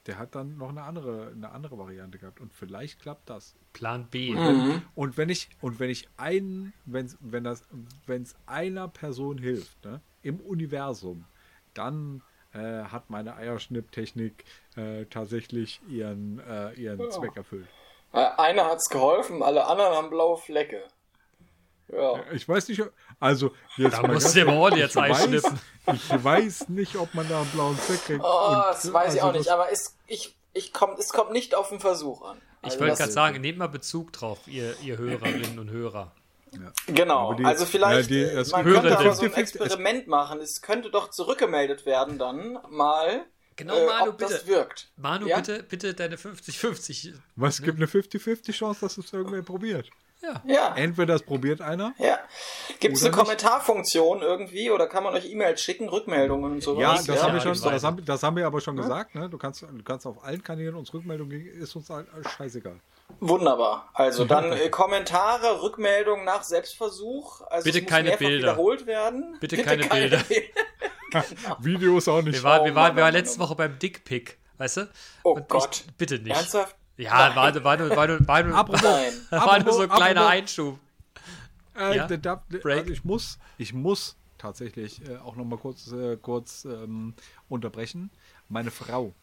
der 0.07 0.19
hat 0.19 0.35
dann 0.35 0.57
noch 0.57 0.71
eine 0.71 0.83
andere, 0.83 1.31
eine 1.37 1.51
andere 1.51 1.77
Variante 1.77 2.17
gehabt. 2.17 2.41
Und 2.41 2.55
vielleicht 2.55 3.03
klappt 3.03 3.29
das. 3.29 3.55
Plan 3.75 4.07
B. 4.11 4.31
Mhm. 4.31 4.81
Und 4.95 5.19
wenn 5.19 5.29
ich, 5.29 5.51
und 5.61 5.79
wenn 5.79 5.91
ich 5.91 6.09
einen, 6.17 6.73
wenn 6.87 7.13
wenn 7.21 7.45
das, 7.45 7.65
wenn 8.07 8.23
es 8.23 8.35
einer 8.47 8.89
Person 8.89 9.37
hilft, 9.37 9.85
ne, 9.85 10.01
im 10.23 10.41
Universum, 10.41 11.27
dann 11.75 12.23
äh, 12.55 12.85
hat 12.85 13.11
meine 13.11 13.37
Eierschnipptechnik 13.37 14.47
äh, 14.75 15.05
tatsächlich 15.05 15.83
ihren, 15.87 16.39
äh, 16.49 16.73
ihren 16.81 17.11
Zweck 17.11 17.37
erfüllt. 17.37 17.69
Äh, 18.15 18.25
Einer 18.39 18.65
hat's 18.65 18.89
geholfen, 18.89 19.43
alle 19.43 19.67
anderen 19.67 19.95
haben 19.95 20.09
blaue 20.09 20.39
Flecke. 20.39 20.83
Ja. 21.91 22.21
Ich 22.33 22.49
weiß 22.49 22.69
nicht, 22.69 22.83
ob- 22.83 22.93
also 23.19 23.53
jetzt 23.77 23.97
Da 23.99 24.07
musst 24.07 24.37
du 24.37 24.47
ordentlich 24.47 24.85
jetzt 24.85 24.97
ich 24.97 25.03
Ei 25.03 25.11
weiß- 25.11 25.25
schnippen. 25.25 25.61
Ich 25.95 26.25
weiß 26.25 26.69
nicht, 26.69 26.97
ob 26.97 27.15
man 27.15 27.29
da 27.29 27.41
einen 27.41 27.51
blauen 27.51 27.79
Zweck 27.79 28.05
kriegt. 28.05 28.21
Oh, 28.23 28.49
Und, 28.49 28.57
das 28.57 28.93
weiß 28.93 29.15
ich 29.15 29.23
also 29.23 29.33
auch 29.33 29.39
nicht, 29.39 29.49
aber 29.51 29.73
es, 29.73 29.97
ich, 30.07 30.37
ich 30.53 30.73
komm, 30.73 30.97
es 30.99 31.09
kommt 31.11 31.33
nicht 31.33 31.55
auf 31.55 31.71
den 31.71 31.81
Versuch 31.81 32.23
an. 32.23 32.37
Ich 32.61 32.65
Also 32.73 32.81
wollte 32.81 32.91
das- 32.91 32.99
gerade 32.99 33.13
sagen, 33.13 33.41
nehmt 33.41 33.59
mal 33.59 33.69
Bezug 33.69 34.13
drauf, 34.13 34.41
ihr, 34.47 34.75
ihr 34.83 34.99
Hörerinnen 34.99 35.59
und 35.59 35.71
Hörer. 35.71 36.13
Genau, 36.87 37.29
Aber 37.29 37.37
die- 37.37 37.45
also 37.45 37.65
vielleicht, 37.67 38.11
ja, 38.11 38.27
die- 38.29 38.35
das 38.35 38.51
man 38.53 38.65
könnte 38.65 38.99
aber 38.99 39.13
so 39.15 39.23
ein 39.23 39.31
50-50 39.31 39.61
Experiment 39.61 40.09
machen. 40.09 40.41
Es 40.41 40.61
könnte 40.63 40.91
doch 40.91 41.11
zurückgemeldet 41.11 41.85
werden 41.87 42.19
dann 42.19 42.59
mal, 42.71 43.25
Genau, 43.57 43.75
äh, 43.77 43.87
Manu, 43.87 44.11
ob 44.11 44.19
das 44.19 44.31
bitte. 44.33 44.47
wirkt. 44.47 44.89
Manu, 44.97 45.27
Ja? 45.27 45.37
bitte, 45.37 45.63
bitte 45.63 45.95
deine 45.95 46.17
50-50. 46.17 47.15
Was 47.37 47.61
gibt 47.63 47.77
eine 47.79 47.87
50-50 47.87 48.53
Chance, 48.57 48.81
dass 48.81 48.97
es 48.99 49.13
irgendwer 49.13 49.43
probiert? 49.43 49.91
Ja. 50.21 50.43
Ja, 50.45 50.75
Entweder 50.77 51.13
das 51.15 51.23
probiert 51.23 51.61
einer. 51.61 51.95
ja. 51.99 52.19
Gibt 52.81 52.97
es 52.97 53.03
eine 53.03 53.11
nicht? 53.11 53.19
Kommentarfunktion 53.19 54.21
irgendwie 54.23 54.71
oder 54.71 54.87
kann 54.89 55.05
man 55.05 55.15
euch 55.15 55.31
E-Mails 55.31 55.61
schicken, 55.61 55.89
Rückmeldungen 55.89 56.53
und 56.53 56.63
sowas? 56.63 56.83
Ja, 56.83 56.95
das, 56.95 57.07
Ja, 57.07 57.23
haben 57.23 57.35
wir 57.35 57.41
schon, 57.41 57.53
das, 57.71 57.85
haben, 57.85 58.05
das 58.05 58.23
haben 58.23 58.37
wir 58.37 58.47
aber 58.47 58.61
schon 58.61 58.77
gesagt. 58.77 59.15
Ne? 59.15 59.29
Du, 59.29 59.39
kannst, 59.39 59.63
du 59.63 59.83
kannst 59.85 60.07
auf 60.07 60.23
allen 60.25 60.43
Kanälen 60.43 60.75
uns 60.75 60.93
Rückmeldungen 60.93 61.31
geben, 61.45 61.61
ist 61.63 61.75
uns 61.77 61.89
halt 61.91 62.09
scheißegal. 62.37 62.79
Wunderbar. 63.21 63.89
Also 63.95 64.25
dann 64.25 64.53
äh, 64.53 64.69
Kommentare, 64.69 65.63
Rückmeldungen 65.63 66.25
nach 66.25 66.43
Selbstversuch. 66.43 67.41
Also 67.49 67.65
Bitte 67.65 67.85
keine 67.85 68.17
Bilder. 68.17 68.39
wiederholt 68.53 68.87
werden. 68.87 69.37
Bitte 69.41 69.57
keine 69.63 69.87
Bilder. 69.87 70.21
Videos 71.61 72.09
auch 72.09 72.23
nicht. 72.23 72.35
Wir 72.35 72.43
waren, 72.43 72.65
wir 72.65 72.73
Oh 72.73 72.77
waren, 72.77 72.97
wir 72.97 73.03
waren 73.05 73.15
letzte 73.15 73.41
Woche 73.41 73.55
beim 73.55 73.79
Dickpick, 73.79 74.39
weißt 74.59 74.77
du? 74.79 74.89
Oh 75.25 75.33
Und 75.33 75.49
Gott. 75.49 75.85
Ich, 75.87 75.97
bitte 75.97 76.19
nicht. 76.19 76.37
Ernsthaft? 76.37 76.77
Ja, 76.99 77.35
war, 77.35 77.55
war, 77.65 77.77
nur- 77.79 77.91
war, 77.97 78.07
nur- 78.09 78.27
war, 78.27 78.43
nur- 78.43 78.57
Apropos- 78.57 78.83
war 79.31 79.63
nur 79.63 79.73
so 79.73 79.81
ein 79.83 79.89
kleiner 79.89 80.21
apropos- 80.23 80.33
Einschub. 80.39 80.79
Äh, 81.77 81.97
Ja? 81.97 82.07
da, 82.09 82.43
also 82.65 82.91
ich 82.91 83.05
muss, 83.05 83.39
ich 83.57 83.73
muss 83.73 84.17
tatsächlich 84.37 85.09
äh, 85.09 85.17
auch 85.19 85.37
noch 85.37 85.45
mal 85.45 85.59
kurz, 85.59 85.91
äh, 85.93 86.17
kurz 86.17 86.65
ähm, 86.65 87.15
unterbrechen. 87.49 88.11
Meine 88.49 88.71
Frau, 88.73 89.15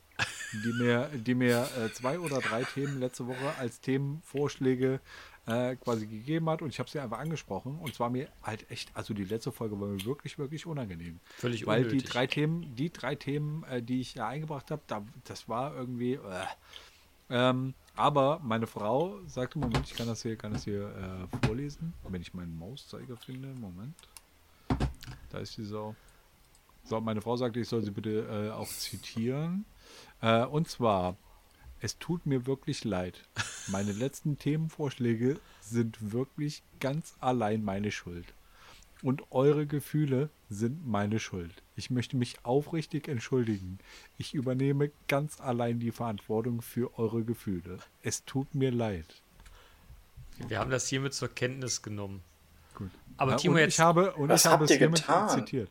die 0.53 0.71
mir, 0.82 1.09
die 1.13 1.36
mir 1.36 1.67
äh, 1.78 1.91
zwei 1.91 2.17
oder 2.19 2.39
drei 2.39 2.63
Themen 2.63 2.99
letzte 2.99 3.28
Woche 3.28 3.53
als 3.59 3.82
Themenvorschläge 3.82 5.01
äh, 5.47 5.76
quasi 5.76 6.07
gegeben 6.07 6.49
hat 6.49 6.61
und 6.61 6.69
ich 6.69 6.80
habe 6.80 6.89
sie 6.89 6.99
einfach 6.99 7.19
angesprochen 7.19 7.78
und 7.80 7.93
zwar 7.93 8.09
mir 8.09 8.30
halt 8.41 8.69
echt, 8.71 8.89
also 8.95 9.13
die 9.13 9.26
letzte 9.26 9.51
Folge 9.51 9.80
war 9.80 9.88
mir 9.89 10.03
wirklich, 10.05 10.39
wirklich 10.39 10.65
unangenehm. 10.65 11.19
Völlig 11.38 11.67
Weil 11.67 11.82
unnötig. 11.84 12.03
die 12.03 12.09
drei 12.09 12.28
Themen, 12.28 12.73
die 12.76 12.91
drei 12.91 13.15
Themen, 13.15 13.63
äh, 13.65 13.82
die 13.84 13.99
ich 14.01 14.13
da 14.13 14.30
eingebracht 14.30 14.71
habe, 14.71 14.82
da, 14.88 15.03
das 15.26 15.49
war 15.49 15.76
irgendwie. 15.76 16.17
Äh, 17.30 17.49
ähm, 17.49 17.73
aber 17.95 18.39
meine 18.43 18.67
Frau 18.67 19.19
sagte, 19.26 19.57
Moment, 19.57 19.86
ich 19.86 19.95
kann 19.95 20.07
das 20.07 20.21
hier, 20.21 20.36
kann 20.36 20.53
das 20.53 20.65
hier 20.65 21.28
äh, 21.32 21.45
vorlesen, 21.45 21.93
wenn 22.09 22.21
ich 22.21 22.34
meinen 22.34 22.57
Mauszeiger 22.57 23.15
finde. 23.17 23.47
Moment. 23.47 23.95
Da 25.30 25.39
ist 25.39 25.57
die 25.57 25.63
Sau. 25.63 25.95
So, 26.84 26.99
meine 27.01 27.21
Frau 27.21 27.36
sagte, 27.38 27.59
ich 27.59 27.67
soll 27.67 27.82
sie 27.84 27.91
bitte 27.91 28.28
äh, 28.28 28.51
auch 28.51 28.67
zitieren. 28.67 29.65
Äh, 30.21 30.45
und 30.45 30.69
zwar, 30.69 31.15
es 31.80 31.97
tut 31.97 32.26
mir 32.26 32.45
wirklich 32.45 32.84
leid. 32.84 33.23
Meine 33.67 33.91
letzten 33.91 34.38
Themenvorschläge 34.38 35.39
sind 35.61 36.11
wirklich 36.11 36.63
ganz 36.80 37.15
allein 37.19 37.63
meine 37.63 37.91
Schuld. 37.91 38.34
Und 39.02 39.24
eure 39.32 39.66
Gefühle 39.66 40.30
sind 40.50 40.88
meine 40.88 41.20
Schuld. 41.20 41.52
Ich 41.76 41.89
möchte 41.89 42.18
mich 42.18 42.38
aufrichtig 42.43 43.08
entschuldigen. 43.08 43.80
Ich 44.18 44.34
übernehme 44.34 44.89
ganz 45.08 45.39
allein 45.41 45.80
die 45.80 45.91
Verantwortung 45.91 46.62
für 46.62 46.98
eure 46.98 47.24
Gefühle. 47.24 47.80
Es 48.04 48.24
tut 48.26 48.56
mir 48.56 48.72
leid. 48.72 49.22
Wir 50.48 50.60
haben 50.60 50.72
das 50.72 50.88
hiermit 50.88 51.14
zur 51.14 51.30
Kenntnis 51.30 51.82
genommen. 51.82 52.22
Gut. 52.74 52.89
Aber 53.18 53.32
Ja, 53.32 53.38
Timo, 53.38 53.54
und 53.56 53.60
jetzt 53.60 53.74
ich 53.76 53.80
habe, 53.80 54.14
und 54.14 54.30
Was 54.30 54.41
ich 54.41 54.46
habe 54.52 54.54
habt 54.62 54.64
es 54.66 54.72
ihr 54.72 54.78
hiermit 54.78 55.02
getan? 55.02 55.30
zitiert. 55.30 55.70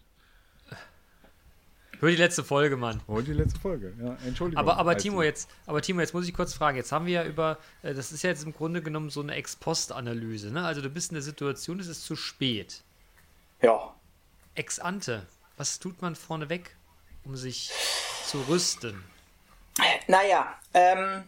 hör 2.00 2.10
die 2.10 2.16
letzte 2.16 2.44
Folge, 2.44 2.76
Mann. 2.76 3.00
Und 3.06 3.26
die 3.26 3.32
letzte 3.32 3.58
Folge. 3.60 3.94
Ja, 4.02 4.16
Entschuldigung. 4.26 4.58
Aber, 4.60 4.76
aber 4.78 4.96
Timo, 4.96 5.22
jetzt, 5.22 5.50
aber 5.66 5.80
Timo, 5.82 6.00
jetzt 6.00 6.14
muss 6.14 6.26
ich 6.26 6.34
kurz 6.34 6.54
fragen. 6.54 6.76
Jetzt 6.76 6.92
haben 6.92 7.06
wir 7.06 7.12
ja 7.12 7.24
über, 7.26 7.58
äh, 7.82 7.94
das 7.94 8.12
ist 8.12 8.22
ja 8.22 8.30
jetzt 8.30 8.44
im 8.44 8.52
Grunde 8.52 8.82
genommen 8.82 9.10
so 9.10 9.20
eine 9.20 9.34
Ex-Post-Analyse. 9.34 10.50
Ne? 10.50 10.64
Also 10.64 10.80
du 10.82 10.88
bist 10.90 11.10
in 11.10 11.14
der 11.14 11.22
Situation, 11.22 11.80
es 11.80 11.88
ist 11.88 12.04
zu 12.04 12.16
spät. 12.16 12.82
Ja. 13.62 13.94
Ex 14.54 14.78
ante, 14.78 15.26
was 15.56 15.78
tut 15.78 16.00
man 16.02 16.14
vorneweg, 16.16 16.76
um 17.24 17.36
sich 17.36 17.70
zu 18.26 18.40
rüsten? 18.48 19.02
Naja, 20.06 20.54
ähm, 20.74 21.24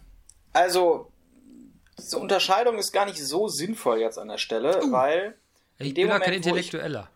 also 0.53 1.11
diese 1.99 2.19
Unterscheidung 2.19 2.79
ist 2.79 2.93
gar 2.93 3.07
nicht 3.07 3.19
so 3.19 3.49
sinnvoll 3.49 3.99
jetzt 4.01 4.19
an 4.19 4.29
der 4.29 4.39
Stelle, 4.39 4.81
weil 4.93 5.37
Ich 5.79 5.89
In 5.89 5.95
bin 5.95 6.03
dem 6.05 6.09
ja 6.09 6.19
kein 6.19 6.29
Moment, 6.31 6.45
wo 6.47 6.49
ich- 6.57 6.67
Intellektueller. 6.67 7.11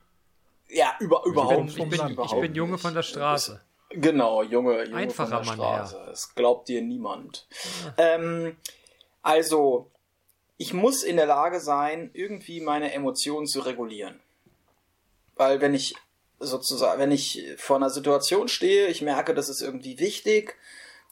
ja 0.69 0.97
über, 1.01 1.21
Ich 1.25 1.33
überhaupt 1.33 1.57
bin, 1.57 1.65
nicht. 1.67 1.79
ich 1.79 1.89
bin, 1.89 2.07
ich 2.07 2.13
überhaupt 2.13 2.41
bin 2.41 2.55
Junge 2.55 2.73
nicht. 2.73 2.83
von 2.83 2.95
der 2.95 3.03
Straße. 3.03 3.61
Genau, 3.91 4.43
Junge, 4.43 4.85
Junge 4.85 4.97
Einfacher 4.97 5.45
von 5.45 5.57
der 5.57 5.57
Mann, 5.57 5.87
Straße. 5.89 6.05
Das 6.07 6.35
glaubt 6.35 6.69
dir 6.69 6.81
niemand. 6.83 7.47
Ähm, 7.97 8.57
also, 9.23 9.91
ich 10.59 10.73
muss 10.73 11.03
in 11.03 11.17
der 11.17 11.27
Lage 11.27 11.61
sein, 11.61 12.11
irgendwie 12.13 12.61
meine 12.61 12.93
Emotionen 12.93 13.47
zu 13.47 13.61
regulieren. 13.61 14.21
Weil 15.41 15.63
wenn 15.63 15.73
ich 15.73 15.95
sozusagen, 16.39 17.01
wenn 17.01 17.11
ich 17.11 17.55
vor 17.57 17.77
einer 17.77 17.89
Situation 17.89 18.47
stehe, 18.47 18.89
ich 18.89 19.01
merke, 19.01 19.33
das 19.33 19.49
ist 19.49 19.63
irgendwie 19.63 19.99
wichtig, 19.99 20.59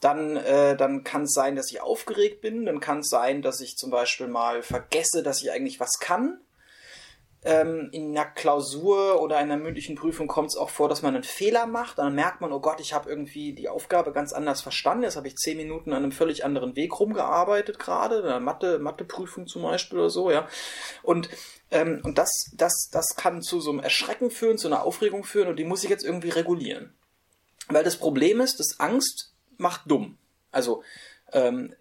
dann, 0.01 0.37
äh, 0.37 0.77
dann 0.77 1.03
kann 1.03 1.23
es 1.23 1.33
sein, 1.33 1.55
dass 1.55 1.71
ich 1.71 1.81
aufgeregt 1.81 2.39
bin, 2.39 2.67
dann 2.67 2.79
kann 2.79 2.99
es 2.99 3.09
sein, 3.09 3.41
dass 3.41 3.59
ich 3.59 3.75
zum 3.75 3.89
Beispiel 3.89 4.27
mal 4.27 4.61
vergesse, 4.61 5.23
dass 5.23 5.41
ich 5.41 5.51
eigentlich 5.51 5.79
was 5.79 5.97
kann. 5.99 6.39
Ähm, 7.43 7.89
in 7.93 8.17
einer 8.17 8.25
Klausur 8.25 9.21
oder 9.21 9.37
in 9.37 9.49
einer 9.49 9.61
mündlichen 9.61 9.95
Prüfung 9.95 10.27
kommt 10.27 10.49
es 10.49 10.57
auch 10.57 10.69
vor, 10.69 10.89
dass 10.89 11.01
man 11.01 11.15
einen 11.15 11.23
Fehler 11.23 11.65
macht. 11.67 11.97
Dann 11.97 12.13
merkt 12.13 12.41
man, 12.41 12.51
oh 12.51 12.59
Gott, 12.59 12.81
ich 12.81 12.93
habe 12.93 13.09
irgendwie 13.09 13.53
die 13.53 13.69
Aufgabe 13.69 14.11
ganz 14.11 14.33
anders 14.33 14.61
verstanden. 14.61 15.03
Jetzt 15.03 15.15
habe 15.15 15.27
ich 15.27 15.37
zehn 15.37 15.55
Minuten 15.55 15.93
an 15.93 16.03
einem 16.03 16.11
völlig 16.11 16.43
anderen 16.43 16.75
Weg 16.75 16.99
rumgearbeitet 16.99 17.79
gerade, 17.79 18.23
eine 18.23 18.39
Mathe, 18.41 18.79
Matheprüfung 18.79 19.47
zum 19.47 19.61
Beispiel 19.61 19.99
oder 19.99 20.09
so, 20.09 20.31
ja. 20.31 20.47
Und, 21.01 21.29
ähm, 21.71 22.01
und 22.03 22.17
das, 22.17 22.51
das, 22.55 22.89
das 22.91 23.15
kann 23.15 23.41
zu 23.41 23.61
so 23.61 23.71
einem 23.71 23.79
Erschrecken 23.79 24.31
führen, 24.31 24.57
zu 24.57 24.67
einer 24.67 24.83
Aufregung 24.83 25.23
führen 25.23 25.47
und 25.47 25.57
die 25.57 25.65
muss 25.65 25.83
ich 25.83 25.89
jetzt 25.89 26.03
irgendwie 26.03 26.29
regulieren. 26.29 26.93
Weil 27.69 27.83
das 27.83 27.97
Problem 27.97 28.41
ist, 28.41 28.59
dass 28.59 28.79
Angst 28.79 29.33
macht 29.57 29.89
dumm. 29.89 30.17
Also 30.51 30.83
ähm, 31.31 31.73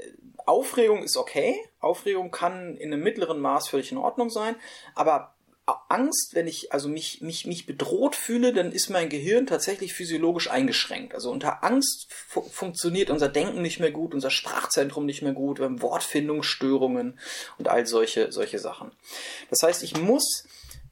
Aufregung 0.47 1.03
ist 1.03 1.17
okay. 1.17 1.57
Aufregung 1.81 2.31
kann 2.31 2.77
in 2.77 2.93
einem 2.93 3.03
mittleren 3.03 3.41
Maß 3.41 3.69
völlig 3.69 3.91
in 3.91 3.99
Ordnung 3.99 4.31
sein, 4.31 4.55
aber 4.95 5.35
Angst, 5.89 6.35
wenn 6.35 6.47
ich 6.47 6.73
also 6.73 6.89
mich, 6.89 7.21
mich, 7.21 7.47
mich 7.47 7.67
bedroht 7.67 8.17
fühle, 8.17 8.53
dann 8.53 8.73
ist 8.73 8.91
mein 8.91 9.09
Gehirn 9.09 9.47
tatsächlich 9.47 9.95
physiologisch 9.95 10.51
eingeschränkt. 10.51 11.15
Also 11.15 11.31
unter 11.31 11.65
Angst 11.65 12.09
fu 12.11 12.43
funktioniert 12.43 13.11
unser 13.11 13.29
Denken 13.29 13.63
nicht 13.63 13.81
mehr 13.81 13.91
gut, 13.91 14.15
unser 14.15 14.31
Sprachzentrum 14.31 15.07
nicht 15.07 15.23
mehr 15.23 15.33
gut, 15.33 15.59
wir 15.59 15.67
haben 15.67 15.83
Wortfindungsstörungen 15.83 17.19
und 17.59 17.69
all 17.69 17.87
solche, 17.87 18.33
solche 18.33 18.59
Sachen. 18.59 18.93
Das 19.51 19.63
heißt, 19.63 19.83
ich 19.83 19.97
muss, 19.99 20.45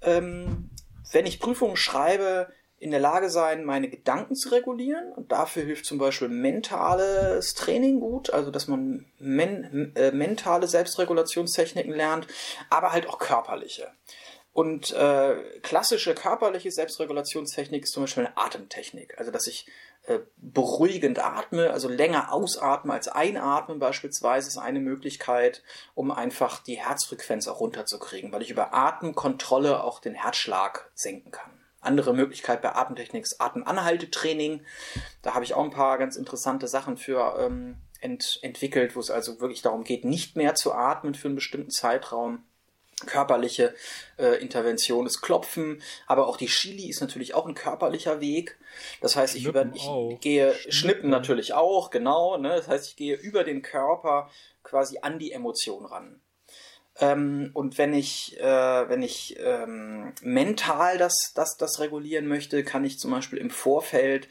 ähm, 0.02 0.70
wenn 1.12 1.26
ich 1.26 1.40
Prüfungen 1.40 1.76
schreibe, 1.76 2.48
in 2.78 2.90
der 2.90 3.00
Lage 3.00 3.30
sein, 3.30 3.64
meine 3.64 3.88
Gedanken 3.88 4.34
zu 4.34 4.50
regulieren. 4.50 5.12
Und 5.12 5.32
dafür 5.32 5.64
hilft 5.64 5.86
zum 5.86 5.98
Beispiel 5.98 6.28
mentales 6.28 7.54
Training 7.54 8.00
gut, 8.00 8.30
also 8.30 8.50
dass 8.50 8.68
man 8.68 9.06
men 9.18 9.92
äh, 9.96 10.12
mentale 10.12 10.68
Selbstregulationstechniken 10.68 11.92
lernt, 11.92 12.26
aber 12.68 12.92
halt 12.92 13.08
auch 13.08 13.18
körperliche. 13.18 13.88
Und 14.56 14.90
äh, 14.94 15.36
klassische 15.60 16.14
körperliche 16.14 16.70
Selbstregulationstechnik 16.70 17.84
ist 17.84 17.92
zum 17.92 18.04
Beispiel 18.04 18.24
eine 18.24 18.38
Atemtechnik. 18.38 19.18
Also 19.18 19.30
dass 19.30 19.46
ich 19.46 19.66
äh, 20.04 20.20
beruhigend 20.38 21.18
atme, 21.18 21.70
also 21.72 21.90
länger 21.90 22.32
ausatme 22.32 22.94
als 22.94 23.06
einatmen 23.06 23.78
beispielsweise 23.78 24.48
ist 24.48 24.56
eine 24.56 24.80
Möglichkeit, 24.80 25.62
um 25.94 26.10
einfach 26.10 26.62
die 26.62 26.78
Herzfrequenz 26.78 27.48
auch 27.48 27.60
runterzukriegen, 27.60 28.32
weil 28.32 28.40
ich 28.40 28.48
über 28.48 28.72
Atemkontrolle 28.72 29.84
auch 29.84 30.00
den 30.00 30.14
Herzschlag 30.14 30.90
senken 30.94 31.32
kann 31.32 31.50
andere 31.82 32.14
Möglichkeit 32.14 32.62
bei 32.62 32.74
Atemtechnik 32.74 33.22
ist 33.22 33.40
Atemanhaltetraining. 33.40 34.62
Da 35.22 35.34
habe 35.34 35.44
ich 35.44 35.54
auch 35.54 35.62
ein 35.62 35.70
paar 35.70 35.98
ganz 35.98 36.16
interessante 36.16 36.66
Sachen 36.66 36.96
für 36.96 37.36
ähm, 37.38 37.76
ent 38.00 38.40
entwickelt, 38.42 38.96
wo 38.96 39.00
es 39.00 39.12
also 39.12 39.40
wirklich 39.40 39.62
darum 39.62 39.84
geht, 39.84 40.04
nicht 40.04 40.34
mehr 40.34 40.56
zu 40.56 40.72
atmen 40.72 41.14
für 41.14 41.28
einen 41.28 41.36
bestimmten 41.36 41.70
Zeitraum. 41.70 42.42
Körperliche 43.04 43.74
äh, 44.18 44.40
Intervention 44.40 45.06
ist 45.06 45.20
Klopfen, 45.20 45.82
aber 46.06 46.26
auch 46.28 46.38
die 46.38 46.46
Chili 46.46 46.88
ist 46.88 47.02
natürlich 47.02 47.34
auch 47.34 47.46
ein 47.46 47.54
körperlicher 47.54 48.20
Weg. 48.20 48.56
Das 49.02 49.16
heißt, 49.16 49.36
ich, 49.36 49.44
über, 49.44 49.66
ich 49.74 49.86
gehe 50.20 50.54
Schnippen. 50.54 50.72
Schnippen 50.72 51.10
natürlich 51.10 51.52
auch, 51.52 51.90
genau. 51.90 52.38
Ne? 52.38 52.48
Das 52.48 52.68
heißt, 52.68 52.88
ich 52.88 52.96
gehe 52.96 53.16
über 53.16 53.44
den 53.44 53.60
Körper 53.60 54.30
quasi 54.62 54.98
an 55.02 55.18
die 55.18 55.32
Emotion 55.32 55.84
ran. 55.84 56.20
Ähm, 56.98 57.50
und 57.52 57.76
wenn 57.76 57.92
ich, 57.92 58.40
äh, 58.40 58.88
wenn 58.88 59.02
ich 59.02 59.36
ähm, 59.40 60.14
mental 60.22 60.96
das, 60.96 61.32
das, 61.34 61.58
das 61.58 61.78
regulieren 61.80 62.26
möchte, 62.26 62.64
kann 62.64 62.84
ich 62.84 62.98
zum 62.98 63.10
Beispiel 63.10 63.38
im 63.38 63.50
Vorfeld 63.50 64.28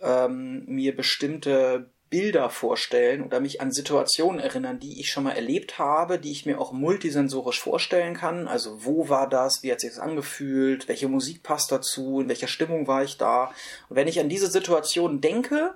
ähm, 0.00 0.64
mir 0.66 0.94
bestimmte 0.94 1.90
Bilder 2.14 2.48
vorstellen 2.48 3.24
oder 3.24 3.40
mich 3.40 3.60
an 3.60 3.72
Situationen 3.72 4.38
erinnern, 4.38 4.78
die 4.78 5.00
ich 5.00 5.10
schon 5.10 5.24
mal 5.24 5.32
erlebt 5.32 5.80
habe, 5.80 6.20
die 6.20 6.30
ich 6.30 6.46
mir 6.46 6.60
auch 6.60 6.70
multisensorisch 6.70 7.58
vorstellen 7.58 8.14
kann. 8.14 8.46
Also 8.46 8.84
wo 8.84 9.08
war 9.08 9.28
das, 9.28 9.64
wie 9.64 9.72
hat 9.72 9.80
sich 9.80 9.90
das 9.90 9.98
angefühlt, 9.98 10.86
welche 10.86 11.08
Musik 11.08 11.42
passt 11.42 11.72
dazu, 11.72 12.20
in 12.20 12.28
welcher 12.28 12.46
Stimmung 12.46 12.86
war 12.86 13.02
ich 13.02 13.18
da. 13.18 13.52
Und 13.88 13.96
wenn 13.96 14.06
ich 14.06 14.20
an 14.20 14.28
diese 14.28 14.48
Situation 14.48 15.20
denke, 15.20 15.74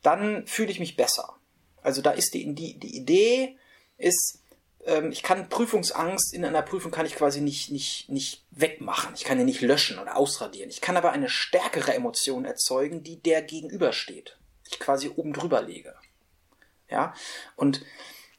dann 0.00 0.46
fühle 0.46 0.70
ich 0.70 0.78
mich 0.78 0.94
besser. 0.94 1.34
Also 1.82 2.02
da 2.02 2.12
ist 2.12 2.34
die, 2.34 2.54
die, 2.54 2.78
die 2.78 2.96
Idee 2.96 3.56
ist, 3.96 4.38
ähm, 4.86 5.10
ich 5.10 5.24
kann 5.24 5.48
Prüfungsangst 5.48 6.34
in 6.34 6.44
einer 6.44 6.62
Prüfung 6.62 6.92
kann 6.92 7.04
ich 7.04 7.16
quasi 7.16 7.40
nicht, 7.40 7.72
nicht, 7.72 8.08
nicht 8.08 8.44
wegmachen. 8.52 9.14
Ich 9.16 9.24
kann 9.24 9.38
die 9.38 9.44
nicht 9.44 9.60
löschen 9.60 9.98
oder 9.98 10.16
ausradieren. 10.18 10.70
Ich 10.70 10.80
kann 10.80 10.96
aber 10.96 11.10
eine 11.10 11.28
stärkere 11.28 11.94
Emotion 11.94 12.44
erzeugen, 12.44 13.02
die 13.02 13.20
der 13.20 13.42
gegenübersteht. 13.42 14.38
Ich 14.70 14.78
quasi 14.78 15.10
oben 15.14 15.32
drüber 15.32 15.62
lege. 15.62 15.94
Ja, 16.90 17.14
und 17.56 17.84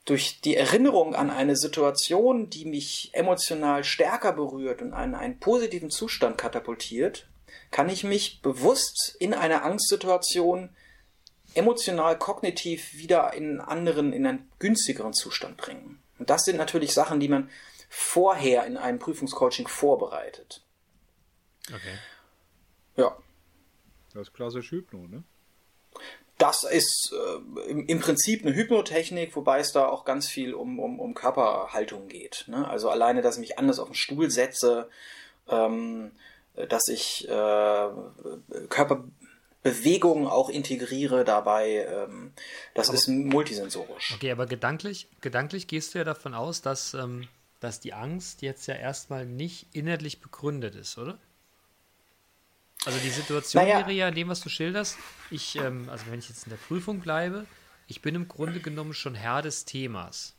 durch 0.06 0.42
die 0.42 0.56
Erinnerung 0.56 1.14
an 1.14 1.30
eine 1.30 1.56
Situation, 1.56 2.50
die 2.50 2.66
mich 2.66 3.12
emotional 3.14 3.84
stärker 3.84 4.34
berührt 4.34 4.82
und 4.82 4.94
einen, 4.94 5.14
einen 5.14 5.40
positiven 5.40 5.92
Zustand 5.92 6.38
katapultiert, 6.38 7.28
kann 7.70 7.90
ich 7.90 8.04
mich 8.04 8.42
bewusst 8.42 9.16
in 9.20 9.34
einer 9.34 9.64
Angstsituation 9.64 10.70
emotional, 11.54 12.18
kognitiv 12.18 12.94
wieder 12.94 13.34
in 13.34 13.44
einen 13.44 13.62
anderen, 13.62 14.14
in 14.14 14.26
einen 14.26 14.52
günstigeren 14.60 15.14
Zustand 15.14 15.58
bringen. 15.58 16.02
Und 16.18 16.30
das 16.30 16.44
sind 16.44 16.58
natürlich 16.58 16.94
Sachen, 16.94 17.20
die 17.20 17.30
man 17.30 17.50
vorher 17.90 18.66
in 18.66 18.78
einem 18.78 19.00
Prüfungscoaching 19.00 19.68
vorbereitet. 19.68 20.64
Okay. 21.68 21.98
Ja. 22.98 23.16
Das 24.14 24.28
ist 24.28 24.34
klassisch 24.34 24.72
Hypno, 24.72 25.08
ne? 25.08 25.24
Das 26.40 26.64
ist 26.64 27.14
äh, 27.14 27.70
im, 27.70 27.86
im, 27.86 28.00
Prinzip 28.00 28.44
eine 28.44 28.56
Hypnotechnik, 28.56 29.36
wobei 29.36 29.60
es 29.60 29.74
da 29.74 29.88
auch 29.88 30.06
ganz 30.06 30.28
viel 30.28 30.54
um, 30.54 30.80
um, 30.80 31.00
um 31.00 31.14
Körperhaltung 31.14 32.08
geht. 32.08 32.46
Ne? 32.48 32.68
Also 32.68 32.90
alleine, 32.90 33.22
dass 33.22 33.36
ich 33.36 33.42
mich 33.42 33.60
anders 33.60 33.78
auf 33.78 33.90
den 33.90 33.94
Stuhl 33.94 34.32
setze, 34.32 34.90
ähm, 35.50 36.12
dass 36.56 36.88
ich 36.88 37.28
äh, 37.28 37.88
Körper, 38.70 39.04
Bewegungen 39.62 40.28
auch 40.28 40.50
integriere 40.50 41.26
dabei. 41.26 41.86
Ähm, 41.90 42.32
das 42.74 42.88
aber, 42.88 42.98
ist 42.98 43.08
multisensorisch. 43.10 44.14
Okay, 44.16 44.32
aber 44.32 44.46
gedanklich, 44.46 45.10
gedanklich 45.22 45.68
gehst 45.68 45.94
du 45.94 46.00
ja 46.00 46.06
davon 46.06 46.34
aus, 46.34 46.62
dass, 46.62 46.94
ähm, 46.94 47.28
dass 47.60 47.82
die 47.82 47.94
Angst 47.94 48.42
jetzt 48.42 48.68
ja 48.68 48.76
erstmal 48.76 49.26
nicht 49.26 49.68
inhaltlich 49.74 50.22
begründet 50.22 50.76
ist, 50.76 50.98
oder? 50.98 51.20
Also 52.86 52.98
die 53.00 53.10
Situation 53.10 53.64
naja. 53.64 53.80
wäre 53.80 53.92
ja 53.92 54.08
in 54.08 54.16
dem, 54.16 54.30
was 54.30 54.42
du 54.42 54.50
schilderst, 54.50 54.98
ich, 55.32 55.56
ähm, 55.56 55.90
also 55.90 56.06
wenn 56.10 56.20
ich 56.20 56.30
jetzt 56.30 56.46
in 56.46 56.52
der 56.52 56.58
Prüfung 56.58 57.02
bleibe, 57.02 57.46
ich 57.88 58.02
bin 58.02 58.16
im 58.16 58.28
Grunde 58.28 58.60
genommen 58.60 58.94
schon 58.94 59.16
Herr 59.16 59.42
des 59.42 59.66
Themas. 59.66 60.34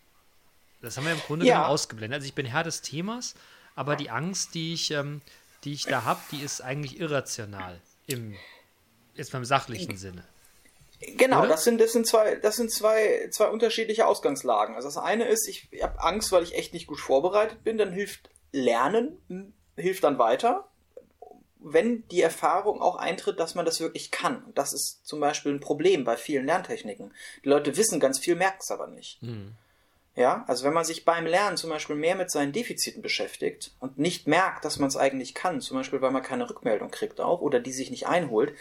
Das 0.80 0.97
haben 0.97 1.05
wir 1.05 1.12
im 1.12 1.20
Grunde 1.20 1.45
ja. 1.45 1.55
genommen 1.55 1.70
ausgeblendet. 1.72 2.16
Also 2.16 2.26
ich 2.26 2.34
bin 2.34 2.47
Herr 2.47 2.64
des 2.64 2.80
Themas, 2.80 3.34
aber 3.74 3.97
die 3.97 4.09
Angst, 4.09 4.55
die 4.55 4.72
ich, 4.72 4.91
ähm, 4.91 5.20
die 5.64 5.74
ich 5.74 5.84
da 5.84 6.05
habe, 6.05 6.20
die 6.32 6.41
ist 6.41 6.62
eigentlich 6.62 6.99
irrational 6.99 7.78
im 8.07 8.34
Jetzt 9.20 9.32
beim 9.32 9.45
sachlichen 9.45 9.99
Sinne. 9.99 10.24
Genau, 11.16 11.45
das 11.47 11.64
sind, 11.64 11.78
das 11.78 11.93
sind, 11.93 12.07
zwei, 12.07 12.36
das 12.36 12.57
sind 12.57 12.72
zwei, 12.72 13.28
zwei 13.30 13.49
unterschiedliche 13.49 14.07
Ausgangslagen. 14.07 14.76
Also 14.76 14.88
das 14.88 14.97
eine 14.97 15.24
ist, 15.24 15.47
ich 15.47 15.68
habe 15.82 16.01
Angst, 16.01 16.32
weil 16.32 16.43
ich 16.43 16.55
echt 16.55 16.72
nicht 16.72 16.86
gut 16.86 17.01
vorbereitet 17.01 17.62
bin, 17.62 17.76
dann 17.76 17.93
hilft 17.93 18.30
Lernen, 18.53 19.18
hm, 19.28 19.53
hilft 19.76 20.05
dann 20.05 20.18
weiter, 20.18 20.69
wenn 21.62 22.06
die 22.08 22.22
Erfahrung 22.22 22.80
auch 22.80 22.96
eintritt, 22.96 23.38
dass 23.38 23.54
man 23.54 23.64
das 23.64 23.80
wirklich 23.80 24.11
kann. 24.11 24.42
Und 24.44 24.58
das 24.58 24.72
ist 24.72 25.06
zum 25.06 25.20
Beispiel 25.20 25.52
ein 25.52 25.61
Problem 25.61 26.04
bei 26.04 26.16
vielen 26.16 26.46
Lerntechniken. 26.46 27.12
Die 27.44 27.48
Leute 27.48 27.76
wissen 27.76 28.00
ganz 28.00 28.18
viel, 28.18 28.36
merken 28.36 28.61
es 28.61 28.70
aber 28.70 28.86
nicht. 28.86 29.22
Mhm. 29.22 29.52
Ja, 30.16 30.44
also 30.48 30.64
wenn 30.64 30.74
man 30.74 30.84
sich 30.84 31.04
beim 31.04 31.24
Lernen 31.24 31.56
zum 31.56 31.70
Beispiel 31.70 31.96
mehr 31.96 32.16
mit 32.16 32.30
seinen 32.30 32.52
Defiziten 32.52 33.00
beschäftigt 33.00 33.72
und 33.78 33.98
nicht 33.98 34.26
merkt, 34.26 34.64
dass 34.64 34.78
man 34.78 34.88
es 34.88 34.96
eigentlich 34.96 35.34
kann, 35.34 35.61
zum 35.61 35.76
Beispiel 35.76 36.02
weil 36.02 36.11
man 36.11 36.22
keine 36.22 36.50
Rückmeldung 36.50 36.90
kriegt 36.90 37.20
auch 37.20 37.40
oder 37.40 37.61
die 37.61 37.72
sich 37.72 37.90
nicht 37.90 38.08
einholt, 38.08 38.52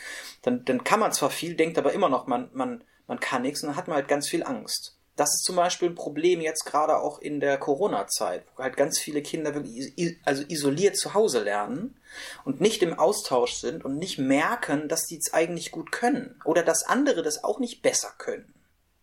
dann, 0.43 0.64
dann 0.66 0.84
kann 0.84 1.00
man 1.00 1.12
zwar 1.12 1.32
viel, 1.32 1.56
denkt 1.56 1.78
aber 1.78 1.91
immer 1.91 2.08
noch, 2.08 2.28
man, 2.28 2.50
man, 2.54 2.84
man 3.08 3.20
kann 3.20 3.41
nichts 3.41 3.64
und 3.64 3.70
dann 3.70 3.76
hat 3.76 3.88
man 3.88 3.95
halt 3.95 4.08
ganz 4.08 4.30
viel 4.30 4.43
Angst. 4.43 4.99
Das 5.20 5.36
ist 5.36 5.44
zum 5.44 5.58
Beispiel 5.58 5.90
ein 5.90 5.96
Problem 5.96 6.40
jetzt 6.40 6.64
gerade 6.64 6.98
auch 6.98 7.20
in 7.20 7.42
der 7.42 7.58
Corona-Zeit, 7.58 8.46
wo 8.56 8.64
halt 8.64 8.78
ganz 8.78 9.00
viele 9.00 9.22
Kinder 9.22 9.54
wirklich 9.54 10.18
also 10.24 10.44
isoliert 10.48 10.96
zu 10.96 11.14
Hause 11.14 11.44
lernen 11.44 12.00
und 12.46 12.62
nicht 12.62 12.82
im 12.84 12.98
Austausch 12.98 13.56
sind 13.56 13.84
und 13.84 13.98
nicht 13.98 14.18
merken, 14.18 14.88
dass 14.88 15.08
die 15.08 15.18
es 15.18 15.34
eigentlich 15.34 15.72
gut 15.72 15.92
können 15.92 16.40
oder 16.46 16.64
dass 16.64 16.84
andere 16.84 17.22
das 17.22 17.44
auch 17.44 17.60
nicht 17.60 17.82
besser 17.82 18.14
können. 18.18 18.54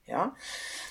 Ja, 0.06 0.34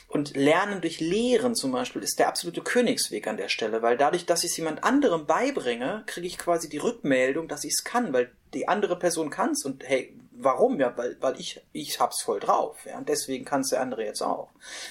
und 0.08 0.36
Lernen 0.36 0.82
durch 0.82 1.00
Lehren 1.00 1.56
zum 1.56 1.72
Beispiel 1.72 2.04
ist 2.04 2.20
der 2.20 2.28
absolute 2.28 2.62
Königsweg 2.62 3.26
an 3.28 3.38
der 3.38 3.50
Stelle, 3.50 3.82
weil 3.82 3.98
dadurch, 3.98 4.26
dass 4.26 4.44
ich 4.44 4.52
es 4.52 4.58
jemand 4.58 4.84
anderem 4.84 5.26
beibringe, 5.26 6.04
kriege 6.06 6.28
ich 6.28 6.38
quasi 6.38 6.70
die 6.70 6.78
Rückmeldung, 6.78 7.48
dass 7.48 7.64
ich 7.64 7.74
es 7.74 7.84
kann, 7.84 8.14
weil 8.14 8.30
die 8.54 8.68
andere 8.68 9.00
Person 9.00 9.30
kann 9.32 9.52
es 9.52 9.66
und 9.66 9.84
hey, 9.88 10.14
warum? 10.38 10.80
Ja, 10.80 10.96
weil, 10.98 11.18
weil 11.22 11.40
ich, 11.40 11.62
ich 11.72 12.00
hab's 12.00 12.22
voll 12.22 12.40
drauf, 12.40 12.78
ja, 12.86 12.98
und 12.98 13.10
deswegen 13.10 13.46
kann 13.46 13.62
es 13.62 13.70
der 13.70 13.82
andere 13.82 14.04
jetzt 14.04 14.22
auch. 14.22 14.50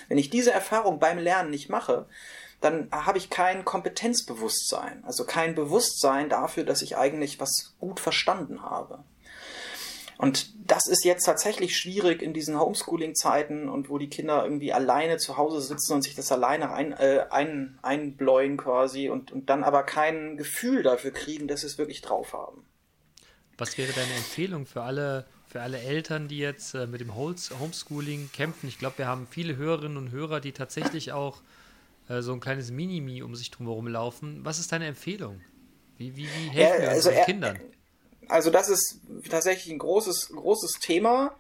Wenn 0.09 0.19
ich 0.19 0.31
diese 0.31 0.53
Erfahrung 0.53 0.99
beim 0.99 1.19
Lernen 1.19 1.51
nicht 1.51 1.69
mache, 1.69 2.07
dann 2.61 2.89
habe 2.91 3.19
ich 3.19 3.29
kein 3.31 3.65
Kompetenzbewusstsein, 3.65 5.05
also 5.05 5.25
kein 5.25 5.55
Bewusstsein 5.55 6.29
dafür, 6.29 6.65
dass 6.65 6.83
ich 6.83 6.97
eigentlich 6.97 7.39
was 7.39 7.75
gut 7.79 8.01
verstanden 8.01 8.63
habe. 8.63 9.05
Und 10.17 10.55
das 10.71 10.87
ist 10.87 11.05
jetzt 11.05 11.25
tatsächlich 11.25 11.77
schwierig 11.77 12.23
in 12.23 12.33
diesen 12.33 12.59
Homeschooling-Zeiten 12.59 13.69
und 13.69 13.91
wo 13.91 13.99
die 13.99 14.09
Kinder 14.09 14.45
irgendwie 14.45 14.73
alleine 14.73 15.19
zu 15.19 15.37
Hause 15.37 15.61
sitzen 15.61 15.95
und 15.95 16.03
sich 16.03 16.15
das 16.15 16.31
alleine 16.31 16.73
ein, 16.73 16.93
äh, 16.93 17.27
ein, 17.31 17.79
einbläuen 17.83 18.57
quasi 18.57 19.09
und, 19.09 19.33
und 19.33 19.51
dann 19.51 19.65
aber 19.65 19.83
kein 19.83 20.37
Gefühl 20.37 20.83
dafür 20.83 21.11
kriegen, 21.11 21.49
dass 21.49 21.61
sie 21.61 21.67
es 21.67 21.79
wirklich 21.79 22.01
drauf 22.01 22.33
haben. 22.33 22.65
Was 23.57 23.79
wäre 23.79 23.93
deine 23.93 24.13
Empfehlung 24.15 24.67
für 24.67 24.83
alle, 24.83 25.27
für 25.47 25.61
alle 25.61 25.79
Eltern, 25.79 26.29
die 26.29 26.39
jetzt 26.39 26.75
äh, 26.75 26.87
mit 26.87 27.01
dem 27.01 27.15
Homeschooling 27.15 28.31
kämpfen? 28.33 28.69
Ich 28.69 28.79
glaube, 28.79 28.99
wir 28.99 29.07
haben 29.07 29.29
viele 29.31 29.57
Hörerinnen 29.57 29.97
und 29.97 30.11
Hörer, 30.11 30.41
die 30.41 30.53
tatsächlich 30.53 31.13
auch 31.13 31.41
äh, 32.09 32.21
so 32.21 32.33
ein 32.33 32.41
kleines 32.41 32.71
Minimi 32.71 33.23
um 33.23 33.37
sich 33.37 33.51
drumherum 33.51 33.87
laufen. 33.87 34.45
Was 34.45 34.59
ist 34.59 34.73
deine 34.73 34.87
Empfehlung? 34.87 35.41
Wie, 35.97 36.17
wie, 36.17 36.27
wie 36.27 36.49
helfen 36.51 36.83
wir 36.83 36.89
also 36.89 37.09
unseren 37.11 37.15
er- 37.15 37.25
Kindern? 37.25 37.61
Also 38.29 38.51
das 38.51 38.69
ist 38.71 39.01
tatsächlich 39.29 39.73
ein 39.73 39.79
großes, 39.79 40.31
großes 40.31 40.81
Thema. 40.81 41.37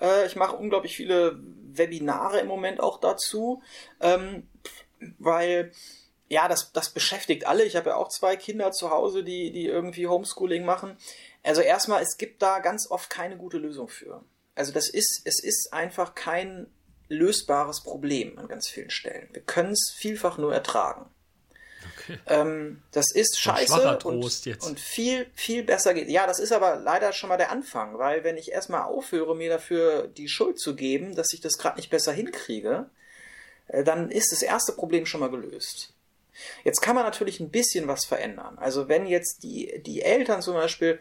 Äh, 0.00 0.26
ich 0.26 0.36
mache 0.36 0.56
unglaublich 0.56 0.96
viele 0.96 1.38
Webinare 1.72 2.40
im 2.40 2.46
Moment 2.46 2.80
auch 2.80 3.00
dazu, 3.00 3.62
ähm, 4.00 4.46
weil 5.18 5.72
ja, 6.30 6.46
das, 6.46 6.72
das 6.72 6.90
beschäftigt 6.90 7.46
alle. 7.46 7.64
Ich 7.64 7.74
habe 7.76 7.90
ja 7.90 7.96
auch 7.96 8.08
zwei 8.08 8.36
Kinder 8.36 8.70
zu 8.70 8.90
Hause, 8.90 9.24
die, 9.24 9.50
die 9.50 9.66
irgendwie 9.66 10.06
Homeschooling 10.06 10.64
machen. 10.64 10.96
Also 11.48 11.62
erstmal, 11.62 12.02
es 12.02 12.18
gibt 12.18 12.42
da 12.42 12.58
ganz 12.58 12.90
oft 12.90 13.08
keine 13.08 13.38
gute 13.38 13.56
Lösung 13.56 13.88
für. 13.88 14.22
Also 14.54 14.70
das 14.70 14.90
ist, 14.90 15.22
es 15.24 15.42
ist 15.42 15.72
einfach 15.72 16.14
kein 16.14 16.66
lösbares 17.08 17.82
Problem 17.82 18.38
an 18.38 18.48
ganz 18.48 18.68
vielen 18.68 18.90
Stellen. 18.90 19.30
Wir 19.32 19.40
können 19.40 19.72
es 19.72 19.94
vielfach 19.96 20.36
nur 20.36 20.52
ertragen. 20.52 21.06
Okay. 21.94 22.18
Ähm, 22.26 22.82
das 22.92 23.12
ist 23.12 23.40
scheiße 23.40 23.98
und, 24.04 24.26
und 24.60 24.78
viel, 24.78 25.26
viel 25.32 25.62
besser 25.62 25.94
geht. 25.94 26.10
Ja, 26.10 26.26
das 26.26 26.38
ist 26.38 26.52
aber 26.52 26.76
leider 26.76 27.14
schon 27.14 27.30
mal 27.30 27.38
der 27.38 27.50
Anfang, 27.50 27.98
weil 27.98 28.24
wenn 28.24 28.36
ich 28.36 28.52
erstmal 28.52 28.82
aufhöre, 28.82 29.34
mir 29.34 29.48
dafür 29.48 30.06
die 30.06 30.28
Schuld 30.28 30.60
zu 30.60 30.76
geben, 30.76 31.14
dass 31.14 31.32
ich 31.32 31.40
das 31.40 31.56
gerade 31.56 31.76
nicht 31.76 31.88
besser 31.88 32.12
hinkriege, 32.12 32.90
äh, 33.68 33.84
dann 33.84 34.10
ist 34.10 34.32
das 34.32 34.42
erste 34.42 34.72
Problem 34.72 35.06
schon 35.06 35.20
mal 35.20 35.30
gelöst. 35.30 35.94
Jetzt 36.62 36.82
kann 36.82 36.94
man 36.94 37.04
natürlich 37.04 37.40
ein 37.40 37.50
bisschen 37.50 37.88
was 37.88 38.04
verändern. 38.04 38.58
Also 38.58 38.88
wenn 38.88 39.06
jetzt 39.06 39.42
die, 39.42 39.82
die 39.84 40.02
Eltern 40.02 40.42
zum 40.42 40.54
Beispiel, 40.54 41.00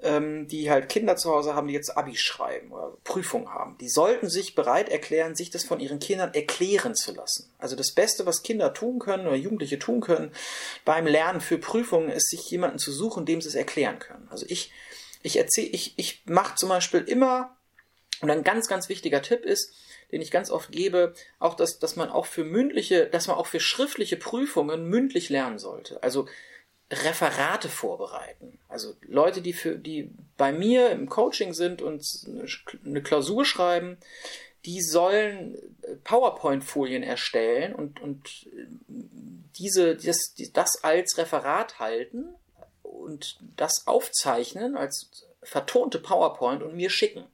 ähm, 0.00 0.46
die 0.46 0.70
halt 0.70 0.88
Kinder 0.88 1.16
zu 1.16 1.30
Hause 1.30 1.54
haben, 1.54 1.66
die 1.66 1.74
jetzt 1.74 1.96
Abi 1.96 2.16
schreiben 2.16 2.70
oder 2.70 2.96
Prüfungen 3.02 3.52
haben, 3.52 3.76
die 3.78 3.88
sollten 3.88 4.28
sich 4.28 4.54
bereit 4.54 4.88
erklären, 4.88 5.34
sich 5.34 5.50
das 5.50 5.64
von 5.64 5.80
ihren 5.80 5.98
Kindern 5.98 6.34
erklären 6.34 6.94
zu 6.94 7.12
lassen. 7.12 7.52
Also 7.58 7.74
das 7.74 7.92
Beste, 7.92 8.24
was 8.24 8.42
Kinder 8.42 8.72
tun 8.74 9.00
können 9.00 9.26
oder 9.26 9.36
Jugendliche 9.36 9.78
tun 9.78 10.00
können 10.00 10.32
beim 10.84 11.06
Lernen 11.06 11.40
für 11.40 11.58
Prüfungen, 11.58 12.10
ist, 12.10 12.30
sich 12.30 12.48
jemanden 12.50 12.78
zu 12.78 12.92
suchen, 12.92 13.26
dem 13.26 13.40
sie 13.40 13.48
es 13.48 13.54
erklären 13.56 13.98
können. 13.98 14.28
Also 14.30 14.46
ich, 14.48 14.72
ich 15.22 15.36
erzähle, 15.36 15.68
ich, 15.68 15.94
ich 15.96 16.22
mache 16.26 16.54
zum 16.54 16.68
Beispiel 16.68 17.00
immer, 17.00 17.56
und 18.20 18.30
ein 18.30 18.44
ganz, 18.44 18.68
ganz 18.68 18.88
wichtiger 18.88 19.22
Tipp 19.22 19.44
ist, 19.44 19.74
den 20.12 20.22
ich 20.22 20.30
ganz 20.30 20.50
oft 20.50 20.72
gebe, 20.72 21.14
auch 21.38 21.54
dass, 21.54 21.78
dass 21.78 21.96
man 21.96 22.08
auch 22.08 22.26
für 22.26 22.44
mündliche, 22.44 23.06
dass 23.06 23.26
man 23.26 23.36
auch 23.36 23.46
für 23.46 23.60
schriftliche 23.60 24.16
Prüfungen 24.16 24.88
mündlich 24.88 25.28
lernen 25.28 25.58
sollte. 25.58 26.02
Also 26.02 26.26
Referate 26.90 27.68
vorbereiten. 27.68 28.58
Also 28.68 28.94
Leute, 29.02 29.42
die 29.42 29.52
für, 29.52 29.76
die 29.76 30.10
bei 30.36 30.52
mir 30.52 30.90
im 30.90 31.08
Coaching 31.08 31.52
sind 31.52 31.82
und 31.82 32.04
eine 32.84 33.02
Klausur 33.02 33.44
schreiben, 33.44 33.98
die 34.64 34.80
sollen 34.80 35.56
PowerPoint-Folien 36.04 37.02
erstellen 37.02 37.74
und, 37.74 38.00
und 38.00 38.48
diese, 39.58 39.96
das, 39.96 40.34
das 40.52 40.82
als 40.82 41.18
Referat 41.18 41.78
halten 41.78 42.34
und 42.82 43.38
das 43.56 43.86
aufzeichnen 43.86 44.76
als 44.76 45.10
vertonte 45.42 45.98
PowerPoint 45.98 46.62
und 46.62 46.74
mir 46.74 46.90
schicken. 46.90 47.24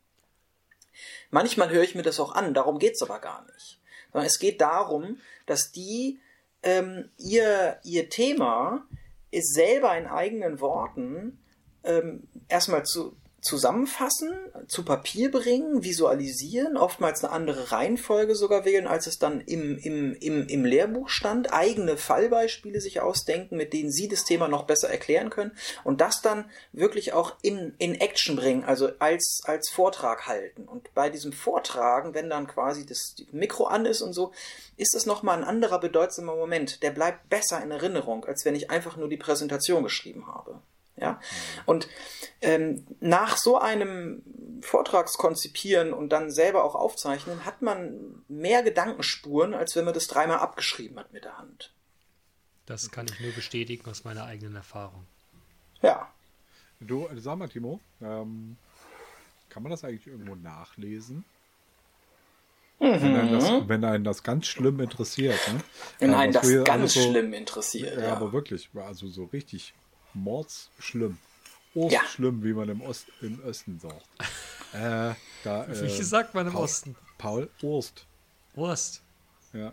Manchmal 1.31 1.71
höre 1.71 1.83
ich 1.83 1.95
mir 1.95 2.03
das 2.03 2.21
auch 2.21 2.35
an, 2.35 2.55
darum 2.55 2.79
geht's 2.79 3.03
aber 3.03 3.19
gar 3.21 3.45
nicht. 3.53 3.81
Sondern 4.13 4.27
es 4.27 4.39
geht 4.39 4.61
darum, 4.61 5.21
dass 5.47 5.73
die 5.73 6.21
ähm, 6.63 7.11
ihr, 7.19 7.81
ihr 7.83 8.09
Thema 8.09 8.87
ist 9.35 9.55
selber 9.55 9.97
in 9.97 10.07
eigenen 10.07 10.61
Worten 10.61 11.39
ähm, 11.83 12.29
erstmal 12.49 12.85
zu, 12.85 13.17
zusammenfassen, 13.45 14.31
zu 14.69 14.85
Papier 14.85 15.31
bringen, 15.31 15.85
visualisieren, 15.85 16.79
oftmals 16.79 17.23
eine 17.23 17.33
andere 17.33 17.73
Reihenfolge 17.73 18.35
sogar 18.35 18.65
wählen, 18.65 18.87
als 18.87 19.07
es 19.07 19.19
dann 19.19 19.43
im, 19.43 19.77
im, 19.77 20.15
im, 20.15 20.47
im 20.49 20.65
Lehrbuch 20.65 21.11
stand, 21.11 21.53
eigene 21.53 21.99
Fallbeispiele 21.99 22.81
sich 22.81 23.03
ausdenken, 23.03 23.59
mit 23.59 23.75
denen 23.75 23.93
sie 23.93 24.09
das 24.09 24.25
Thema 24.25 24.49
noch 24.49 24.65
besser 24.65 24.89
erklären 24.89 25.29
können 25.29 25.53
und 25.85 26.01
das 26.01 26.23
dann 26.23 26.51
wirklich 26.73 27.13
auch 27.13 27.37
in, 27.43 27.75
in 27.77 27.95
Action 27.95 28.35
bringen, 28.35 28.65
also 28.65 28.91
als, 28.99 29.43
als 29.45 29.69
Vortrag 29.69 30.27
halten. 30.27 30.65
Und 30.67 30.95
bei 30.95 31.11
diesem 31.11 31.33
Vortragen, 31.33 32.15
wenn 32.15 32.31
dann 32.31 32.47
quasi 32.47 32.87
das 32.87 33.15
Mikro 33.31 33.65
an 33.65 33.85
ist 33.85 34.01
und 34.01 34.15
so, 34.15 34.33
ist 34.79 34.95
es 34.95 35.05
nochmal 35.05 35.37
ein 35.37 35.45
anderer 35.45 35.81
bedeutsamer 35.81 36.35
Moment. 36.35 36.83
Der 36.83 36.93
bleibt 36.93 37.29
besser 37.29 37.63
in 37.63 37.71
Erinnerung, 37.71 38.25
als 38.25 38.47
wenn 38.47 38.55
ich 38.55 38.71
einfach 38.71 38.97
nur 38.97 39.09
die 39.09 39.19
Präsentation 39.19 39.83
geschrieben 39.83 40.27
habe. 40.27 40.63
Ja, 41.05 41.21
und 41.67 41.87
ähm, 42.41 42.87
nach 43.01 43.37
so 43.37 43.59
einem 43.59 44.23
Vortragskonzipieren 44.63 45.93
und 45.93 46.09
dann 46.11 46.31
selber 46.31 46.65
auch 46.65 46.75
aufzeichnen, 46.75 47.45
hat 47.45 47.61
man 47.63 48.23
mehr 48.29 48.63
Gedankenspuren, 48.63 49.53
als 49.55 49.77
wenn 49.77 49.85
man 49.85 49.93
das 49.95 50.07
dreimal 50.07 50.39
abgeschrieben 50.39 50.99
hat 50.99 51.13
mit 51.13 51.25
der 51.25 51.37
Hand. 51.37 51.73
Das 52.67 52.91
kann 52.91 53.07
ich 53.07 53.21
nur 53.21 53.33
bestätigen 53.33 53.89
aus 53.91 54.05
meiner 54.05 54.25
eigenen 54.25 54.57
Erfahrung. 54.57 55.05
Ja, 55.83 56.09
Du, 56.81 57.09
sag 57.17 57.37
mal, 57.39 57.49
Timo, 57.49 57.81
ähm, 58.03 58.57
kann 59.49 59.63
man 59.63 59.71
das 59.71 59.85
eigentlich 59.85 60.07
irgendwo 60.07 60.35
nachlesen? 60.35 61.25
Wenn, 62.79 63.17
einen 63.17 63.33
das, 63.33 63.69
wenn 63.69 63.85
einen 63.85 64.05
das 64.05 64.23
ganz 64.23 64.47
schlimm 64.47 64.81
interessiert. 64.81 65.39
Ne? 65.53 65.61
wenn 66.01 66.11
Ja, 66.13 66.19
einen 66.19 66.33
das 66.33 66.65
ganz 66.65 66.95
so- 66.95 67.01
schlimm 67.01 67.33
interessiert. 67.33 67.97
Ja, 67.97 68.07
Ja, 68.09 68.13
aber 68.17 68.33
wirklich, 68.33 68.69
also 68.75 69.07
so 69.09 69.25
richtig 69.27 69.73
mordsschlimm. 70.15 71.19
Ja. 71.75 72.01
Ostschlimm, 72.03 72.43
wie 72.45 72.53
man 72.53 72.69
im, 72.69 72.81
Ost, 72.83 73.07
im 73.21 73.43
Osten 73.45 73.79
sagt. 73.81 74.07
Äh, 74.73 75.15
da, 75.45 75.67
äh, 75.67 75.83
Wie 75.83 76.03
sagt 76.03 76.35
man 76.35 76.49
im 76.49 76.53
Paul, 76.53 76.65
Osten? 76.65 76.97
Paul 77.17 77.49
Urst. 77.63 78.07
Wurst. 78.55 79.03
Ja. 79.53 79.73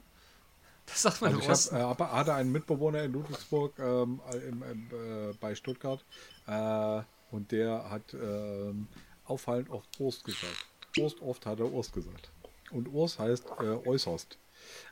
Das 0.86 1.02
sagt 1.02 1.22
man 1.22 1.30
Also 1.32 1.38
im 1.39 1.42
ich 1.42 1.48
hab, 1.48 1.54
Osten. 1.56 1.76
äh, 1.76 1.80
aber 1.80 2.12
hatte 2.12 2.34
einen 2.36 2.52
Mitbewohner 2.52 3.02
in 3.02 3.14
Ludwigsburg 3.14 3.80
ähm, 3.80 4.22
im, 4.48 4.62
im, 4.62 4.89
äh, 4.92 5.34
bei 5.39 5.56
Stuttgart 5.56 6.06
äh, 6.46 7.02
und 7.32 7.52
der 7.52 7.89
hat 7.89 8.14
ähm, 8.14 8.88
auffallend 9.26 9.72
oft 9.72 9.88
Urst 10.00 10.24
gesagt. 10.24 10.68
Urst 11.00 11.20
oft 11.22 11.48
hat 11.48 11.60
er 11.60 11.72
Urst 11.72 11.94
gesagt. 11.94 12.30
Und 12.70 12.88
Urst 12.88 13.18
heißt 13.18 13.46
äh, 13.60 13.64
äußerst. 13.88 14.38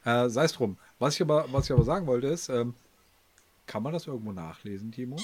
Sei 0.03 0.43
es 0.43 0.53
drum. 0.53 0.79
Was 0.97 1.13
ich, 1.13 1.21
aber, 1.21 1.45
was 1.51 1.65
ich 1.65 1.71
aber 1.71 1.83
sagen 1.83 2.07
wollte 2.07 2.25
ist, 2.29 2.49
ähm, 2.49 2.73
kann 3.69 3.83
man 3.83 3.93
das 3.93 4.07
irgendwo 4.07 4.31
nachlesen, 4.31 4.91
Timo? 4.91 5.15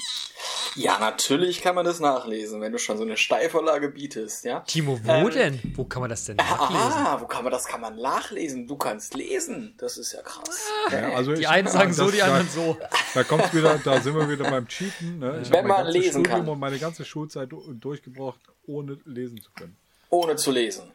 ja, 0.76 0.98
natürlich 0.98 1.62
kann 1.62 1.74
man 1.74 1.84
das 1.84 2.00
nachlesen, 2.00 2.60
wenn 2.60 2.70
du 2.70 2.78
schon 2.78 2.96
so 2.98 3.02
eine 3.02 3.16
Steilvorlage 3.16 3.88
bietest, 3.88 4.44
ja. 4.44 4.60
Timo, 4.60 5.00
wo 5.02 5.10
ähm, 5.10 5.30
denn? 5.30 5.60
Wo 5.74 5.84
kann 5.84 6.00
man 6.00 6.10
das 6.10 6.24
denn 6.26 6.36
nachlesen? 6.36 6.76
Ah, 6.92 7.18
wo 7.20 7.26
kann 7.26 7.42
man 7.44 7.52
das 7.52 7.64
kann 7.66 7.80
man 7.80 7.96
nachlesen? 7.96 8.66
Du 8.68 8.76
kannst 8.76 9.14
lesen. 9.14 9.74
Das 9.78 9.96
ist 9.98 10.12
ja 10.12 10.22
krass. 10.22 10.68
Ja, 10.92 11.10
also 11.14 11.32
Die 11.34 11.40
ich- 11.42 11.48
einen 11.48 11.66
sagen 11.76 11.92
so, 11.92 12.10
die 12.10 12.22
anderen 12.22 12.48
so. 12.48 12.76
Da 13.14 13.24
kommt's 13.24 13.52
wieder, 13.54 13.78
da 13.82 14.00
sind 14.00 14.14
wir 14.14 14.28
wieder 14.28 14.48
beim 14.50 14.68
Cheaten. 14.68 15.18
Ne? 15.18 15.40
Ich 15.42 15.50
Wenn 15.50 15.66
man 15.66 15.86
lesen 15.86 16.10
Studium 16.20 16.22
kann. 16.24 16.48
und 16.48 16.60
meine 16.60 16.78
ganze 16.78 17.04
Schulzeit 17.04 17.50
du- 17.50 17.72
durchgebracht, 17.72 18.40
ohne 18.66 18.98
lesen 19.06 19.40
zu 19.40 19.50
können. 19.52 19.76
ohne 20.10 20.36
zu 20.36 20.50
lesen. 20.52 20.92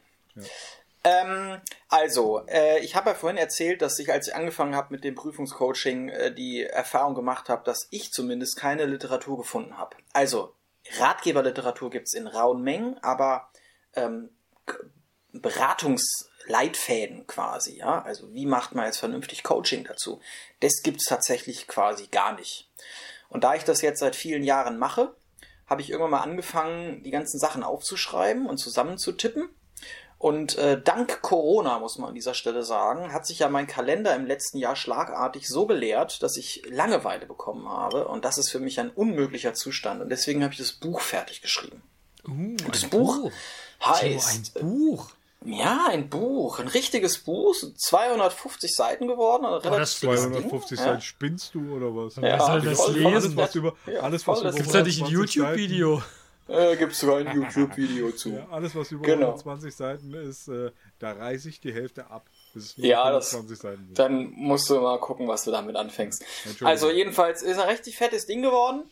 Ähm, 1.03 1.59
also, 1.89 2.45
äh, 2.47 2.79
ich 2.79 2.95
habe 2.95 3.09
ja 3.09 3.15
vorhin 3.15 3.37
erzählt, 3.37 3.81
dass 3.81 3.97
ich, 3.97 4.11
als 4.11 4.27
ich 4.27 4.35
angefangen 4.35 4.75
habe 4.75 4.93
mit 4.93 5.03
dem 5.03 5.15
Prüfungscoaching, 5.15 6.09
äh, 6.09 6.33
die 6.33 6.63
Erfahrung 6.63 7.15
gemacht 7.15 7.49
habe, 7.49 7.63
dass 7.63 7.87
ich 7.89 8.11
zumindest 8.11 8.57
keine 8.57 8.85
Literatur 8.85 9.37
gefunden 9.37 9.77
habe. 9.77 9.97
Also, 10.13 10.53
Ratgeberliteratur 10.99 11.89
gibt's 11.89 12.13
in 12.13 12.27
rauen 12.27 12.61
Mengen, 12.61 12.97
aber 13.01 13.49
ähm, 13.95 14.29
Beratungsleitfäden 15.33 17.25
quasi, 17.27 17.77
ja, 17.77 18.01
also 18.01 18.33
wie 18.33 18.45
macht 18.45 18.75
man 18.75 18.85
jetzt 18.85 18.97
vernünftig 18.97 19.43
Coaching 19.43 19.85
dazu? 19.85 20.21
Das 20.59 20.81
gibt's 20.83 21.05
tatsächlich 21.05 21.67
quasi 21.67 22.07
gar 22.07 22.33
nicht. 22.33 22.69
Und 23.29 23.43
da 23.43 23.55
ich 23.55 23.63
das 23.63 23.81
jetzt 23.81 23.99
seit 23.99 24.15
vielen 24.15 24.43
Jahren 24.43 24.77
mache, 24.77 25.15
habe 25.67 25.81
ich 25.81 25.89
irgendwann 25.89 26.11
mal 26.11 26.21
angefangen, 26.21 27.01
die 27.03 27.11
ganzen 27.11 27.39
Sachen 27.39 27.63
aufzuschreiben 27.63 28.45
und 28.45 28.57
zusammenzutippen. 28.57 29.49
Und 30.21 30.55
äh, 30.59 30.79
dank 30.79 31.23
Corona, 31.23 31.79
muss 31.79 31.97
man 31.97 32.09
an 32.09 32.13
dieser 32.13 32.35
Stelle 32.35 32.61
sagen, 32.61 33.11
hat 33.11 33.25
sich 33.25 33.39
ja 33.39 33.49
mein 33.49 33.65
Kalender 33.65 34.15
im 34.15 34.27
letzten 34.27 34.59
Jahr 34.59 34.75
schlagartig 34.75 35.47
so 35.47 35.65
geleert, 35.65 36.21
dass 36.21 36.37
ich 36.37 36.61
Langeweile 36.69 37.25
bekommen 37.25 37.67
habe. 37.67 38.07
Und 38.07 38.23
das 38.23 38.37
ist 38.37 38.49
für 38.51 38.59
mich 38.59 38.79
ein 38.79 38.91
unmöglicher 38.91 39.55
Zustand. 39.55 39.99
Und 39.99 40.09
deswegen 40.09 40.43
habe 40.43 40.53
ich 40.53 40.59
das 40.59 40.73
Buch 40.73 41.01
fertig 41.01 41.41
geschrieben. 41.41 41.81
Uh, 42.27 42.55
Das 42.69 42.83
ein 42.83 42.91
Buch 42.91 43.15
Timo, 43.15 43.31
heißt, 43.83 44.57
ein 44.57 44.61
Buch. 44.61 45.09
ja, 45.43 45.87
ein 45.89 46.07
Buch, 46.07 46.59
ein 46.59 46.67
richtiges 46.67 47.17
Buch, 47.17 47.55
250 47.55 48.75
Seiten 48.75 49.07
geworden. 49.07 49.45
ein 49.45 49.53
relativ 49.53 49.79
das 49.79 49.99
dickes 50.01 50.21
250 50.21 50.77
Ding. 50.77 50.85
Seiten 50.85 51.01
spinnst 51.01 51.55
du 51.55 51.77
oder 51.77 51.95
was? 51.95 52.17
Ja, 52.17 52.39
soll 52.45 52.61
das 52.61 52.87
lesen? 52.89 53.07
Alles, 53.07 53.35
was 53.35 53.55
über, 53.55 53.73
Ja, 53.91 54.01
alles, 54.01 54.27
was 54.27 54.41
über 54.41 54.51
Gibt's 54.51 54.71
da 54.71 54.83
nicht 54.83 55.01
ein 55.01 55.07
120 55.07 55.33
YouTube-Video? 55.33 56.03
Äh, 56.47 56.75
Gibt 56.75 56.91
es 56.93 56.99
sogar 56.99 57.17
ein 57.19 57.33
YouTube-Video 57.33 58.11
zu. 58.11 58.29
Ja, 58.31 58.47
alles, 58.49 58.75
was 58.75 58.91
über 58.91 59.03
Genau. 59.05 59.27
120 59.27 59.75
Seiten 59.75 60.13
ist, 60.13 60.47
äh, 60.47 60.71
da 60.99 61.13
reiße 61.13 61.47
ich 61.49 61.59
die 61.61 61.73
Hälfte 61.73 62.07
ab. 62.09 62.25
Es 62.55 62.73
Ja, 62.75 63.09
das- 63.11 63.29
25 63.29 63.61
Seiten 63.61 63.85
sind. 63.85 63.99
Dann 63.99 64.31
musst 64.31 64.69
du 64.69 64.79
mal 64.81 64.99
gucken, 64.99 65.27
was 65.27 65.43
du 65.45 65.51
damit 65.51 65.75
anfängst. 65.77 66.23
Also 66.61 66.89
jedenfalls 66.91 67.41
ist 67.41 67.57
ein 67.59 67.69
richtig 67.69 67.95
fettes 67.97 68.25
Ding 68.25 68.41
geworden. 68.41 68.89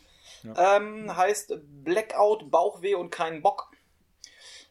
Ähm, 0.56 1.14
heißt 1.14 1.52
Blackout, 1.84 2.50
Bauchweh 2.50 2.94
und 2.94 3.10
kein 3.10 3.42
Bock. 3.42 3.70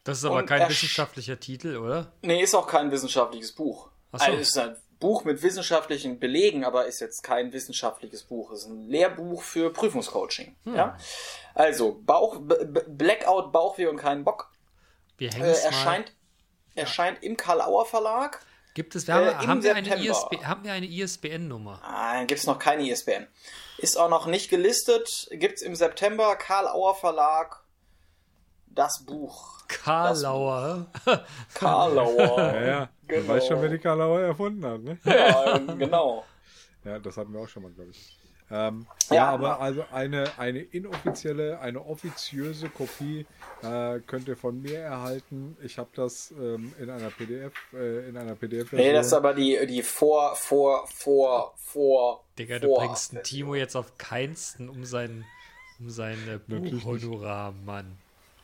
Das 0.04 0.18
ist 0.20 0.26
aber 0.26 0.38
Und 0.38 0.46
kein 0.48 0.62
er 0.62 0.68
sch- 0.68 0.72
wissenschaftlicher 0.72 1.40
Titel, 1.40 1.78
oder? 1.78 2.12
Nee, 2.24 2.42
ist 2.42 2.56
auch 2.56 2.66
kein 2.66 2.90
wissenschaftliches 2.92 3.52
Buch. 3.52 3.90
Ach 4.12 4.20
so. 4.20 4.26
Also 4.26 4.38
ist 4.40 4.58
ein 4.58 4.76
Buch 5.00 5.24
mit 5.26 5.44
wissenschaftlichen 5.44 6.20
Belegen, 6.20 6.66
aber 6.66 6.88
ist 6.88 7.00
jetzt 7.02 7.22
kein 7.22 7.54
wissenschaftliches 7.54 8.24
Buch. 8.24 8.52
Ist 8.52 8.66
ein 8.66 8.90
Lehrbuch 8.90 9.44
für 9.44 9.72
Prüfungscoaching. 9.72 10.56
Hm. 10.64 10.76
Ja? 10.76 10.98
Also 11.60 11.99
Bauch, 12.05 12.38
B 12.39 12.55
Blackout, 12.88 13.51
Bauchweh 13.51 13.88
und 13.88 13.97
kein 13.97 14.24
Bock. 14.24 14.49
Wir 15.18 15.30
hängen 15.30 15.43
Äh, 15.43 15.51
es 15.51 15.64
mal. 15.64 15.68
erscheint, 15.72 16.16
erscheint 16.76 17.22
im 17.22 17.36
Karl-Auer 17.36 17.86
Verlag. 17.86 18.39
Gibt 18.76 18.95
es, 18.95 19.07
wir 19.07 19.16
haben, 19.16 19.28
äh, 19.28 19.32
im 19.43 19.47
haben, 19.49 19.62
wir. 19.62 19.97
ISB, 20.12 20.45
haben 20.45 20.64
wir 20.64 20.72
eine 20.72 20.86
ISBN-Nummer? 20.86 21.82
Nein, 21.84 22.28
gibt 22.28 22.39
es 22.39 22.47
noch 22.47 22.60
keine 22.60 22.84
ISBN. 22.89 23.28
Ist 23.78 23.97
auch 23.97 24.10
noch 24.10 24.26
nicht 24.26 24.49
gelistet. 24.49 25.28
Gibt 25.32 25.55
es 25.57 25.62
im 25.62 25.76
September 25.76 26.38
Karl-Auer 26.38 26.95
Verlag 26.95 27.62
das 28.68 29.03
Buch. 29.05 29.60
Karlauer. 29.68 30.86
Karl-Auer. 31.55 32.38
Ja, 32.53 32.62
ja. 32.66 32.80
Man 32.80 32.89
Genau. 33.07 33.34
weiß 33.34 33.47
schon, 33.47 33.62
wer 33.62 33.70
die 33.70 33.80
Karlauer 33.80 34.22
erfunden 34.22 34.66
hat, 34.66 34.80
ne? 34.82 34.97
ja, 35.03 35.57
genau. 35.57 36.24
Ja, 36.86 36.99
das 36.99 37.18
hatten 37.18 37.34
wir 37.34 37.41
auch 37.41 37.47
schon 37.49 37.64
mal, 37.64 37.72
glaube 37.72 37.89
ich. 37.91 38.19
Ähm, 38.52 38.88
Ja, 39.10 39.16
ja, 39.16 39.30
aber 39.30 39.52
aber- 39.56 39.62
also 39.64 39.86
eine, 39.91 40.32
eine 40.38 40.60
inoffizielle, 40.60 41.60
eine 41.60 41.86
offiziöse 41.86 42.70
Kopie 42.70 43.26
äh, 43.62 44.00
könnt 44.08 44.28
ihr 44.28 44.38
von 44.38 44.62
mir 44.62 44.80
erhalten. 44.80 45.56
Ich 45.62 45.78
habe 45.78 45.89
das 45.95 46.32
ähm, 46.32 46.74
in 46.80 46.89
einer 46.89 47.10
PDF, 47.12 47.54
äh, 47.74 48.10
in 48.10 48.18
einer 48.18 48.36
PDF. 48.36 48.72
Nee, 48.72 48.91
das 48.93 49.08
ist 49.08 49.14
aber 49.14 49.34
die, 49.34 49.58
die 49.68 49.84
vor, 49.84 50.36
vor, 50.36 50.88
vor, 50.88 51.54
vor. 51.58 52.24
Digga, 52.38 52.60
du 52.60 52.68
vor 52.68 52.80
bringst 52.86 53.14
den 53.14 53.24
Timo 53.24 53.56
jetzt 53.56 53.76
auf 53.76 53.97
keinsten 53.97 54.68
um 54.70 54.84
sein, 54.86 55.26
um 55.80 55.89
sein 55.89 56.18
äh. 56.28 56.38
Buchhonorar, 56.47 57.54
Mann. 57.66 57.97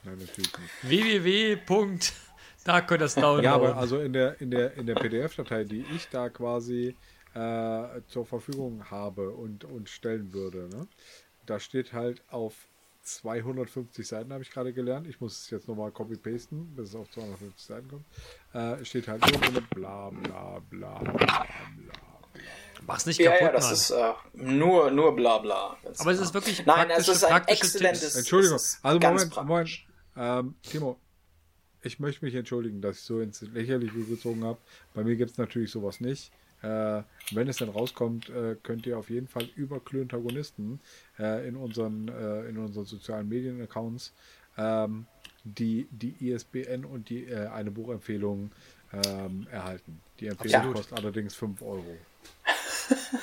Nein, 0.04 0.18
natürlich 0.20 0.52
nicht. 0.58 1.24
www. 1.24 1.98
Da 2.64 2.82
könnt 2.82 3.02
ihr 3.02 3.06
es 3.06 3.16
downloaden. 3.16 3.44
Ja, 3.44 3.54
aber 3.56 3.78
also 3.78 4.00
in 4.00 4.14
der, 4.14 4.40
in 4.42 4.50
der, 4.52 4.74
in 4.76 4.86
der 4.88 4.96
PDF-Datei, 4.96 5.64
die 5.64 5.86
ich 5.96 6.08
da 6.10 6.30
quasi 6.30 6.96
äh, 7.36 8.02
zur 8.08 8.26
Verfügung 8.26 8.90
habe 8.90 9.30
und, 9.32 9.64
und 9.66 9.90
stellen 9.90 10.34
würde, 10.34 10.68
ne? 10.70 10.88
da 11.46 11.60
steht 11.60 11.94
halt 11.94 12.24
auf 12.30 12.54
250 13.04 14.08
Seiten, 14.08 14.34
habe 14.34 14.42
ich 14.42 14.50
gerade 14.50 14.74
gelernt. 14.74 15.06
Ich 15.08 15.22
muss 15.22 15.40
es 15.44 15.50
jetzt 15.52 15.68
nochmal 15.68 15.92
copy-pasten, 15.92 16.76
bis 16.76 16.90
es 16.90 16.96
auf 16.96 17.10
250 17.12 17.64
Seiten 17.68 17.88
kommt. 17.88 18.06
Äh, 18.54 18.84
steht 18.84 19.08
halt 19.08 19.22
nur 19.22 19.40
drin, 19.42 19.68
bla 19.76 20.10
bla 20.10 20.60
bla 20.72 20.98
bla 21.00 21.14
bla. 21.14 21.46
Mach's 22.88 23.06
nicht 23.06 23.20
Ja, 23.20 23.32
kaputt, 23.32 23.48
ja, 23.48 23.52
das 23.54 23.64
Mann. 23.66 23.74
ist 23.74 23.92
äh, 23.92 24.54
nur, 24.54 24.92
nur 24.92 25.16
bla 25.16 25.38
bla. 25.38 25.78
Ganz 25.84 26.00
aber 26.02 26.12
es 26.12 26.18
klar. 26.18 26.28
ist 26.28 26.34
wirklich 26.34 26.66
Nein, 26.66 26.90
es 26.90 27.08
ist 27.08 27.24
ein 27.24 27.48
exzellentes. 27.48 28.02
Tipps. 28.02 28.16
Entschuldigung, 28.16 28.56
es 28.56 28.80
also 28.82 29.00
Moment, 29.00 29.36
Moment. 29.36 29.50
praktisch. 29.50 29.88
Ähm, 30.18 30.56
Timo, 30.64 31.00
ich 31.82 32.00
möchte 32.00 32.26
mich 32.26 32.34
entschuldigen, 32.36 32.82
dass 32.82 32.98
ich 32.98 33.04
so 33.04 33.20
ins 33.20 33.42
Lächerliche 33.42 34.00
gezogen 34.04 34.44
habe. 34.44 34.58
Bei 34.94 35.04
mir 35.04 35.16
gibt 35.16 35.32
es 35.32 35.38
natürlich 35.38 35.72
sowas 35.72 36.00
nicht. 36.00 36.32
Äh, 36.62 37.04
wenn 37.32 37.48
es 37.48 37.58
dann 37.58 37.70
rauskommt, 37.70 38.30
äh, 38.30 38.56
könnt 38.64 38.86
ihr 38.86 38.98
auf 38.98 39.10
jeden 39.10 39.28
Fall 39.28 39.48
über 39.56 39.80
Klöntagonisten 39.80 40.80
äh, 41.20 41.48
in, 41.48 41.56
unseren, 41.56 42.08
äh, 42.08 42.50
in 42.50 42.58
unseren 42.58 42.86
sozialen 42.86 43.30
Medien-Accounts 43.30 44.14
ähm, 44.58 45.06
die, 45.44 45.88
die 45.92 46.30
ISBN 46.30 46.86
und 46.86 47.10
die, 47.10 47.26
äh, 47.26 47.48
eine 47.48 47.72
Buchempfehlung 47.72 48.52
ähm, 48.94 49.48
erhalten. 49.52 50.02
Die 50.20 50.28
Empfehlung 50.28 50.56
Absolut. 50.56 50.76
kostet 50.78 50.98
allerdings 50.98 51.36
5 51.36 51.62
Euro. 51.62 51.98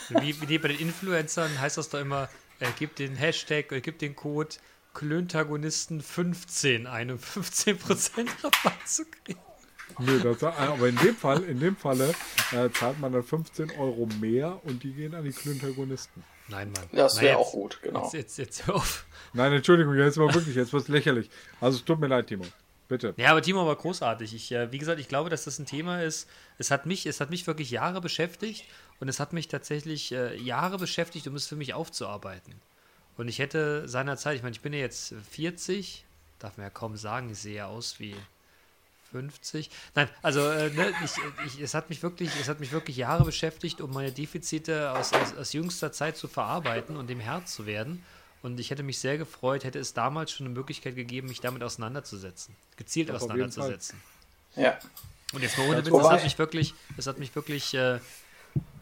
Wie, 0.20 0.40
wie 0.40 0.46
die 0.46 0.58
bei 0.58 0.68
den 0.68 0.80
Influencern 0.80 1.60
heißt 1.60 1.78
das 1.78 1.88
doch 1.88 2.00
immer, 2.00 2.28
äh, 2.58 2.66
gib 2.78 2.96
den 2.96 3.14
Hashtag, 3.14 3.70
äh, 3.70 3.80
gib 3.80 3.98
den 4.00 4.16
Code 4.16 4.56
Klöntagonisten15 4.94 6.86
ein, 6.86 7.12
um 7.12 7.18
15% 7.18 8.26
Rabatt 8.42 8.88
zu 8.88 9.04
kriegen. 9.04 9.40
Nö, 9.98 10.20
das, 10.20 10.42
aber 10.42 10.88
in 10.88 10.96
dem 10.96 11.16
Fall, 11.16 11.42
in 11.44 11.60
dem 11.60 11.76
Falle 11.76 12.14
äh, 12.52 12.70
zahlt 12.70 13.00
man 13.00 13.12
dann 13.12 13.22
15 13.22 13.72
Euro 13.72 14.08
mehr 14.20 14.60
und 14.64 14.82
die 14.82 14.92
gehen 14.92 15.14
an 15.14 15.24
die 15.24 15.32
Klöntagonisten. 15.32 16.22
Nein, 16.48 16.72
Mann. 16.72 16.88
Das 16.92 17.20
wäre 17.20 17.38
auch 17.38 17.52
gut, 17.52 17.78
genau. 17.82 18.04
Jetzt, 18.04 18.14
jetzt, 18.14 18.38
jetzt 18.38 18.66
hör 18.66 18.76
auf. 18.76 19.06
Nein, 19.32 19.52
Entschuldigung, 19.52 19.94
jetzt 19.94 20.18
war 20.18 20.32
wirklich, 20.34 20.56
jetzt 20.56 20.72
wird 20.72 20.82
es 20.82 20.88
lächerlich. 20.88 21.30
Also 21.60 21.78
es 21.78 21.84
tut 21.84 21.98
mir 21.98 22.08
leid, 22.08 22.26
Timo. 22.26 22.44
Bitte. 22.88 23.14
Ja, 23.16 23.30
aber 23.30 23.40
Timo 23.40 23.66
war 23.66 23.76
großartig. 23.76 24.34
Ich, 24.34 24.52
äh, 24.52 24.70
wie 24.70 24.78
gesagt, 24.78 25.00
ich 25.00 25.08
glaube, 25.08 25.30
dass 25.30 25.44
das 25.44 25.58
ein 25.58 25.64
Thema 25.64 26.02
ist. 26.02 26.28
Es 26.58 26.70
hat 26.70 26.84
mich, 26.84 27.06
es 27.06 27.20
hat 27.20 27.30
mich 27.30 27.46
wirklich 27.46 27.70
Jahre 27.70 28.02
beschäftigt 28.02 28.64
und 29.00 29.08
es 29.08 29.18
hat 29.18 29.32
mich 29.32 29.48
tatsächlich 29.48 30.12
äh, 30.12 30.36
Jahre 30.36 30.76
beschäftigt, 30.76 31.26
um 31.26 31.34
es 31.34 31.46
für 31.46 31.56
mich 31.56 31.72
aufzuarbeiten. 31.72 32.54
Und 33.16 33.28
ich 33.28 33.38
hätte 33.38 33.88
seinerzeit, 33.88 34.36
ich 34.36 34.42
meine, 34.42 34.54
ich 34.54 34.60
bin 34.60 34.72
ja 34.72 34.80
jetzt 34.80 35.14
40, 35.30 36.04
darf 36.38 36.58
man 36.58 36.66
ja 36.66 36.70
kaum 36.70 36.96
sagen, 36.96 37.30
ich 37.30 37.38
sehe 37.38 37.56
ja 37.56 37.66
aus 37.66 37.98
wie 37.98 38.14
50. 39.12 39.70
Nein, 39.94 40.08
also 40.22 40.40
äh, 40.50 40.70
ne, 40.70 40.92
ich, 41.04 41.12
ich, 41.46 41.60
es 41.60 41.74
hat 41.74 41.88
mich 41.90 42.02
wirklich, 42.02 42.30
es 42.40 42.48
hat 42.48 42.58
mich 42.58 42.72
wirklich 42.72 42.96
Jahre 42.96 43.24
beschäftigt, 43.24 43.80
um 43.80 43.92
meine 43.92 44.10
Defizite 44.10 44.90
aus, 44.92 45.12
aus, 45.12 45.36
aus 45.36 45.52
jüngster 45.52 45.92
Zeit 45.92 46.16
zu 46.16 46.26
verarbeiten 46.26 46.96
und 46.96 47.08
dem 47.08 47.20
Herr 47.20 47.44
zu 47.46 47.66
werden. 47.66 48.02
Und 48.42 48.58
ich 48.58 48.70
hätte 48.70 48.82
mich 48.82 48.98
sehr 48.98 49.18
gefreut, 49.18 49.62
hätte 49.62 49.78
es 49.78 49.94
damals 49.94 50.32
schon 50.32 50.46
eine 50.46 50.54
Möglichkeit 50.54 50.96
gegeben, 50.96 51.28
mich 51.28 51.40
damit 51.40 51.62
auseinanderzusetzen. 51.62 52.56
Gezielt 52.76 53.06
jeden 53.06 53.16
auseinanderzusetzen. 53.16 54.00
Ja. 54.56 54.78
Und 55.32 55.42
jetzt 55.42 55.56
mal 55.56 55.68
ohne 55.68 55.78
Witz, 55.78 55.84
das 55.84 55.92
Wobei- 55.92 56.10
hat 56.16 56.24
mich 56.24 56.38
wirklich, 56.38 56.74
das 56.96 57.06
hat 57.06 57.18
mich 57.18 57.34
wirklich, 57.36 57.72
äh, 57.74 58.00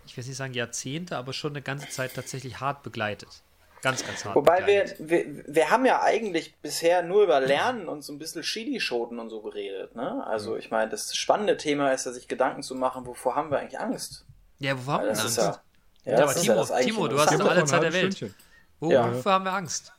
ich 0.06 0.16
will 0.16 0.24
nicht 0.24 0.36
sagen 0.36 0.54
Jahrzehnte, 0.54 1.16
aber 1.18 1.32
schon 1.34 1.52
eine 1.52 1.62
ganze 1.62 1.88
Zeit 1.90 2.14
tatsächlich 2.14 2.60
hart 2.60 2.82
begleitet. 2.82 3.28
Ganz, 3.82 4.04
ganz 4.04 4.24
hart 4.24 4.36
Wobei 4.36 4.66
wir, 4.66 4.94
wir, 4.98 5.24
wir 5.46 5.70
haben 5.70 5.86
ja 5.86 6.02
eigentlich 6.02 6.54
bisher 6.60 7.02
nur 7.02 7.24
über 7.24 7.40
Lernen 7.40 7.88
und 7.88 8.02
so 8.02 8.12
ein 8.12 8.18
bisschen 8.18 8.42
Chili-Schoten 8.42 9.18
und 9.18 9.30
so 9.30 9.40
geredet. 9.40 9.96
Ne? 9.96 10.24
Also 10.26 10.56
ich 10.56 10.70
meine, 10.70 10.90
das 10.90 11.16
spannende 11.16 11.56
Thema 11.56 11.92
ist 11.92 12.04
ja, 12.04 12.12
sich 12.12 12.28
Gedanken 12.28 12.62
zu 12.62 12.74
machen, 12.74 13.06
wovor 13.06 13.36
haben 13.36 13.50
wir 13.50 13.58
eigentlich 13.58 13.80
Angst? 13.80 14.26
Ja, 14.58 14.76
wovor 14.76 14.94
haben 14.94 15.04
wir 15.04 15.10
Das 15.10 15.20
Angst? 15.20 15.38
ist 15.38 15.44
ja, 15.44 15.62
ja, 16.04 16.16
aber 16.18 16.32
das 16.34 16.42
Timo, 16.42 16.54
das 16.56 16.70
eigentlich 16.70 16.94
Timo, 16.94 17.08
du 17.08 17.18
hast 17.18 17.38
doch 17.40 17.50
alle 17.50 17.64
Zeit 17.64 17.82
der 17.82 17.92
Welt. 17.92 18.14
Stündchen. 18.14 18.34
Wo, 18.80 18.90
Ja. 18.90 19.14
Wovor 19.14 19.32
haben 19.32 19.44
wir 19.44 19.52
Angst? 19.52 19.92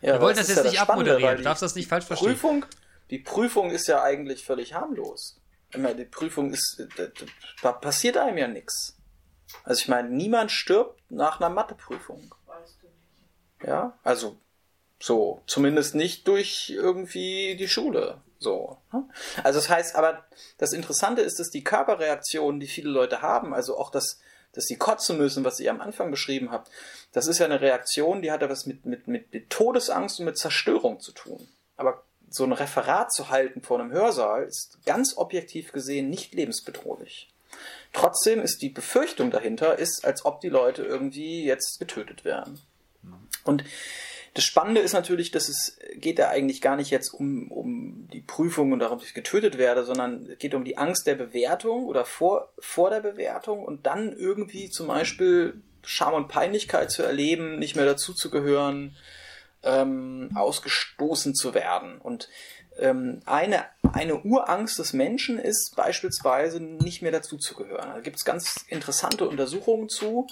Ja, 0.00 0.14
Wir 0.14 0.20
wollen 0.22 0.36
das 0.36 0.46
das 0.46 0.56
jetzt 0.56 0.64
ja 0.64 0.70
nicht 0.70 0.80
Spannende, 0.80 1.10
abmoderieren. 1.12 1.36
Du 1.38 1.42
darfst 1.44 1.62
das 1.62 1.74
nicht 1.74 1.88
falsch 1.88 2.06
verstehen. 2.06 2.30
Prüfung, 2.32 2.64
die 3.10 3.18
Prüfung 3.18 3.70
ist 3.70 3.86
ja 3.86 4.02
eigentlich 4.02 4.44
völlig 4.44 4.72
harmlos. 4.74 5.40
Immer 5.72 5.94
die 5.94 6.04
Prüfung 6.04 6.52
ist, 6.52 6.82
da, 6.96 7.04
da 7.62 7.72
passiert 7.72 8.16
einem 8.16 8.38
ja 8.38 8.48
nichts. 8.48 8.96
Also 9.64 9.82
ich 9.82 9.88
meine, 9.88 10.08
niemand 10.08 10.50
stirbt 10.52 11.00
nach 11.10 11.40
einer 11.40 11.50
Matheprüfung. 11.50 12.34
Ja, 13.66 13.98
also 14.02 14.36
so, 14.98 15.42
zumindest 15.46 15.94
nicht 15.94 16.28
durch 16.28 16.70
irgendwie 16.70 17.56
die 17.56 17.68
Schule. 17.68 18.18
So. 18.38 18.78
ne? 18.92 19.04
Also 19.42 19.58
das 19.58 19.68
heißt, 19.68 19.96
aber 19.96 20.24
das 20.58 20.72
Interessante 20.72 21.22
ist, 21.22 21.38
dass 21.38 21.50
die 21.50 21.64
Körperreaktionen, 21.64 22.60
die 22.60 22.66
viele 22.66 22.90
Leute 22.90 23.22
haben, 23.22 23.54
also 23.54 23.78
auch 23.78 23.90
das, 23.90 24.20
dass 24.52 24.64
sie 24.64 24.76
kotzen 24.76 25.18
müssen, 25.18 25.44
was 25.44 25.60
ihr 25.60 25.70
am 25.70 25.80
Anfang 25.80 26.10
beschrieben 26.10 26.50
habt, 26.50 26.70
das 27.12 27.26
ist 27.26 27.38
ja 27.38 27.46
eine 27.46 27.60
Reaktion, 27.60 28.22
die 28.22 28.30
hat 28.30 28.42
ja 28.42 28.48
was 28.48 28.66
mit, 28.66 28.84
mit, 28.86 29.08
mit, 29.08 29.32
mit 29.32 29.50
Todesangst 29.50 30.20
und 30.20 30.26
mit 30.26 30.38
Zerstörung 30.38 31.00
zu 31.00 31.12
tun. 31.12 31.48
Aber 31.76 32.02
so 32.30 32.44
ein 32.44 32.52
Referat 32.52 33.12
zu 33.12 33.28
halten 33.28 33.60
vor 33.60 33.80
einem 33.80 33.90
Hörsaal 33.90 34.44
ist 34.44 34.78
ganz 34.86 35.16
objektiv 35.16 35.72
gesehen 35.72 36.08
nicht 36.08 36.34
lebensbedrohlich. 36.34 37.28
Trotzdem 37.92 38.40
ist 38.40 38.62
die 38.62 38.68
Befürchtung 38.68 39.30
dahinter, 39.30 39.78
ist, 39.78 40.04
als 40.04 40.24
ob 40.24 40.40
die 40.40 40.48
Leute 40.48 40.84
irgendwie 40.84 41.44
jetzt 41.44 41.78
getötet 41.80 42.24
werden. 42.24 42.60
Und 43.44 43.64
das 44.34 44.44
Spannende 44.44 44.80
ist 44.80 44.92
natürlich, 44.92 45.32
dass 45.32 45.48
es 45.48 45.78
geht 45.94 46.18
ja 46.18 46.28
eigentlich 46.28 46.60
gar 46.60 46.76
nicht 46.76 46.90
jetzt 46.90 47.12
um, 47.12 47.50
um 47.50 48.08
die 48.12 48.20
Prüfung 48.20 48.72
und 48.72 48.78
darum, 48.78 48.98
dass 48.98 49.08
ich 49.08 49.14
getötet 49.14 49.58
werde, 49.58 49.84
sondern 49.84 50.30
es 50.30 50.38
geht 50.38 50.54
um 50.54 50.64
die 50.64 50.78
Angst 50.78 51.06
der 51.06 51.16
Bewertung 51.16 51.84
oder 51.86 52.04
vor, 52.04 52.52
vor 52.58 52.90
der 52.90 53.00
Bewertung 53.00 53.64
und 53.64 53.86
dann 53.86 54.16
irgendwie 54.16 54.70
zum 54.70 54.86
Beispiel 54.86 55.60
Scham 55.82 56.14
und 56.14 56.28
Peinlichkeit 56.28 56.90
zu 56.90 57.02
erleben, 57.02 57.58
nicht 57.58 57.74
mehr 57.74 57.86
dazuzugehören, 57.86 58.96
ähm, 59.62 60.30
ausgestoßen 60.34 61.34
zu 61.34 61.54
werden. 61.54 61.98
Und 61.98 62.28
ähm, 62.78 63.20
eine, 63.26 63.64
eine 63.92 64.22
Urangst 64.22 64.78
des 64.78 64.92
Menschen 64.92 65.38
ist 65.38 65.74
beispielsweise 65.76 66.60
nicht 66.60 67.02
mehr 67.02 67.12
dazuzugehören. 67.12 67.90
Da 67.94 68.00
gibt 68.00 68.16
es 68.16 68.24
ganz 68.24 68.64
interessante 68.68 69.28
Untersuchungen 69.28 69.88
zu. 69.88 70.28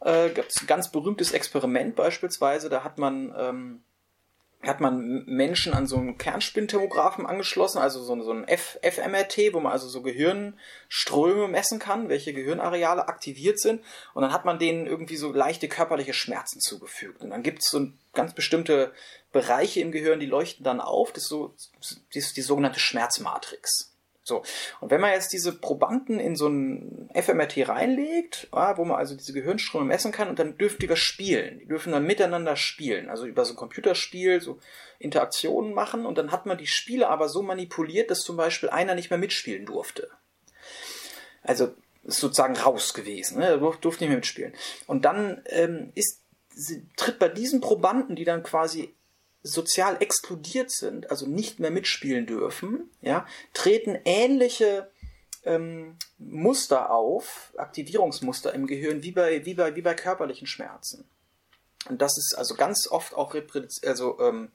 Äh, 0.00 0.30
gibt 0.30 0.50
es 0.50 0.60
ein 0.60 0.66
ganz 0.66 0.90
berühmtes 0.90 1.32
Experiment 1.32 1.96
beispielsweise, 1.96 2.68
da 2.68 2.84
hat 2.84 2.98
man 2.98 3.34
ähm, 3.36 3.82
hat 4.62 4.80
man 4.80 5.24
Menschen 5.26 5.72
an 5.72 5.86
so 5.86 5.96
einen 5.96 6.18
Kernspinttomographen 6.18 7.26
angeschlossen, 7.26 7.78
also 7.78 8.02
so, 8.02 8.20
so 8.22 8.32
ein 8.32 8.46
F 8.48 8.78
FMRT, 8.82 9.52
wo 9.52 9.60
man 9.60 9.70
also 9.70 9.88
so 9.88 10.02
Gehirnströme 10.02 11.46
messen 11.46 11.78
kann, 11.78 12.08
welche 12.08 12.32
Gehirnareale 12.32 13.06
aktiviert 13.06 13.60
sind. 13.60 13.82
Und 14.14 14.22
dann 14.22 14.32
hat 14.32 14.44
man 14.44 14.58
denen 14.58 14.86
irgendwie 14.86 15.16
so 15.16 15.32
leichte 15.32 15.68
körperliche 15.68 16.12
Schmerzen 16.12 16.60
zugefügt. 16.60 17.22
Und 17.22 17.30
dann 17.30 17.44
gibt 17.44 17.62
es 17.62 17.70
so 17.70 17.86
ganz 18.14 18.34
bestimmte 18.34 18.92
Bereiche 19.30 19.80
im 19.80 19.92
Gehirn, 19.92 20.18
die 20.18 20.26
leuchten 20.26 20.64
dann 20.64 20.80
auf. 20.80 21.12
Das 21.12 21.24
ist, 21.24 21.28
so, 21.28 21.54
das 21.78 21.98
ist 22.10 22.36
die 22.36 22.42
sogenannte 22.42 22.80
Schmerzmatrix. 22.80 23.94
So. 24.28 24.42
Und 24.80 24.90
wenn 24.90 25.00
man 25.00 25.12
jetzt 25.12 25.32
diese 25.32 25.58
Probanden 25.58 26.20
in 26.20 26.36
so 26.36 26.48
ein 26.48 27.10
FMRT 27.14 27.68
reinlegt, 27.68 28.48
wo 28.52 28.84
man 28.84 28.96
also 28.96 29.16
diese 29.16 29.32
Gehirnströme 29.32 29.86
messen 29.86 30.12
kann, 30.12 30.28
und 30.28 30.38
dann 30.38 30.56
dürfen 30.56 30.78
die 30.78 30.88
was 30.88 31.00
spielen. 31.00 31.58
Die 31.58 31.66
dürfen 31.66 31.92
dann 31.92 32.04
miteinander 32.04 32.54
spielen. 32.54 33.08
Also 33.08 33.26
über 33.26 33.44
so 33.44 33.54
ein 33.54 33.56
Computerspiel, 33.56 34.40
so 34.40 34.60
Interaktionen 34.98 35.74
machen. 35.74 36.06
Und 36.06 36.18
dann 36.18 36.30
hat 36.30 36.46
man 36.46 36.58
die 36.58 36.66
Spiele 36.66 37.08
aber 37.08 37.28
so 37.28 37.42
manipuliert, 37.42 38.10
dass 38.10 38.20
zum 38.20 38.36
Beispiel 38.36 38.68
einer 38.68 38.94
nicht 38.94 39.10
mehr 39.10 39.18
mitspielen 39.18 39.66
durfte. 39.66 40.08
Also 41.42 41.74
ist 42.04 42.20
sozusagen 42.20 42.56
raus 42.56 42.94
gewesen. 42.94 43.38
Ne? 43.38 43.46
Er 43.46 43.58
durfte 43.58 43.88
nicht 43.88 44.08
mehr 44.08 44.18
mitspielen. 44.18 44.54
Und 44.86 45.04
dann 45.04 45.42
ähm, 45.46 45.92
ist, 45.94 46.22
tritt 46.96 47.18
bei 47.18 47.28
diesen 47.28 47.60
Probanden, 47.60 48.16
die 48.16 48.24
dann 48.24 48.42
quasi 48.42 48.94
sozial 49.48 49.96
exkludiert 50.00 50.70
sind, 50.70 51.10
also 51.10 51.26
nicht 51.26 51.60
mehr 51.60 51.70
mitspielen 51.70 52.26
dürfen, 52.26 52.90
ja, 53.00 53.26
treten 53.52 53.98
ähnliche 54.04 54.90
ähm, 55.44 55.96
Muster 56.18 56.90
auf, 56.90 57.52
Aktivierungsmuster 57.56 58.52
im 58.54 58.66
Gehirn, 58.66 59.02
wie 59.02 59.12
bei, 59.12 59.44
wie 59.44 59.54
bei, 59.54 59.74
wie 59.76 59.82
bei 59.82 59.94
körperlichen 59.94 60.46
Schmerzen. 60.46 61.04
Und 61.88 62.02
das 62.02 62.18
ist 62.18 62.36
also 62.36 62.54
ganz 62.54 62.88
oft 62.90 63.14
auch 63.14 63.34
also, 63.84 64.18
ähm, 64.20 64.50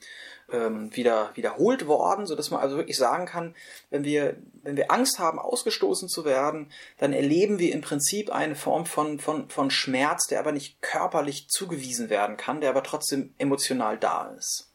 ähm, 0.52 0.96
wieder, 0.96 1.32
wiederholt 1.36 1.88
worden, 1.88 2.26
sodass 2.26 2.52
man 2.52 2.60
also 2.60 2.78
wirklich 2.78 2.98
sagen 2.98 3.26
kann, 3.26 3.56
wenn 3.90 4.04
wir, 4.04 4.36
wenn 4.62 4.76
wir 4.76 4.92
Angst 4.92 5.20
haben, 5.20 5.40
ausgestoßen 5.40 6.10
zu 6.10 6.26
werden, 6.26 6.72
dann 7.00 7.14
erleben 7.14 7.60
wir 7.60 7.74
im 7.74 7.82
Prinzip 7.82 8.30
eine 8.30 8.56
Form 8.56 8.86
von, 8.86 9.20
von, 9.20 9.50
von 9.50 9.72
Schmerz, 9.72 10.28
der 10.28 10.40
aber 10.40 10.52
nicht 10.52 10.82
körperlich 10.82 11.48
zugewiesen 11.48 12.10
werden 12.10 12.38
kann, 12.38 12.62
der 12.62 12.70
aber 12.70 12.84
trotzdem 12.84 13.34
emotional 13.38 13.98
da 13.98 14.28
ist. 14.38 14.73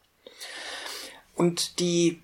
Und 1.39 1.79
die 1.79 2.21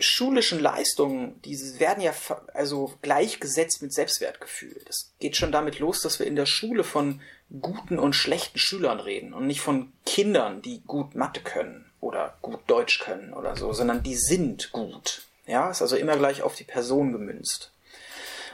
schulischen 0.00 0.58
Leistungen, 0.58 1.40
die 1.42 1.56
werden 1.78 2.02
ja 2.02 2.12
also 2.52 2.92
gleichgesetzt 3.00 3.80
mit 3.80 3.92
Selbstwertgefühl. 3.92 4.74
Das 4.86 5.12
geht 5.20 5.36
schon 5.36 5.52
damit 5.52 5.78
los, 5.78 6.00
dass 6.00 6.18
wir 6.18 6.26
in 6.26 6.34
der 6.34 6.46
Schule 6.46 6.82
von 6.82 7.20
guten 7.60 7.96
und 7.96 8.14
schlechten 8.14 8.58
Schülern 8.58 8.98
reden 8.98 9.34
und 9.34 9.46
nicht 9.46 9.60
von 9.60 9.92
Kindern, 10.04 10.62
die 10.62 10.82
gut 10.84 11.14
Mathe 11.14 11.42
können 11.42 11.84
oder 12.00 12.34
gut 12.42 12.58
Deutsch 12.66 12.98
können 12.98 13.34
oder 13.34 13.56
so, 13.56 13.72
sondern 13.72 14.02
die 14.02 14.16
sind 14.16 14.72
gut. 14.72 15.22
Ja, 15.46 15.70
ist 15.70 15.80
also 15.80 15.94
immer 15.94 16.16
gleich 16.16 16.42
auf 16.42 16.56
die 16.56 16.64
Person 16.64 17.12
gemünzt. 17.12 17.70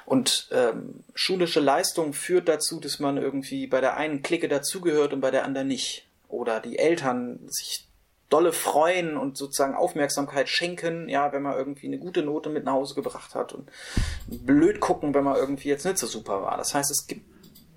Und 0.04 0.50
ähm, 0.52 1.04
schulische 1.14 1.60
Leistung 1.60 2.12
führt 2.12 2.48
dazu, 2.48 2.80
dass 2.80 2.98
man 2.98 3.16
irgendwie 3.16 3.66
bei 3.66 3.80
der 3.80 3.96
einen 3.96 4.20
Clique 4.20 4.48
dazugehört 4.48 5.14
und 5.14 5.22
bei 5.22 5.30
der 5.30 5.44
anderen 5.44 5.68
nicht. 5.68 6.04
Oder 6.28 6.60
die 6.60 6.78
Eltern 6.78 7.38
sich 7.48 7.85
dolle 8.28 8.52
freuen 8.52 9.16
und 9.16 9.36
sozusagen 9.36 9.74
Aufmerksamkeit 9.74 10.48
schenken, 10.48 11.08
ja, 11.08 11.32
wenn 11.32 11.42
man 11.42 11.56
irgendwie 11.56 11.86
eine 11.86 11.98
gute 11.98 12.22
Note 12.22 12.48
mit 12.48 12.64
nach 12.64 12.72
Hause 12.72 12.94
gebracht 12.94 13.34
hat 13.34 13.52
und 13.52 13.70
blöd 14.26 14.80
gucken, 14.80 15.14
wenn 15.14 15.24
man 15.24 15.36
irgendwie 15.36 15.68
jetzt 15.68 15.84
nicht 15.84 15.98
so 15.98 16.06
super 16.06 16.42
war. 16.42 16.56
Das 16.56 16.74
heißt, 16.74 16.90
es 16.90 17.06
gibt 17.06 17.24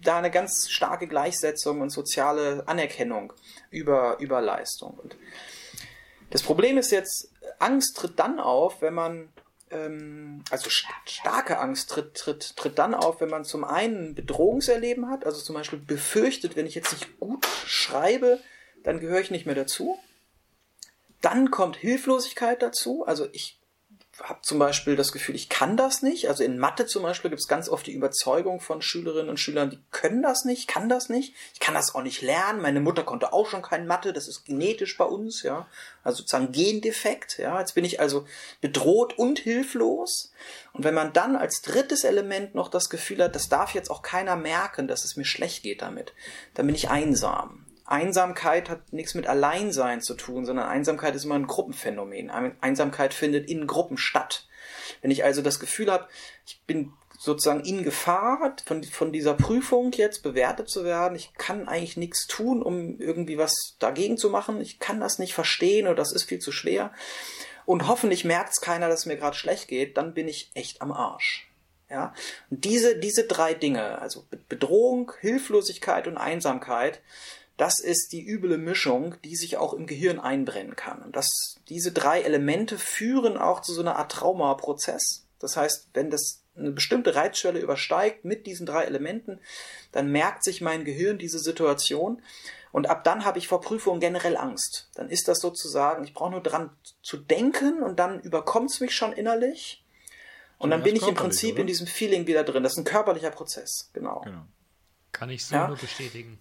da 0.04 0.18
eine 0.18 0.32
ganz 0.32 0.70
starke 0.70 1.08
Gleichsetzung 1.08 1.82
und 1.82 1.90
soziale 1.90 2.64
Anerkennung 2.68 3.34
über, 3.70 4.18
über 4.20 4.42
Leistung. 4.42 4.98
Und 4.98 5.18
das 6.32 6.42
Problem 6.42 6.78
ist 6.78 6.92
jetzt, 6.92 7.32
Angst 7.60 7.98
tritt 7.98 8.18
dann 8.18 8.40
auf, 8.40 8.82
wenn 8.82 8.94
man 8.94 9.30
ähm, 9.72 10.44
also 10.50 10.70
starke 10.70 11.60
Angst 11.60 11.90
tritt, 11.92 12.16
tritt, 12.16 12.56
tritt 12.56 12.80
dann 12.80 12.94
auf, 12.94 13.22
wenn 13.22 13.30
man 13.30 13.44
zum 13.44 13.64
einen 13.64 14.16
Bedrohungserleben 14.16 15.10
hat, 15.10 15.26
also 15.26 15.42
zum 15.42 15.56
Beispiel 15.56 15.80
befürchtet, 15.80 16.56
wenn 16.56 16.66
ich 16.66 16.76
jetzt 16.76 16.94
nicht 16.94 17.20
gut 17.20 17.46
schreibe, 17.66 18.40
dann 18.84 19.00
gehöre 19.00 19.20
ich 19.20 19.32
nicht 19.32 19.46
mehr 19.46 19.56
dazu. 19.56 20.00
Dann 21.22 21.52
kommt 21.52 21.76
Hilflosigkeit 21.78 22.62
dazu. 22.62 23.06
Also 23.06 23.28
ich 23.32 23.60
habe 24.24 24.42
zum 24.42 24.60
Beispiel 24.60 24.96
das 24.96 25.12
Gefühl, 25.12 25.36
ich 25.36 25.50
kann 25.50 25.78
das 25.78 26.02
nicht. 26.02 26.28
Also 26.28 26.44
in 26.44 26.58
Mathe 26.58 26.86
zum 26.86 27.04
Beispiel 27.04 27.30
gibt 27.30 27.42
es 27.42 27.48
ganz 27.48 27.70
oft 27.70 27.88
die 27.88 27.94
Überzeugung 27.94 28.60
von 28.60 28.82
Schülerinnen 28.82 29.30
und 29.30 29.40
Schülern, 29.40 29.70
die 29.70 29.80
können 29.92 30.22
das 30.22 30.46
nicht, 30.46 30.68
kann 30.68 30.90
das 30.90 31.10
nicht. 31.10 31.34
Ich 31.54 31.60
kann 31.60 31.74
das 31.74 31.96
auch 31.96 32.04
nicht 32.04 32.22
lernen. 32.22 32.62
Meine 32.62 32.80
Mutter 32.80 33.04
konnte 33.04 33.34
auch 33.34 33.48
schon 33.48 33.62
kein 33.62 33.88
Mathe. 33.88 34.14
Das 34.14 34.28
ist 34.28 34.46
genetisch 34.46 34.98
bei 34.98 35.06
uns, 35.06 35.44
ja. 35.44 35.68
Also 36.04 36.18
sozusagen 36.18 36.52
Gendefekt, 36.52 37.38
ja. 37.38 37.60
Jetzt 37.60 37.76
bin 37.76 37.86
ich 37.86 38.00
also 38.00 38.26
bedroht 38.62 39.18
und 39.18 39.40
hilflos. 39.40 40.32
Und 40.74 40.84
wenn 40.84 40.94
man 40.94 41.14
dann 41.14 41.36
als 41.36 41.62
drittes 41.62 42.04
Element 42.04 42.56
noch 42.56 42.70
das 42.70 42.90
Gefühl 42.90 43.24
hat, 43.24 43.36
das 43.36 43.50
darf 43.50 43.74
jetzt 43.74 43.90
auch 43.90 44.02
keiner 44.02 44.36
merken, 44.36 44.88
dass 44.88 45.06
es 45.06 45.16
mir 45.16 45.26
schlecht 45.26 45.64
geht 45.64 45.82
damit, 45.82 46.14
dann 46.54 46.66
bin 46.66 46.76
ich 46.76 46.90
einsam. 46.90 47.66
Einsamkeit 47.90 48.70
hat 48.70 48.94
nichts 48.94 49.16
mit 49.16 49.28
Alleinsein 49.28 50.02
zu 50.02 50.14
tun, 50.14 50.46
sondern 50.46 50.68
Einsamkeit 50.68 51.16
ist 51.16 51.26
immer 51.26 51.36
ein 51.36 51.48
Gruppenphänomen. 51.48 52.30
Einsamkeit 52.62 53.14
findet 53.14 53.50
in 53.50 53.68
Gruppen 53.68 53.98
statt. 53.98 54.48
Wenn 55.02 55.12
ich 55.12 55.24
also 55.24 55.42
das 55.42 55.60
Gefühl 55.60 55.92
habe, 55.92 56.08
ich 56.46 56.62
bin 56.68 56.94
sozusagen 57.20 57.66
in 57.66 57.84
Gefahr, 57.84 58.56
von, 58.66 58.82
von 58.84 59.12
dieser 59.12 59.34
Prüfung 59.34 59.92
jetzt 59.92 60.24
bewertet 60.24 60.70
zu 60.70 60.86
werden. 60.86 61.16
Ich 61.16 61.34
kann 61.34 61.68
eigentlich 61.68 61.98
nichts 61.98 62.28
tun, 62.28 62.64
um 62.64 62.98
irgendwie 63.00 63.38
was 63.38 63.76
dagegen 63.78 64.18
zu 64.18 64.30
machen. 64.30 64.62
Ich 64.62 64.80
kann 64.80 65.02
das 65.02 65.20
nicht 65.20 65.34
verstehen 65.34 65.88
oder 65.88 65.96
das 65.96 66.14
ist 66.14 66.24
viel 66.24 66.40
zu 66.40 66.54
schwer. 66.54 66.94
Und 67.66 67.88
hoffentlich 67.90 68.24
merkt 68.24 68.52
es 68.54 68.62
keiner, 68.62 68.88
dass 68.88 69.02
es 69.02 69.06
mir 69.06 69.18
gerade 69.18 69.36
schlecht 69.36 69.68
geht. 69.68 69.98
Dann 69.98 70.14
bin 70.14 70.30
ich 70.30 70.50
echt 70.54 70.82
am 70.82 70.94
Arsch. 70.94 71.50
Ja, 71.90 72.14
und 72.52 72.64
diese, 72.66 72.98
diese 72.98 73.24
drei 73.24 73.56
Dinge, 73.56 74.00
also 74.00 74.24
Bedrohung, 74.48 75.12
Hilflosigkeit 75.22 76.08
und 76.08 76.18
Einsamkeit, 76.18 77.02
das 77.60 77.80
ist 77.80 78.14
die 78.14 78.26
üble 78.26 78.58
Mischung, 78.58 79.16
die 79.26 79.36
sich 79.36 79.58
auch 79.58 79.74
im 79.74 79.86
Gehirn 79.86 80.18
einbrennen 80.18 80.78
kann. 80.78 81.02
Und 81.02 81.18
das, 81.18 81.28
diese 81.68 81.92
drei 81.92 82.22
Elemente 82.22 82.78
führen 82.78 83.38
auch 83.38 83.60
zu 83.60 83.74
so 83.74 83.82
einer 83.82 83.98
Art 83.98 84.14
Traumaprozess. 84.14 85.26
Das 85.40 85.58
heißt, 85.58 85.90
wenn 85.94 86.10
das 86.10 86.42
eine 86.56 86.72
bestimmte 86.72 87.16
Reizschwelle 87.16 87.60
übersteigt 87.60 88.24
mit 88.24 88.48
diesen 88.48 88.66
drei 88.66 88.86
Elementen, 88.86 89.42
dann 89.92 90.10
merkt 90.10 90.46
sich 90.46 90.62
mein 90.62 90.86
Gehirn 90.86 91.18
diese 91.18 91.38
Situation 91.38 92.22
und 92.72 92.88
ab 92.90 93.04
dann 93.04 93.26
habe 93.26 93.40
ich 93.40 93.50
vor 93.50 93.60
Prüfungen 93.60 94.00
generell 94.00 94.38
Angst. 94.38 94.90
Dann 94.96 95.10
ist 95.10 95.28
das 95.28 95.40
sozusagen, 95.40 96.06
ich 96.06 96.14
brauche 96.14 96.32
nur 96.32 96.44
dran 96.44 96.70
zu 97.02 97.18
denken 97.18 97.84
und 97.84 98.00
dann 98.00 98.22
überkommt 98.22 98.72
es 98.72 98.80
mich 98.80 98.96
schon 98.96 99.12
innerlich 99.12 99.84
und 100.60 100.70
dann 100.70 100.84
bin 100.84 100.96
ich 100.96 101.06
im 101.06 101.16
Prinzip 101.16 101.54
oder? 101.54 101.62
in 101.62 101.68
diesem 101.68 101.88
Feeling 101.88 102.26
wieder 102.26 102.46
drin. 102.46 102.64
Das 102.64 102.74
ist 102.74 102.78
ein 102.78 102.86
körperlicher 102.86 103.32
Prozess, 103.32 103.90
genau. 103.92 104.22
genau. 104.22 104.46
Kann 105.12 105.30
ich 105.30 105.46
so 105.46 105.56
ja? 105.56 105.68
nur 105.68 105.78
bestätigen. 105.78 106.40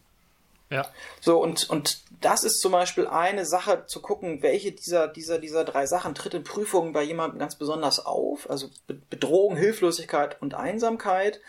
Ja. 0.70 0.86
So, 1.20 1.42
und, 1.42 1.70
und 1.70 2.02
das 2.20 2.44
ist 2.44 2.60
zum 2.60 2.72
Beispiel 2.72 3.06
eine 3.06 3.46
Sache 3.46 3.86
zu 3.86 4.02
gucken, 4.02 4.42
welche 4.42 4.72
dieser, 4.72 5.08
dieser, 5.08 5.38
dieser 5.38 5.64
drei 5.64 5.86
Sachen 5.86 6.14
tritt 6.14 6.34
in 6.34 6.44
Prüfungen 6.44 6.92
bei 6.92 7.02
jemandem 7.02 7.38
ganz 7.38 7.56
besonders 7.56 8.04
auf. 8.04 8.50
Also 8.50 8.68
Bedrohung, 9.08 9.56
Hilflosigkeit 9.56 10.40
und 10.42 10.54
Einsamkeit. 10.54 11.40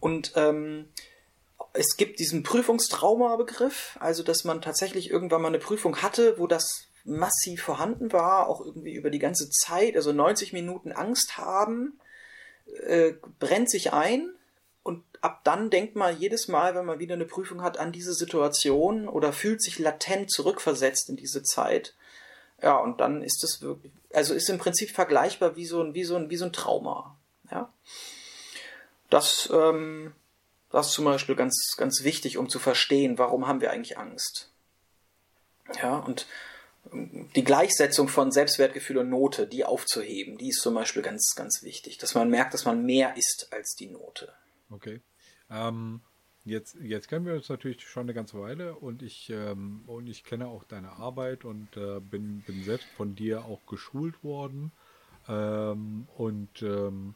Und 0.00 0.32
ähm, 0.36 0.88
es 1.72 1.96
gibt 1.96 2.18
diesen 2.18 2.42
Prüfungstrauma-Begriff, 2.42 3.96
also 4.00 4.22
dass 4.22 4.44
man 4.44 4.60
tatsächlich 4.60 5.10
irgendwann 5.10 5.40
mal 5.40 5.48
eine 5.48 5.58
Prüfung 5.58 6.02
hatte, 6.02 6.38
wo 6.38 6.46
das 6.46 6.88
massiv 7.04 7.62
vorhanden 7.62 8.12
war, 8.12 8.48
auch 8.48 8.60
irgendwie 8.60 8.94
über 8.94 9.10
die 9.10 9.18
ganze 9.18 9.48
Zeit, 9.50 9.96
also 9.96 10.12
90 10.12 10.52
Minuten 10.52 10.92
Angst 10.92 11.38
haben, 11.38 11.98
äh, 12.86 13.14
brennt 13.38 13.70
sich 13.70 13.92
ein 13.92 14.30
und 14.82 15.04
ab 15.20 15.40
dann 15.44 15.70
denkt 15.70 15.94
man 15.94 16.18
jedes 16.18 16.48
Mal, 16.48 16.74
wenn 16.74 16.84
man 16.84 16.98
wieder 16.98 17.14
eine 17.14 17.24
Prüfung 17.24 17.62
hat, 17.62 17.78
an 17.78 17.92
diese 17.92 18.14
Situation 18.14 19.08
oder 19.08 19.32
fühlt 19.32 19.62
sich 19.62 19.78
latent 19.78 20.30
zurückversetzt 20.30 21.08
in 21.08 21.16
diese 21.16 21.42
Zeit. 21.42 21.94
Ja, 22.60 22.76
und 22.76 23.00
dann 23.00 23.22
ist 23.22 23.42
es 23.44 23.62
wirklich, 23.62 23.92
also 24.12 24.34
ist 24.34 24.48
im 24.48 24.58
Prinzip 24.58 24.90
vergleichbar 24.90 25.56
wie 25.56 25.66
so 25.66 25.82
ein, 25.82 25.94
wie 25.94 26.04
so 26.04 26.16
ein, 26.16 26.30
wie 26.30 26.36
so 26.36 26.44
ein 26.44 26.52
Trauma. 26.52 27.16
Ja. 27.50 27.72
Das, 29.10 29.48
ähm, 29.52 30.14
das 30.70 30.88
ist 30.88 30.92
zum 30.94 31.04
Beispiel 31.04 31.36
ganz, 31.36 31.74
ganz 31.76 32.02
wichtig, 32.02 32.38
um 32.38 32.48
zu 32.48 32.58
verstehen, 32.58 33.18
warum 33.18 33.46
haben 33.46 33.60
wir 33.60 33.70
eigentlich 33.70 33.98
Angst. 33.98 34.50
Ja, 35.80 35.98
und 35.98 36.26
die 36.92 37.44
Gleichsetzung 37.44 38.08
von 38.08 38.32
Selbstwertgefühl 38.32 38.98
und 38.98 39.10
Note, 39.10 39.46
die 39.46 39.64
aufzuheben, 39.64 40.38
die 40.38 40.48
ist 40.48 40.62
zum 40.62 40.74
Beispiel 40.74 41.02
ganz, 41.02 41.34
ganz 41.36 41.62
wichtig, 41.62 41.98
dass 41.98 42.14
man 42.14 42.28
merkt, 42.28 42.54
dass 42.54 42.64
man 42.64 42.84
mehr 42.84 43.16
ist 43.16 43.48
als 43.52 43.74
die 43.74 43.86
Note. 43.86 44.32
Okay. 44.72 45.00
Ähm, 45.50 46.00
jetzt, 46.44 46.76
jetzt 46.80 47.08
kennen 47.08 47.26
wir 47.26 47.34
uns 47.34 47.48
natürlich 47.48 47.82
schon 47.82 48.04
eine 48.04 48.14
ganze 48.14 48.40
Weile 48.40 48.74
und 48.74 49.02
ich, 49.02 49.30
ähm, 49.30 49.82
und 49.86 50.06
ich 50.08 50.24
kenne 50.24 50.48
auch 50.48 50.64
deine 50.64 50.92
Arbeit 50.92 51.44
und 51.44 51.76
äh, 51.76 52.00
bin, 52.00 52.40
bin 52.40 52.64
selbst 52.64 52.88
von 52.88 53.14
dir 53.14 53.44
auch 53.44 53.64
geschult 53.66 54.24
worden. 54.24 54.72
Ähm, 55.28 56.08
und 56.16 56.62
ähm, 56.62 57.14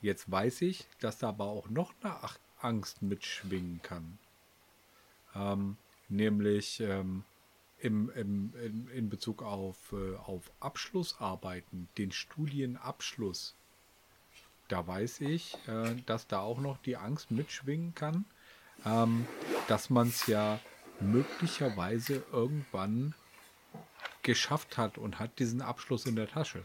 jetzt 0.00 0.30
weiß 0.30 0.62
ich, 0.62 0.86
dass 1.00 1.18
da 1.18 1.30
aber 1.30 1.46
auch 1.46 1.68
noch 1.68 1.92
eine 2.02 2.16
Angst 2.60 3.02
mitschwingen 3.02 3.80
kann. 3.82 4.18
Ähm, 5.34 5.76
nämlich, 6.08 6.80
ähm, 6.80 7.24
im, 7.78 8.10
im, 8.10 8.54
in, 8.56 8.88
in 8.88 9.10
Bezug 9.10 9.42
auf, 9.42 9.92
äh, 9.92 10.16
auf 10.16 10.50
Abschlussarbeiten, 10.60 11.88
den 11.98 12.10
Studienabschluss, 12.10 13.54
da 14.68 14.86
weiß 14.86 15.20
ich, 15.20 15.54
äh, 15.66 15.94
dass 16.06 16.26
da 16.26 16.40
auch 16.40 16.58
noch 16.58 16.78
die 16.78 16.96
Angst 16.96 17.30
mitschwingen 17.30 17.94
kann, 17.94 18.24
ähm, 18.84 19.26
dass 19.68 19.90
man 19.90 20.08
es 20.08 20.26
ja 20.26 20.58
möglicherweise 21.00 22.22
irgendwann 22.32 23.14
geschafft 24.22 24.76
hat 24.76 24.98
und 24.98 25.18
hat 25.18 25.38
diesen 25.38 25.62
Abschluss 25.62 26.04
in 26.06 26.16
der 26.16 26.28
Tasche. 26.28 26.64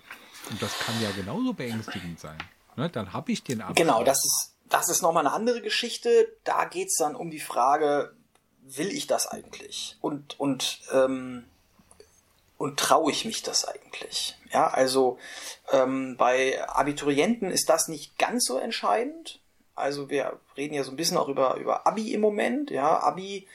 Und 0.49 0.61
das 0.61 0.77
kann 0.79 0.99
ja 1.01 1.11
genauso 1.11 1.53
beängstigend 1.53 2.19
sein. 2.19 2.37
Ne? 2.75 2.89
Dann 2.89 3.13
habe 3.13 3.31
ich 3.31 3.43
den 3.43 3.61
Abschluss. 3.61 3.77
Genau, 3.77 4.03
das 4.03 4.25
ist, 4.25 4.55
das 4.69 4.89
ist 4.89 5.01
nochmal 5.01 5.27
eine 5.27 5.35
andere 5.35 5.61
Geschichte. 5.61 6.27
Da 6.43 6.65
geht 6.65 6.87
es 6.87 6.95
dann 6.97 7.15
um 7.15 7.29
die 7.29 7.39
Frage, 7.39 8.15
will 8.63 8.91
ich 8.91 9.07
das 9.07 9.27
eigentlich? 9.27 9.97
Und, 10.01 10.39
und, 10.39 10.81
ähm, 10.91 11.45
und 12.61 12.79
traue 12.79 13.11
ich 13.11 13.25
mich 13.25 13.41
das 13.41 13.65
eigentlich? 13.65 14.37
Ja, 14.53 14.67
also 14.67 15.17
ähm, 15.71 16.15
bei 16.17 16.63
Abiturienten 16.69 17.49
ist 17.49 17.69
das 17.69 17.87
nicht 17.87 18.17
ganz 18.17 18.45
so 18.45 18.57
entscheidend. 18.57 19.39
Also 19.75 20.09
wir 20.09 20.39
reden 20.55 20.75
ja 20.75 20.83
so 20.83 20.91
ein 20.91 20.95
bisschen 20.95 21.17
auch 21.17 21.27
über, 21.27 21.55
über 21.55 21.87
Abi 21.87 22.13
im 22.13 22.21
Moment. 22.21 22.69
Ja, 22.69 22.99
Abi 22.99 23.47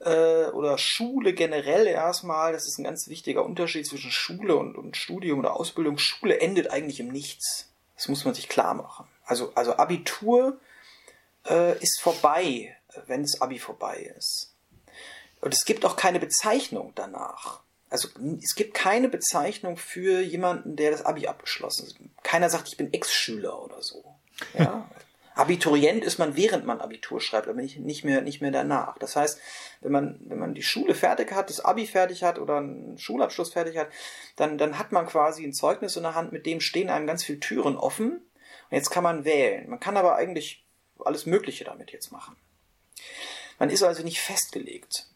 äh, 0.00 0.46
oder 0.46 0.76
Schule 0.76 1.32
generell 1.32 1.86
erstmal, 1.86 2.52
das 2.52 2.66
ist 2.66 2.78
ein 2.78 2.84
ganz 2.84 3.08
wichtiger 3.08 3.44
Unterschied 3.44 3.86
zwischen 3.86 4.10
Schule 4.10 4.56
und, 4.56 4.76
und 4.76 4.96
Studium 4.96 5.38
oder 5.38 5.56
Ausbildung. 5.56 5.96
Schule 5.98 6.40
endet 6.40 6.70
eigentlich 6.70 7.00
im 7.00 7.08
Nichts. 7.08 7.70
Das 7.96 8.08
muss 8.08 8.24
man 8.24 8.34
sich 8.34 8.48
klar 8.48 8.74
machen. 8.74 9.06
Also, 9.24 9.52
also 9.54 9.76
Abitur 9.76 10.58
äh, 11.48 11.78
ist 11.78 12.00
vorbei, 12.00 12.76
wenn 13.06 13.22
das 13.22 13.40
Abi 13.40 13.58
vorbei 13.58 14.12
ist. 14.18 14.54
Und 15.40 15.54
es 15.54 15.64
gibt 15.64 15.86
auch 15.86 15.96
keine 15.96 16.20
Bezeichnung 16.20 16.92
danach. 16.94 17.62
Also 17.90 18.08
es 18.42 18.54
gibt 18.54 18.74
keine 18.74 19.08
Bezeichnung 19.08 19.76
für 19.76 20.20
jemanden, 20.20 20.76
der 20.76 20.92
das 20.92 21.04
Abi 21.04 21.26
abgeschlossen 21.26 21.88
hat. 21.88 22.24
Keiner 22.24 22.48
sagt, 22.48 22.68
ich 22.68 22.76
bin 22.76 22.92
Ex-Schüler 22.92 23.62
oder 23.62 23.82
so. 23.82 24.04
Ja? 24.58 24.88
Abiturient 25.34 26.04
ist 26.04 26.18
man, 26.18 26.36
während 26.36 26.66
man 26.66 26.80
Abitur 26.80 27.20
schreibt, 27.20 27.48
aber 27.48 27.60
nicht, 27.60 27.78
nicht, 27.78 28.04
mehr, 28.04 28.20
nicht 28.20 28.42
mehr 28.42 28.50
danach. 28.50 28.98
Das 28.98 29.16
heißt, 29.16 29.40
wenn 29.80 29.92
man, 29.92 30.20
wenn 30.24 30.38
man 30.38 30.54
die 30.54 30.62
Schule 30.62 30.94
fertig 30.94 31.32
hat, 31.32 31.50
das 31.50 31.60
Abi 31.60 31.86
fertig 31.86 32.22
hat 32.22 32.38
oder 32.38 32.58
einen 32.58 32.98
Schulabschluss 32.98 33.52
fertig 33.52 33.78
hat, 33.78 33.88
dann, 34.36 34.58
dann 34.58 34.78
hat 34.78 34.92
man 34.92 35.06
quasi 35.06 35.44
ein 35.44 35.52
Zeugnis 35.52 35.96
in 35.96 36.02
der 36.02 36.14
Hand, 36.14 36.32
mit 36.32 36.46
dem 36.46 36.60
stehen 36.60 36.90
einem 36.90 37.06
ganz 37.06 37.24
viele 37.24 37.40
Türen 37.40 37.76
offen. 37.76 38.12
Und 38.12 38.76
jetzt 38.76 38.90
kann 38.90 39.04
man 39.04 39.24
wählen. 39.24 39.68
Man 39.70 39.80
kann 39.80 39.96
aber 39.96 40.16
eigentlich 40.16 40.66
alles 40.98 41.26
Mögliche 41.26 41.64
damit 41.64 41.90
jetzt 41.92 42.12
machen. 42.12 42.36
Man 43.58 43.70
ist 43.70 43.82
also 43.82 44.02
nicht 44.02 44.20
festgelegt. 44.20 45.06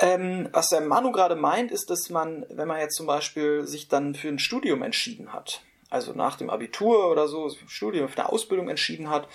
Ähm, 0.00 0.48
was 0.52 0.70
der 0.70 0.80
Manu 0.80 1.12
gerade 1.12 1.36
meint, 1.36 1.70
ist, 1.70 1.90
dass 1.90 2.10
man, 2.10 2.44
wenn 2.50 2.68
man 2.68 2.80
jetzt 2.80 2.96
zum 2.96 3.06
Beispiel 3.06 3.66
sich 3.66 3.88
dann 3.88 4.14
für 4.14 4.28
ein 4.28 4.38
Studium 4.38 4.82
entschieden 4.82 5.32
hat, 5.32 5.62
also 5.88 6.12
nach 6.12 6.36
dem 6.36 6.50
Abitur 6.50 7.10
oder 7.10 7.28
so, 7.28 7.50
Studium, 7.68 8.08
für 8.08 8.18
eine 8.18 8.32
Ausbildung 8.32 8.68
entschieden 8.68 9.08
hat, 9.10 9.28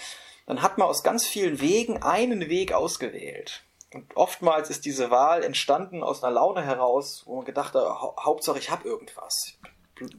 dann 0.47 0.61
hat 0.61 0.77
man 0.77 0.87
aus 0.87 1.03
ganz 1.03 1.25
vielen 1.25 1.61
Wegen 1.61 2.01
einen 2.03 2.49
Weg 2.49 2.73
ausgewählt. 2.73 3.63
Und 3.93 4.15
oftmals 4.15 4.69
ist 4.69 4.85
diese 4.85 5.09
Wahl 5.09 5.43
entstanden 5.43 6.03
aus 6.03 6.23
einer 6.23 6.33
Laune 6.33 6.61
heraus, 6.61 7.23
wo 7.25 7.37
man 7.37 7.45
gedacht 7.45 7.73
hat, 7.73 7.83
Hauptsache 8.23 8.59
ich 8.59 8.69
habe 8.69 8.87
irgendwas. 8.87 9.57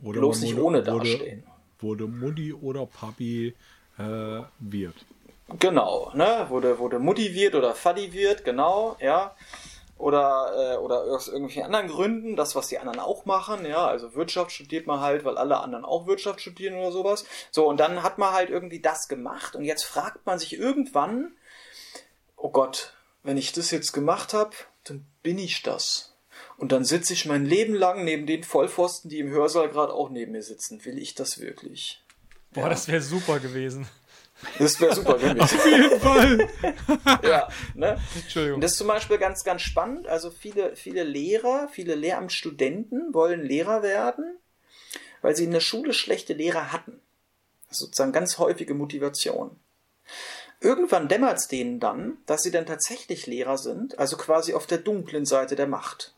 Oder 0.02 0.20
bloß 0.20 0.40
nicht 0.40 0.58
ohne 0.58 0.82
dastehen. 0.82 1.44
Wurde 1.78 2.06
Mutti 2.06 2.52
oder 2.52 2.86
Papi 2.86 3.54
äh, 3.98 4.42
wird. 4.58 4.94
Genau, 5.58 6.10
ne? 6.14 6.46
Wurde, 6.48 6.78
wurde 6.78 6.98
Mutti 6.98 7.34
wird 7.34 7.54
oder 7.54 7.74
Faddy 7.74 8.12
wird, 8.12 8.44
genau, 8.44 8.96
ja. 9.00 9.34
Oder, 10.00 10.52
äh, 10.56 10.76
oder 10.78 11.02
aus 11.02 11.28
irgendwelchen 11.28 11.64
anderen 11.64 11.88
Gründen, 11.88 12.34
das, 12.34 12.56
was 12.56 12.68
die 12.68 12.78
anderen 12.78 13.00
auch 13.00 13.26
machen, 13.26 13.66
ja, 13.66 13.86
also 13.86 14.14
Wirtschaft 14.14 14.50
studiert 14.50 14.86
man 14.86 15.00
halt, 15.00 15.24
weil 15.24 15.36
alle 15.36 15.58
anderen 15.58 15.84
auch 15.84 16.06
Wirtschaft 16.06 16.40
studieren 16.40 16.74
oder 16.74 16.90
sowas. 16.90 17.26
So, 17.50 17.68
und 17.68 17.78
dann 17.78 18.02
hat 18.02 18.16
man 18.16 18.32
halt 18.32 18.48
irgendwie 18.48 18.80
das 18.80 19.08
gemacht 19.08 19.54
und 19.54 19.64
jetzt 19.64 19.84
fragt 19.84 20.24
man 20.24 20.38
sich 20.38 20.58
irgendwann, 20.58 21.32
oh 22.36 22.48
Gott, 22.48 22.94
wenn 23.22 23.36
ich 23.36 23.52
das 23.52 23.70
jetzt 23.70 23.92
gemacht 23.92 24.32
habe, 24.32 24.56
dann 24.84 25.04
bin 25.22 25.38
ich 25.38 25.62
das. 25.62 26.14
Und 26.56 26.72
dann 26.72 26.84
sitze 26.84 27.12
ich 27.12 27.26
mein 27.26 27.44
Leben 27.44 27.74
lang 27.74 28.04
neben 28.04 28.26
den 28.26 28.42
Vollpfosten, 28.42 29.10
die 29.10 29.18
im 29.18 29.30
Hörsaal 29.30 29.68
gerade 29.68 29.92
auch 29.92 30.08
neben 30.08 30.32
mir 30.32 30.42
sitzen. 30.42 30.84
Will 30.84 30.98
ich 30.98 31.14
das 31.14 31.40
wirklich? 31.40 32.02
Boah, 32.52 32.62
ja. 32.62 32.68
das 32.70 32.88
wäre 32.88 33.02
super 33.02 33.38
gewesen. 33.38 33.86
Das 34.58 34.80
wäre 34.80 34.94
super 34.94 35.14
gewesen. 35.14 35.40
Auf 35.40 35.66
jeden 35.66 36.00
Fall. 36.00 36.48
ja, 37.22 37.48
ne? 37.74 38.00
Entschuldigung. 38.14 38.60
Das 38.60 38.72
ist 38.72 38.78
zum 38.78 38.86
Beispiel 38.86 39.18
ganz, 39.18 39.44
ganz 39.44 39.62
spannend. 39.62 40.06
Also 40.06 40.30
viele, 40.30 40.76
viele 40.76 41.04
Lehrer, 41.04 41.68
viele 41.70 41.94
Lehramtsstudenten 41.94 43.12
wollen 43.12 43.42
Lehrer 43.42 43.82
werden, 43.82 44.38
weil 45.22 45.36
sie 45.36 45.44
in 45.44 45.50
der 45.50 45.60
Schule 45.60 45.92
schlechte 45.92 46.32
Lehrer 46.32 46.72
hatten. 46.72 47.00
Das 47.68 47.78
ist 47.78 47.86
sozusagen 47.86 48.12
ganz 48.12 48.38
häufige 48.38 48.74
Motivation. 48.74 49.56
Irgendwann 50.60 51.08
dämmert 51.08 51.38
es 51.38 51.48
denen 51.48 51.80
dann, 51.80 52.18
dass 52.26 52.42
sie 52.42 52.50
dann 52.50 52.66
tatsächlich 52.66 53.26
Lehrer 53.26 53.56
sind, 53.56 53.98
also 53.98 54.16
quasi 54.16 54.52
auf 54.52 54.66
der 54.66 54.78
dunklen 54.78 55.24
Seite 55.24 55.56
der 55.56 55.66
Macht. 55.66 56.14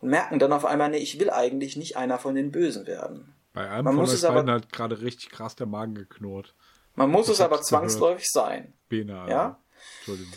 Und 0.00 0.08
merken 0.08 0.38
dann 0.38 0.52
auf 0.52 0.64
einmal, 0.64 0.90
nee, 0.90 0.96
ich 0.96 1.20
will 1.20 1.30
eigentlich 1.30 1.76
nicht 1.76 1.96
einer 1.96 2.18
von 2.18 2.34
den 2.34 2.50
Bösen 2.50 2.86
werden. 2.86 3.34
Bei 3.52 3.68
einem 3.68 3.84
Man 3.84 3.94
von 3.94 4.04
muss 4.04 4.14
euch 4.14 4.28
beiden 4.28 4.50
hat 4.50 4.72
gerade 4.72 5.00
richtig 5.02 5.30
krass 5.30 5.56
der 5.56 5.66
Magen 5.66 5.94
geknurrt. 5.94 6.54
Man 6.94 7.10
muss 7.10 7.26
ich 7.26 7.34
es 7.34 7.40
aber 7.40 7.62
zwangsläufig 7.62 8.30
gehört. 8.32 8.48
sein. 8.48 8.74
Bena, 8.88 9.28
ja. 9.28 9.60
Entschuldigung. 9.98 10.32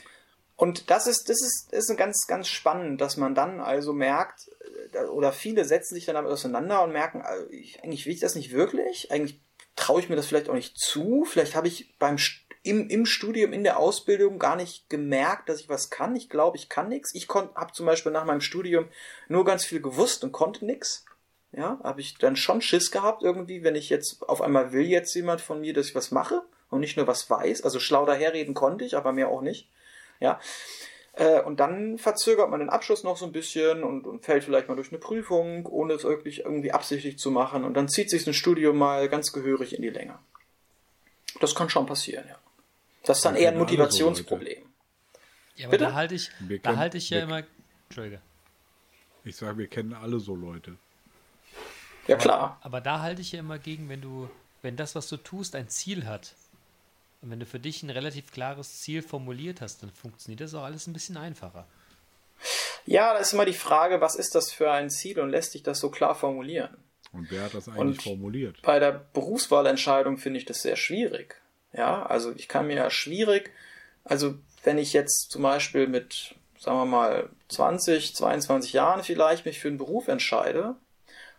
Und 0.55 0.89
das 0.89 1.07
ist, 1.07 1.29
das 1.29 1.41
ist, 1.41 1.73
ist 1.73 1.97
ganz, 1.97 2.27
ganz 2.27 2.47
spannend, 2.47 3.01
dass 3.01 3.17
man 3.17 3.35
dann 3.35 3.59
also 3.59 3.91
merkt, 3.91 4.49
äh, 4.93 5.05
oder 5.05 5.33
viele 5.33 5.65
setzen 5.65 5.95
sich 5.95 6.05
dann 6.05 6.15
damit 6.15 6.31
auseinander 6.31 6.83
und 6.83 6.93
merken, 6.93 7.21
also 7.21 7.49
ich, 7.49 7.83
eigentlich 7.83 8.05
will 8.05 8.13
ich 8.13 8.19
das 8.19 8.35
nicht 8.35 8.53
wirklich, 8.53 9.11
eigentlich 9.11 9.41
traue 9.75 9.99
ich 9.99 10.09
mir 10.09 10.15
das 10.15 10.27
vielleicht 10.27 10.49
auch 10.49 10.53
nicht 10.53 10.77
zu, 10.77 11.25
vielleicht 11.25 11.55
habe 11.55 11.67
ich 11.67 11.97
beim 11.97 12.17
im, 12.63 12.87
im 12.87 13.05
Studium, 13.05 13.51
in 13.51 13.63
der 13.63 13.77
Ausbildung 13.77 14.39
gar 14.39 14.55
nicht 14.55 14.89
gemerkt, 14.89 15.49
dass 15.49 15.59
ich 15.59 15.67
was 15.67 15.89
kann. 15.89 16.15
Ich 16.15 16.29
glaube, 16.29 16.55
ich 16.55 16.69
kann 16.69 16.87
nichts. 16.87 17.13
Ich 17.13 17.27
habe 17.27 17.73
zum 17.73 17.85
Beispiel 17.85 18.13
nach 18.13 18.23
meinem 18.23 18.39
Studium 18.39 18.87
nur 19.27 19.43
ganz 19.43 19.65
viel 19.65 19.81
gewusst 19.81 20.23
und 20.23 20.31
konnte 20.31 20.65
nichts. 20.65 21.05
Ja, 21.55 21.79
habe 21.83 22.01
ich 22.01 22.17
dann 22.17 22.35
schon 22.35 22.61
Schiss 22.61 22.89
gehabt 22.89 23.21
irgendwie, 23.21 23.63
wenn 23.63 23.75
ich 23.75 23.89
jetzt 23.89 24.23
auf 24.27 24.41
einmal 24.41 24.73
will 24.73 24.85
jetzt 24.85 25.13
jemand 25.13 25.39
von 25.39 25.61
mir, 25.61 25.73
dass 25.73 25.87
ich 25.87 25.95
was 25.95 26.09
mache 26.09 26.41
und 26.71 26.79
nicht 26.79 26.97
nur 26.97 27.05
was 27.05 27.29
weiß. 27.29 27.61
Also 27.61 27.79
schlau 27.79 28.05
daherreden 28.05 28.55
konnte 28.55 28.85
ich, 28.85 28.97
aber 28.97 29.11
mehr 29.13 29.29
auch 29.29 29.41
nicht. 29.41 29.69
Ja. 30.19 30.39
Äh, 31.13 31.41
und 31.41 31.59
dann 31.59 31.99
verzögert 31.99 32.49
man 32.49 32.59
den 32.59 32.69
Abschluss 32.69 33.03
noch 33.03 33.17
so 33.17 33.25
ein 33.25 33.31
bisschen 33.31 33.83
und, 33.83 34.07
und 34.07 34.25
fällt 34.25 34.43
vielleicht 34.43 34.67
mal 34.67 34.75
durch 34.75 34.91
eine 34.91 34.97
Prüfung, 34.97 35.67
ohne 35.67 35.93
es 35.93 36.03
wirklich 36.03 36.39
irgendwie 36.39 36.71
absichtlich 36.71 37.19
zu 37.19 37.29
machen. 37.29 37.63
Und 37.65 37.75
dann 37.75 37.87
zieht 37.87 38.09
sich 38.09 38.25
ein 38.25 38.33
Studium 38.33 38.77
mal 38.77 39.07
ganz 39.07 39.31
gehörig 39.31 39.75
in 39.75 39.83
die 39.83 39.91
Länge. 39.91 40.17
Das 41.39 41.53
kann 41.53 41.69
schon 41.69 41.85
passieren, 41.85 42.25
ja. 42.27 42.37
Das 43.03 43.17
ist 43.17 43.25
dann 43.25 43.35
eher 43.35 43.51
ein 43.51 43.57
Motivationsproblem. 43.57 44.63
Ja, 45.55 45.67
aber 45.67 45.71
Bitte? 45.71 45.83
da 45.85 45.93
halte 45.93 46.15
ich, 46.15 46.31
da 46.63 46.77
halte 46.77 46.97
ich 46.97 47.09
ja 47.11 47.19
immer. 47.19 47.43
Entschuldige. 47.89 48.21
Ich 49.23 49.35
sage, 49.35 49.57
wir 49.57 49.67
kennen 49.67 49.93
alle 49.93 50.19
so 50.19 50.35
Leute. 50.35 50.77
Ja, 52.07 52.17
klar. 52.17 52.57
Aber, 52.59 52.65
aber 52.65 52.81
da 52.81 53.01
halte 53.01 53.21
ich 53.21 53.31
ja 53.31 53.39
immer 53.39 53.59
gegen, 53.59 53.89
wenn 53.89 54.01
du, 54.01 54.29
wenn 54.61 54.75
das, 54.75 54.95
was 54.95 55.07
du 55.07 55.17
tust, 55.17 55.55
ein 55.55 55.69
Ziel 55.69 56.05
hat. 56.05 56.35
Und 57.21 57.31
wenn 57.31 57.39
du 57.39 57.45
für 57.45 57.59
dich 57.59 57.83
ein 57.83 57.89
relativ 57.89 58.31
klares 58.31 58.81
Ziel 58.81 59.01
formuliert 59.01 59.61
hast, 59.61 59.81
dann 59.81 59.91
funktioniert 59.91 60.41
das 60.41 60.53
auch 60.53 60.63
alles 60.63 60.87
ein 60.87 60.93
bisschen 60.93 61.15
einfacher. 61.15 61.65
Ja, 62.85 63.13
da 63.13 63.19
ist 63.19 63.33
immer 63.33 63.45
die 63.45 63.53
Frage, 63.53 64.01
was 64.01 64.15
ist 64.15 64.35
das 64.35 64.51
für 64.51 64.71
ein 64.71 64.89
Ziel 64.89 65.19
und 65.19 65.29
lässt 65.29 65.53
sich 65.53 65.63
das 65.63 65.79
so 65.79 65.89
klar 65.89 66.15
formulieren? 66.15 66.75
Und 67.13 67.31
wer 67.31 67.43
hat 67.43 67.53
das 67.53 67.69
eigentlich 67.69 67.79
und 67.79 68.01
formuliert? 68.01 68.61
Bei 68.63 68.79
der 68.79 68.91
Berufswahlentscheidung 69.13 70.17
finde 70.17 70.39
ich 70.39 70.45
das 70.45 70.61
sehr 70.61 70.75
schwierig. 70.75 71.41
Ja, 71.71 72.05
also 72.05 72.33
ich 72.35 72.47
kann 72.47 72.67
mir 72.67 72.75
ja 72.75 72.89
schwierig, 72.89 73.51
also 74.03 74.35
wenn 74.63 74.77
ich 74.77 74.93
jetzt 74.93 75.31
zum 75.31 75.43
Beispiel 75.43 75.87
mit, 75.87 76.35
sagen 76.59 76.77
wir 76.77 76.85
mal, 76.85 77.29
20, 77.49 78.15
22 78.15 78.73
Jahren 78.73 79.03
vielleicht 79.03 79.45
mich 79.45 79.59
für 79.59 79.69
einen 79.69 79.77
Beruf 79.77 80.07
entscheide, 80.07 80.75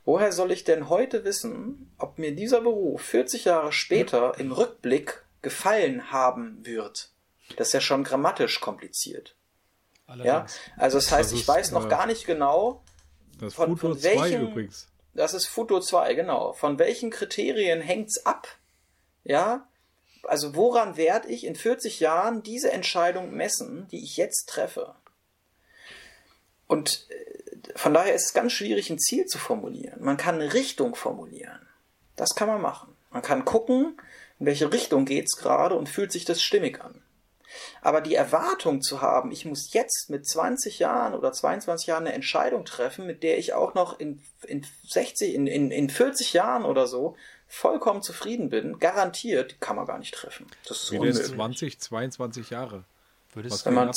Woher 0.04 0.32
soll 0.32 0.52
ich 0.52 0.64
denn 0.64 0.88
heute 0.88 1.24
wissen, 1.24 1.90
ob 1.98 2.18
mir 2.18 2.34
dieser 2.34 2.60
Beruf 2.60 3.02
40 3.02 3.46
Jahre 3.46 3.72
später 3.72 4.38
im 4.38 4.52
Rückblick 4.52 5.24
gefallen 5.40 6.12
haben 6.12 6.64
wird? 6.64 7.10
Das 7.56 7.68
ist 7.68 7.72
ja 7.72 7.80
schon 7.80 8.04
grammatisch 8.04 8.60
kompliziert. 8.60 9.34
Allerdings. 10.06 10.26
Ja, 10.26 10.46
also 10.76 10.98
das 10.98 11.10
heißt, 11.10 11.30
das 11.30 11.32
ist, 11.32 11.40
ich 11.40 11.48
weiß 11.48 11.72
noch 11.72 11.86
äh, 11.86 11.88
gar 11.88 12.06
nicht 12.06 12.26
genau, 12.26 12.82
das 13.40 13.54
von, 13.54 13.70
Futur 13.70 13.94
von 13.94 14.02
welchen, 14.02 14.18
2 14.18 14.50
übrigens. 14.50 14.88
Das 15.14 15.32
ist 15.32 15.46
Futur 15.46 15.80
2, 15.80 16.14
genau. 16.14 16.52
Von 16.52 16.78
welchen 16.78 17.10
Kriterien 17.10 17.80
hängt's 17.80 18.26
ab? 18.26 18.48
Ja, 19.22 19.66
also 20.24 20.54
woran 20.54 20.96
werde 20.96 21.28
ich 21.28 21.44
in 21.44 21.56
40 21.56 22.00
Jahren 22.00 22.42
diese 22.42 22.70
Entscheidung 22.72 23.32
messen, 23.32 23.88
die 23.88 24.02
ich 24.02 24.16
jetzt 24.16 24.48
treffe? 24.48 24.94
Und 26.66 27.06
äh, 27.10 27.43
von 27.76 27.94
daher 27.94 28.14
ist 28.14 28.26
es 28.26 28.32
ganz 28.34 28.52
schwierig, 28.52 28.90
ein 28.90 28.98
Ziel 28.98 29.26
zu 29.26 29.38
formulieren. 29.38 30.02
Man 30.02 30.16
kann 30.16 30.36
eine 30.36 30.52
Richtung 30.54 30.94
formulieren. 30.94 31.60
Das 32.16 32.34
kann 32.34 32.48
man 32.48 32.60
machen. 32.60 32.94
Man 33.10 33.22
kann 33.22 33.44
gucken, 33.44 33.96
in 34.38 34.46
welche 34.46 34.72
Richtung 34.72 35.04
geht's 35.04 35.36
gerade 35.36 35.76
und 35.76 35.88
fühlt 35.88 36.12
sich 36.12 36.24
das 36.24 36.42
stimmig 36.42 36.80
an. 36.82 37.02
Aber 37.82 38.00
die 38.00 38.14
Erwartung 38.14 38.82
zu 38.82 39.00
haben, 39.00 39.30
ich 39.30 39.44
muss 39.44 39.72
jetzt 39.72 40.10
mit 40.10 40.26
20 40.26 40.80
Jahren 40.80 41.14
oder 41.14 41.32
22 41.32 41.86
Jahren 41.86 42.06
eine 42.06 42.14
Entscheidung 42.14 42.64
treffen, 42.64 43.06
mit 43.06 43.22
der 43.22 43.38
ich 43.38 43.52
auch 43.52 43.74
noch 43.74 43.98
in, 44.00 44.20
in 44.46 44.66
60, 44.88 45.34
in, 45.34 45.46
in, 45.46 45.70
in 45.70 45.88
40 45.88 46.32
Jahren 46.32 46.64
oder 46.64 46.86
so 46.86 47.16
vollkommen 47.46 48.02
zufrieden 48.02 48.48
bin, 48.48 48.78
garantiert, 48.80 49.60
kann 49.60 49.76
man 49.76 49.86
gar 49.86 49.98
nicht 49.98 50.14
treffen. 50.14 50.46
Das 50.66 50.82
ist 50.82 50.92
Wie 50.92 50.98
unmöglich. 50.98 51.22
das 51.22 51.32
20, 51.32 51.78
22 51.78 52.50
Jahre. 52.50 52.84
Würdest, 53.32 53.66
Wenn 53.66 53.74
man, 53.74 53.92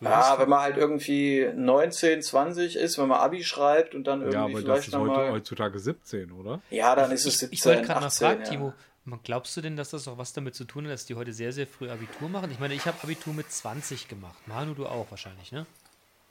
Ja. 0.00 0.36
wenn 0.38 0.48
man 0.48 0.60
halt 0.60 0.76
irgendwie 0.76 1.50
19, 1.54 2.22
20 2.22 2.76
ist, 2.76 2.98
wenn 2.98 3.08
man 3.08 3.18
Abi 3.20 3.42
schreibt 3.44 3.94
und 3.94 4.04
dann 4.04 4.20
irgendwie 4.20 4.34
Ja, 4.36 4.44
aber 4.44 4.52
das 4.52 4.60
vielleicht 4.62 4.88
ist 4.88 4.94
heute, 4.96 5.06
nochmal. 5.06 5.30
heutzutage 5.32 5.78
17, 5.78 6.32
oder? 6.32 6.60
Ja, 6.70 6.94
dann 6.94 7.10
ist 7.10 7.26
es 7.26 7.34
ich, 7.34 7.38
17, 7.40 7.52
ich 7.58 7.64
wollte 7.66 7.82
gerade 7.82 8.00
mal 8.00 8.06
18. 8.06 8.26
fragen, 8.28 8.40
ja. 8.42 8.48
Timo, 8.50 8.72
man- 9.04 9.20
glaubst 9.24 9.56
du 9.56 9.60
denn, 9.60 9.76
dass 9.76 9.90
das 9.90 10.06
auch 10.08 10.18
was 10.18 10.32
damit 10.32 10.54
zu 10.54 10.64
tun 10.64 10.84
hat, 10.84 10.92
dass 10.92 11.06
die 11.06 11.14
heute 11.14 11.32
sehr, 11.32 11.52
sehr 11.52 11.66
früh 11.66 11.90
Abitur 11.90 12.28
machen? 12.28 12.50
Ich 12.52 12.58
meine, 12.60 12.74
ich 12.74 12.86
habe 12.86 12.96
Abitur 13.02 13.32
mit 13.34 13.50
20 13.50 14.08
gemacht. 14.08 14.36
Manu, 14.46 14.74
du 14.74 14.86
auch 14.86 15.06
wahrscheinlich, 15.10 15.50
ne? 15.52 15.66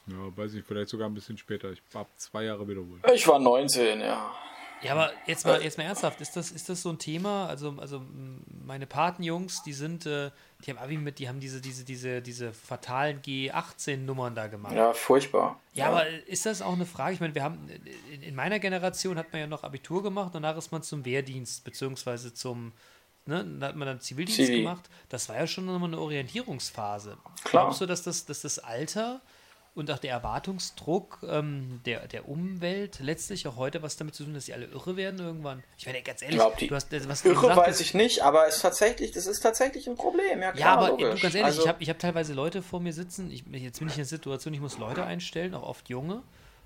Ja, 0.08 0.16
weiß 0.38 0.54
ich, 0.54 0.64
vielleicht 0.64 0.88
sogar 0.90 1.10
ein 1.10 1.14
bisschen 1.14 1.38
später. 1.38 1.70
Ich 1.72 1.82
habe 1.94 2.08
zwei 2.16 2.44
Jahre 2.46 2.66
wiederholt. 2.68 3.02
Ich 3.14 3.28
war 3.28 3.40
19, 3.40 4.00
ja. 4.00 4.32
Ja, 4.82 4.92
aber 4.94 5.12
jetzt 5.26 5.46
mal, 5.46 5.62
jetzt 5.62 5.78
mal 5.78 5.86
ernsthaft, 5.86 6.22
ist 6.22 6.36
das, 6.36 6.52
ist 6.52 6.70
das 6.70 6.82
so 6.82 6.90
ein 6.90 7.00
Thema? 7.00 7.48
Also, 7.48 7.76
also 7.80 8.04
meine 8.64 8.86
Patenjungs, 8.86 9.64
die 9.64 9.74
sind, 9.74 10.06
äh, 10.06 10.32
die 10.66 10.72
haben 10.72 10.78
Abi 10.78 10.98
mit, 10.98 11.20
die 11.20 11.28
haben 11.28 11.40
diese, 11.40 11.62
diese, 11.62 11.84
diese, 11.84 12.22
diese 12.22 12.54
fatalen 12.54 13.22
G18-Nummern 13.22 14.36
da 14.36 14.48
gemacht. 14.48 14.74
Ja, 14.74 14.94
furchtbar. 14.94 15.60
Ja, 15.74 15.88
aber 15.88 16.08
ist 16.28 16.46
das 16.46 16.62
auch 16.62 16.74
eine 16.74 16.86
Frage? 16.86 17.16
Ich 17.16 17.20
meine, 17.20 17.34
wir 17.34 17.44
haben 17.44 17.68
in, 18.12 18.22
in 18.22 18.36
meiner 18.36 18.60
Generation 18.60 19.18
hat 19.18 19.32
man 19.32 19.42
ja 19.42 19.48
noch 19.48 19.64
Abitur 19.64 20.04
gemacht, 20.04 20.36
danach 20.36 20.58
ist 20.58 20.72
man 20.72 20.84
zum 20.84 21.06
Wehrdienst, 21.06 21.64
beziehungsweise 21.64 22.34
zum, 22.34 22.74
ne, 23.26 23.46
da 23.60 23.70
hat 23.70 23.76
man 23.76 23.88
dann 23.88 24.00
Zivildienst 24.00 24.46
Zivi. 24.46 24.60
gemacht. 24.60 24.90
Das 25.10 25.28
war 25.30 25.38
ja 25.38 25.48
schon 25.48 25.66
nochmal 25.66 25.90
eine 25.90 26.00
Orientierungsphase. 26.00 27.18
Klar. 27.44 27.64
Glaubst 27.64 27.82
du, 27.82 27.86
dass 27.88 28.04
das, 28.04 28.26
dass 28.26 28.42
das 28.42 28.60
Alter 28.60 29.22
und 29.78 29.92
auch 29.92 30.00
der 30.00 30.12
Erwartungsdruck 30.12 31.20
ähm, 31.30 31.82
der, 31.86 32.08
der 32.08 32.28
Umwelt 32.28 33.00
letztlich 33.00 33.48
auch 33.48 33.58
heute 33.58 33.84
was 33.84 33.96
damit 33.96 34.16
zu 34.16 34.24
tun, 34.24 34.34
dass 34.34 34.46
sie 34.46 34.54
alle 34.54 34.66
irre 34.66 34.98
werden 34.98 35.20
irgendwann? 35.20 35.64
Ich 35.78 35.86
meine, 35.86 36.02
ganz 36.02 36.24
ehrlich, 36.24 36.38
glaub, 36.38 36.58
du 36.58 36.76
hast 36.76 36.92
was 37.08 37.24
Irre 37.24 37.36
gesagt 37.36 37.58
weiß 37.58 37.80
ich 37.82 37.94
nicht, 37.94 38.24
aber 38.24 38.48
es 38.48 38.56
ist 38.56 38.62
tatsächlich, 38.64 39.12
das 39.12 39.28
ist 39.28 39.42
tatsächlich 39.42 39.88
ein 39.88 39.96
Problem. 39.96 40.42
Ja, 40.42 40.52
klar, 40.52 40.60
ja, 40.60 40.74
aber 40.74 40.90
logisch. 40.90 41.16
du, 41.16 41.22
ganz 41.22 41.36
ehrlich, 41.36 41.46
also, 41.46 41.62
ich 41.62 41.68
habe 41.68 41.84
ich 41.84 41.90
hab 41.90 42.00
teilweise 42.00 42.34
Leute 42.34 42.64
vor 42.64 42.80
mir 42.80 42.92
sitzen, 42.92 43.30
ich, 43.32 43.44
jetzt 43.52 43.78
bin 43.78 43.88
ich 43.88 43.94
in 43.94 44.00
der 44.00 44.06
Situation, 44.06 44.52
ich 44.56 44.62
muss 44.62 44.80
Leute 44.80 45.04
einstellen, 45.04 45.54
auch 45.54 45.64
oft 45.64 45.90
junge. 45.90 46.24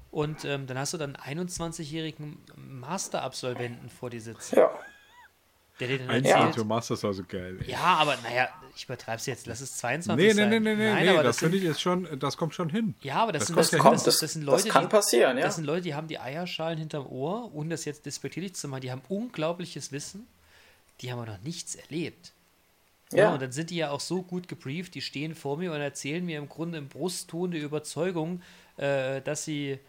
Und 0.10 0.46
ähm, 0.46 0.68
dann 0.68 0.78
hast 0.78 0.94
du 0.94 0.98
dann 0.98 1.16
einen 1.18 1.50
21-jährigen 1.50 2.38
Master-Absolventen 2.56 3.90
vor 3.90 4.10
dir 4.10 4.22
sitzen, 4.22 4.56
ja. 4.58 4.72
Der 5.80 5.88
dir 5.88 5.98
dann 6.00 6.10
Eins 6.10 6.28
erzählt. 6.28 6.56
ja. 6.56 6.62
du 6.62 6.66
machst 6.66 6.92
das 6.92 7.04
also 7.04 7.24
geil. 7.28 7.58
ey. 7.62 7.72
Ja, 7.72 7.80
aber 7.96 8.16
naja, 8.24 8.50
ich 8.76 8.84
übertreib's 8.86 9.26
jetzt, 9.26 9.48
lass 9.48 9.62
es 9.62 9.78
22 9.78 10.16
Nee, 10.16 10.28
nee, 10.34 10.34
sein. 10.40 10.50
nee, 10.50 10.60
nee, 10.60 10.76
nee, 10.76 10.92
Nein, 10.94 11.04
nee, 11.06 11.10
aber 11.10 11.24
das, 11.24 11.38
das, 11.38 11.40
finde 11.44 11.58
ich 11.58 11.64
ist 11.64 11.82
schon, 11.82 12.20
das 12.20 12.38
kommt 12.38 12.54
schon 12.54 12.70
hin. 12.70 12.94
ja, 13.02 13.16
aber 13.16 13.32
das, 13.32 13.48
das 13.48 13.70
sind, 13.70 13.80
kommt 13.80 13.96
das, 13.96 14.06
ja 14.06 14.06
das, 14.06 14.06
das, 14.06 14.14
Das- 14.14 14.20
das 14.20 14.34
sind 14.34 14.46
das 14.46 14.52
Leute, 14.64 14.70
kann 14.70 14.84
die, 14.84 14.90
passieren, 14.90 15.38
ja. 15.38 15.44
Das 15.46 15.56
sind 15.56 15.66
Leute, 15.66 15.82
die 15.82 15.96
haben 15.96 16.08
die 16.08 16.20
Eierschalen 16.20 16.78
hinterm 16.78 17.08
Ohr, 17.08 17.52
ohne 17.54 17.70
das 17.70 17.86
jetzt 17.86 18.06
despektierlich 18.06 18.54
zu 18.56 18.68
machen, 18.68 18.82
die 18.82 18.92
haben 18.92 19.02
unglaubliches 19.10 19.92
Wissen, 19.92 20.28
die 21.02 21.12
haben 21.12 21.20
aber 21.20 21.32
noch 21.32 21.42
nichts 21.42 21.74
erlebt. 21.76 22.32
Ja. 23.12 23.24
Ja. 23.24 23.34
und 23.34 23.42
dann 23.42 23.52
sind 23.52 23.72
die 23.72 23.76
ja 23.78 23.90
auch 23.92 24.00
so 24.00 24.22
gut 24.22 24.48
gebrieft, 24.48 24.96
die 24.96 25.02
stehen 25.02 25.36
vor 25.36 25.58
mir 25.58 25.74
und 25.74 25.82
erzählen 25.82 26.26
mir 26.26 26.38
im 26.38 26.48
Grunde 26.48 26.78
im 26.78 26.88
Brustton 26.88 27.52
die 27.52 27.58
Überzeugung, 27.60 28.42
äh, 28.78 29.20
dass 29.22 29.44
sie, 29.44 29.80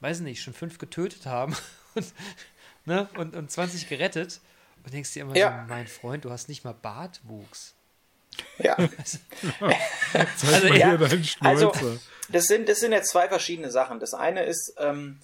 weiß 0.00 0.20
nicht, 0.20 0.42
schon 0.42 0.54
fünf 0.54 0.78
getötet 0.78 1.26
haben 1.26 1.56
und, 1.94 2.04
ne, 2.84 3.08
und, 3.16 3.34
und 3.36 3.50
20 3.50 3.88
gerettet. 3.88 4.40
Und 4.84 4.92
denkst 4.92 5.12
dir 5.12 5.22
immer 5.22 5.36
Ja. 5.36 5.64
so, 5.66 5.72
mein 5.74 5.86
Freund, 5.86 6.24
du 6.24 6.30
hast 6.30 6.48
nicht 6.48 6.64
mal 6.64 6.74
Bartwuchs. 6.74 7.74
ja. 8.58 8.76
Also, 10.14 10.68
mal 10.68 10.76
ja, 10.78 10.98
Also, 11.40 11.72
das 12.30 12.46
sind, 12.46 12.68
das 12.68 12.80
sind 12.80 12.92
jetzt 12.92 13.10
zwei 13.10 13.28
verschiedene 13.28 13.70
Sachen. 13.70 14.00
Das 14.00 14.12
eine 14.14 14.42
ist, 14.44 14.74
ähm, 14.78 15.18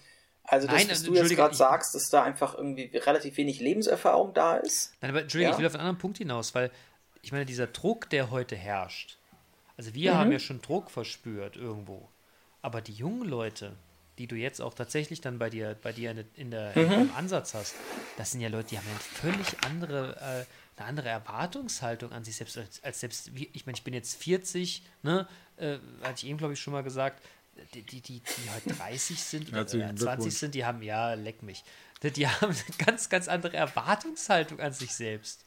also 0.45 0.67
das, 0.67 0.77
Nein, 0.77 0.89
was 0.91 0.99
also, 1.01 1.13
du 1.13 1.19
jetzt 1.19 1.35
gerade 1.35 1.55
sagst, 1.55 1.95
dass 1.95 2.09
da 2.09 2.23
einfach 2.23 2.55
irgendwie 2.55 2.91
relativ 2.97 3.37
wenig 3.37 3.61
Lebenserfahrung 3.61 4.33
da 4.35 4.57
ist. 4.57 4.93
Nein, 5.01 5.11
aber 5.11 5.23
Entschuldigung, 5.23 5.53
Ja. 5.53 5.57
ich 5.57 5.61
will 5.61 5.67
auf 5.67 5.75
einen 5.75 5.81
anderen 5.81 5.99
Punkt 5.99 6.19
hinaus, 6.19 6.55
weil 6.55 6.71
ich 7.23 7.33
meine, 7.33 7.45
dieser 7.45 7.67
Druck, 7.67 8.09
der 8.11 8.31
heute 8.31 8.57
herrscht, 8.57 9.19
also 9.77 9.93
wir 9.95 10.13
Mhm. 10.15 10.19
haben 10.19 10.33
ja 10.33 10.39
schon 10.39 10.61
Druck 10.63 10.91
verspürt 10.91 11.57
irgendwo, 11.57 12.09
aber 12.63 12.81
die 12.81 12.93
jungen 12.95 13.29
Leute, 13.29 13.77
die 14.19 14.27
du 14.27 14.35
jetzt 14.37 14.61
auch 14.61 14.75
tatsächlich 14.75 15.21
dann 15.21 15.39
bei 15.39 15.49
dir, 15.51 15.77
bei 15.83 15.93
dir 15.93 16.11
in, 16.11 16.25
in 16.35 16.51
der, 16.51 16.77
Mhm. 16.77 16.93
im 16.93 17.15
Ansatz 17.15 17.55
hast, 17.55 17.75
das 18.17 18.33
sind 18.33 18.41
ja 18.41 18.49
Leute, 18.49 18.69
die 18.71 18.79
haben 18.79 18.87
eine 18.89 18.99
völlig 18.99 19.47
andere, 19.65 20.17
äh, 20.17 20.81
eine 20.81 20.89
andere 20.89 21.09
Erwartungshaltung 21.09 22.13
an 22.13 22.25
sich 22.25 22.37
selbst 22.37 22.59
als, 22.59 22.83
als 22.85 23.01
selbst 23.01 23.35
wir. 23.35 23.47
Ich 23.53 23.67
meine, 23.67 23.77
ich 23.77 23.85
bin 23.85 23.95
jetzt 23.95 24.17
40, 24.23 24.83
ne, 25.03 25.27
äh, 25.57 25.79
hatte 26.03 26.25
ich 26.25 26.27
eben 26.27 26.39
glaube 26.39 26.53
ich 26.55 26.61
schon 26.61 26.73
mal 26.73 26.83
gesagt, 26.83 27.23
die, 27.75 27.83
die, 27.83 28.01
die, 28.01 28.21
die 28.21 28.51
heute 28.55 28.75
30 28.79 29.21
sind 29.23 29.49
oder 29.49 29.59
Herzlichen 29.59 29.97
20 29.97 29.99
Glückwunsch. 30.07 30.35
sind, 30.37 30.55
die 30.55 30.65
haben, 30.65 30.83
ja, 30.83 31.15
leck 31.15 31.43
mich. 31.43 31.65
Die 32.03 32.29
haben 32.29 32.51
eine 32.53 32.87
ganz, 32.87 33.09
ganz 33.09 33.27
andere 33.27 33.57
Erwartungshaltung 33.57 34.61
an 34.61 34.73
sich 34.73 34.95
selbst. 34.95 35.45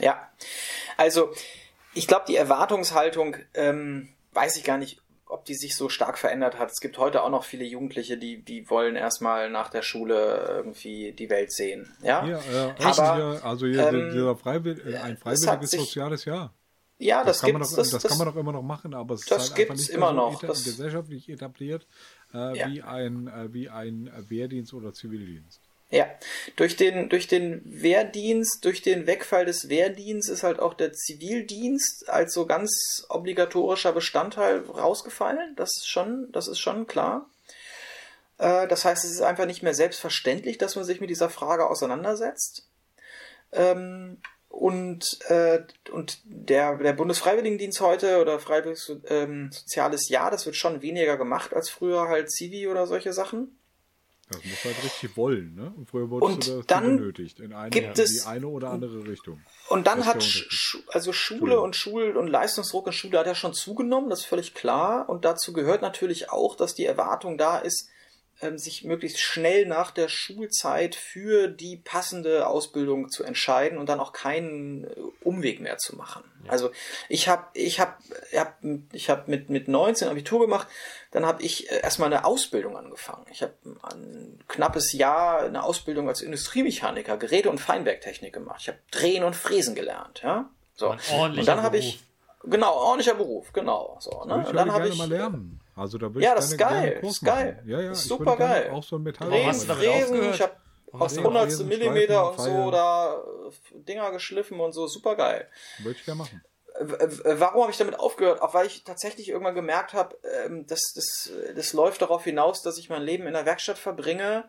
Ja, 0.00 0.30
also 0.96 1.32
ich 1.92 2.06
glaube, 2.06 2.24
die 2.28 2.36
Erwartungshaltung, 2.36 3.36
ähm, 3.54 4.08
weiß 4.32 4.56
ich 4.56 4.64
gar 4.64 4.78
nicht, 4.78 5.00
ob 5.36 5.44
die 5.44 5.54
sich 5.54 5.76
so 5.76 5.88
stark 5.88 6.18
verändert 6.18 6.58
hat. 6.58 6.70
Es 6.70 6.80
gibt 6.80 6.98
heute 6.98 7.22
auch 7.22 7.30
noch 7.30 7.44
viele 7.44 7.64
Jugendliche, 7.64 8.16
die, 8.18 8.42
die 8.42 8.68
wollen 8.70 8.96
erstmal 8.96 9.50
nach 9.50 9.68
der 9.70 9.82
Schule 9.82 10.44
irgendwie 10.48 11.12
die 11.12 11.28
Welt 11.30 11.52
sehen. 11.52 11.94
Ja, 12.02 12.24
Hier, 12.24 12.36
äh, 12.78 12.84
Aber, 12.84 13.16
hier, 13.16 13.44
also 13.44 13.66
hier, 13.66 13.88
ähm, 13.88 14.10
dieser 14.12 14.36
Freiwill, 14.36 14.80
äh, 14.94 14.96
ein 14.98 15.14
es 15.14 15.20
freiwilliges 15.20 15.70
sich- 15.70 15.80
soziales 15.80 16.24
Jahr. 16.24 16.54
ja 16.98 17.18
das, 17.24 17.38
Das, 17.38 17.40
kann, 17.42 17.52
man 17.52 17.62
doch, 17.62 17.74
das, 17.76 17.90
das, 17.90 18.02
kann 18.04 18.18
man 18.18 18.26
doch 18.28 18.36
immer 18.36 18.52
noch 18.52 18.62
machen, 18.62 18.94
aber 18.94 19.14
es 19.14 19.26
das 19.26 19.44
ist 19.44 19.50
halt 19.52 19.60
einfach 19.62 19.74
nicht 19.76 19.90
immer 19.90 20.08
so 20.08 20.14
noch. 20.14 20.40
gesellschaftlich 20.40 21.28
etabliert 21.28 21.86
äh, 22.32 22.58
Ja. 22.58 22.68
wie, 22.70 22.82
ein, 22.82 23.28
äh, 23.28 23.52
wie 23.52 23.68
ein 23.68 24.10
Wehrdienst 24.28 24.72
oder 24.74 24.92
Zivildienst. 24.94 25.60
Ja, 25.88 26.06
durch 26.56 26.74
den, 26.74 27.08
durch 27.08 27.28
den 27.28 27.62
Wehrdienst, 27.64 28.64
durch 28.64 28.82
den 28.82 29.06
Wegfall 29.06 29.44
des 29.44 29.68
Wehrdienstes 29.68 30.38
ist 30.38 30.42
halt 30.42 30.58
auch 30.58 30.74
der 30.74 30.92
Zivildienst 30.92 32.08
als 32.08 32.34
so 32.34 32.44
ganz 32.44 33.06
obligatorischer 33.08 33.92
Bestandteil 33.92 34.64
rausgefallen. 34.68 35.54
Das 35.54 35.76
ist 35.76 35.88
schon, 35.88 36.32
das 36.32 36.48
ist 36.48 36.58
schon 36.58 36.88
klar. 36.88 37.30
Äh, 38.38 38.66
das 38.66 38.84
heißt, 38.84 39.04
es 39.04 39.12
ist 39.12 39.22
einfach 39.22 39.46
nicht 39.46 39.62
mehr 39.62 39.74
selbstverständlich, 39.74 40.58
dass 40.58 40.74
man 40.74 40.84
sich 40.84 41.00
mit 41.00 41.10
dieser 41.10 41.30
Frage 41.30 41.70
auseinandersetzt. 41.70 42.68
Ähm, 43.52 44.18
und 44.48 45.20
äh, 45.28 45.62
und 45.92 46.20
der, 46.24 46.76
der 46.78 46.94
Bundesfreiwilligendienst 46.94 47.80
heute 47.80 48.20
oder 48.20 48.40
Freiwilliges 48.40 48.90
ähm, 49.08 49.50
Soziales 49.52 50.08
Jahr, 50.08 50.30
das 50.32 50.46
wird 50.46 50.56
schon 50.56 50.82
weniger 50.82 51.16
gemacht 51.16 51.54
als 51.54 51.68
früher 51.68 52.08
halt 52.08 52.32
Zivi 52.32 52.66
oder 52.66 52.86
solche 52.86 53.12
Sachen. 53.12 53.56
Das 54.28 54.44
muss 54.44 54.64
halt 54.64 54.82
richtig 54.82 55.16
wollen, 55.16 55.54
ne? 55.54 55.72
Und 55.76 55.88
früher 55.88 56.10
wurdest 56.10 56.32
Und 56.32 56.46
du 56.48 56.56
das 56.56 56.66
dann 56.66 56.96
benötigt. 56.96 57.38
In 57.38 57.52
eine, 57.52 57.70
gibt 57.70 57.96
in 57.98 58.04
es- 58.04 58.22
die 58.22 58.26
eine 58.28 58.48
oder 58.48 58.70
andere 58.70 59.06
Richtung. 59.06 59.40
Und 59.68 59.86
dann 59.86 60.04
hat 60.04 60.22
Sch 60.22 60.78
also 60.88 61.12
Schule 61.12 61.60
und 61.60 61.76
Schul- 61.76 62.16
und 62.16 62.26
Leistungsdruck 62.26 62.88
in 62.88 62.92
Schule 62.92 63.18
hat 63.20 63.26
ja 63.26 63.36
schon 63.36 63.54
zugenommen, 63.54 64.10
das 64.10 64.20
ist 64.20 64.26
völlig 64.26 64.54
klar. 64.54 65.08
Und 65.08 65.24
dazu 65.24 65.52
gehört 65.52 65.80
natürlich 65.82 66.30
auch, 66.30 66.56
dass 66.56 66.74
die 66.74 66.84
Erwartung 66.86 67.38
da 67.38 67.58
ist, 67.58 67.88
ähm, 68.42 68.58
sich 68.58 68.84
möglichst 68.84 69.18
schnell 69.20 69.64
nach 69.64 69.90
der 69.92 70.08
Schulzeit 70.08 70.94
für 70.94 71.48
die 71.48 71.76
passende 71.78 72.46
Ausbildung 72.46 73.08
zu 73.10 73.24
entscheiden 73.24 73.78
und 73.78 73.88
dann 73.88 73.98
auch 74.00 74.12
keinen 74.12 74.84
äh, 74.84 74.88
Umweg 75.22 75.60
mehr 75.60 75.78
zu 75.78 75.96
machen. 75.96 76.22
Also 76.48 76.70
ich 77.08 77.28
habe 77.28 77.46
ich 77.54 77.80
hab, 77.80 77.98
ich 78.30 78.38
hab, 78.38 78.58
ich 78.92 79.08
hab 79.08 79.26
mit, 79.28 79.48
mit 79.50 79.68
19 79.68 80.08
Abitur 80.08 80.40
gemacht, 80.40 80.68
dann 81.16 81.24
habe 81.24 81.42
ich 81.42 81.72
äh, 81.72 81.80
erstmal 81.80 82.12
eine 82.12 82.26
Ausbildung 82.26 82.76
angefangen. 82.76 83.24
Ich 83.30 83.40
habe 83.42 83.54
ein 83.84 84.38
knappes 84.48 84.92
Jahr 84.92 85.44
eine 85.44 85.62
Ausbildung 85.62 86.10
als 86.10 86.20
Industriemechaniker, 86.20 87.16
Geräte- 87.16 87.48
und 87.48 87.58
Feinwerktechnik 87.58 88.34
gemacht. 88.34 88.58
Ich 88.60 88.68
habe 88.68 88.76
Drehen 88.90 89.24
und 89.24 89.34
Fräsen 89.34 89.74
gelernt, 89.74 90.20
ja. 90.22 90.50
So. 90.74 90.90
Ein 90.90 90.98
ordentlicher 91.10 91.40
Und 91.40 91.46
dann 91.46 91.62
habe 91.62 91.78
ich 91.78 92.00
genau 92.44 92.74
ordentlicher 92.74 93.14
Beruf, 93.14 93.50
genau 93.54 93.96
so. 93.98 94.10
Ne? 94.26 94.42
Ich 94.42 94.50
Und 94.50 94.56
dann 94.56 94.70
habe 94.70 94.82
gerne 94.82 94.92
ich 94.92 94.98
mal 94.98 95.08
lernen. 95.08 95.58
Also 95.74 95.96
da 95.96 96.12
würde 96.12 96.20
Ja, 96.20 96.32
ich 96.32 96.36
das 96.36 96.50
ist 96.50 96.58
gerne, 96.58 96.80
geil, 96.82 97.00
ist 97.02 97.24
geil. 97.24 97.62
Ja, 97.64 97.80
ja, 97.80 97.90
Ist 97.92 98.04
super 98.04 98.36
geil. 98.36 98.70
Auch 98.74 98.84
so 98.84 98.96
ein 98.96 99.02
Metall 99.02 99.30
Drehen, 99.30 99.46
hast 99.46 99.62
du 99.62 99.68
damit 99.68 99.84
Fräsen, 99.86 100.34
ich 100.34 100.42
habe 100.42 100.52
Warum 100.84 101.00
hast 101.00 101.12
auf 101.12 101.16
du 101.16 101.22
damit 101.22 101.26
hundertste 101.28 101.64
Fräsen, 101.64 101.78
Millimeter 101.92 102.30
und 102.30 102.40
so 102.40 102.70
da 102.70 103.14
äh, 103.14 103.78
Dinger 103.88 104.10
geschliffen 104.10 104.60
und 104.60 104.72
so, 104.72 104.86
super 104.86 105.16
geil. 105.16 105.48
Würde 105.78 105.98
ich 105.98 106.04
gerne 106.04 106.18
machen. 106.18 106.42
W- 106.80 106.98
w- 106.98 107.40
Warum 107.40 107.62
habe 107.62 107.72
ich 107.72 107.78
damit 107.78 107.98
aufgehört? 107.98 108.42
Auch 108.42 108.54
weil 108.54 108.66
ich 108.66 108.84
tatsächlich 108.84 109.28
irgendwann 109.28 109.54
gemerkt 109.54 109.94
habe, 109.94 110.16
ähm, 110.44 110.66
das, 110.66 110.80
das, 110.94 111.30
das 111.54 111.72
läuft 111.72 112.02
darauf 112.02 112.24
hinaus, 112.24 112.62
dass 112.62 112.78
ich 112.78 112.88
mein 112.88 113.02
Leben 113.02 113.26
in 113.26 113.32
der 113.34 113.46
Werkstatt 113.46 113.78
verbringe 113.78 114.48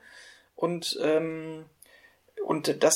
und 0.55 0.97
ähm, 1.01 1.65
und 2.45 2.83
das, 2.83 2.95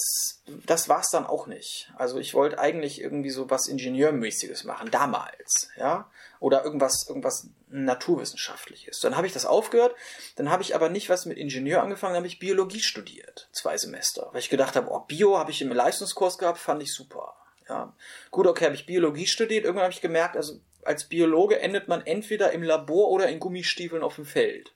das 0.65 0.87
war's 0.87 1.09
dann 1.09 1.25
auch 1.25 1.47
nicht. 1.47 1.91
Also 1.97 2.19
ich 2.19 2.33
wollte 2.33 2.59
eigentlich 2.59 3.01
irgendwie 3.01 3.31
so 3.31 3.49
was 3.49 3.67
Ingenieurmäßiges 3.67 4.63
machen, 4.65 4.91
damals, 4.91 5.69
ja. 5.77 6.09
Oder 6.39 6.63
irgendwas, 6.63 7.05
irgendwas 7.07 7.47
Naturwissenschaftliches. 7.67 8.99
Dann 8.99 9.17
habe 9.17 9.27
ich 9.27 9.33
das 9.33 9.45
aufgehört, 9.45 9.95
dann 10.35 10.49
habe 10.51 10.63
ich 10.63 10.75
aber 10.75 10.89
nicht 10.89 11.09
was 11.09 11.25
mit 11.25 11.37
Ingenieur 11.37 11.81
angefangen, 11.81 12.13
dann 12.13 12.21
habe 12.21 12.27
ich 12.27 12.39
Biologie 12.39 12.79
studiert, 12.81 13.49
zwei 13.51 13.77
Semester. 13.77 14.29
Weil 14.31 14.41
ich 14.41 14.49
gedacht 14.49 14.75
habe, 14.75 14.89
oh, 14.91 14.99
Bio 14.99 15.37
habe 15.37 15.51
ich 15.51 15.61
im 15.61 15.71
Leistungskurs 15.71 16.37
gehabt, 16.37 16.59
fand 16.59 16.81
ich 16.83 16.93
super. 16.93 17.35
Ja. 17.71 17.95
Gut, 18.31 18.47
okay, 18.47 18.65
habe 18.65 18.75
ich 18.75 18.85
Biologie 18.85 19.25
studiert. 19.25 19.63
Irgendwann 19.63 19.85
habe 19.85 19.93
ich 19.93 20.01
gemerkt, 20.01 20.35
also 20.35 20.59
als 20.83 21.05
Biologe 21.05 21.59
endet 21.59 21.87
man 21.87 22.05
entweder 22.05 22.51
im 22.51 22.63
Labor 22.63 23.09
oder 23.09 23.29
in 23.29 23.39
Gummistiefeln 23.39 24.03
auf 24.03 24.15
dem 24.15 24.25
Feld. 24.25 24.73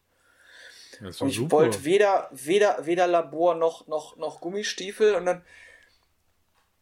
Und 1.02 1.28
ich 1.28 1.52
wollte 1.52 1.84
weder, 1.84 2.30
weder, 2.32 2.86
weder 2.86 3.06
Labor 3.06 3.56
noch, 3.56 3.88
noch, 3.88 4.16
noch 4.16 4.40
Gummistiefel 4.40 5.16
und 5.16 5.26
dann. 5.26 5.44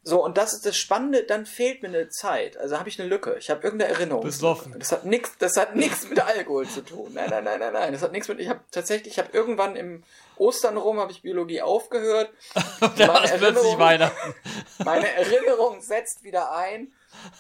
So, 0.06 0.22
und 0.22 0.38
das 0.38 0.52
ist 0.54 0.66
das 0.66 0.76
Spannende, 0.76 1.24
dann 1.24 1.46
fehlt 1.46 1.82
mir 1.82 1.88
eine 1.88 2.10
Zeit. 2.10 2.58
Also 2.58 2.78
habe 2.78 2.90
ich 2.90 3.00
eine 3.00 3.08
Lücke. 3.08 3.38
Ich 3.40 3.50
habe 3.50 3.64
irgendeine 3.64 3.94
Erinnerung. 3.94 4.24
Besoffen. 4.24 4.76
Das 4.78 4.92
hat 4.92 5.06
nichts, 5.06 5.38
das 5.40 5.56
hat 5.56 5.78
nichts 5.78 6.10
mit 6.10 6.20
Alkohol 6.20 6.68
zu 6.68 6.82
tun. 6.84 7.12
Nein, 7.14 7.30
nein, 7.30 7.46
nein, 7.46 7.58
nein, 7.60 7.72
nein. 7.72 7.94
Das 7.94 8.02
hat 8.02 8.12
nichts 8.12 8.28
mit. 8.28 8.40
Ich 8.42 8.50
habe 8.50 8.60
tatsächlich, 8.72 9.14
ich 9.14 9.20
habe 9.20 9.30
irgendwann 9.32 9.78
im 9.78 10.04
Ostern 10.36 10.76
rum 10.76 11.00
habe 11.00 11.12
ich 11.14 11.22
Biologie 11.22 11.62
aufgehört. 11.62 12.30
Da 12.98 13.08
Meine 13.08 13.32
Erinnerung- 13.32 13.80
Weihnachten. 13.80 14.36
Meine 14.84 15.14
Erinnerung 15.16 15.80
setzt 15.82 16.24
wieder 16.24 16.52
ein. 16.54 16.92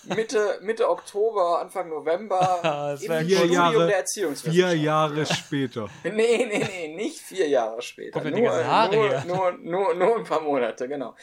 Mitte, 0.03 0.59
Mitte 0.61 0.87
Oktober, 0.89 1.59
Anfang 1.59 1.89
November 1.89 2.59
Das 2.63 3.01
im 3.01 3.27
Vier 3.27 3.45
Jahre- 3.47 3.87
der 3.87 4.05
Vier. 4.35 4.73
Jahre 4.75 5.25
später. 5.25 5.89
Nee, 6.03 6.11
nee, 6.45 6.65
nee, 6.65 6.95
nicht 6.95 7.19
vier 7.19 7.49
Jahre 7.49 7.81
später. 7.81 8.21
Nur, 8.23 8.31
nur, 8.39 9.21
nur, 9.25 9.51
nur, 9.57 9.93
nur 9.95 10.15
ein 10.17 10.23
paar 10.23 10.41
Monate, 10.41 10.87
genau. 10.87 11.15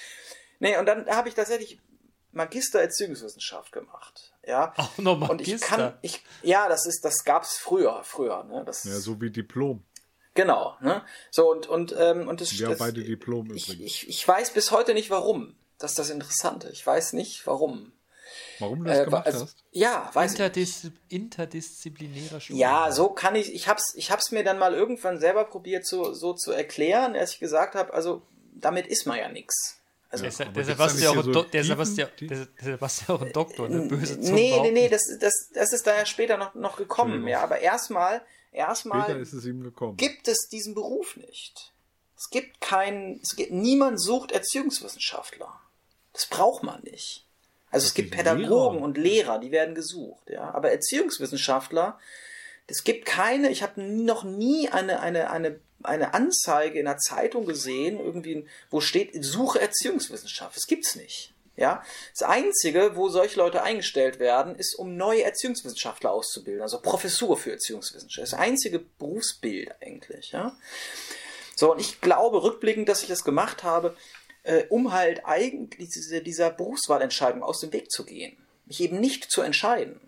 Nee, 0.61 0.77
und 0.77 0.87
dann 0.87 1.07
habe 1.09 1.29
ich 1.29 1.35
tatsächlich 1.35 1.81
Magister 2.33 2.81
Erziehungswissenschaft 2.81 3.73
gemacht. 3.73 4.33
Ja. 4.47 4.73
Auch 4.77 4.97
noch 4.99 5.29
Und 5.29 5.41
ich 5.41 5.49
Magister. 5.49 5.67
kann, 5.77 5.99
ich, 6.03 6.23
ja, 6.43 6.69
das 6.69 6.87
ist, 6.87 7.05
das 7.05 7.25
gab's 7.25 7.59
früher, 7.59 8.03
früher, 8.05 8.45
ne, 8.45 8.63
das, 8.65 8.85
Ja, 8.85 9.01
so 9.01 9.21
wie 9.21 9.31
Diplom. 9.31 9.83
genau, 10.35 10.77
ne, 10.81 11.05
so 11.33 11.51
und 11.51 11.67
und 11.67 11.93
ähm, 11.99 12.29
und 12.29 12.41
das, 12.41 12.57
Wir 12.57 12.67
haben 12.67 12.73
das 12.73 12.79
beide 12.79 13.03
Diplom 13.03 13.53
ich, 13.53 13.69
übrigens. 13.69 13.85
ich, 13.91 14.09
ich 14.09 14.29
weiß 14.29 14.53
bis 14.53 14.71
heute 14.71 14.95
nicht 14.95 15.11
warum. 15.11 15.57
Das 15.79 15.93
ist 15.93 15.99
das 15.99 16.11
Interessante. 16.11 16.69
Ich 16.71 16.87
weiß 16.87 17.15
nicht 17.15 17.47
warum. 17.47 17.93
Warum 18.61 18.81
du 18.81 18.85
das 18.85 18.99
Äh, 19.01 19.05
gemacht 19.07 19.27
also, 19.27 19.45
hast? 19.47 19.57
ja, 19.73 20.09
weiß 20.13 20.35
ich. 20.35 20.39
Interdis 20.39 20.91
interdisziplinärer 21.09 22.41
Studium. 22.41 22.61
Ja, 22.61 22.93
so 22.93 23.09
kann 23.09 23.35
ich, 23.35 23.53
ich 23.55 23.67
hab's, 23.67 23.95
ich 23.97 24.11
hab's 24.11 24.31
mir 24.31 24.45
dann 24.45 24.59
mal 24.59 24.75
irgendwann 24.75 25.19
selber 25.19 25.45
probiert, 25.45 25.87
so, 25.87 26.13
so 26.13 26.35
zu 26.35 26.53
erklären, 26.53 27.17
als 27.17 27.33
ich 27.33 27.39
gesagt 27.41 27.75
habe, 27.75 27.93
also 27.95 28.23
damit 28.55 28.87
ist 28.87 29.07
man 29.07 29.19
ja 29.19 29.29
nix. 29.29 29.80
Also, 30.11 30.25
deshalb 30.25 30.53
gibt's 30.55 30.77
warst 30.77 30.97
da 30.97 31.01
du 31.01 31.05
ja 31.05 31.11
nicht 31.11 31.21
auch 31.21 31.27
ein 31.27 31.33
so 31.33 31.41
auch 33.15 33.25
Doktor, 33.33 33.69
ne? 33.69 33.83
Böse 33.83 34.21
Zungen 34.21 34.35
nee, 34.35 34.59
nee, 34.61 34.73
nee, 34.73 34.89
das, 34.89 35.03
das, 35.21 35.51
das 35.55 35.73
ist 35.73 35.87
da 35.87 35.97
ja 35.97 36.05
später 36.05 36.37
noch, 36.37 36.55
noch 36.55 36.77
gekommen. 36.77 37.29
Ja, 37.29 37.43
aber 37.43 37.61
erstmal, 37.61 38.21
erstmal 38.51 39.09
es 39.21 39.33
gibt 39.97 40.27
es 40.27 40.49
diesen 40.49 40.75
Beruf 40.75 41.17
nicht. 41.17 41.73
Es 42.17 42.29
gibt 42.29 42.61
keinen, 42.61 43.21
es 43.23 43.37
gibt, 43.37 43.53
niemand 43.53 44.01
sucht 44.01 44.33
Erziehungswissenschaftler. 44.33 45.61
Das 46.13 46.27
braucht 46.27 46.65
man 46.65 46.83
nicht. 46.83 47.25
Also 47.71 47.85
es 47.85 47.91
Das 47.91 47.95
gibt 47.95 48.11
nicht 48.11 48.19
Pädagogen 48.19 48.75
Lehrer? 48.75 48.85
und 48.85 48.99
Lehrer, 48.99 49.39
die 49.39 49.53
werden 49.53 49.77
gesucht, 49.77 50.29
ja. 50.29 50.53
Aber 50.53 50.73
Erziehungswissenschaftler, 50.73 51.99
es 52.67 52.83
gibt 52.83 53.07
keine, 53.07 53.51
ich 53.51 53.63
habe 53.63 53.81
noch 53.81 54.25
nie 54.25 54.69
eine, 54.69 55.01
eine, 55.01 55.31
eine, 55.31 55.61
eine 55.83 56.15
Anzeige 56.15 56.79
in 56.79 56.87
der 56.87 56.99
Zeitung 56.99 57.47
gesehen, 57.47 57.99
irgendwie, 57.99 58.47
wo 58.71 58.81
steht, 58.81 59.13
suche 59.25 59.61
Erziehungswissenschaft. 59.61 60.57
Das 60.57 60.67
gibt's 60.67 60.97
nicht. 60.97 61.35
Ja, 61.57 61.85
das 62.19 62.27
Einzige, 62.27 62.97
wo 62.97 63.11
solche 63.11 63.39
Leute 63.39 63.63
eingestellt 63.63 64.19
werden, 64.19 64.55
ist, 64.57 64.75
um 64.77 64.97
neue 64.97 65.25
Erziehungswissenschaftler 65.25 66.11
auszubilden, 66.11 66.63
also 66.63 66.81
Professur 66.81 67.37
für 67.37 67.53
Erziehungswissenschaft. 67.53 68.33
Das 68.33 68.39
einzige 68.39 68.79
Berufsbild 68.79 69.71
eigentlich. 69.83 70.33
Ja? 70.33 70.57
So, 71.57 71.73
und 71.73 71.81
ich 71.81 72.01
glaube 72.01 72.43
rückblickend, 72.43 72.89
dass 72.89 73.03
ich 73.03 73.09
das 73.09 73.25
gemacht 73.25 73.63
habe, 73.63 73.95
äh, 74.45 74.65
um 74.71 74.93
halt 74.93 75.27
eigentlich 75.27 75.91
diese, 75.91 76.23
dieser 76.23 76.49
Berufswahlentscheidung 76.49 77.43
aus 77.43 77.61
dem 77.61 77.75
Weg 77.75 77.91
zu 77.91 78.07
gehen. 78.07 78.39
Mich 78.65 78.81
eben 78.81 78.99
nicht 78.99 79.31
zu 79.31 79.43
entscheiden. 79.43 80.01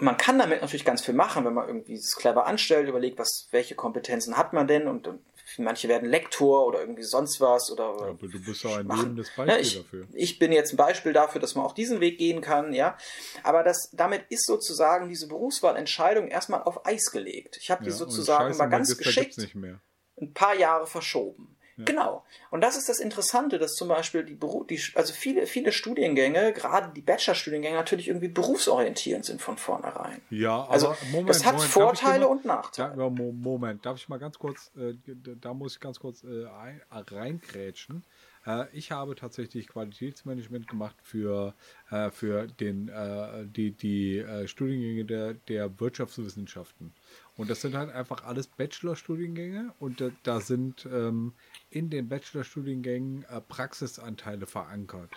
Man 0.00 0.16
kann 0.16 0.38
damit 0.38 0.60
natürlich 0.60 0.84
ganz 0.84 1.02
viel 1.04 1.14
machen, 1.14 1.44
wenn 1.44 1.54
man 1.54 1.66
irgendwie 1.68 1.94
es 1.94 2.16
clever 2.16 2.46
anstellt, 2.46 2.88
überlegt, 2.88 3.18
was, 3.18 3.48
welche 3.50 3.74
Kompetenzen 3.74 4.36
hat 4.36 4.52
man 4.52 4.66
denn 4.66 4.88
und, 4.88 5.06
und 5.06 5.20
manche 5.58 5.88
werden 5.88 6.08
Lektor 6.08 6.66
oder 6.66 6.80
irgendwie 6.80 7.02
sonst 7.02 7.40
was 7.40 7.70
oder 7.72 7.84
Aber 7.84 8.14
du 8.28 8.44
bist 8.44 8.64
doch 8.64 8.76
ein 8.76 8.86
machen. 8.86 9.00
lebendes 9.02 9.30
Ja, 9.36 9.44
Beispiel 9.44 9.60
ich, 9.62 9.76
dafür. 9.76 10.06
ich 10.12 10.38
bin 10.38 10.52
jetzt 10.52 10.72
ein 10.72 10.76
Beispiel 10.76 11.12
dafür, 11.12 11.40
dass 11.40 11.54
man 11.54 11.64
auch 11.64 11.74
diesen 11.74 12.00
Weg 12.00 12.18
gehen 12.18 12.40
kann, 12.40 12.72
ja. 12.72 12.96
Aber 13.42 13.62
das, 13.62 13.90
damit 13.92 14.24
ist 14.30 14.46
sozusagen 14.46 15.08
diese 15.08 15.28
Berufswahlentscheidung 15.28 16.28
erstmal 16.28 16.62
auf 16.62 16.86
Eis 16.86 17.10
gelegt. 17.10 17.58
Ich 17.60 17.70
habe 17.70 17.82
die 17.84 17.90
Ja, 17.90 17.96
sozusagen 17.96 18.56
mal 18.56 18.66
ganz 18.66 18.96
geschickt 18.96 19.16
gibt's 19.36 19.38
nicht 19.38 19.54
mehr. 19.54 19.80
ein 20.20 20.32
paar 20.32 20.54
Jahre 20.56 20.86
verschoben. 20.86 21.56
Genau. 21.84 22.24
Und 22.50 22.62
das 22.62 22.76
ist 22.76 22.88
das 22.88 23.00
Interessante, 23.00 23.58
dass 23.58 23.74
zum 23.74 23.88
Beispiel 23.88 24.24
die, 24.24 24.34
Beru 24.34 24.64
die 24.64 24.80
also 24.94 25.12
viele, 25.12 25.46
viele 25.46 25.72
Studiengänge, 25.72 26.52
gerade 26.52 26.92
die 26.94 27.00
Bachelorstudiengänge, 27.02 27.76
natürlich 27.76 28.08
irgendwie 28.08 28.28
berufsorientierend 28.28 29.24
sind 29.24 29.40
von 29.42 29.56
vornhein. 29.56 30.20
Ja, 30.30 30.66
Also 30.66 30.94
Moment, 31.12 31.30
das 31.30 31.44
hat 31.44 31.54
Moment, 31.54 31.70
Vorteile 31.70 32.20
mal- 32.26 32.30
und 32.30 32.44
Nachteile. 32.44 32.94
Da, 32.96 33.08
Moment, 33.10 33.86
darf 33.86 33.96
ich 33.96 34.08
mal 34.08 34.18
ganz 34.18 34.38
kurz, 34.38 34.70
äh, 34.76 34.94
da- 35.40 35.54
muss 35.54 35.74
ich 35.74 35.80
ganz 35.80 35.98
kurz 36.00 36.24
äh, 36.24 36.46
ein, 36.46 36.80
reingrätschen. 36.90 38.04
Äh, 38.46 38.64
ich 38.72 38.90
habe 38.90 39.14
tatsächlich 39.14 39.68
Qualitätsmanagement 39.68 40.66
gemacht 40.68 40.96
für, 41.02 41.54
äh, 41.90 42.10
für 42.10 42.46
den, 42.46 42.88
äh, 42.88 43.44
die, 43.46 43.72
die 43.72 44.18
äh, 44.18 44.46
Studiengänge 44.48 45.04
der, 45.04 45.34
der 45.34 45.78
Wirtschaftswissenschaften. 45.80 46.92
Und 47.40 47.48
das 47.48 47.62
sind 47.62 47.74
halt 47.74 47.90
einfach 47.90 48.24
alles 48.24 48.48
Bachelorstudiengänge 48.48 49.72
und 49.78 50.02
da, 50.02 50.10
da 50.24 50.40
sind 50.40 50.86
ähm, 50.92 51.32
in 51.70 51.88
den 51.88 52.06
Bachelorstudiengängen 52.06 53.24
äh, 53.30 53.40
Praxisanteile 53.40 54.46
verankert. 54.46 55.08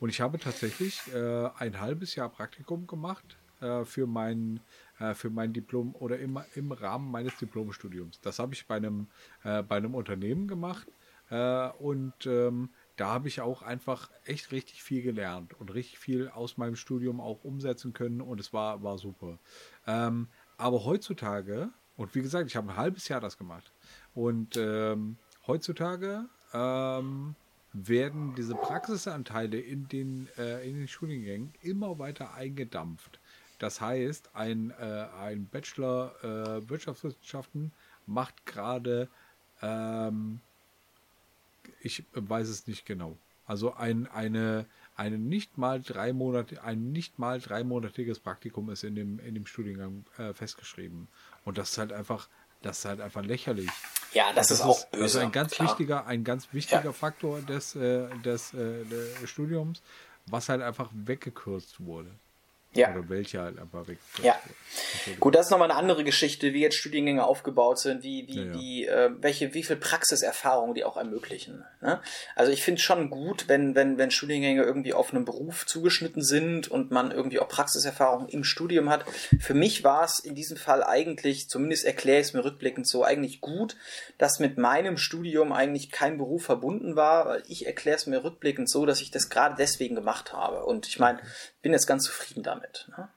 Und 0.00 0.08
ich 0.08 0.22
habe 0.22 0.38
tatsächlich 0.38 1.02
äh, 1.12 1.50
ein 1.58 1.78
halbes 1.78 2.14
Jahr 2.14 2.30
Praktikum 2.30 2.86
gemacht 2.86 3.36
äh, 3.60 3.84
für 3.84 4.06
mein 4.06 4.60
äh, 4.98 5.12
für 5.12 5.28
mein 5.28 5.52
Diplom 5.52 5.94
oder 5.96 6.18
im, 6.18 6.40
im 6.54 6.72
Rahmen 6.72 7.10
meines 7.10 7.36
Diplomstudiums. 7.36 8.18
Das 8.22 8.38
habe 8.38 8.54
ich 8.54 8.66
bei 8.66 8.76
einem 8.76 9.06
äh, 9.44 9.62
bei 9.62 9.76
einem 9.76 9.94
Unternehmen 9.94 10.48
gemacht 10.48 10.86
äh, 11.28 11.68
und 11.80 12.24
ähm, 12.24 12.70
da 12.96 13.08
habe 13.08 13.28
ich 13.28 13.42
auch 13.42 13.60
einfach 13.60 14.10
echt 14.24 14.52
richtig 14.52 14.82
viel 14.82 15.02
gelernt 15.02 15.52
und 15.60 15.74
richtig 15.74 15.98
viel 15.98 16.28
aus 16.30 16.56
meinem 16.56 16.76
Studium 16.76 17.20
auch 17.20 17.44
umsetzen 17.44 17.92
können 17.92 18.22
und 18.22 18.40
es 18.40 18.54
war 18.54 18.82
war 18.82 18.96
super. 18.96 19.38
Ähm, 19.86 20.28
aber 20.58 20.84
heutzutage 20.84 21.70
und 21.96 22.14
wie 22.14 22.22
gesagt, 22.22 22.48
ich 22.48 22.56
habe 22.56 22.70
ein 22.70 22.76
halbes 22.76 23.08
Jahr 23.08 23.20
das 23.20 23.38
gemacht 23.38 23.72
und 24.14 24.56
ähm, 24.56 25.16
heutzutage 25.46 26.26
ähm, 26.52 27.34
werden 27.72 28.34
diese 28.34 28.54
Praxisanteile 28.54 29.58
in 29.58 29.88
den, 29.88 30.28
äh, 30.36 30.68
in 30.68 30.76
den 30.76 30.88
Studiengängen 30.88 31.52
immer 31.62 31.98
weiter 31.98 32.34
eingedampft. 32.34 33.20
Das 33.58 33.80
heißt, 33.80 34.30
ein, 34.34 34.70
äh, 34.70 35.06
ein 35.20 35.46
Bachelor 35.46 36.14
äh, 36.22 36.68
Wirtschaftswissenschaften 36.68 37.72
macht 38.06 38.46
gerade, 38.46 39.08
ähm, 39.62 40.40
ich 41.80 42.04
weiß 42.14 42.48
es 42.48 42.66
nicht 42.66 42.86
genau, 42.86 43.16
also 43.46 43.74
ein, 43.74 44.06
eine, 44.06 44.66
eine 44.98 45.16
nicht 45.16 45.56
mal 45.56 45.80
drei 45.80 46.12
Monate, 46.12 46.62
ein 46.62 46.90
nicht 46.90 47.20
mal 47.20 47.40
dreimonatiges 47.40 48.18
Praktikum 48.18 48.68
ist 48.68 48.82
in 48.82 48.96
dem, 48.96 49.20
in 49.20 49.34
dem 49.34 49.46
Studiengang 49.46 50.04
äh, 50.18 50.34
festgeschrieben. 50.34 51.06
Und 51.44 51.56
das 51.56 51.70
ist 51.70 51.78
halt 51.78 51.92
einfach, 51.92 52.28
das 52.62 52.80
ist 52.80 52.84
halt 52.84 53.00
einfach 53.00 53.24
lächerlich. 53.24 53.70
Ja, 54.12 54.32
das, 54.32 54.50
ist 54.50 54.60
auch 54.62 54.84
böse. 54.86 55.02
Das 55.02 55.14
ist 55.14 55.20
ein 55.20 55.30
ganz 55.32 55.52
klar. 55.52 55.68
wichtiger, 55.68 56.06
ein 56.06 56.24
ganz 56.24 56.52
wichtiger 56.52 56.84
Ja. 56.84 56.92
Faktor 56.92 57.40
des, 57.42 57.76
äh, 57.76 58.08
des, 58.24 58.52
äh, 58.54 58.84
des 58.84 59.30
Studiums, 59.30 59.82
was 60.26 60.48
halt 60.48 60.62
einfach 60.62 60.90
weggekürzt 60.92 61.84
wurde. 61.84 62.10
Ja. 62.74 62.92
Oder 62.92 63.08
welche 63.08 63.40
halt 63.40 63.56
weggekürzt 63.56 64.22
Ja. 64.22 64.38
Gut, 65.18 65.34
das 65.34 65.46
ist 65.46 65.50
nochmal 65.50 65.70
eine 65.70 65.78
andere 65.78 66.04
Geschichte, 66.04 66.52
wie 66.52 66.60
jetzt 66.60 66.76
Studiengänge 66.76 67.24
aufgebaut 67.24 67.78
sind, 67.78 68.02
wie, 68.02 68.28
wie, 68.28 68.36
Ja, 68.36 68.44
ja. 68.44 68.54
wie, 68.54 68.86
äh, 68.86 69.10
welche, 69.18 69.54
wie 69.54 69.62
viel 69.62 69.76
Praxiserfahrung 69.76 70.74
die 70.74 70.84
auch 70.84 70.98
ermöglichen. 70.98 71.64
Ne? 71.80 72.00
Also 72.36 72.52
ich 72.52 72.62
finde 72.62 72.80
schon 72.80 73.08
gut, 73.08 73.48
wenn, 73.48 73.74
wenn, 73.74 73.96
wenn 73.96 74.10
Studiengänge 74.10 74.62
irgendwie 74.62 74.92
auf 74.92 75.14
einen 75.14 75.24
Beruf 75.24 75.64
zugeschnitten 75.64 76.22
sind 76.22 76.68
und 76.68 76.90
man 76.90 77.10
irgendwie 77.10 77.38
auch 77.38 77.48
Praxiserfahrung 77.48 78.28
im 78.28 78.44
Studium 78.44 78.90
hat. 78.90 79.04
Für 79.40 79.54
mich 79.54 79.82
war 79.82 80.04
es 80.04 80.18
in 80.18 80.34
diesem 80.34 80.58
Fall 80.58 80.84
eigentlich, 80.84 81.48
zumindest 81.48 81.86
erkläre 81.86 82.20
ich 82.20 82.28
es 82.28 82.32
mir 82.34 82.44
rückblickend 82.44 82.86
so, 82.86 83.02
eigentlich 83.02 83.40
gut, 83.40 83.76
dass 84.18 84.40
mit 84.40 84.58
meinem 84.58 84.98
Studium 84.98 85.52
eigentlich 85.52 85.90
kein 85.90 86.18
Beruf 86.18 86.44
verbunden 86.44 86.96
war, 86.96 87.26
weil 87.26 87.42
ich 87.48 87.66
erkläre 87.66 87.96
es 87.96 88.06
mir 88.06 88.22
rückblickend 88.22 88.68
so, 88.68 88.84
dass 88.84 89.00
ich 89.00 89.10
das 89.10 89.30
gerade 89.30 89.54
deswegen 89.56 89.94
gemacht 89.94 90.34
habe. 90.34 90.64
Und 90.64 90.86
ich 90.86 90.98
meine, 90.98 91.20
bin 91.62 91.72
jetzt 91.72 91.86
ganz 91.86 92.04
zufrieden 92.04 92.42
damit. 92.42 92.57
Ne? 92.96 93.08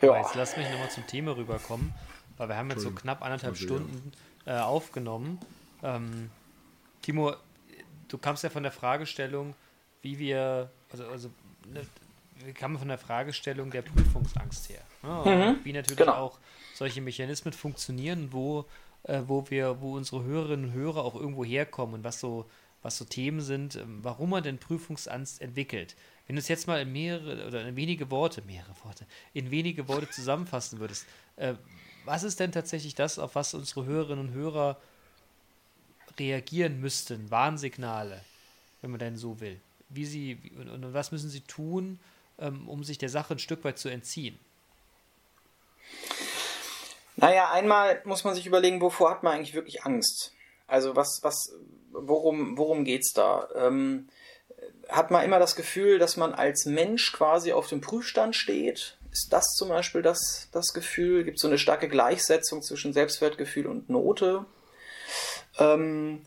Aber 0.00 0.18
Jetzt 0.18 0.34
lass 0.34 0.56
mich 0.56 0.70
nochmal 0.70 0.90
zum 0.90 1.06
Thema 1.06 1.36
rüberkommen, 1.36 1.92
weil 2.36 2.48
wir 2.48 2.56
haben 2.56 2.70
jetzt 2.70 2.82
so 2.82 2.92
knapp 2.92 3.22
anderthalb 3.22 3.56
ja. 3.56 3.62
Stunden 3.62 4.12
äh, 4.46 4.58
aufgenommen. 4.58 5.40
Ähm, 5.82 6.30
Timo, 7.02 7.34
du 8.06 8.18
kamst 8.18 8.44
ja 8.44 8.50
von 8.50 8.62
der 8.62 8.72
Fragestellung, 8.72 9.54
wie 10.02 10.18
wir, 10.18 10.70
also, 10.92 11.06
also 11.08 11.30
ne, 11.66 11.84
wir 12.44 12.54
kamen 12.54 12.78
von 12.78 12.88
der 12.88 12.98
Fragestellung 12.98 13.70
der 13.70 13.82
Prüfungsangst 13.82 14.68
her. 14.68 14.82
Ne? 15.02 15.58
Wie 15.64 15.72
natürlich 15.72 15.98
genau. 15.98 16.14
auch 16.14 16.38
solche 16.74 17.00
Mechanismen 17.00 17.52
funktionieren, 17.52 18.28
wo, 18.32 18.66
äh, 19.04 19.22
wo 19.26 19.50
wir, 19.50 19.80
wo 19.80 19.96
unsere 19.96 20.22
Hörerinnen 20.22 20.66
und 20.66 20.72
Hörer 20.72 21.04
auch 21.04 21.16
irgendwo 21.16 21.44
herkommen 21.44 21.96
und 21.96 22.04
was 22.04 22.20
so, 22.20 22.48
was 22.82 22.96
so 22.96 23.04
Themen 23.04 23.40
sind, 23.40 23.76
ähm, 23.76 23.98
warum 24.02 24.30
man 24.30 24.44
denn 24.44 24.58
Prüfungsangst 24.58 25.40
entwickelt. 25.40 25.96
Wenn 26.28 26.36
du 26.36 26.40
es 26.40 26.48
jetzt 26.48 26.66
mal 26.66 26.80
in 26.80 26.92
mehrere 26.92 27.46
oder 27.46 27.66
in 27.66 27.74
wenige 27.74 28.10
Worte, 28.10 28.42
mehrere 28.42 28.74
Worte, 28.84 29.06
in 29.34 29.50
wenige 29.50 29.88
Worte 29.88 30.08
zusammenfassen 30.14 30.78
würdest, 30.78 31.06
äh, 31.36 31.54
was 32.04 32.22
ist 32.22 32.38
denn 32.38 32.52
tatsächlich 32.52 32.94
das, 32.94 33.18
auf 33.18 33.34
was 33.34 33.54
unsere 33.54 33.84
Hörerinnen 33.84 34.28
und 34.28 34.34
Hörer 34.34 34.76
reagieren 36.18 36.80
müssten? 36.80 37.30
Warnsignale, 37.30 38.22
wenn 38.82 38.90
man 38.90 39.00
denn 39.00 39.16
so 39.16 39.40
will. 39.40 39.60
Wie 39.88 40.04
sie, 40.04 40.38
und, 40.58 40.68
und 40.68 40.94
was 40.94 41.12
müssen 41.12 41.30
sie 41.30 41.40
tun, 41.40 41.98
ähm, 42.38 42.68
um 42.68 42.84
sich 42.84 42.98
der 42.98 43.08
Sache 43.08 43.34
ein 43.34 43.38
Stück 43.38 43.64
weit 43.64 43.78
zu 43.78 43.88
entziehen? 43.88 44.38
Naja, 47.16 47.50
einmal 47.50 48.00
muss 48.04 48.22
man 48.24 48.34
sich 48.34 48.46
überlegen, 48.46 48.80
wovor 48.80 49.10
hat 49.10 49.22
man 49.22 49.34
eigentlich 49.34 49.54
wirklich 49.54 49.82
Angst? 49.84 50.32
Also 50.66 50.94
was, 50.94 51.20
was, 51.22 51.52
worum, 51.90 52.58
worum 52.58 52.84
geht's 52.84 53.12
da? 53.12 53.48
Ähm, 53.56 54.08
hat 54.88 55.10
man 55.10 55.24
immer 55.24 55.38
das 55.38 55.56
Gefühl, 55.56 55.98
dass 55.98 56.16
man 56.16 56.34
als 56.34 56.64
Mensch 56.66 57.12
quasi 57.12 57.52
auf 57.52 57.68
dem 57.68 57.80
Prüfstand 57.80 58.34
steht? 58.34 58.96
Ist 59.12 59.32
das 59.32 59.54
zum 59.54 59.68
Beispiel 59.68 60.02
das, 60.02 60.48
das 60.52 60.72
Gefühl? 60.72 61.24
Gibt 61.24 61.36
es 61.36 61.42
so 61.42 61.48
eine 61.48 61.58
starke 61.58 61.88
Gleichsetzung 61.88 62.62
zwischen 62.62 62.92
Selbstwertgefühl 62.92 63.66
und 63.66 63.88
Note? 63.88 64.44
Ähm, 65.58 66.22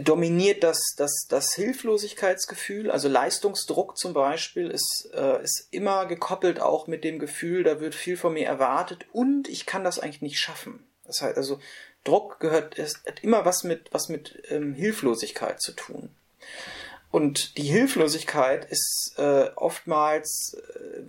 dominiert 0.00 0.64
das, 0.64 0.80
das, 0.96 1.26
das 1.28 1.54
Hilflosigkeitsgefühl, 1.54 2.90
also 2.90 3.08
Leistungsdruck 3.08 3.96
zum 3.96 4.14
Beispiel, 4.14 4.70
ist, 4.70 5.08
äh, 5.14 5.42
ist 5.42 5.68
immer 5.70 6.06
gekoppelt 6.06 6.60
auch 6.60 6.86
mit 6.86 7.04
dem 7.04 7.18
Gefühl, 7.18 7.62
da 7.62 7.80
wird 7.80 7.94
viel 7.94 8.16
von 8.16 8.34
mir 8.34 8.46
erwartet 8.46 9.06
und 9.12 9.48
ich 9.48 9.66
kann 9.66 9.84
das 9.84 9.98
eigentlich 9.98 10.22
nicht 10.22 10.38
schaffen. 10.40 10.84
Das 11.04 11.22
heißt 11.22 11.36
also, 11.36 11.60
Druck 12.02 12.40
gehört, 12.40 12.76
ist, 12.76 13.06
hat 13.06 13.22
immer 13.22 13.44
was 13.44 13.64
mit, 13.64 13.92
was 13.92 14.08
mit 14.08 14.42
ähm, 14.48 14.74
Hilflosigkeit 14.74 15.60
zu 15.60 15.72
tun. 15.72 16.10
Und 17.16 17.56
die 17.56 17.62
Hilflosigkeit 17.62 18.66
ist 18.66 19.14
äh, 19.16 19.48
oftmals, 19.56 20.54
äh, 20.54 21.00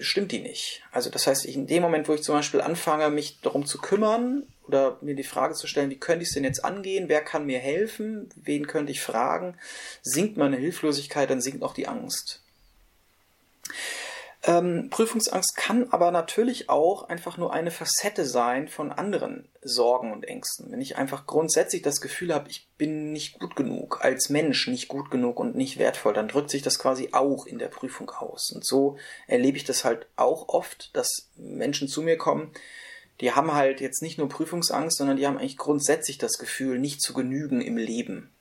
stimmt 0.00 0.30
die 0.30 0.38
nicht. 0.38 0.84
Also 0.92 1.10
das 1.10 1.26
heißt, 1.26 1.46
ich, 1.46 1.56
in 1.56 1.66
dem 1.66 1.82
Moment, 1.82 2.06
wo 2.06 2.14
ich 2.14 2.22
zum 2.22 2.36
Beispiel 2.36 2.60
anfange, 2.60 3.10
mich 3.10 3.40
darum 3.40 3.66
zu 3.66 3.78
kümmern, 3.78 4.44
oder 4.68 4.98
mir 5.00 5.16
die 5.16 5.24
Frage 5.24 5.54
zu 5.54 5.66
stellen, 5.66 5.90
wie 5.90 5.98
könnte 5.98 6.22
ich 6.22 6.28
es 6.28 6.34
denn 6.34 6.44
jetzt 6.44 6.64
angehen, 6.64 7.08
wer 7.08 7.22
kann 7.22 7.44
mir 7.44 7.58
helfen, 7.58 8.30
wen 8.36 8.68
könnte 8.68 8.92
ich 8.92 9.00
fragen, 9.00 9.56
sinkt 10.00 10.36
meine 10.36 10.58
Hilflosigkeit, 10.58 11.28
dann 11.28 11.40
sinkt 11.40 11.64
auch 11.64 11.74
die 11.74 11.88
Angst. 11.88 12.40
Ähm, 14.44 14.88
Prüfungsangst 14.90 15.56
kann 15.56 15.92
aber 15.92 16.10
natürlich 16.10 16.68
auch 16.68 17.08
einfach 17.08 17.36
nur 17.36 17.52
eine 17.52 17.70
Facette 17.70 18.26
sein 18.26 18.66
von 18.66 18.90
anderen 18.90 19.48
Sorgen 19.62 20.12
und 20.12 20.24
Ängsten. 20.24 20.72
Wenn 20.72 20.80
ich 20.80 20.96
einfach 20.96 21.26
grundsätzlich 21.26 21.82
das 21.82 22.00
Gefühl 22.00 22.34
habe, 22.34 22.50
ich 22.50 22.68
bin 22.76 23.12
nicht 23.12 23.38
gut 23.38 23.54
genug, 23.54 24.00
als 24.02 24.30
Mensch 24.30 24.66
nicht 24.66 24.88
gut 24.88 25.12
genug 25.12 25.38
und 25.38 25.54
nicht 25.54 25.78
wertvoll, 25.78 26.12
dann 26.12 26.26
drückt 26.26 26.50
sich 26.50 26.62
das 26.62 26.80
quasi 26.80 27.10
auch 27.12 27.46
in 27.46 27.60
der 27.60 27.68
Prüfung 27.68 28.10
aus. 28.10 28.50
Und 28.50 28.66
so 28.66 28.96
erlebe 29.28 29.56
ich 29.56 29.64
das 29.64 29.84
halt 29.84 30.06
auch 30.16 30.48
oft, 30.48 30.90
dass 30.96 31.30
Menschen 31.36 31.86
zu 31.86 32.02
mir 32.02 32.18
kommen, 32.18 32.50
die 33.20 33.30
haben 33.30 33.54
halt 33.54 33.80
jetzt 33.80 34.02
nicht 34.02 34.18
nur 34.18 34.28
Prüfungsangst, 34.28 34.98
sondern 34.98 35.16
die 35.16 35.26
haben 35.28 35.38
eigentlich 35.38 35.58
grundsätzlich 35.58 36.18
das 36.18 36.38
Gefühl, 36.38 36.80
nicht 36.80 37.00
zu 37.00 37.14
genügen 37.14 37.60
im 37.60 37.76
Leben. 37.76 38.32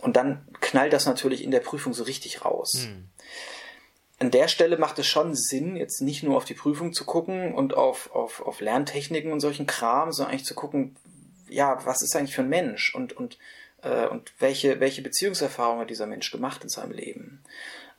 Und 0.00 0.16
dann 0.16 0.46
knallt 0.60 0.92
das 0.92 1.06
natürlich 1.06 1.42
in 1.42 1.50
der 1.50 1.60
Prüfung 1.60 1.94
so 1.94 2.04
richtig 2.04 2.44
raus. 2.44 2.72
Hm. 2.84 3.08
An 4.18 4.30
der 4.30 4.48
Stelle 4.48 4.78
macht 4.78 4.98
es 4.98 5.06
schon 5.06 5.34
Sinn, 5.34 5.76
jetzt 5.76 6.00
nicht 6.00 6.22
nur 6.22 6.36
auf 6.36 6.46
die 6.46 6.54
Prüfung 6.54 6.92
zu 6.92 7.04
gucken 7.04 7.54
und 7.54 7.74
auf, 7.74 8.10
auf, 8.14 8.40
auf 8.40 8.60
Lerntechniken 8.60 9.30
und 9.30 9.40
solchen 9.40 9.66
Kram, 9.66 10.10
sondern 10.12 10.32
eigentlich 10.32 10.46
zu 10.46 10.54
gucken, 10.54 10.96
ja, 11.48 11.84
was 11.84 12.02
ist 12.02 12.16
eigentlich 12.16 12.34
für 12.34 12.42
ein 12.42 12.48
Mensch 12.48 12.94
und, 12.94 13.12
und, 13.12 13.38
äh, 13.82 14.06
und 14.06 14.32
welche, 14.38 14.80
welche 14.80 15.02
Beziehungserfahrungen 15.02 15.82
hat 15.82 15.90
dieser 15.90 16.06
Mensch 16.06 16.30
gemacht 16.30 16.62
in 16.62 16.70
seinem 16.70 16.92
Leben? 16.92 17.42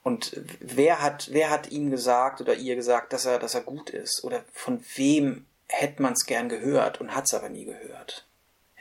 Und 0.04 0.42
wer 0.60 1.02
hat, 1.02 1.30
wer 1.32 1.50
hat 1.50 1.72
ihm 1.72 1.92
gesagt 1.92 2.42
oder 2.42 2.56
ihr 2.56 2.76
gesagt, 2.76 3.14
dass 3.14 3.26
er, 3.26 3.40
dass 3.40 3.56
er 3.56 3.62
gut 3.62 3.90
ist? 3.90 4.24
Oder 4.24 4.44
von 4.54 4.84
wem 4.96 5.46
hätte 5.68 6.02
man 6.02 6.14
es 6.14 6.26
gern 6.26 6.50
gehört 6.50 7.02
und 7.02 7.14
hat 7.14 7.26
es 7.26 7.34
aber 7.34 7.50
nie 7.50 7.66
gehört. 7.66 8.26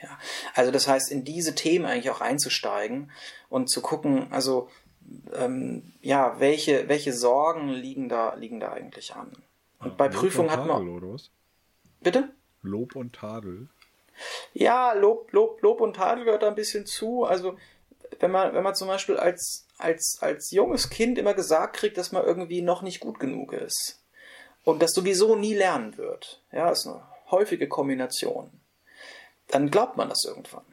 Ja, 0.01 0.17
also 0.53 0.71
das 0.71 0.87
heißt, 0.87 1.11
in 1.11 1.23
diese 1.23 1.55
Themen 1.55 1.85
eigentlich 1.85 2.11
auch 2.11 2.21
einzusteigen 2.21 3.11
und 3.49 3.69
zu 3.69 3.81
gucken, 3.81 4.31
also 4.31 4.69
ähm, 5.33 5.93
ja, 6.01 6.39
welche, 6.39 6.87
welche 6.87 7.13
Sorgen 7.13 7.69
liegen 7.69 8.09
da, 8.09 8.33
liegen 8.35 8.59
da 8.59 8.71
eigentlich 8.71 9.15
an? 9.15 9.31
Und 9.79 9.89
ja, 9.89 9.93
bei 9.95 10.07
Lob 10.07 10.15
Prüfung 10.15 10.45
und 10.45 10.51
hat 10.51 10.65
man. 10.65 10.87
Oder 10.89 11.13
was? 11.13 11.29
Bitte? 12.01 12.29
Lob 12.61 12.95
und 12.95 13.13
Tadel. 13.13 13.67
Ja, 14.53 14.93
Lob, 14.93 15.31
Lob, 15.31 15.61
Lob 15.61 15.81
und 15.81 15.95
Tadel 15.95 16.25
gehört 16.25 16.43
da 16.43 16.47
ein 16.47 16.55
bisschen 16.55 16.85
zu. 16.85 17.23
Also, 17.23 17.57
wenn 18.19 18.31
man, 18.31 18.53
wenn 18.53 18.63
man 18.63 18.75
zum 18.75 18.87
Beispiel 18.87 19.17
als, 19.17 19.67
als, 19.77 20.17
als 20.21 20.51
junges 20.51 20.89
Kind 20.89 21.17
immer 21.17 21.33
gesagt 21.33 21.75
kriegt, 21.75 21.97
dass 21.97 22.11
man 22.11 22.25
irgendwie 22.25 22.61
noch 22.61 22.81
nicht 22.81 22.99
gut 22.99 23.19
genug 23.19 23.53
ist, 23.53 24.01
und 24.63 24.81
das 24.81 24.91
sowieso 24.91 25.37
nie 25.37 25.53
lernen 25.53 25.97
wird, 25.97 26.41
ja, 26.51 26.69
ist 26.69 26.87
eine 26.87 27.01
häufige 27.31 27.69
Kombination, 27.69 28.51
dann 29.47 29.71
glaubt 29.71 29.95
man 29.95 30.09
das 30.09 30.25
irgendwann. 30.25 30.65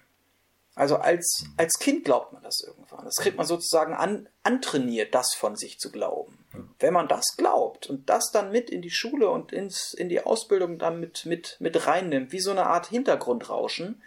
Also 0.76 0.96
als, 0.96 1.44
als 1.56 1.78
Kind 1.78 2.04
glaubt 2.04 2.32
man 2.32 2.42
das 2.42 2.60
irgendwann. 2.60 3.04
Das 3.04 3.16
kriegt 3.16 3.36
man 3.36 3.46
sozusagen 3.46 3.94
an, 3.94 4.28
antrainiert, 4.42 5.14
das 5.14 5.34
von 5.34 5.54
sich 5.54 5.78
zu 5.78 5.92
glauben. 5.92 6.36
Wenn 6.80 6.92
man 6.92 7.06
das 7.06 7.36
glaubt 7.36 7.88
und 7.88 8.10
das 8.10 8.30
dann 8.32 8.50
mit 8.50 8.70
in 8.70 8.82
die 8.82 8.90
Schule 8.90 9.30
und 9.30 9.52
ins, 9.52 9.94
in 9.94 10.08
die 10.08 10.20
Ausbildung 10.22 10.78
dann 10.78 10.98
mit, 10.98 11.26
mit, 11.26 11.56
mit 11.60 11.86
reinnimmt, 11.86 12.32
wie 12.32 12.40
so 12.40 12.50
eine 12.50 12.66
Art 12.66 12.86
Hintergrundrauschen, 12.86 14.02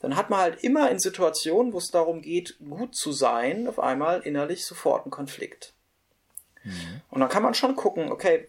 dann 0.00 0.16
hat 0.16 0.28
man 0.28 0.40
halt 0.40 0.62
immer 0.62 0.90
in 0.90 0.98
Situationen, 0.98 1.72
wo 1.72 1.78
es 1.78 1.88
darum 1.88 2.20
geht, 2.20 2.58
gut 2.58 2.94
zu 2.94 3.12
sein, 3.12 3.66
auf 3.66 3.78
einmal 3.78 4.20
innerlich 4.20 4.66
sofort 4.66 5.04
einen 5.04 5.10
Konflikt. 5.10 5.72
Mhm. 6.62 7.00
Und 7.08 7.20
dann 7.20 7.30
kann 7.30 7.42
man 7.42 7.54
schon 7.54 7.76
gucken, 7.76 8.12
okay, 8.12 8.48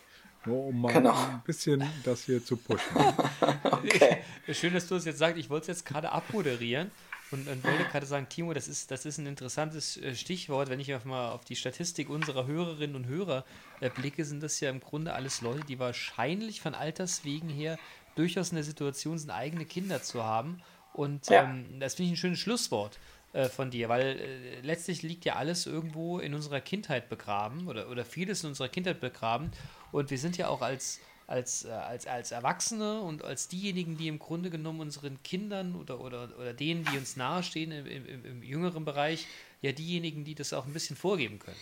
Nur 0.46 0.66
um 0.66 0.80
mal 0.80 0.92
genau. 0.92 1.12
ein 1.12 1.42
bisschen 1.44 1.84
das 2.04 2.24
hier 2.24 2.44
zu 2.44 2.56
pushen. 2.56 2.96
okay. 3.64 4.18
Schön, 4.52 4.72
dass 4.72 4.86
du 4.86 4.94
es 4.94 5.04
jetzt 5.04 5.18
sagst. 5.18 5.38
Ich 5.38 5.50
wollte 5.50 5.62
es 5.62 5.78
jetzt 5.78 5.86
gerade 5.86 6.12
abmoderieren 6.12 6.90
und, 7.32 7.48
und, 7.48 7.64
wollte 7.64 7.84
gerade 7.84 8.06
sagen, 8.06 8.28
Timo, 8.28 8.54
das 8.54 8.68
ist, 8.68 8.90
das 8.90 9.04
ist 9.04 9.18
ein 9.18 9.26
interessantes 9.26 9.96
äh, 9.96 10.14
Stichwort. 10.14 10.70
Wenn 10.70 10.78
ich 10.78 10.94
auf 10.94 11.04
mal 11.04 11.32
auf 11.32 11.44
die 11.44 11.56
Statistik 11.56 12.08
unserer 12.08 12.46
Hörerinnen 12.46 12.94
und 12.94 13.06
Hörer 13.06 13.44
äh, 13.80 13.90
blicke, 13.90 14.24
sind 14.24 14.42
das 14.42 14.60
ja 14.60 14.70
im 14.70 14.80
Grunde 14.80 15.14
alles 15.14 15.40
Leute, 15.40 15.64
die 15.66 15.78
wahrscheinlich 15.78 16.60
von 16.60 16.74
Alterswegen 16.74 17.48
her 17.48 17.78
durchaus 18.14 18.50
in 18.50 18.54
der 18.54 18.64
Situation 18.64 19.18
sind, 19.18 19.30
eigene 19.30 19.64
Kinder 19.64 20.02
zu 20.02 20.22
haben. 20.22 20.62
Und 20.92 21.28
ja. 21.28 21.42
ähm, 21.42 21.80
das 21.80 21.94
finde 21.96 22.06
ich 22.06 22.14
ein 22.14 22.20
schönes 22.20 22.38
Schlusswort. 22.38 22.98
Äh, 23.32 23.50
von 23.50 23.70
dir, 23.70 23.90
weil 23.90 24.18
äh, 24.18 24.60
letztlich 24.62 25.02
liegt 25.02 25.26
ja 25.26 25.34
alles 25.34 25.66
irgendwo 25.66 26.20
in 26.20 26.32
unserer 26.32 26.62
Kindheit 26.62 27.10
begraben 27.10 27.66
oder, 27.66 27.90
oder 27.90 28.02
vieles 28.02 28.42
in 28.44 28.48
unserer 28.48 28.70
Kindheit 28.70 28.98
begraben 28.98 29.50
und 29.92 30.10
wir 30.10 30.18
sind 30.18 30.36
ja 30.36 30.48
auch 30.48 30.62
als, 30.62 31.00
als, 31.26 31.64
äh, 31.64 31.70
als, 31.70 32.06
als 32.06 32.30
Erwachsene 32.30 33.00
und 33.00 33.24
als 33.24 33.48
diejenigen, 33.48 33.96
die 33.96 34.08
im 34.08 34.18
Grunde 34.18 34.50
genommen 34.50 34.80
unseren 34.80 35.22
Kindern 35.22 35.74
oder, 35.74 36.00
oder, 36.00 36.30
oder 36.38 36.54
denen, 36.54 36.84
die 36.84 36.98
uns 36.98 37.16
nahestehen 37.16 37.72
im, 37.72 37.86
im, 37.86 38.24
im 38.24 38.42
jüngeren 38.42 38.84
Bereich, 38.84 39.26
ja 39.62 39.72
diejenigen, 39.72 40.24
die 40.24 40.34
das 40.34 40.52
auch 40.52 40.66
ein 40.66 40.72
bisschen 40.72 40.96
vorgeben 40.96 41.38
können. 41.38 41.56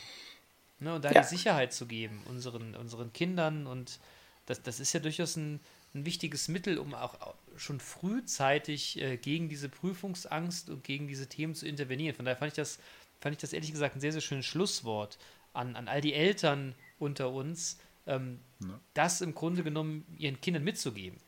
Ne, 0.80 0.94
und 0.94 1.04
da 1.04 1.12
ja. 1.12 1.22
die 1.22 1.28
Sicherheit 1.28 1.72
zu 1.72 1.86
geben, 1.86 2.22
unseren, 2.28 2.74
unseren 2.74 3.12
Kindern 3.12 3.66
und 3.66 4.00
das, 4.46 4.62
das 4.62 4.80
ist 4.80 4.92
ja 4.92 5.00
durchaus 5.00 5.36
ein, 5.36 5.60
ein 5.94 6.04
wichtiges 6.04 6.48
Mittel, 6.48 6.78
um 6.78 6.94
auch 6.94 7.34
schon 7.56 7.80
frühzeitig 7.80 9.00
äh, 9.00 9.16
gegen 9.16 9.48
diese 9.48 9.68
Prüfungsangst 9.68 10.68
und 10.68 10.84
gegen 10.84 11.06
diese 11.06 11.28
Themen 11.28 11.54
zu 11.54 11.66
intervenieren. 11.66 12.16
Von 12.16 12.24
daher 12.24 12.36
fand 12.36 12.52
ich 12.52 12.56
das, 12.56 12.78
fand 13.20 13.34
ich 13.34 13.40
das 13.40 13.52
ehrlich 13.52 13.70
gesagt 13.70 13.96
ein 13.96 14.00
sehr, 14.00 14.12
sehr 14.12 14.20
schönes 14.20 14.46
Schlusswort 14.46 15.18
an, 15.52 15.76
an 15.76 15.88
all 15.88 16.00
die 16.00 16.12
Eltern 16.12 16.74
unter 16.98 17.30
uns, 17.30 17.78
ähm, 18.06 18.40
ja. 18.60 18.80
das 18.94 19.20
im 19.20 19.34
Grunde 19.34 19.62
genommen 19.62 20.04
ihren 20.18 20.40
Kindern 20.40 20.64
mitzugeben. 20.64 21.18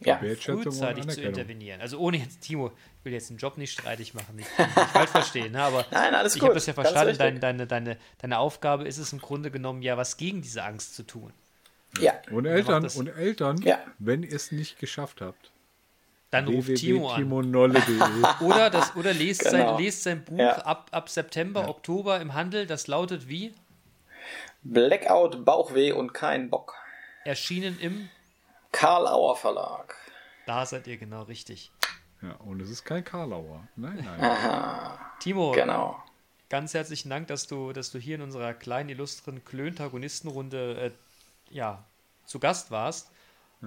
Ja. 0.00 0.18
Frühzeitig 0.18 1.08
zu 1.08 1.22
intervenieren. 1.22 1.80
Also 1.80 1.98
ohne 1.98 2.18
jetzt, 2.18 2.42
Timo, 2.42 2.68
ich 2.98 3.04
will 3.04 3.12
jetzt 3.14 3.30
den 3.30 3.38
Job 3.38 3.56
nicht 3.56 3.72
streitig 3.72 4.12
machen, 4.12 4.36
nicht, 4.36 4.48
nicht 4.58 4.90
falsch 4.90 5.10
verstehen, 5.10 5.52
ne? 5.52 5.62
aber 5.62 5.86
Nein, 5.90 6.12
ich 6.26 6.42
habe 6.42 6.52
das 6.52 6.66
ja 6.66 6.74
verstanden, 6.74 7.16
deine, 7.16 7.40
deine, 7.40 7.66
deine, 7.66 7.96
deine 8.18 8.38
Aufgabe 8.38 8.84
ist 8.84 8.98
es 8.98 9.12
im 9.14 9.20
Grunde 9.20 9.50
genommen 9.50 9.80
ja 9.80 9.96
was 9.96 10.18
gegen 10.18 10.42
diese 10.42 10.62
Angst 10.64 10.94
zu 10.94 11.02
tun. 11.04 11.32
Ja. 11.98 12.12
Und 12.30 12.44
Eltern, 12.44 12.84
und 12.84 13.06
Eltern, 13.08 13.56
ja. 13.62 13.78
wenn 13.98 14.22
ihr 14.22 14.34
es 14.34 14.52
nicht 14.52 14.78
geschafft 14.78 15.22
habt, 15.22 15.50
Dann 16.30 16.46
ruft 16.46 16.74
Timo 16.74 17.08
an. 17.08 17.32
Oder, 18.40 18.68
das, 18.68 18.94
oder 18.96 19.14
lest, 19.14 19.44
Genau. 19.44 19.76
sein, 19.76 19.82
lest 19.82 20.02
sein 20.02 20.24
Buch 20.24 20.38
Ja. 20.38 20.56
ab, 20.58 20.88
ab 20.90 21.08
September, 21.08 21.68
Oktober 21.68 22.20
im 22.20 22.34
Handel. 22.34 22.66
Das 22.66 22.86
lautet 22.86 23.28
wie? 23.28 23.54
Blackout, 24.72 25.44
Bauchweh 25.44 25.92
und 25.92 26.12
kein 26.12 26.50
Bock. 26.50 26.74
Erschienen 27.24 27.78
im. 27.80 28.08
Karl 28.72 29.06
Auer 29.06 29.36
Verlag. 29.36 29.94
Da 30.46 30.66
seid 30.66 30.86
ihr 30.86 30.96
genau 30.96 31.22
richtig. 31.22 31.70
Ja, 32.22 32.32
und 32.36 32.60
es 32.60 32.70
ist 32.70 32.84
kein 32.84 33.04
Karlauer. 33.04 33.66
Nein, 33.76 34.02
nein. 34.04 34.98
Timo, 35.20 35.52
Genau. 35.52 36.02
ganz 36.48 36.74
herzlichen 36.74 37.10
Dank, 37.10 37.28
dass 37.28 37.46
du, 37.46 37.72
dass 37.72 37.90
du 37.90 37.98
hier 37.98 38.16
in 38.16 38.22
unserer 38.22 38.54
kleinen, 38.54 38.88
illustren 38.88 39.44
Klöntagonistenrunde 39.44 40.74
äh, 40.80 40.90
ja, 41.54 41.84
zu 42.24 42.38
Gast 42.38 42.70
warst. 42.70 43.10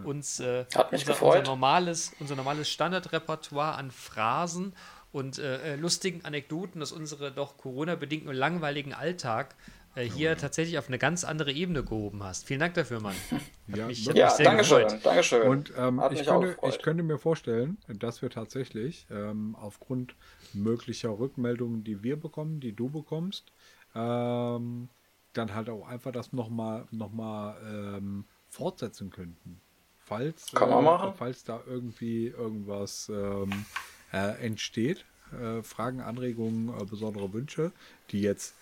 Uns 0.03 0.39
äh, 0.39 0.65
Hat 0.75 0.91
mich 0.91 1.01
unser, 1.01 1.13
gefreut. 1.13 1.39
unser 1.39 1.51
normales, 1.51 2.13
unser 2.19 2.35
normales 2.35 2.69
Standardrepertoire 2.69 3.75
an 3.75 3.89
Phrasen 3.91 4.73
und 5.11 5.39
äh, 5.39 5.73
äh, 5.73 5.75
lustigen 5.75 6.23
Anekdoten 6.25 6.81
aus 6.81 6.91
unserem 6.91 7.33
doch 7.35 7.57
Corona-bedingten 7.57 8.29
und 8.29 8.35
langweiligen 8.35 8.93
Alltag 8.93 9.55
äh, 9.95 10.03
hier 10.03 10.37
tatsächlich 10.37 10.77
auf 10.77 10.87
eine 10.87 10.97
ganz 10.97 11.23
andere 11.23 11.51
Ebene 11.51 11.83
gehoben 11.83 12.23
hast. 12.23 12.45
Vielen 12.45 12.59
Dank 12.59 12.73
dafür, 12.75 12.99
Mann. 12.99 13.15
Hat 13.71 13.77
Ja, 13.77 13.87
mich, 13.87 14.05
Ja, 14.05 14.25
mich 14.25 14.33
sehr 14.33 14.45
Dankeschön. 14.45 14.87
Dankeschön. 15.03 15.47
Und 15.47 15.73
ähm, 15.77 16.01
Hat 16.01 16.13
ich, 16.13 16.25
könnte, 16.25 16.57
ich 16.67 16.81
könnte 16.81 17.03
mir 17.03 17.17
vorstellen, 17.17 17.77
dass 17.87 18.21
wir 18.21 18.29
tatsächlich 18.29 19.07
ähm, 19.11 19.55
aufgrund 19.59 20.15
möglicher 20.53 21.09
Rückmeldungen, 21.17 21.83
die 21.83 22.03
wir 22.03 22.17
bekommen, 22.19 22.59
die 22.59 22.73
du 22.73 22.89
bekommst, 22.89 23.51
ähm, 23.95 24.89
dann 25.33 25.53
halt 25.53 25.69
auch 25.69 25.87
einfach 25.87 26.11
das 26.11 26.33
nochmal 26.33 26.85
noch 26.91 27.11
mal, 27.11 27.55
ähm, 27.97 28.25
fortsetzen 28.49 29.11
könnten. 29.11 29.61
Falls, 29.99 30.51
Kann 30.53 30.69
man 30.69 30.79
äh, 30.79 30.83
machen. 30.85 31.13
falls 31.15 31.43
da 31.43 31.61
irgendwie 31.67 32.27
irgendwas 32.27 33.09
ähm, 33.13 33.65
äh, 34.11 34.43
entsteht, 34.43 35.05
äh, 35.39 35.61
Fragen, 35.61 36.01
Anregungen, 36.01 36.69
äh, 36.69 36.83
besondere 36.85 37.31
Wünsche, 37.31 37.71
die 38.09 38.21
jetzt 38.21 38.55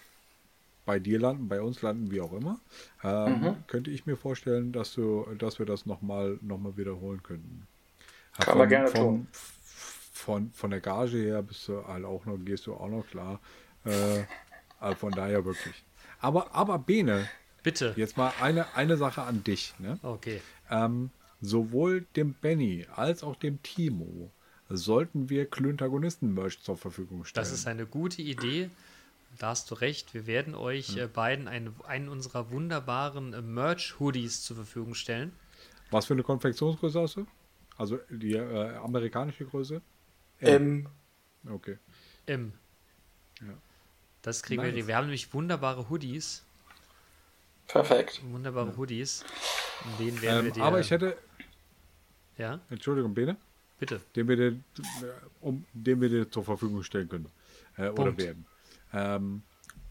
bei 0.87 0.97
dir 0.99 1.19
landen, 1.19 1.47
bei 1.49 1.61
uns 1.61 1.81
landen, 1.83 2.09
wie 2.09 2.21
auch 2.21 2.33
immer, 2.33 2.59
ähm, 3.03 3.41
Mhm. 3.41 3.55
könnte 3.67 3.91
ich 3.91 4.07
mir 4.07 4.15
vorstellen, 4.15 4.71
dass 4.71 4.93
du, 4.93 5.27
dass 5.37 5.59
wir 5.59 5.65
das 5.67 5.85
nochmal 5.85 6.39
noch 6.41 6.57
mal 6.57 6.75
wiederholen 6.77 7.21
könnten. 7.21 7.67
Kann 8.39 8.57
man 8.57 8.69
gerne 8.69 8.87
von, 8.87 8.99
tun. 9.01 9.27
Von, 9.31 10.51
von 10.53 10.71
der 10.71 10.79
Gage 10.79 11.17
her 11.17 11.43
bist 11.43 11.67
du 11.67 11.85
halt 11.85 12.05
auch 12.05 12.25
noch, 12.25 12.37
gehst 12.37 12.65
du 12.65 12.73
auch 12.73 12.89
noch 12.89 13.05
klar. 13.07 13.39
Äh, 13.85 14.23
also 14.79 14.95
von 14.97 15.11
daher 15.11 15.43
wirklich. 15.45 15.83
Aber, 16.21 16.55
aber 16.55 16.79
Bene, 16.79 17.27
Bitte. 17.63 17.93
jetzt 17.97 18.15
mal 18.17 18.31
eine, 18.41 18.75
eine 18.75 18.95
Sache 18.97 19.23
an 19.23 19.43
dich. 19.43 19.73
Ne? 19.79 19.99
Okay. 20.01 20.41
Ähm, 20.69 21.09
sowohl 21.41 22.05
dem 22.15 22.33
Benny 22.33 22.87
als 22.95 23.23
auch 23.23 23.35
dem 23.35 23.61
Timo 23.61 24.31
sollten 24.69 25.29
wir 25.29 25.49
Klöntagonisten-Merch 25.49 26.61
zur 26.61 26.77
Verfügung 26.77 27.25
stellen. 27.25 27.43
Das 27.43 27.51
ist 27.53 27.67
eine 27.67 27.85
gute 27.85 28.21
Idee. 28.21 28.69
Da 29.37 29.49
hast 29.49 29.69
du 29.69 29.75
recht. 29.75 30.13
Wir 30.13 30.25
werden 30.25 30.55
euch 30.55 30.97
äh, 30.97 31.07
beiden 31.07 31.47
einen, 31.47 31.75
einen 31.85 32.09
unserer 32.09 32.49
wunderbaren 32.51 33.33
äh, 33.33 33.41
Merch-Hoodies 33.41 34.41
zur 34.43 34.55
Verfügung 34.55 34.95
stellen. 34.95 35.31
Was 35.91 36.07
für 36.07 36.13
eine 36.13 36.23
Konfektionsgröße 36.23 36.99
hast 37.01 37.17
du? 37.17 37.27
Also 37.77 37.99
die 38.09 38.33
äh, 38.33 38.75
amerikanische 38.77 39.45
Größe? 39.45 39.81
Ähm, 40.41 40.87
Okay. 41.49 41.77
M. 42.25 42.51
Ja. 43.39 43.53
Das 44.23 44.43
kriegen 44.43 44.61
wir. 44.63 44.73
Nice. 44.73 44.87
Wir 44.87 44.97
haben 44.97 45.05
nämlich 45.05 45.33
wunderbare 45.33 45.87
Hoodies. 45.89 46.43
perfekt. 47.67 48.21
Wunderbare 48.29 48.75
Hoodies. 48.75 49.23
In 49.99 50.05
denen 50.05 50.21
werden 50.21 50.43
wir 50.45 50.49
Ähm, 50.49 50.53
dir. 50.55 50.63
aber 50.63 50.79
ich 50.81 50.91
hätte, 50.91 51.15
Ja, 52.37 52.59
Entschuldigung, 52.69 53.13
Bene, 53.13 53.37
bitte. 53.79 54.01
den 54.15 54.27
wir 54.27 54.35
dir, 54.35 54.47
äh, 54.47 54.61
um, 55.41 55.63
den 55.73 56.01
wir 56.01 56.09
dir 56.09 56.29
zur 56.29 56.43
Verfügung 56.43 56.83
stellen 56.83 57.07
können. 57.07 57.29
Äh, 57.77 57.89
oder 57.89 58.17
werden. 58.17 58.45
Ähm, 58.93 59.43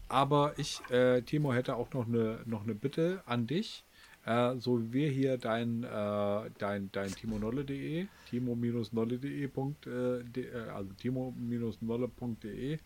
aber 0.09 0.53
ich, 0.57 0.79
äh, 0.89 1.21
Timo, 1.21 1.53
hätte 1.53 1.75
auch 1.75 1.93
noch 1.93 2.07
eine, 2.07 2.39
noch 2.45 2.63
eine 2.63 2.75
Bitte 2.75 3.21
an 3.25 3.47
dich. 3.47 3.83
Äh, 4.25 4.57
so 4.57 4.81
wie 4.81 4.93
wir 4.93 5.09
hier 5.09 5.37
dein, 5.37 5.83
äh, 5.83 6.49
dein, 6.57 6.89
dein 6.91 7.11
timonolle.de, 7.13 8.07
timo-nolle.de, 8.29 9.45
äh, 9.45 10.41
äh, 10.41 10.69
also 10.69 10.91
timo-nolle.de, 10.93 12.73
äh, 12.73 12.79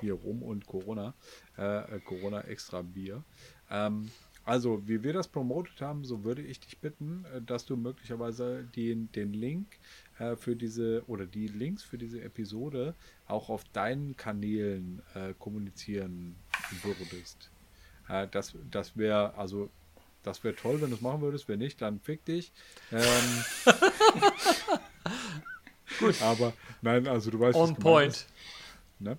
hier 0.00 0.14
rum 0.14 0.42
und 0.42 0.66
Corona, 0.66 1.12
Corona 2.06 2.40
extra 2.40 2.80
Bier. 2.80 3.22
Ähm, 3.70 4.10
also, 4.44 4.86
wie 4.86 5.02
wir 5.02 5.12
das 5.12 5.28
promotet 5.28 5.80
haben, 5.80 6.04
so 6.04 6.24
würde 6.24 6.42
ich 6.42 6.60
dich 6.60 6.78
bitten, 6.78 7.24
äh, 7.34 7.42
dass 7.42 7.66
du 7.66 7.76
möglicherweise 7.76 8.64
den, 8.74 9.10
den 9.12 9.32
Link 9.32 9.66
äh, 10.18 10.36
für 10.36 10.56
diese 10.56 11.02
oder 11.06 11.26
die 11.26 11.46
Links 11.46 11.82
für 11.82 11.98
diese 11.98 12.22
Episode 12.22 12.94
auch 13.26 13.48
auf 13.48 13.64
deinen 13.72 14.16
Kanälen 14.16 15.02
äh, 15.14 15.34
kommunizieren 15.38 16.36
würdest. 16.82 17.50
Äh, 18.08 18.28
das 18.30 18.54
das 18.70 18.96
wäre 18.96 19.34
also 19.34 19.70
das 20.22 20.44
wäre 20.44 20.54
toll, 20.54 20.80
wenn 20.80 20.90
du 20.90 20.96
es 20.96 21.02
machen 21.02 21.22
würdest. 21.22 21.48
Wenn 21.48 21.60
nicht, 21.60 21.80
dann 21.80 22.00
fick 22.00 22.24
dich. 22.24 22.52
Ähm, 22.92 23.44
Gut. 25.98 26.20
Aber 26.22 26.52
nein, 26.82 27.06
also 27.06 27.30
du 27.30 27.40
weißt, 27.40 27.56
On 27.56 27.74
point. 27.74 28.12
ist, 28.12 28.26
ne? 28.98 29.16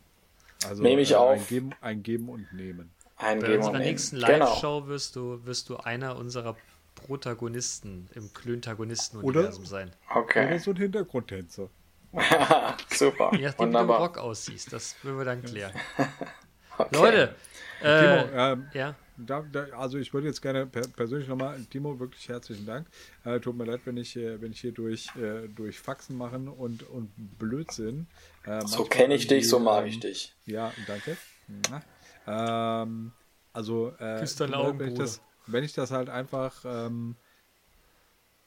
Also 0.66 0.84
Nehme 0.84 1.02
ich 1.02 1.12
äh, 1.12 1.16
auf. 1.16 1.40
Ein 1.40 1.48
geben, 1.48 1.72
ein 1.82 2.04
Geben 2.04 2.30
und 2.30 2.54
Nehmen. 2.54 2.92
Bei 3.22 3.28
Eingeben 3.28 3.56
unserer 3.58 3.74
und 3.74 3.80
nehmen. 3.80 3.90
nächsten 3.92 4.16
Genau. 4.20 4.28
Live-Show 4.38 4.88
wirst 4.88 5.16
du, 5.16 5.46
wirst 5.46 5.70
du 5.70 5.78
einer 5.78 6.16
unserer 6.18 6.56
Protagonisten 6.96 8.10
im 8.16 8.34
Klöntagonisten-Universum 8.34 9.66
sein. 9.66 9.92
Oder 10.10 10.20
Okay. 10.22 10.58
so 10.60 10.72
ein 10.72 10.78
Hintergrundtänzer. 10.78 11.70
Super. 12.90 13.32
Je 13.34 13.42
nachdem, 13.42 13.42
wie 13.42 13.42
du 13.42 13.48
im 13.48 13.58
Wunderbar. 13.60 14.00
Rock 14.00 14.18
aussiehst. 14.18 14.74
Das 14.74 14.96
würden 15.04 15.18
wir 15.18 15.26
dann 15.26 15.42
klären. 15.44 15.74
Okay. 16.78 16.96
Leute, 16.96 17.36
Timo, 17.80 17.90
äh, 17.92 18.52
ähm, 18.54 18.68
ja, 18.74 18.96
Da, 19.18 19.42
da, 19.52 19.66
also 19.78 20.00
ich 20.00 20.14
würde 20.14 20.28
jetzt 20.28 20.42
gerne 20.42 20.66
per, 20.66 20.88
persönlich 20.88 21.28
nochmal, 21.28 21.60
Timo, 21.70 22.00
wirklich 22.00 22.28
herzlichen 22.30 22.66
Dank. 22.66 22.88
Äh, 23.24 23.40
tut 23.40 23.56
mir 23.56 23.66
leid, 23.66 23.82
wenn 23.86 23.98
ich, 23.98 24.16
äh, 24.16 24.42
wenn 24.42 24.52
ich 24.52 24.62
hier 24.62 24.72
durch, 24.72 25.10
äh, 25.16 25.48
durch 25.50 25.80
Faxen 25.80 26.18
machen 26.18 26.48
und, 26.48 26.82
und 26.90 27.12
Blödsinn. 27.38 28.08
Äh, 28.46 28.66
So 28.66 28.86
kenne 28.86 29.14
ich 29.14 29.28
dich, 29.28 29.48
so 29.48 29.60
mag 29.60 29.84
ähm, 29.84 29.90
ich 29.90 30.00
dich. 30.00 30.34
Ja, 30.46 30.72
danke. 30.88 31.18
Ja. 31.70 31.82
Ähm, 32.28 33.12
also, 33.54 33.94
äh, 34.00 34.20
Küss 34.20 34.36
deine 34.36 34.58
Augen, 34.58 34.80
wenn, 34.80 34.90
ich 34.90 34.98
das, 34.98 35.22
wenn 35.48 35.64
ich 35.64 35.74
das 35.74 35.92
halt 35.92 36.10
einfach 36.10 36.64
ähm, 36.66 37.16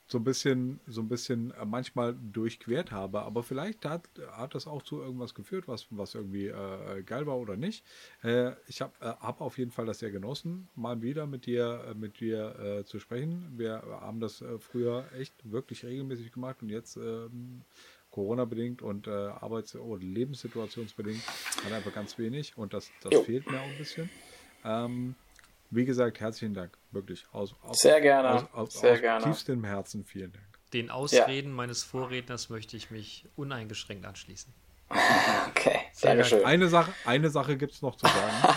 so 0.07 0.19
ein 0.19 0.25
bisschen, 0.25 0.81
so 0.87 1.01
ein 1.01 1.09
bisschen 1.09 1.51
äh, 1.53 1.65
manchmal 1.65 2.15
durchquert 2.15 2.93
habe, 2.93 3.23
aber 3.23 3.43
vielleicht 3.43 3.85
hat, 3.85 4.09
hat 4.33 4.55
das 4.55 4.67
auch 4.67 4.83
zu 4.83 5.01
irgendwas 5.01 5.35
geführt, 5.35 5.67
was, 5.67 5.87
was 5.91 6.15
irgendwie 6.15 6.49
äh, 6.49 7.03
geil 7.05 7.27
war 7.27 7.39
oder 7.39 7.57
nicht. 7.57 7.85
Äh, 8.23 8.53
ich 8.67 8.83
habe 8.83 8.93
äh, 9.01 9.15
hab 9.21 9.41
auf 9.41 9.59
jeden 9.59 9.71
Fall 9.71 9.87
das 9.87 10.01
sehr 10.01 10.11
genossen, 10.11 10.69
mal 10.75 11.01
wieder 11.01 11.27
mit 11.27 11.47
dir, 11.47 11.85
äh, 11.89 11.95
mit 11.95 12.21
dir 12.21 12.59
äh, 12.59 12.85
zu 12.85 13.01
sprechen. 13.01 13.55
Wir 13.57 13.83
haben 14.01 14.21
das 14.21 14.45
früher 14.59 15.07
echt 15.19 15.35
wirklich 15.51 15.85
regelmäßig 15.85 16.33
gemacht 16.33 16.63
und 16.63 16.69
jetzt 16.69 16.97
ähm, 16.97 17.63
Corona-bedingt 18.15 18.81
und 18.81 19.09
äh, 19.09 19.11
Arbeits- 19.11 19.75
oder 19.75 20.01
Lebenssituationsbedingt 20.01 21.21
hat 21.65 21.73
einfach 21.73 21.93
ganz 21.93 22.17
wenig 22.17 22.57
und 22.57 22.73
das, 22.73 22.89
das 23.03 23.13
Jo. 23.13 23.23
fehlt 23.25 23.51
mir 23.51 23.61
auch 23.61 23.65
ein 23.67 23.77
bisschen. 23.77 24.09
Ähm, 24.65 25.17
wie 25.71 25.85
gesagt, 25.85 26.21
herzlichen 26.21 26.55
Dank. 26.55 26.79
Wirklich. 26.93 27.27
Aus, 27.33 27.57
aus, 27.63 27.81
Sehr 27.81 28.01
gerne. 28.01 28.29
Aus, 28.31 28.45
aus, 28.53 28.81
Sehr 28.81 28.93
aus 28.93 29.01
gerne. 29.01 29.25
tiefstem 29.25 29.65
Herzen 29.65 30.05
vielen 30.05 30.33
Dank. 30.33 30.45
den 30.73 30.91
Ausreden 30.91 31.53
meines 31.53 31.83
Vorredners 31.83 32.51
möchte 32.51 32.77
ich 32.77 32.93
mich 32.93 33.25
uneingeschränkt 33.35 34.07
anschließen. 34.07 34.53
Okay, 35.49 35.81
Sehr 35.93 36.15
Dankeschön. 36.15 36.45
Eine 36.45 36.69
Sache, 36.69 36.93
eine 37.05 37.31
Sache 37.31 37.57
gibt 37.57 37.73
es 37.73 37.83
noch 37.83 37.97
zu 37.97 38.07
sagen. 38.07 38.55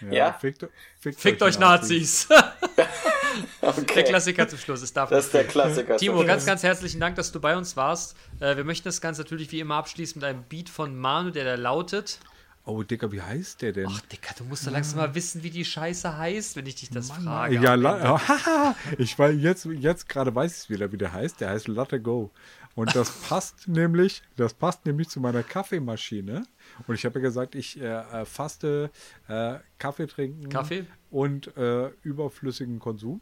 Ja? 0.10 0.32
Fickt, 0.34 0.66
fickt, 1.00 1.20
Fickt 1.20 1.42
euch 1.42 1.58
Nazis! 1.58 2.28
Okay. 3.60 3.94
Der 3.94 4.04
Klassiker 4.04 4.48
zum 4.48 4.58
Schluss. 4.58 4.82
Es 4.82 4.92
darf 4.92 5.10
Das 5.10 5.26
ist 5.26 5.34
der 5.34 5.44
Klassiker. 5.44 5.96
Timo, 5.96 6.18
zum 6.18 6.26
ganz, 6.26 6.46
ganz 6.46 6.62
herzlichen 6.62 7.00
Dank, 7.00 7.16
dass 7.16 7.32
du 7.32 7.40
bei 7.40 7.56
uns 7.56 7.76
warst. 7.76 8.16
Äh, 8.40 8.56
wir 8.56 8.64
möchten 8.64 8.84
das 8.84 9.00
Ganze 9.00 9.22
natürlich 9.22 9.50
wie 9.52 9.60
immer 9.60 9.76
abschließen 9.76 10.20
mit 10.20 10.28
einem 10.28 10.42
Beat 10.44 10.68
von 10.68 10.96
Manu, 10.96 11.30
der 11.30 11.44
da 11.44 11.54
lautet. 11.54 12.18
Oh, 12.66 12.82
Dicker, 12.82 13.12
wie 13.12 13.20
heißt 13.20 13.60
der 13.60 13.72
denn? 13.72 13.88
Ach, 13.90 14.00
Dicker, 14.02 14.34
du 14.38 14.44
musst 14.44 14.66
doch 14.66 14.72
langsam 14.72 14.98
mal 14.98 15.14
wissen, 15.14 15.42
wie 15.42 15.50
die 15.50 15.66
Scheiße 15.66 16.16
heißt, 16.16 16.56
wenn 16.56 16.64
ich 16.64 16.76
dich 16.76 16.88
das 16.88 17.10
frage. 17.10 17.56
ja, 17.56 17.74
la, 17.74 18.20
haha, 18.26 18.74
ich 18.98 19.18
weiß 19.18 19.36
jetzt, 19.38 19.66
jetzt 19.66 20.08
gerade 20.08 20.34
weiß 20.34 20.50
ich 20.52 20.58
es 20.58 20.70
wieder, 20.70 20.90
wie 20.90 20.96
der 20.96 21.12
heißt. 21.12 21.42
Der 21.42 21.50
heißt 21.50 21.68
Latte 21.68 22.00
Go. 22.00 22.30
Und 22.74 22.94
das 22.96 23.10
passt 23.28 23.68
nämlich, 23.68 24.22
das 24.36 24.54
passt 24.54 24.84
nämlich 24.84 25.08
zu 25.08 25.20
meiner 25.20 25.42
Kaffeemaschine. 25.42 26.44
Und 26.86 26.94
ich 26.94 27.04
habe 27.04 27.20
ja 27.20 27.22
gesagt, 27.22 27.54
ich 27.54 27.80
äh, 27.80 27.84
äh, 27.84 28.24
faste 28.24 28.90
äh, 29.28 29.58
Kaffee 29.78 30.06
trinken 30.06 30.48
Kaffee? 30.48 30.84
und 31.10 31.56
äh, 31.56 31.90
überflüssigen 32.02 32.80
Konsum. 32.80 33.20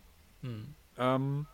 Ähm, 0.97 1.47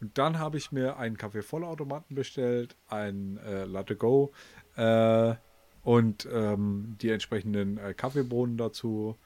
und 0.00 0.18
dann 0.18 0.38
habe 0.38 0.58
ich 0.58 0.72
mir 0.72 0.98
einen 0.98 1.16
Kaffee-Vollautomaten 1.16 2.14
bestellt, 2.14 2.76
ein 2.88 3.38
äh, 3.38 3.64
Latte 3.64 3.96
Go 3.96 4.32
äh, 4.76 5.34
und 5.82 6.28
ähm, 6.30 6.96
die 7.00 7.10
entsprechenden 7.10 7.80
Kaffeebohnen 7.96 8.58
dazu. 8.58 9.16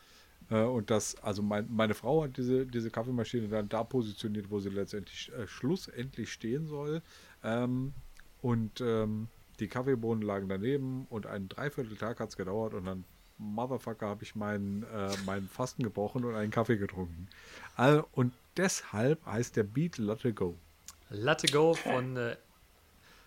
Und 0.49 0.91
das, 0.91 1.15
also 1.23 1.43
mein, 1.43 1.69
meine 1.71 1.95
Frau 1.95 2.25
hat 2.25 2.37
diese, 2.37 2.67
diese 2.67 2.91
Kaffeemaschine 2.91 3.47
dann 3.47 3.69
da 3.69 3.85
positioniert, 3.85 4.51
wo 4.51 4.59
sie 4.59 4.71
letztendlich 4.71 5.31
äh, 5.33 5.47
schlussendlich 5.47 6.33
stehen 6.33 6.67
soll. 6.67 7.03
Ähm, 7.45 7.93
Und 8.43 8.81
ähm, 8.81 9.29
die 9.59 9.69
Kaffeebohnen 9.69 10.23
lagen 10.23 10.49
daneben 10.49 11.07
und 11.11 11.27
einen 11.27 11.49
Dreivierteltag 11.49 12.21
hat 12.21 12.31
es 12.31 12.37
gedauert 12.37 12.73
und 12.75 12.87
dann, 12.87 13.05
Motherfucker, 13.39 14.07
habe 14.09 14.23
ich 14.23 14.35
meinen, 14.35 14.83
äh, 14.85 15.15
meinen 15.27 15.49
Fasten 15.49 15.83
gebrochen 15.83 16.25
und 16.25 16.35
einen 16.35 16.51
Kaffee 16.51 16.77
getrunken. 16.77 17.29
Also, 17.77 18.07
und 18.13 18.33
deshalb 18.57 19.25
heißt 19.27 19.57
der 19.57 19.65
Beat 19.65 19.99
Latte 19.99 20.33
Go. 20.33 20.57
Latte 21.11 21.47
Go 21.49 21.75
von, 21.75 22.17
äh, 22.17 22.37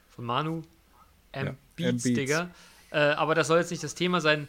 von 0.09 0.25
Manu. 0.25 0.61
M 1.31 1.45
Ja, 1.47 1.55
Beats, 1.75 1.89
M-Beats. 1.89 2.03
Digga. 2.03 2.49
Äh, 2.91 2.97
aber 2.99 3.33
das 3.35 3.47
soll 3.47 3.59
jetzt 3.59 3.71
nicht 3.71 3.83
das 3.83 3.95
Thema 3.95 4.21
sein. 4.21 4.47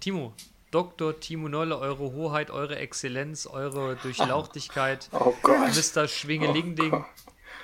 Timo, 0.00 0.34
Dr. 0.70 1.18
Timo 1.18 1.48
Nolle, 1.48 1.78
eure 1.78 2.12
Hoheit, 2.12 2.50
eure 2.50 2.76
Exzellenz, 2.76 3.46
eure 3.46 3.96
Durchlauchtigkeit, 3.96 5.08
Oh 5.12 5.34
Gott. 5.42 5.70
Mr. 5.74 6.06
Schwingelingding, 6.06 7.04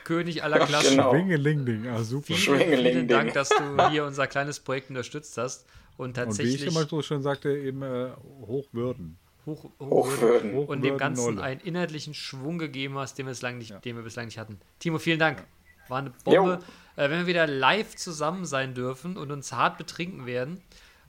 König 0.05 0.43
aller 0.45 0.65
Klassen. 0.67 0.97
Genau. 0.97 1.11
Schwingelingding, 1.11 1.89
ah 1.89 2.03
super. 2.05 2.27
Vielen, 2.27 2.39
Schwingelingding. 2.39 2.93
vielen 2.93 3.09
Dank, 3.09 3.33
dass 3.35 3.49
du 3.49 3.89
hier 3.91 4.05
unser 4.05 4.27
kleines 4.27 4.61
Projekt 4.61 4.91
unterstützt 4.91 5.37
hast 5.39 5.67
und 5.97 6.07
Und 6.07 6.17
wie 6.17 6.21
ich 6.21 6.27
tatsächlich 6.27 6.67
immer 6.67 6.87
so 6.87 7.03
schon 7.03 7.23
sagte, 7.23 7.57
eben 7.57 7.83
äh, 7.83 8.11
hochwürden. 8.47 9.17
hoch, 9.47 9.65
hoch, 9.65 9.91
Hochwürden. 9.91 10.55
und 10.55 10.83
dem 10.83 10.95
Hochwürden 10.95 10.99
Ganzen 10.99 11.35
Nolle. 11.37 11.43
einen 11.43 11.61
inhaltlichen 11.61 12.15
Schwung 12.15 12.59
gegeben 12.59 12.99
hast, 12.99 13.17
den 13.19 13.27
wir 13.27 13.31
bislang 13.33 13.59
nicht, 13.59 13.85
den 13.85 13.97
wir 13.97 14.03
bislang 14.03 14.27
nicht 14.27 14.39
hatten. 14.39 14.61
Timo, 14.79 14.99
vielen 14.99 15.19
Dank. 15.19 15.45
War 15.89 15.99
eine 15.99 16.11
Bombe. 16.25 16.61
Äh, 16.97 17.11
wenn 17.11 17.21
wir 17.21 17.27
wieder 17.27 17.47
live 17.47 17.97
zusammen 17.97 18.45
sein 18.47 18.75
dürfen 18.75 19.17
und 19.17 19.31
uns 19.33 19.53
hart 19.53 19.79
betrinken 19.79 20.27
werden, 20.27 20.61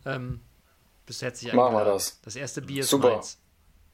ähm, 0.05 0.39
bist 1.05 1.21
du 1.21 1.25
herzlich 1.27 1.53
Machen 1.53 1.75
wir 1.75 1.85
das. 1.85 2.19
Das 2.23 2.35
erste 2.35 2.61
Bier 2.61 2.81
ist 2.81 2.89
Super. 2.89 3.13
meins. 3.15 3.37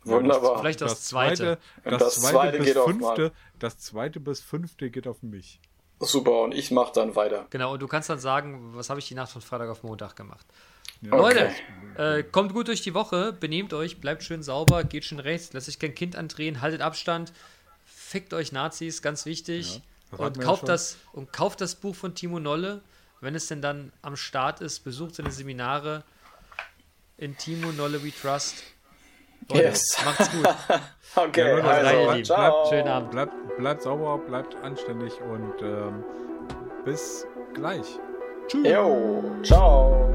Wunderbar. 0.04 0.60
Vielleicht 0.60 0.82
das, 0.82 1.04
zweite. 1.04 1.60
Und 1.84 1.92
das, 1.92 2.02
das 2.02 2.16
zweite, 2.16 2.34
zweite 2.34 2.58
bis 2.58 2.68
geht 2.68 2.78
auf 2.78 2.86
fünfte, 2.86 3.32
das 3.60 3.78
zweite 3.78 4.20
bis 4.20 4.42
fünfte 4.42 4.90
geht 4.90 5.08
auf 5.08 5.22
mich. 5.22 5.60
Super, 6.00 6.42
und 6.42 6.54
ich 6.54 6.72
mache 6.72 6.92
dann 6.94 7.16
weiter. 7.16 7.46
Genau, 7.52 7.74
und 7.74 7.82
du 7.82 7.88
kannst 7.88 8.10
dann 8.10 8.20
sagen, 8.20 8.72
was 8.74 8.90
habe 8.90 9.00
ich 9.00 9.08
die 9.08 9.14
Nacht 9.14 9.32
von 9.32 9.42
Freitag 9.42 9.70
auf 9.70 9.84
Montag 9.84 10.16
gemacht. 10.16 10.46
Ja. 11.02 11.16
Leute, 11.16 11.52
äh, 11.98 12.24
kommt 12.24 12.54
gut 12.54 12.68
durch 12.68 12.82
die 12.82 12.94
Woche, 12.94 13.34
benehmt 13.34 13.74
euch, 13.74 14.02
bleibt 14.02 14.24
schön 14.24 14.44
sauber, 14.44 14.84
geht 14.84 15.06
schön 15.06 15.20
rechts, 15.20 15.54
lasst 15.54 15.70
euch 15.70 15.80
kein 15.80 15.94
Kind 15.94 16.16
andrehen, 16.16 16.62
haltet 16.62 16.82
Abstand, 16.82 17.34
fickt 17.86 18.34
euch 18.34 18.52
Nazis, 18.52 19.02
ganz 19.02 19.26
wichtig. 19.26 19.82
das 20.10 20.20
hatten 20.20 20.24
und, 20.24 20.38
ja 20.38 20.44
kauft 20.44 20.68
das, 20.68 20.98
und 21.14 21.32
kauft 21.32 21.62
das 21.62 21.76
Buch 21.76 21.96
von 21.96 22.16
Timo 22.16 22.40
Nolle, 22.40 22.82
wenn 23.20 23.36
es 23.36 23.48
denn 23.48 23.62
dann 23.62 23.92
am 24.02 24.16
Start 24.16 24.62
ist, 24.62 24.80
besucht 24.84 25.16
seine 25.16 25.32
Seminare 25.32 26.04
in 27.18 27.38
Timo 27.38 27.72
Nolle 27.72 28.04
We 28.04 28.12
Trust. 28.12 28.64
Leute, 29.50 29.64
Yes. 29.64 29.98
Macht's 30.06 30.32
gut. 30.32 30.48
Okay, 31.14 31.58
Ja, 31.58 31.66
rein, 31.68 31.86
also, 31.86 32.12
Lieben. 32.12 32.24
ciao. 32.26 32.66
Schönen 32.70 32.88
Abend. 32.88 33.12
Bleibt, 33.12 33.34
bleibt 33.58 33.82
sauber, 33.82 34.18
bleibt 34.18 34.56
anständig 34.64 35.12
und 35.22 35.62
ähm, 35.62 36.06
bis 36.86 37.28
gleich. 37.54 38.00
Jo, 38.64 39.22
ciao. 39.44 40.10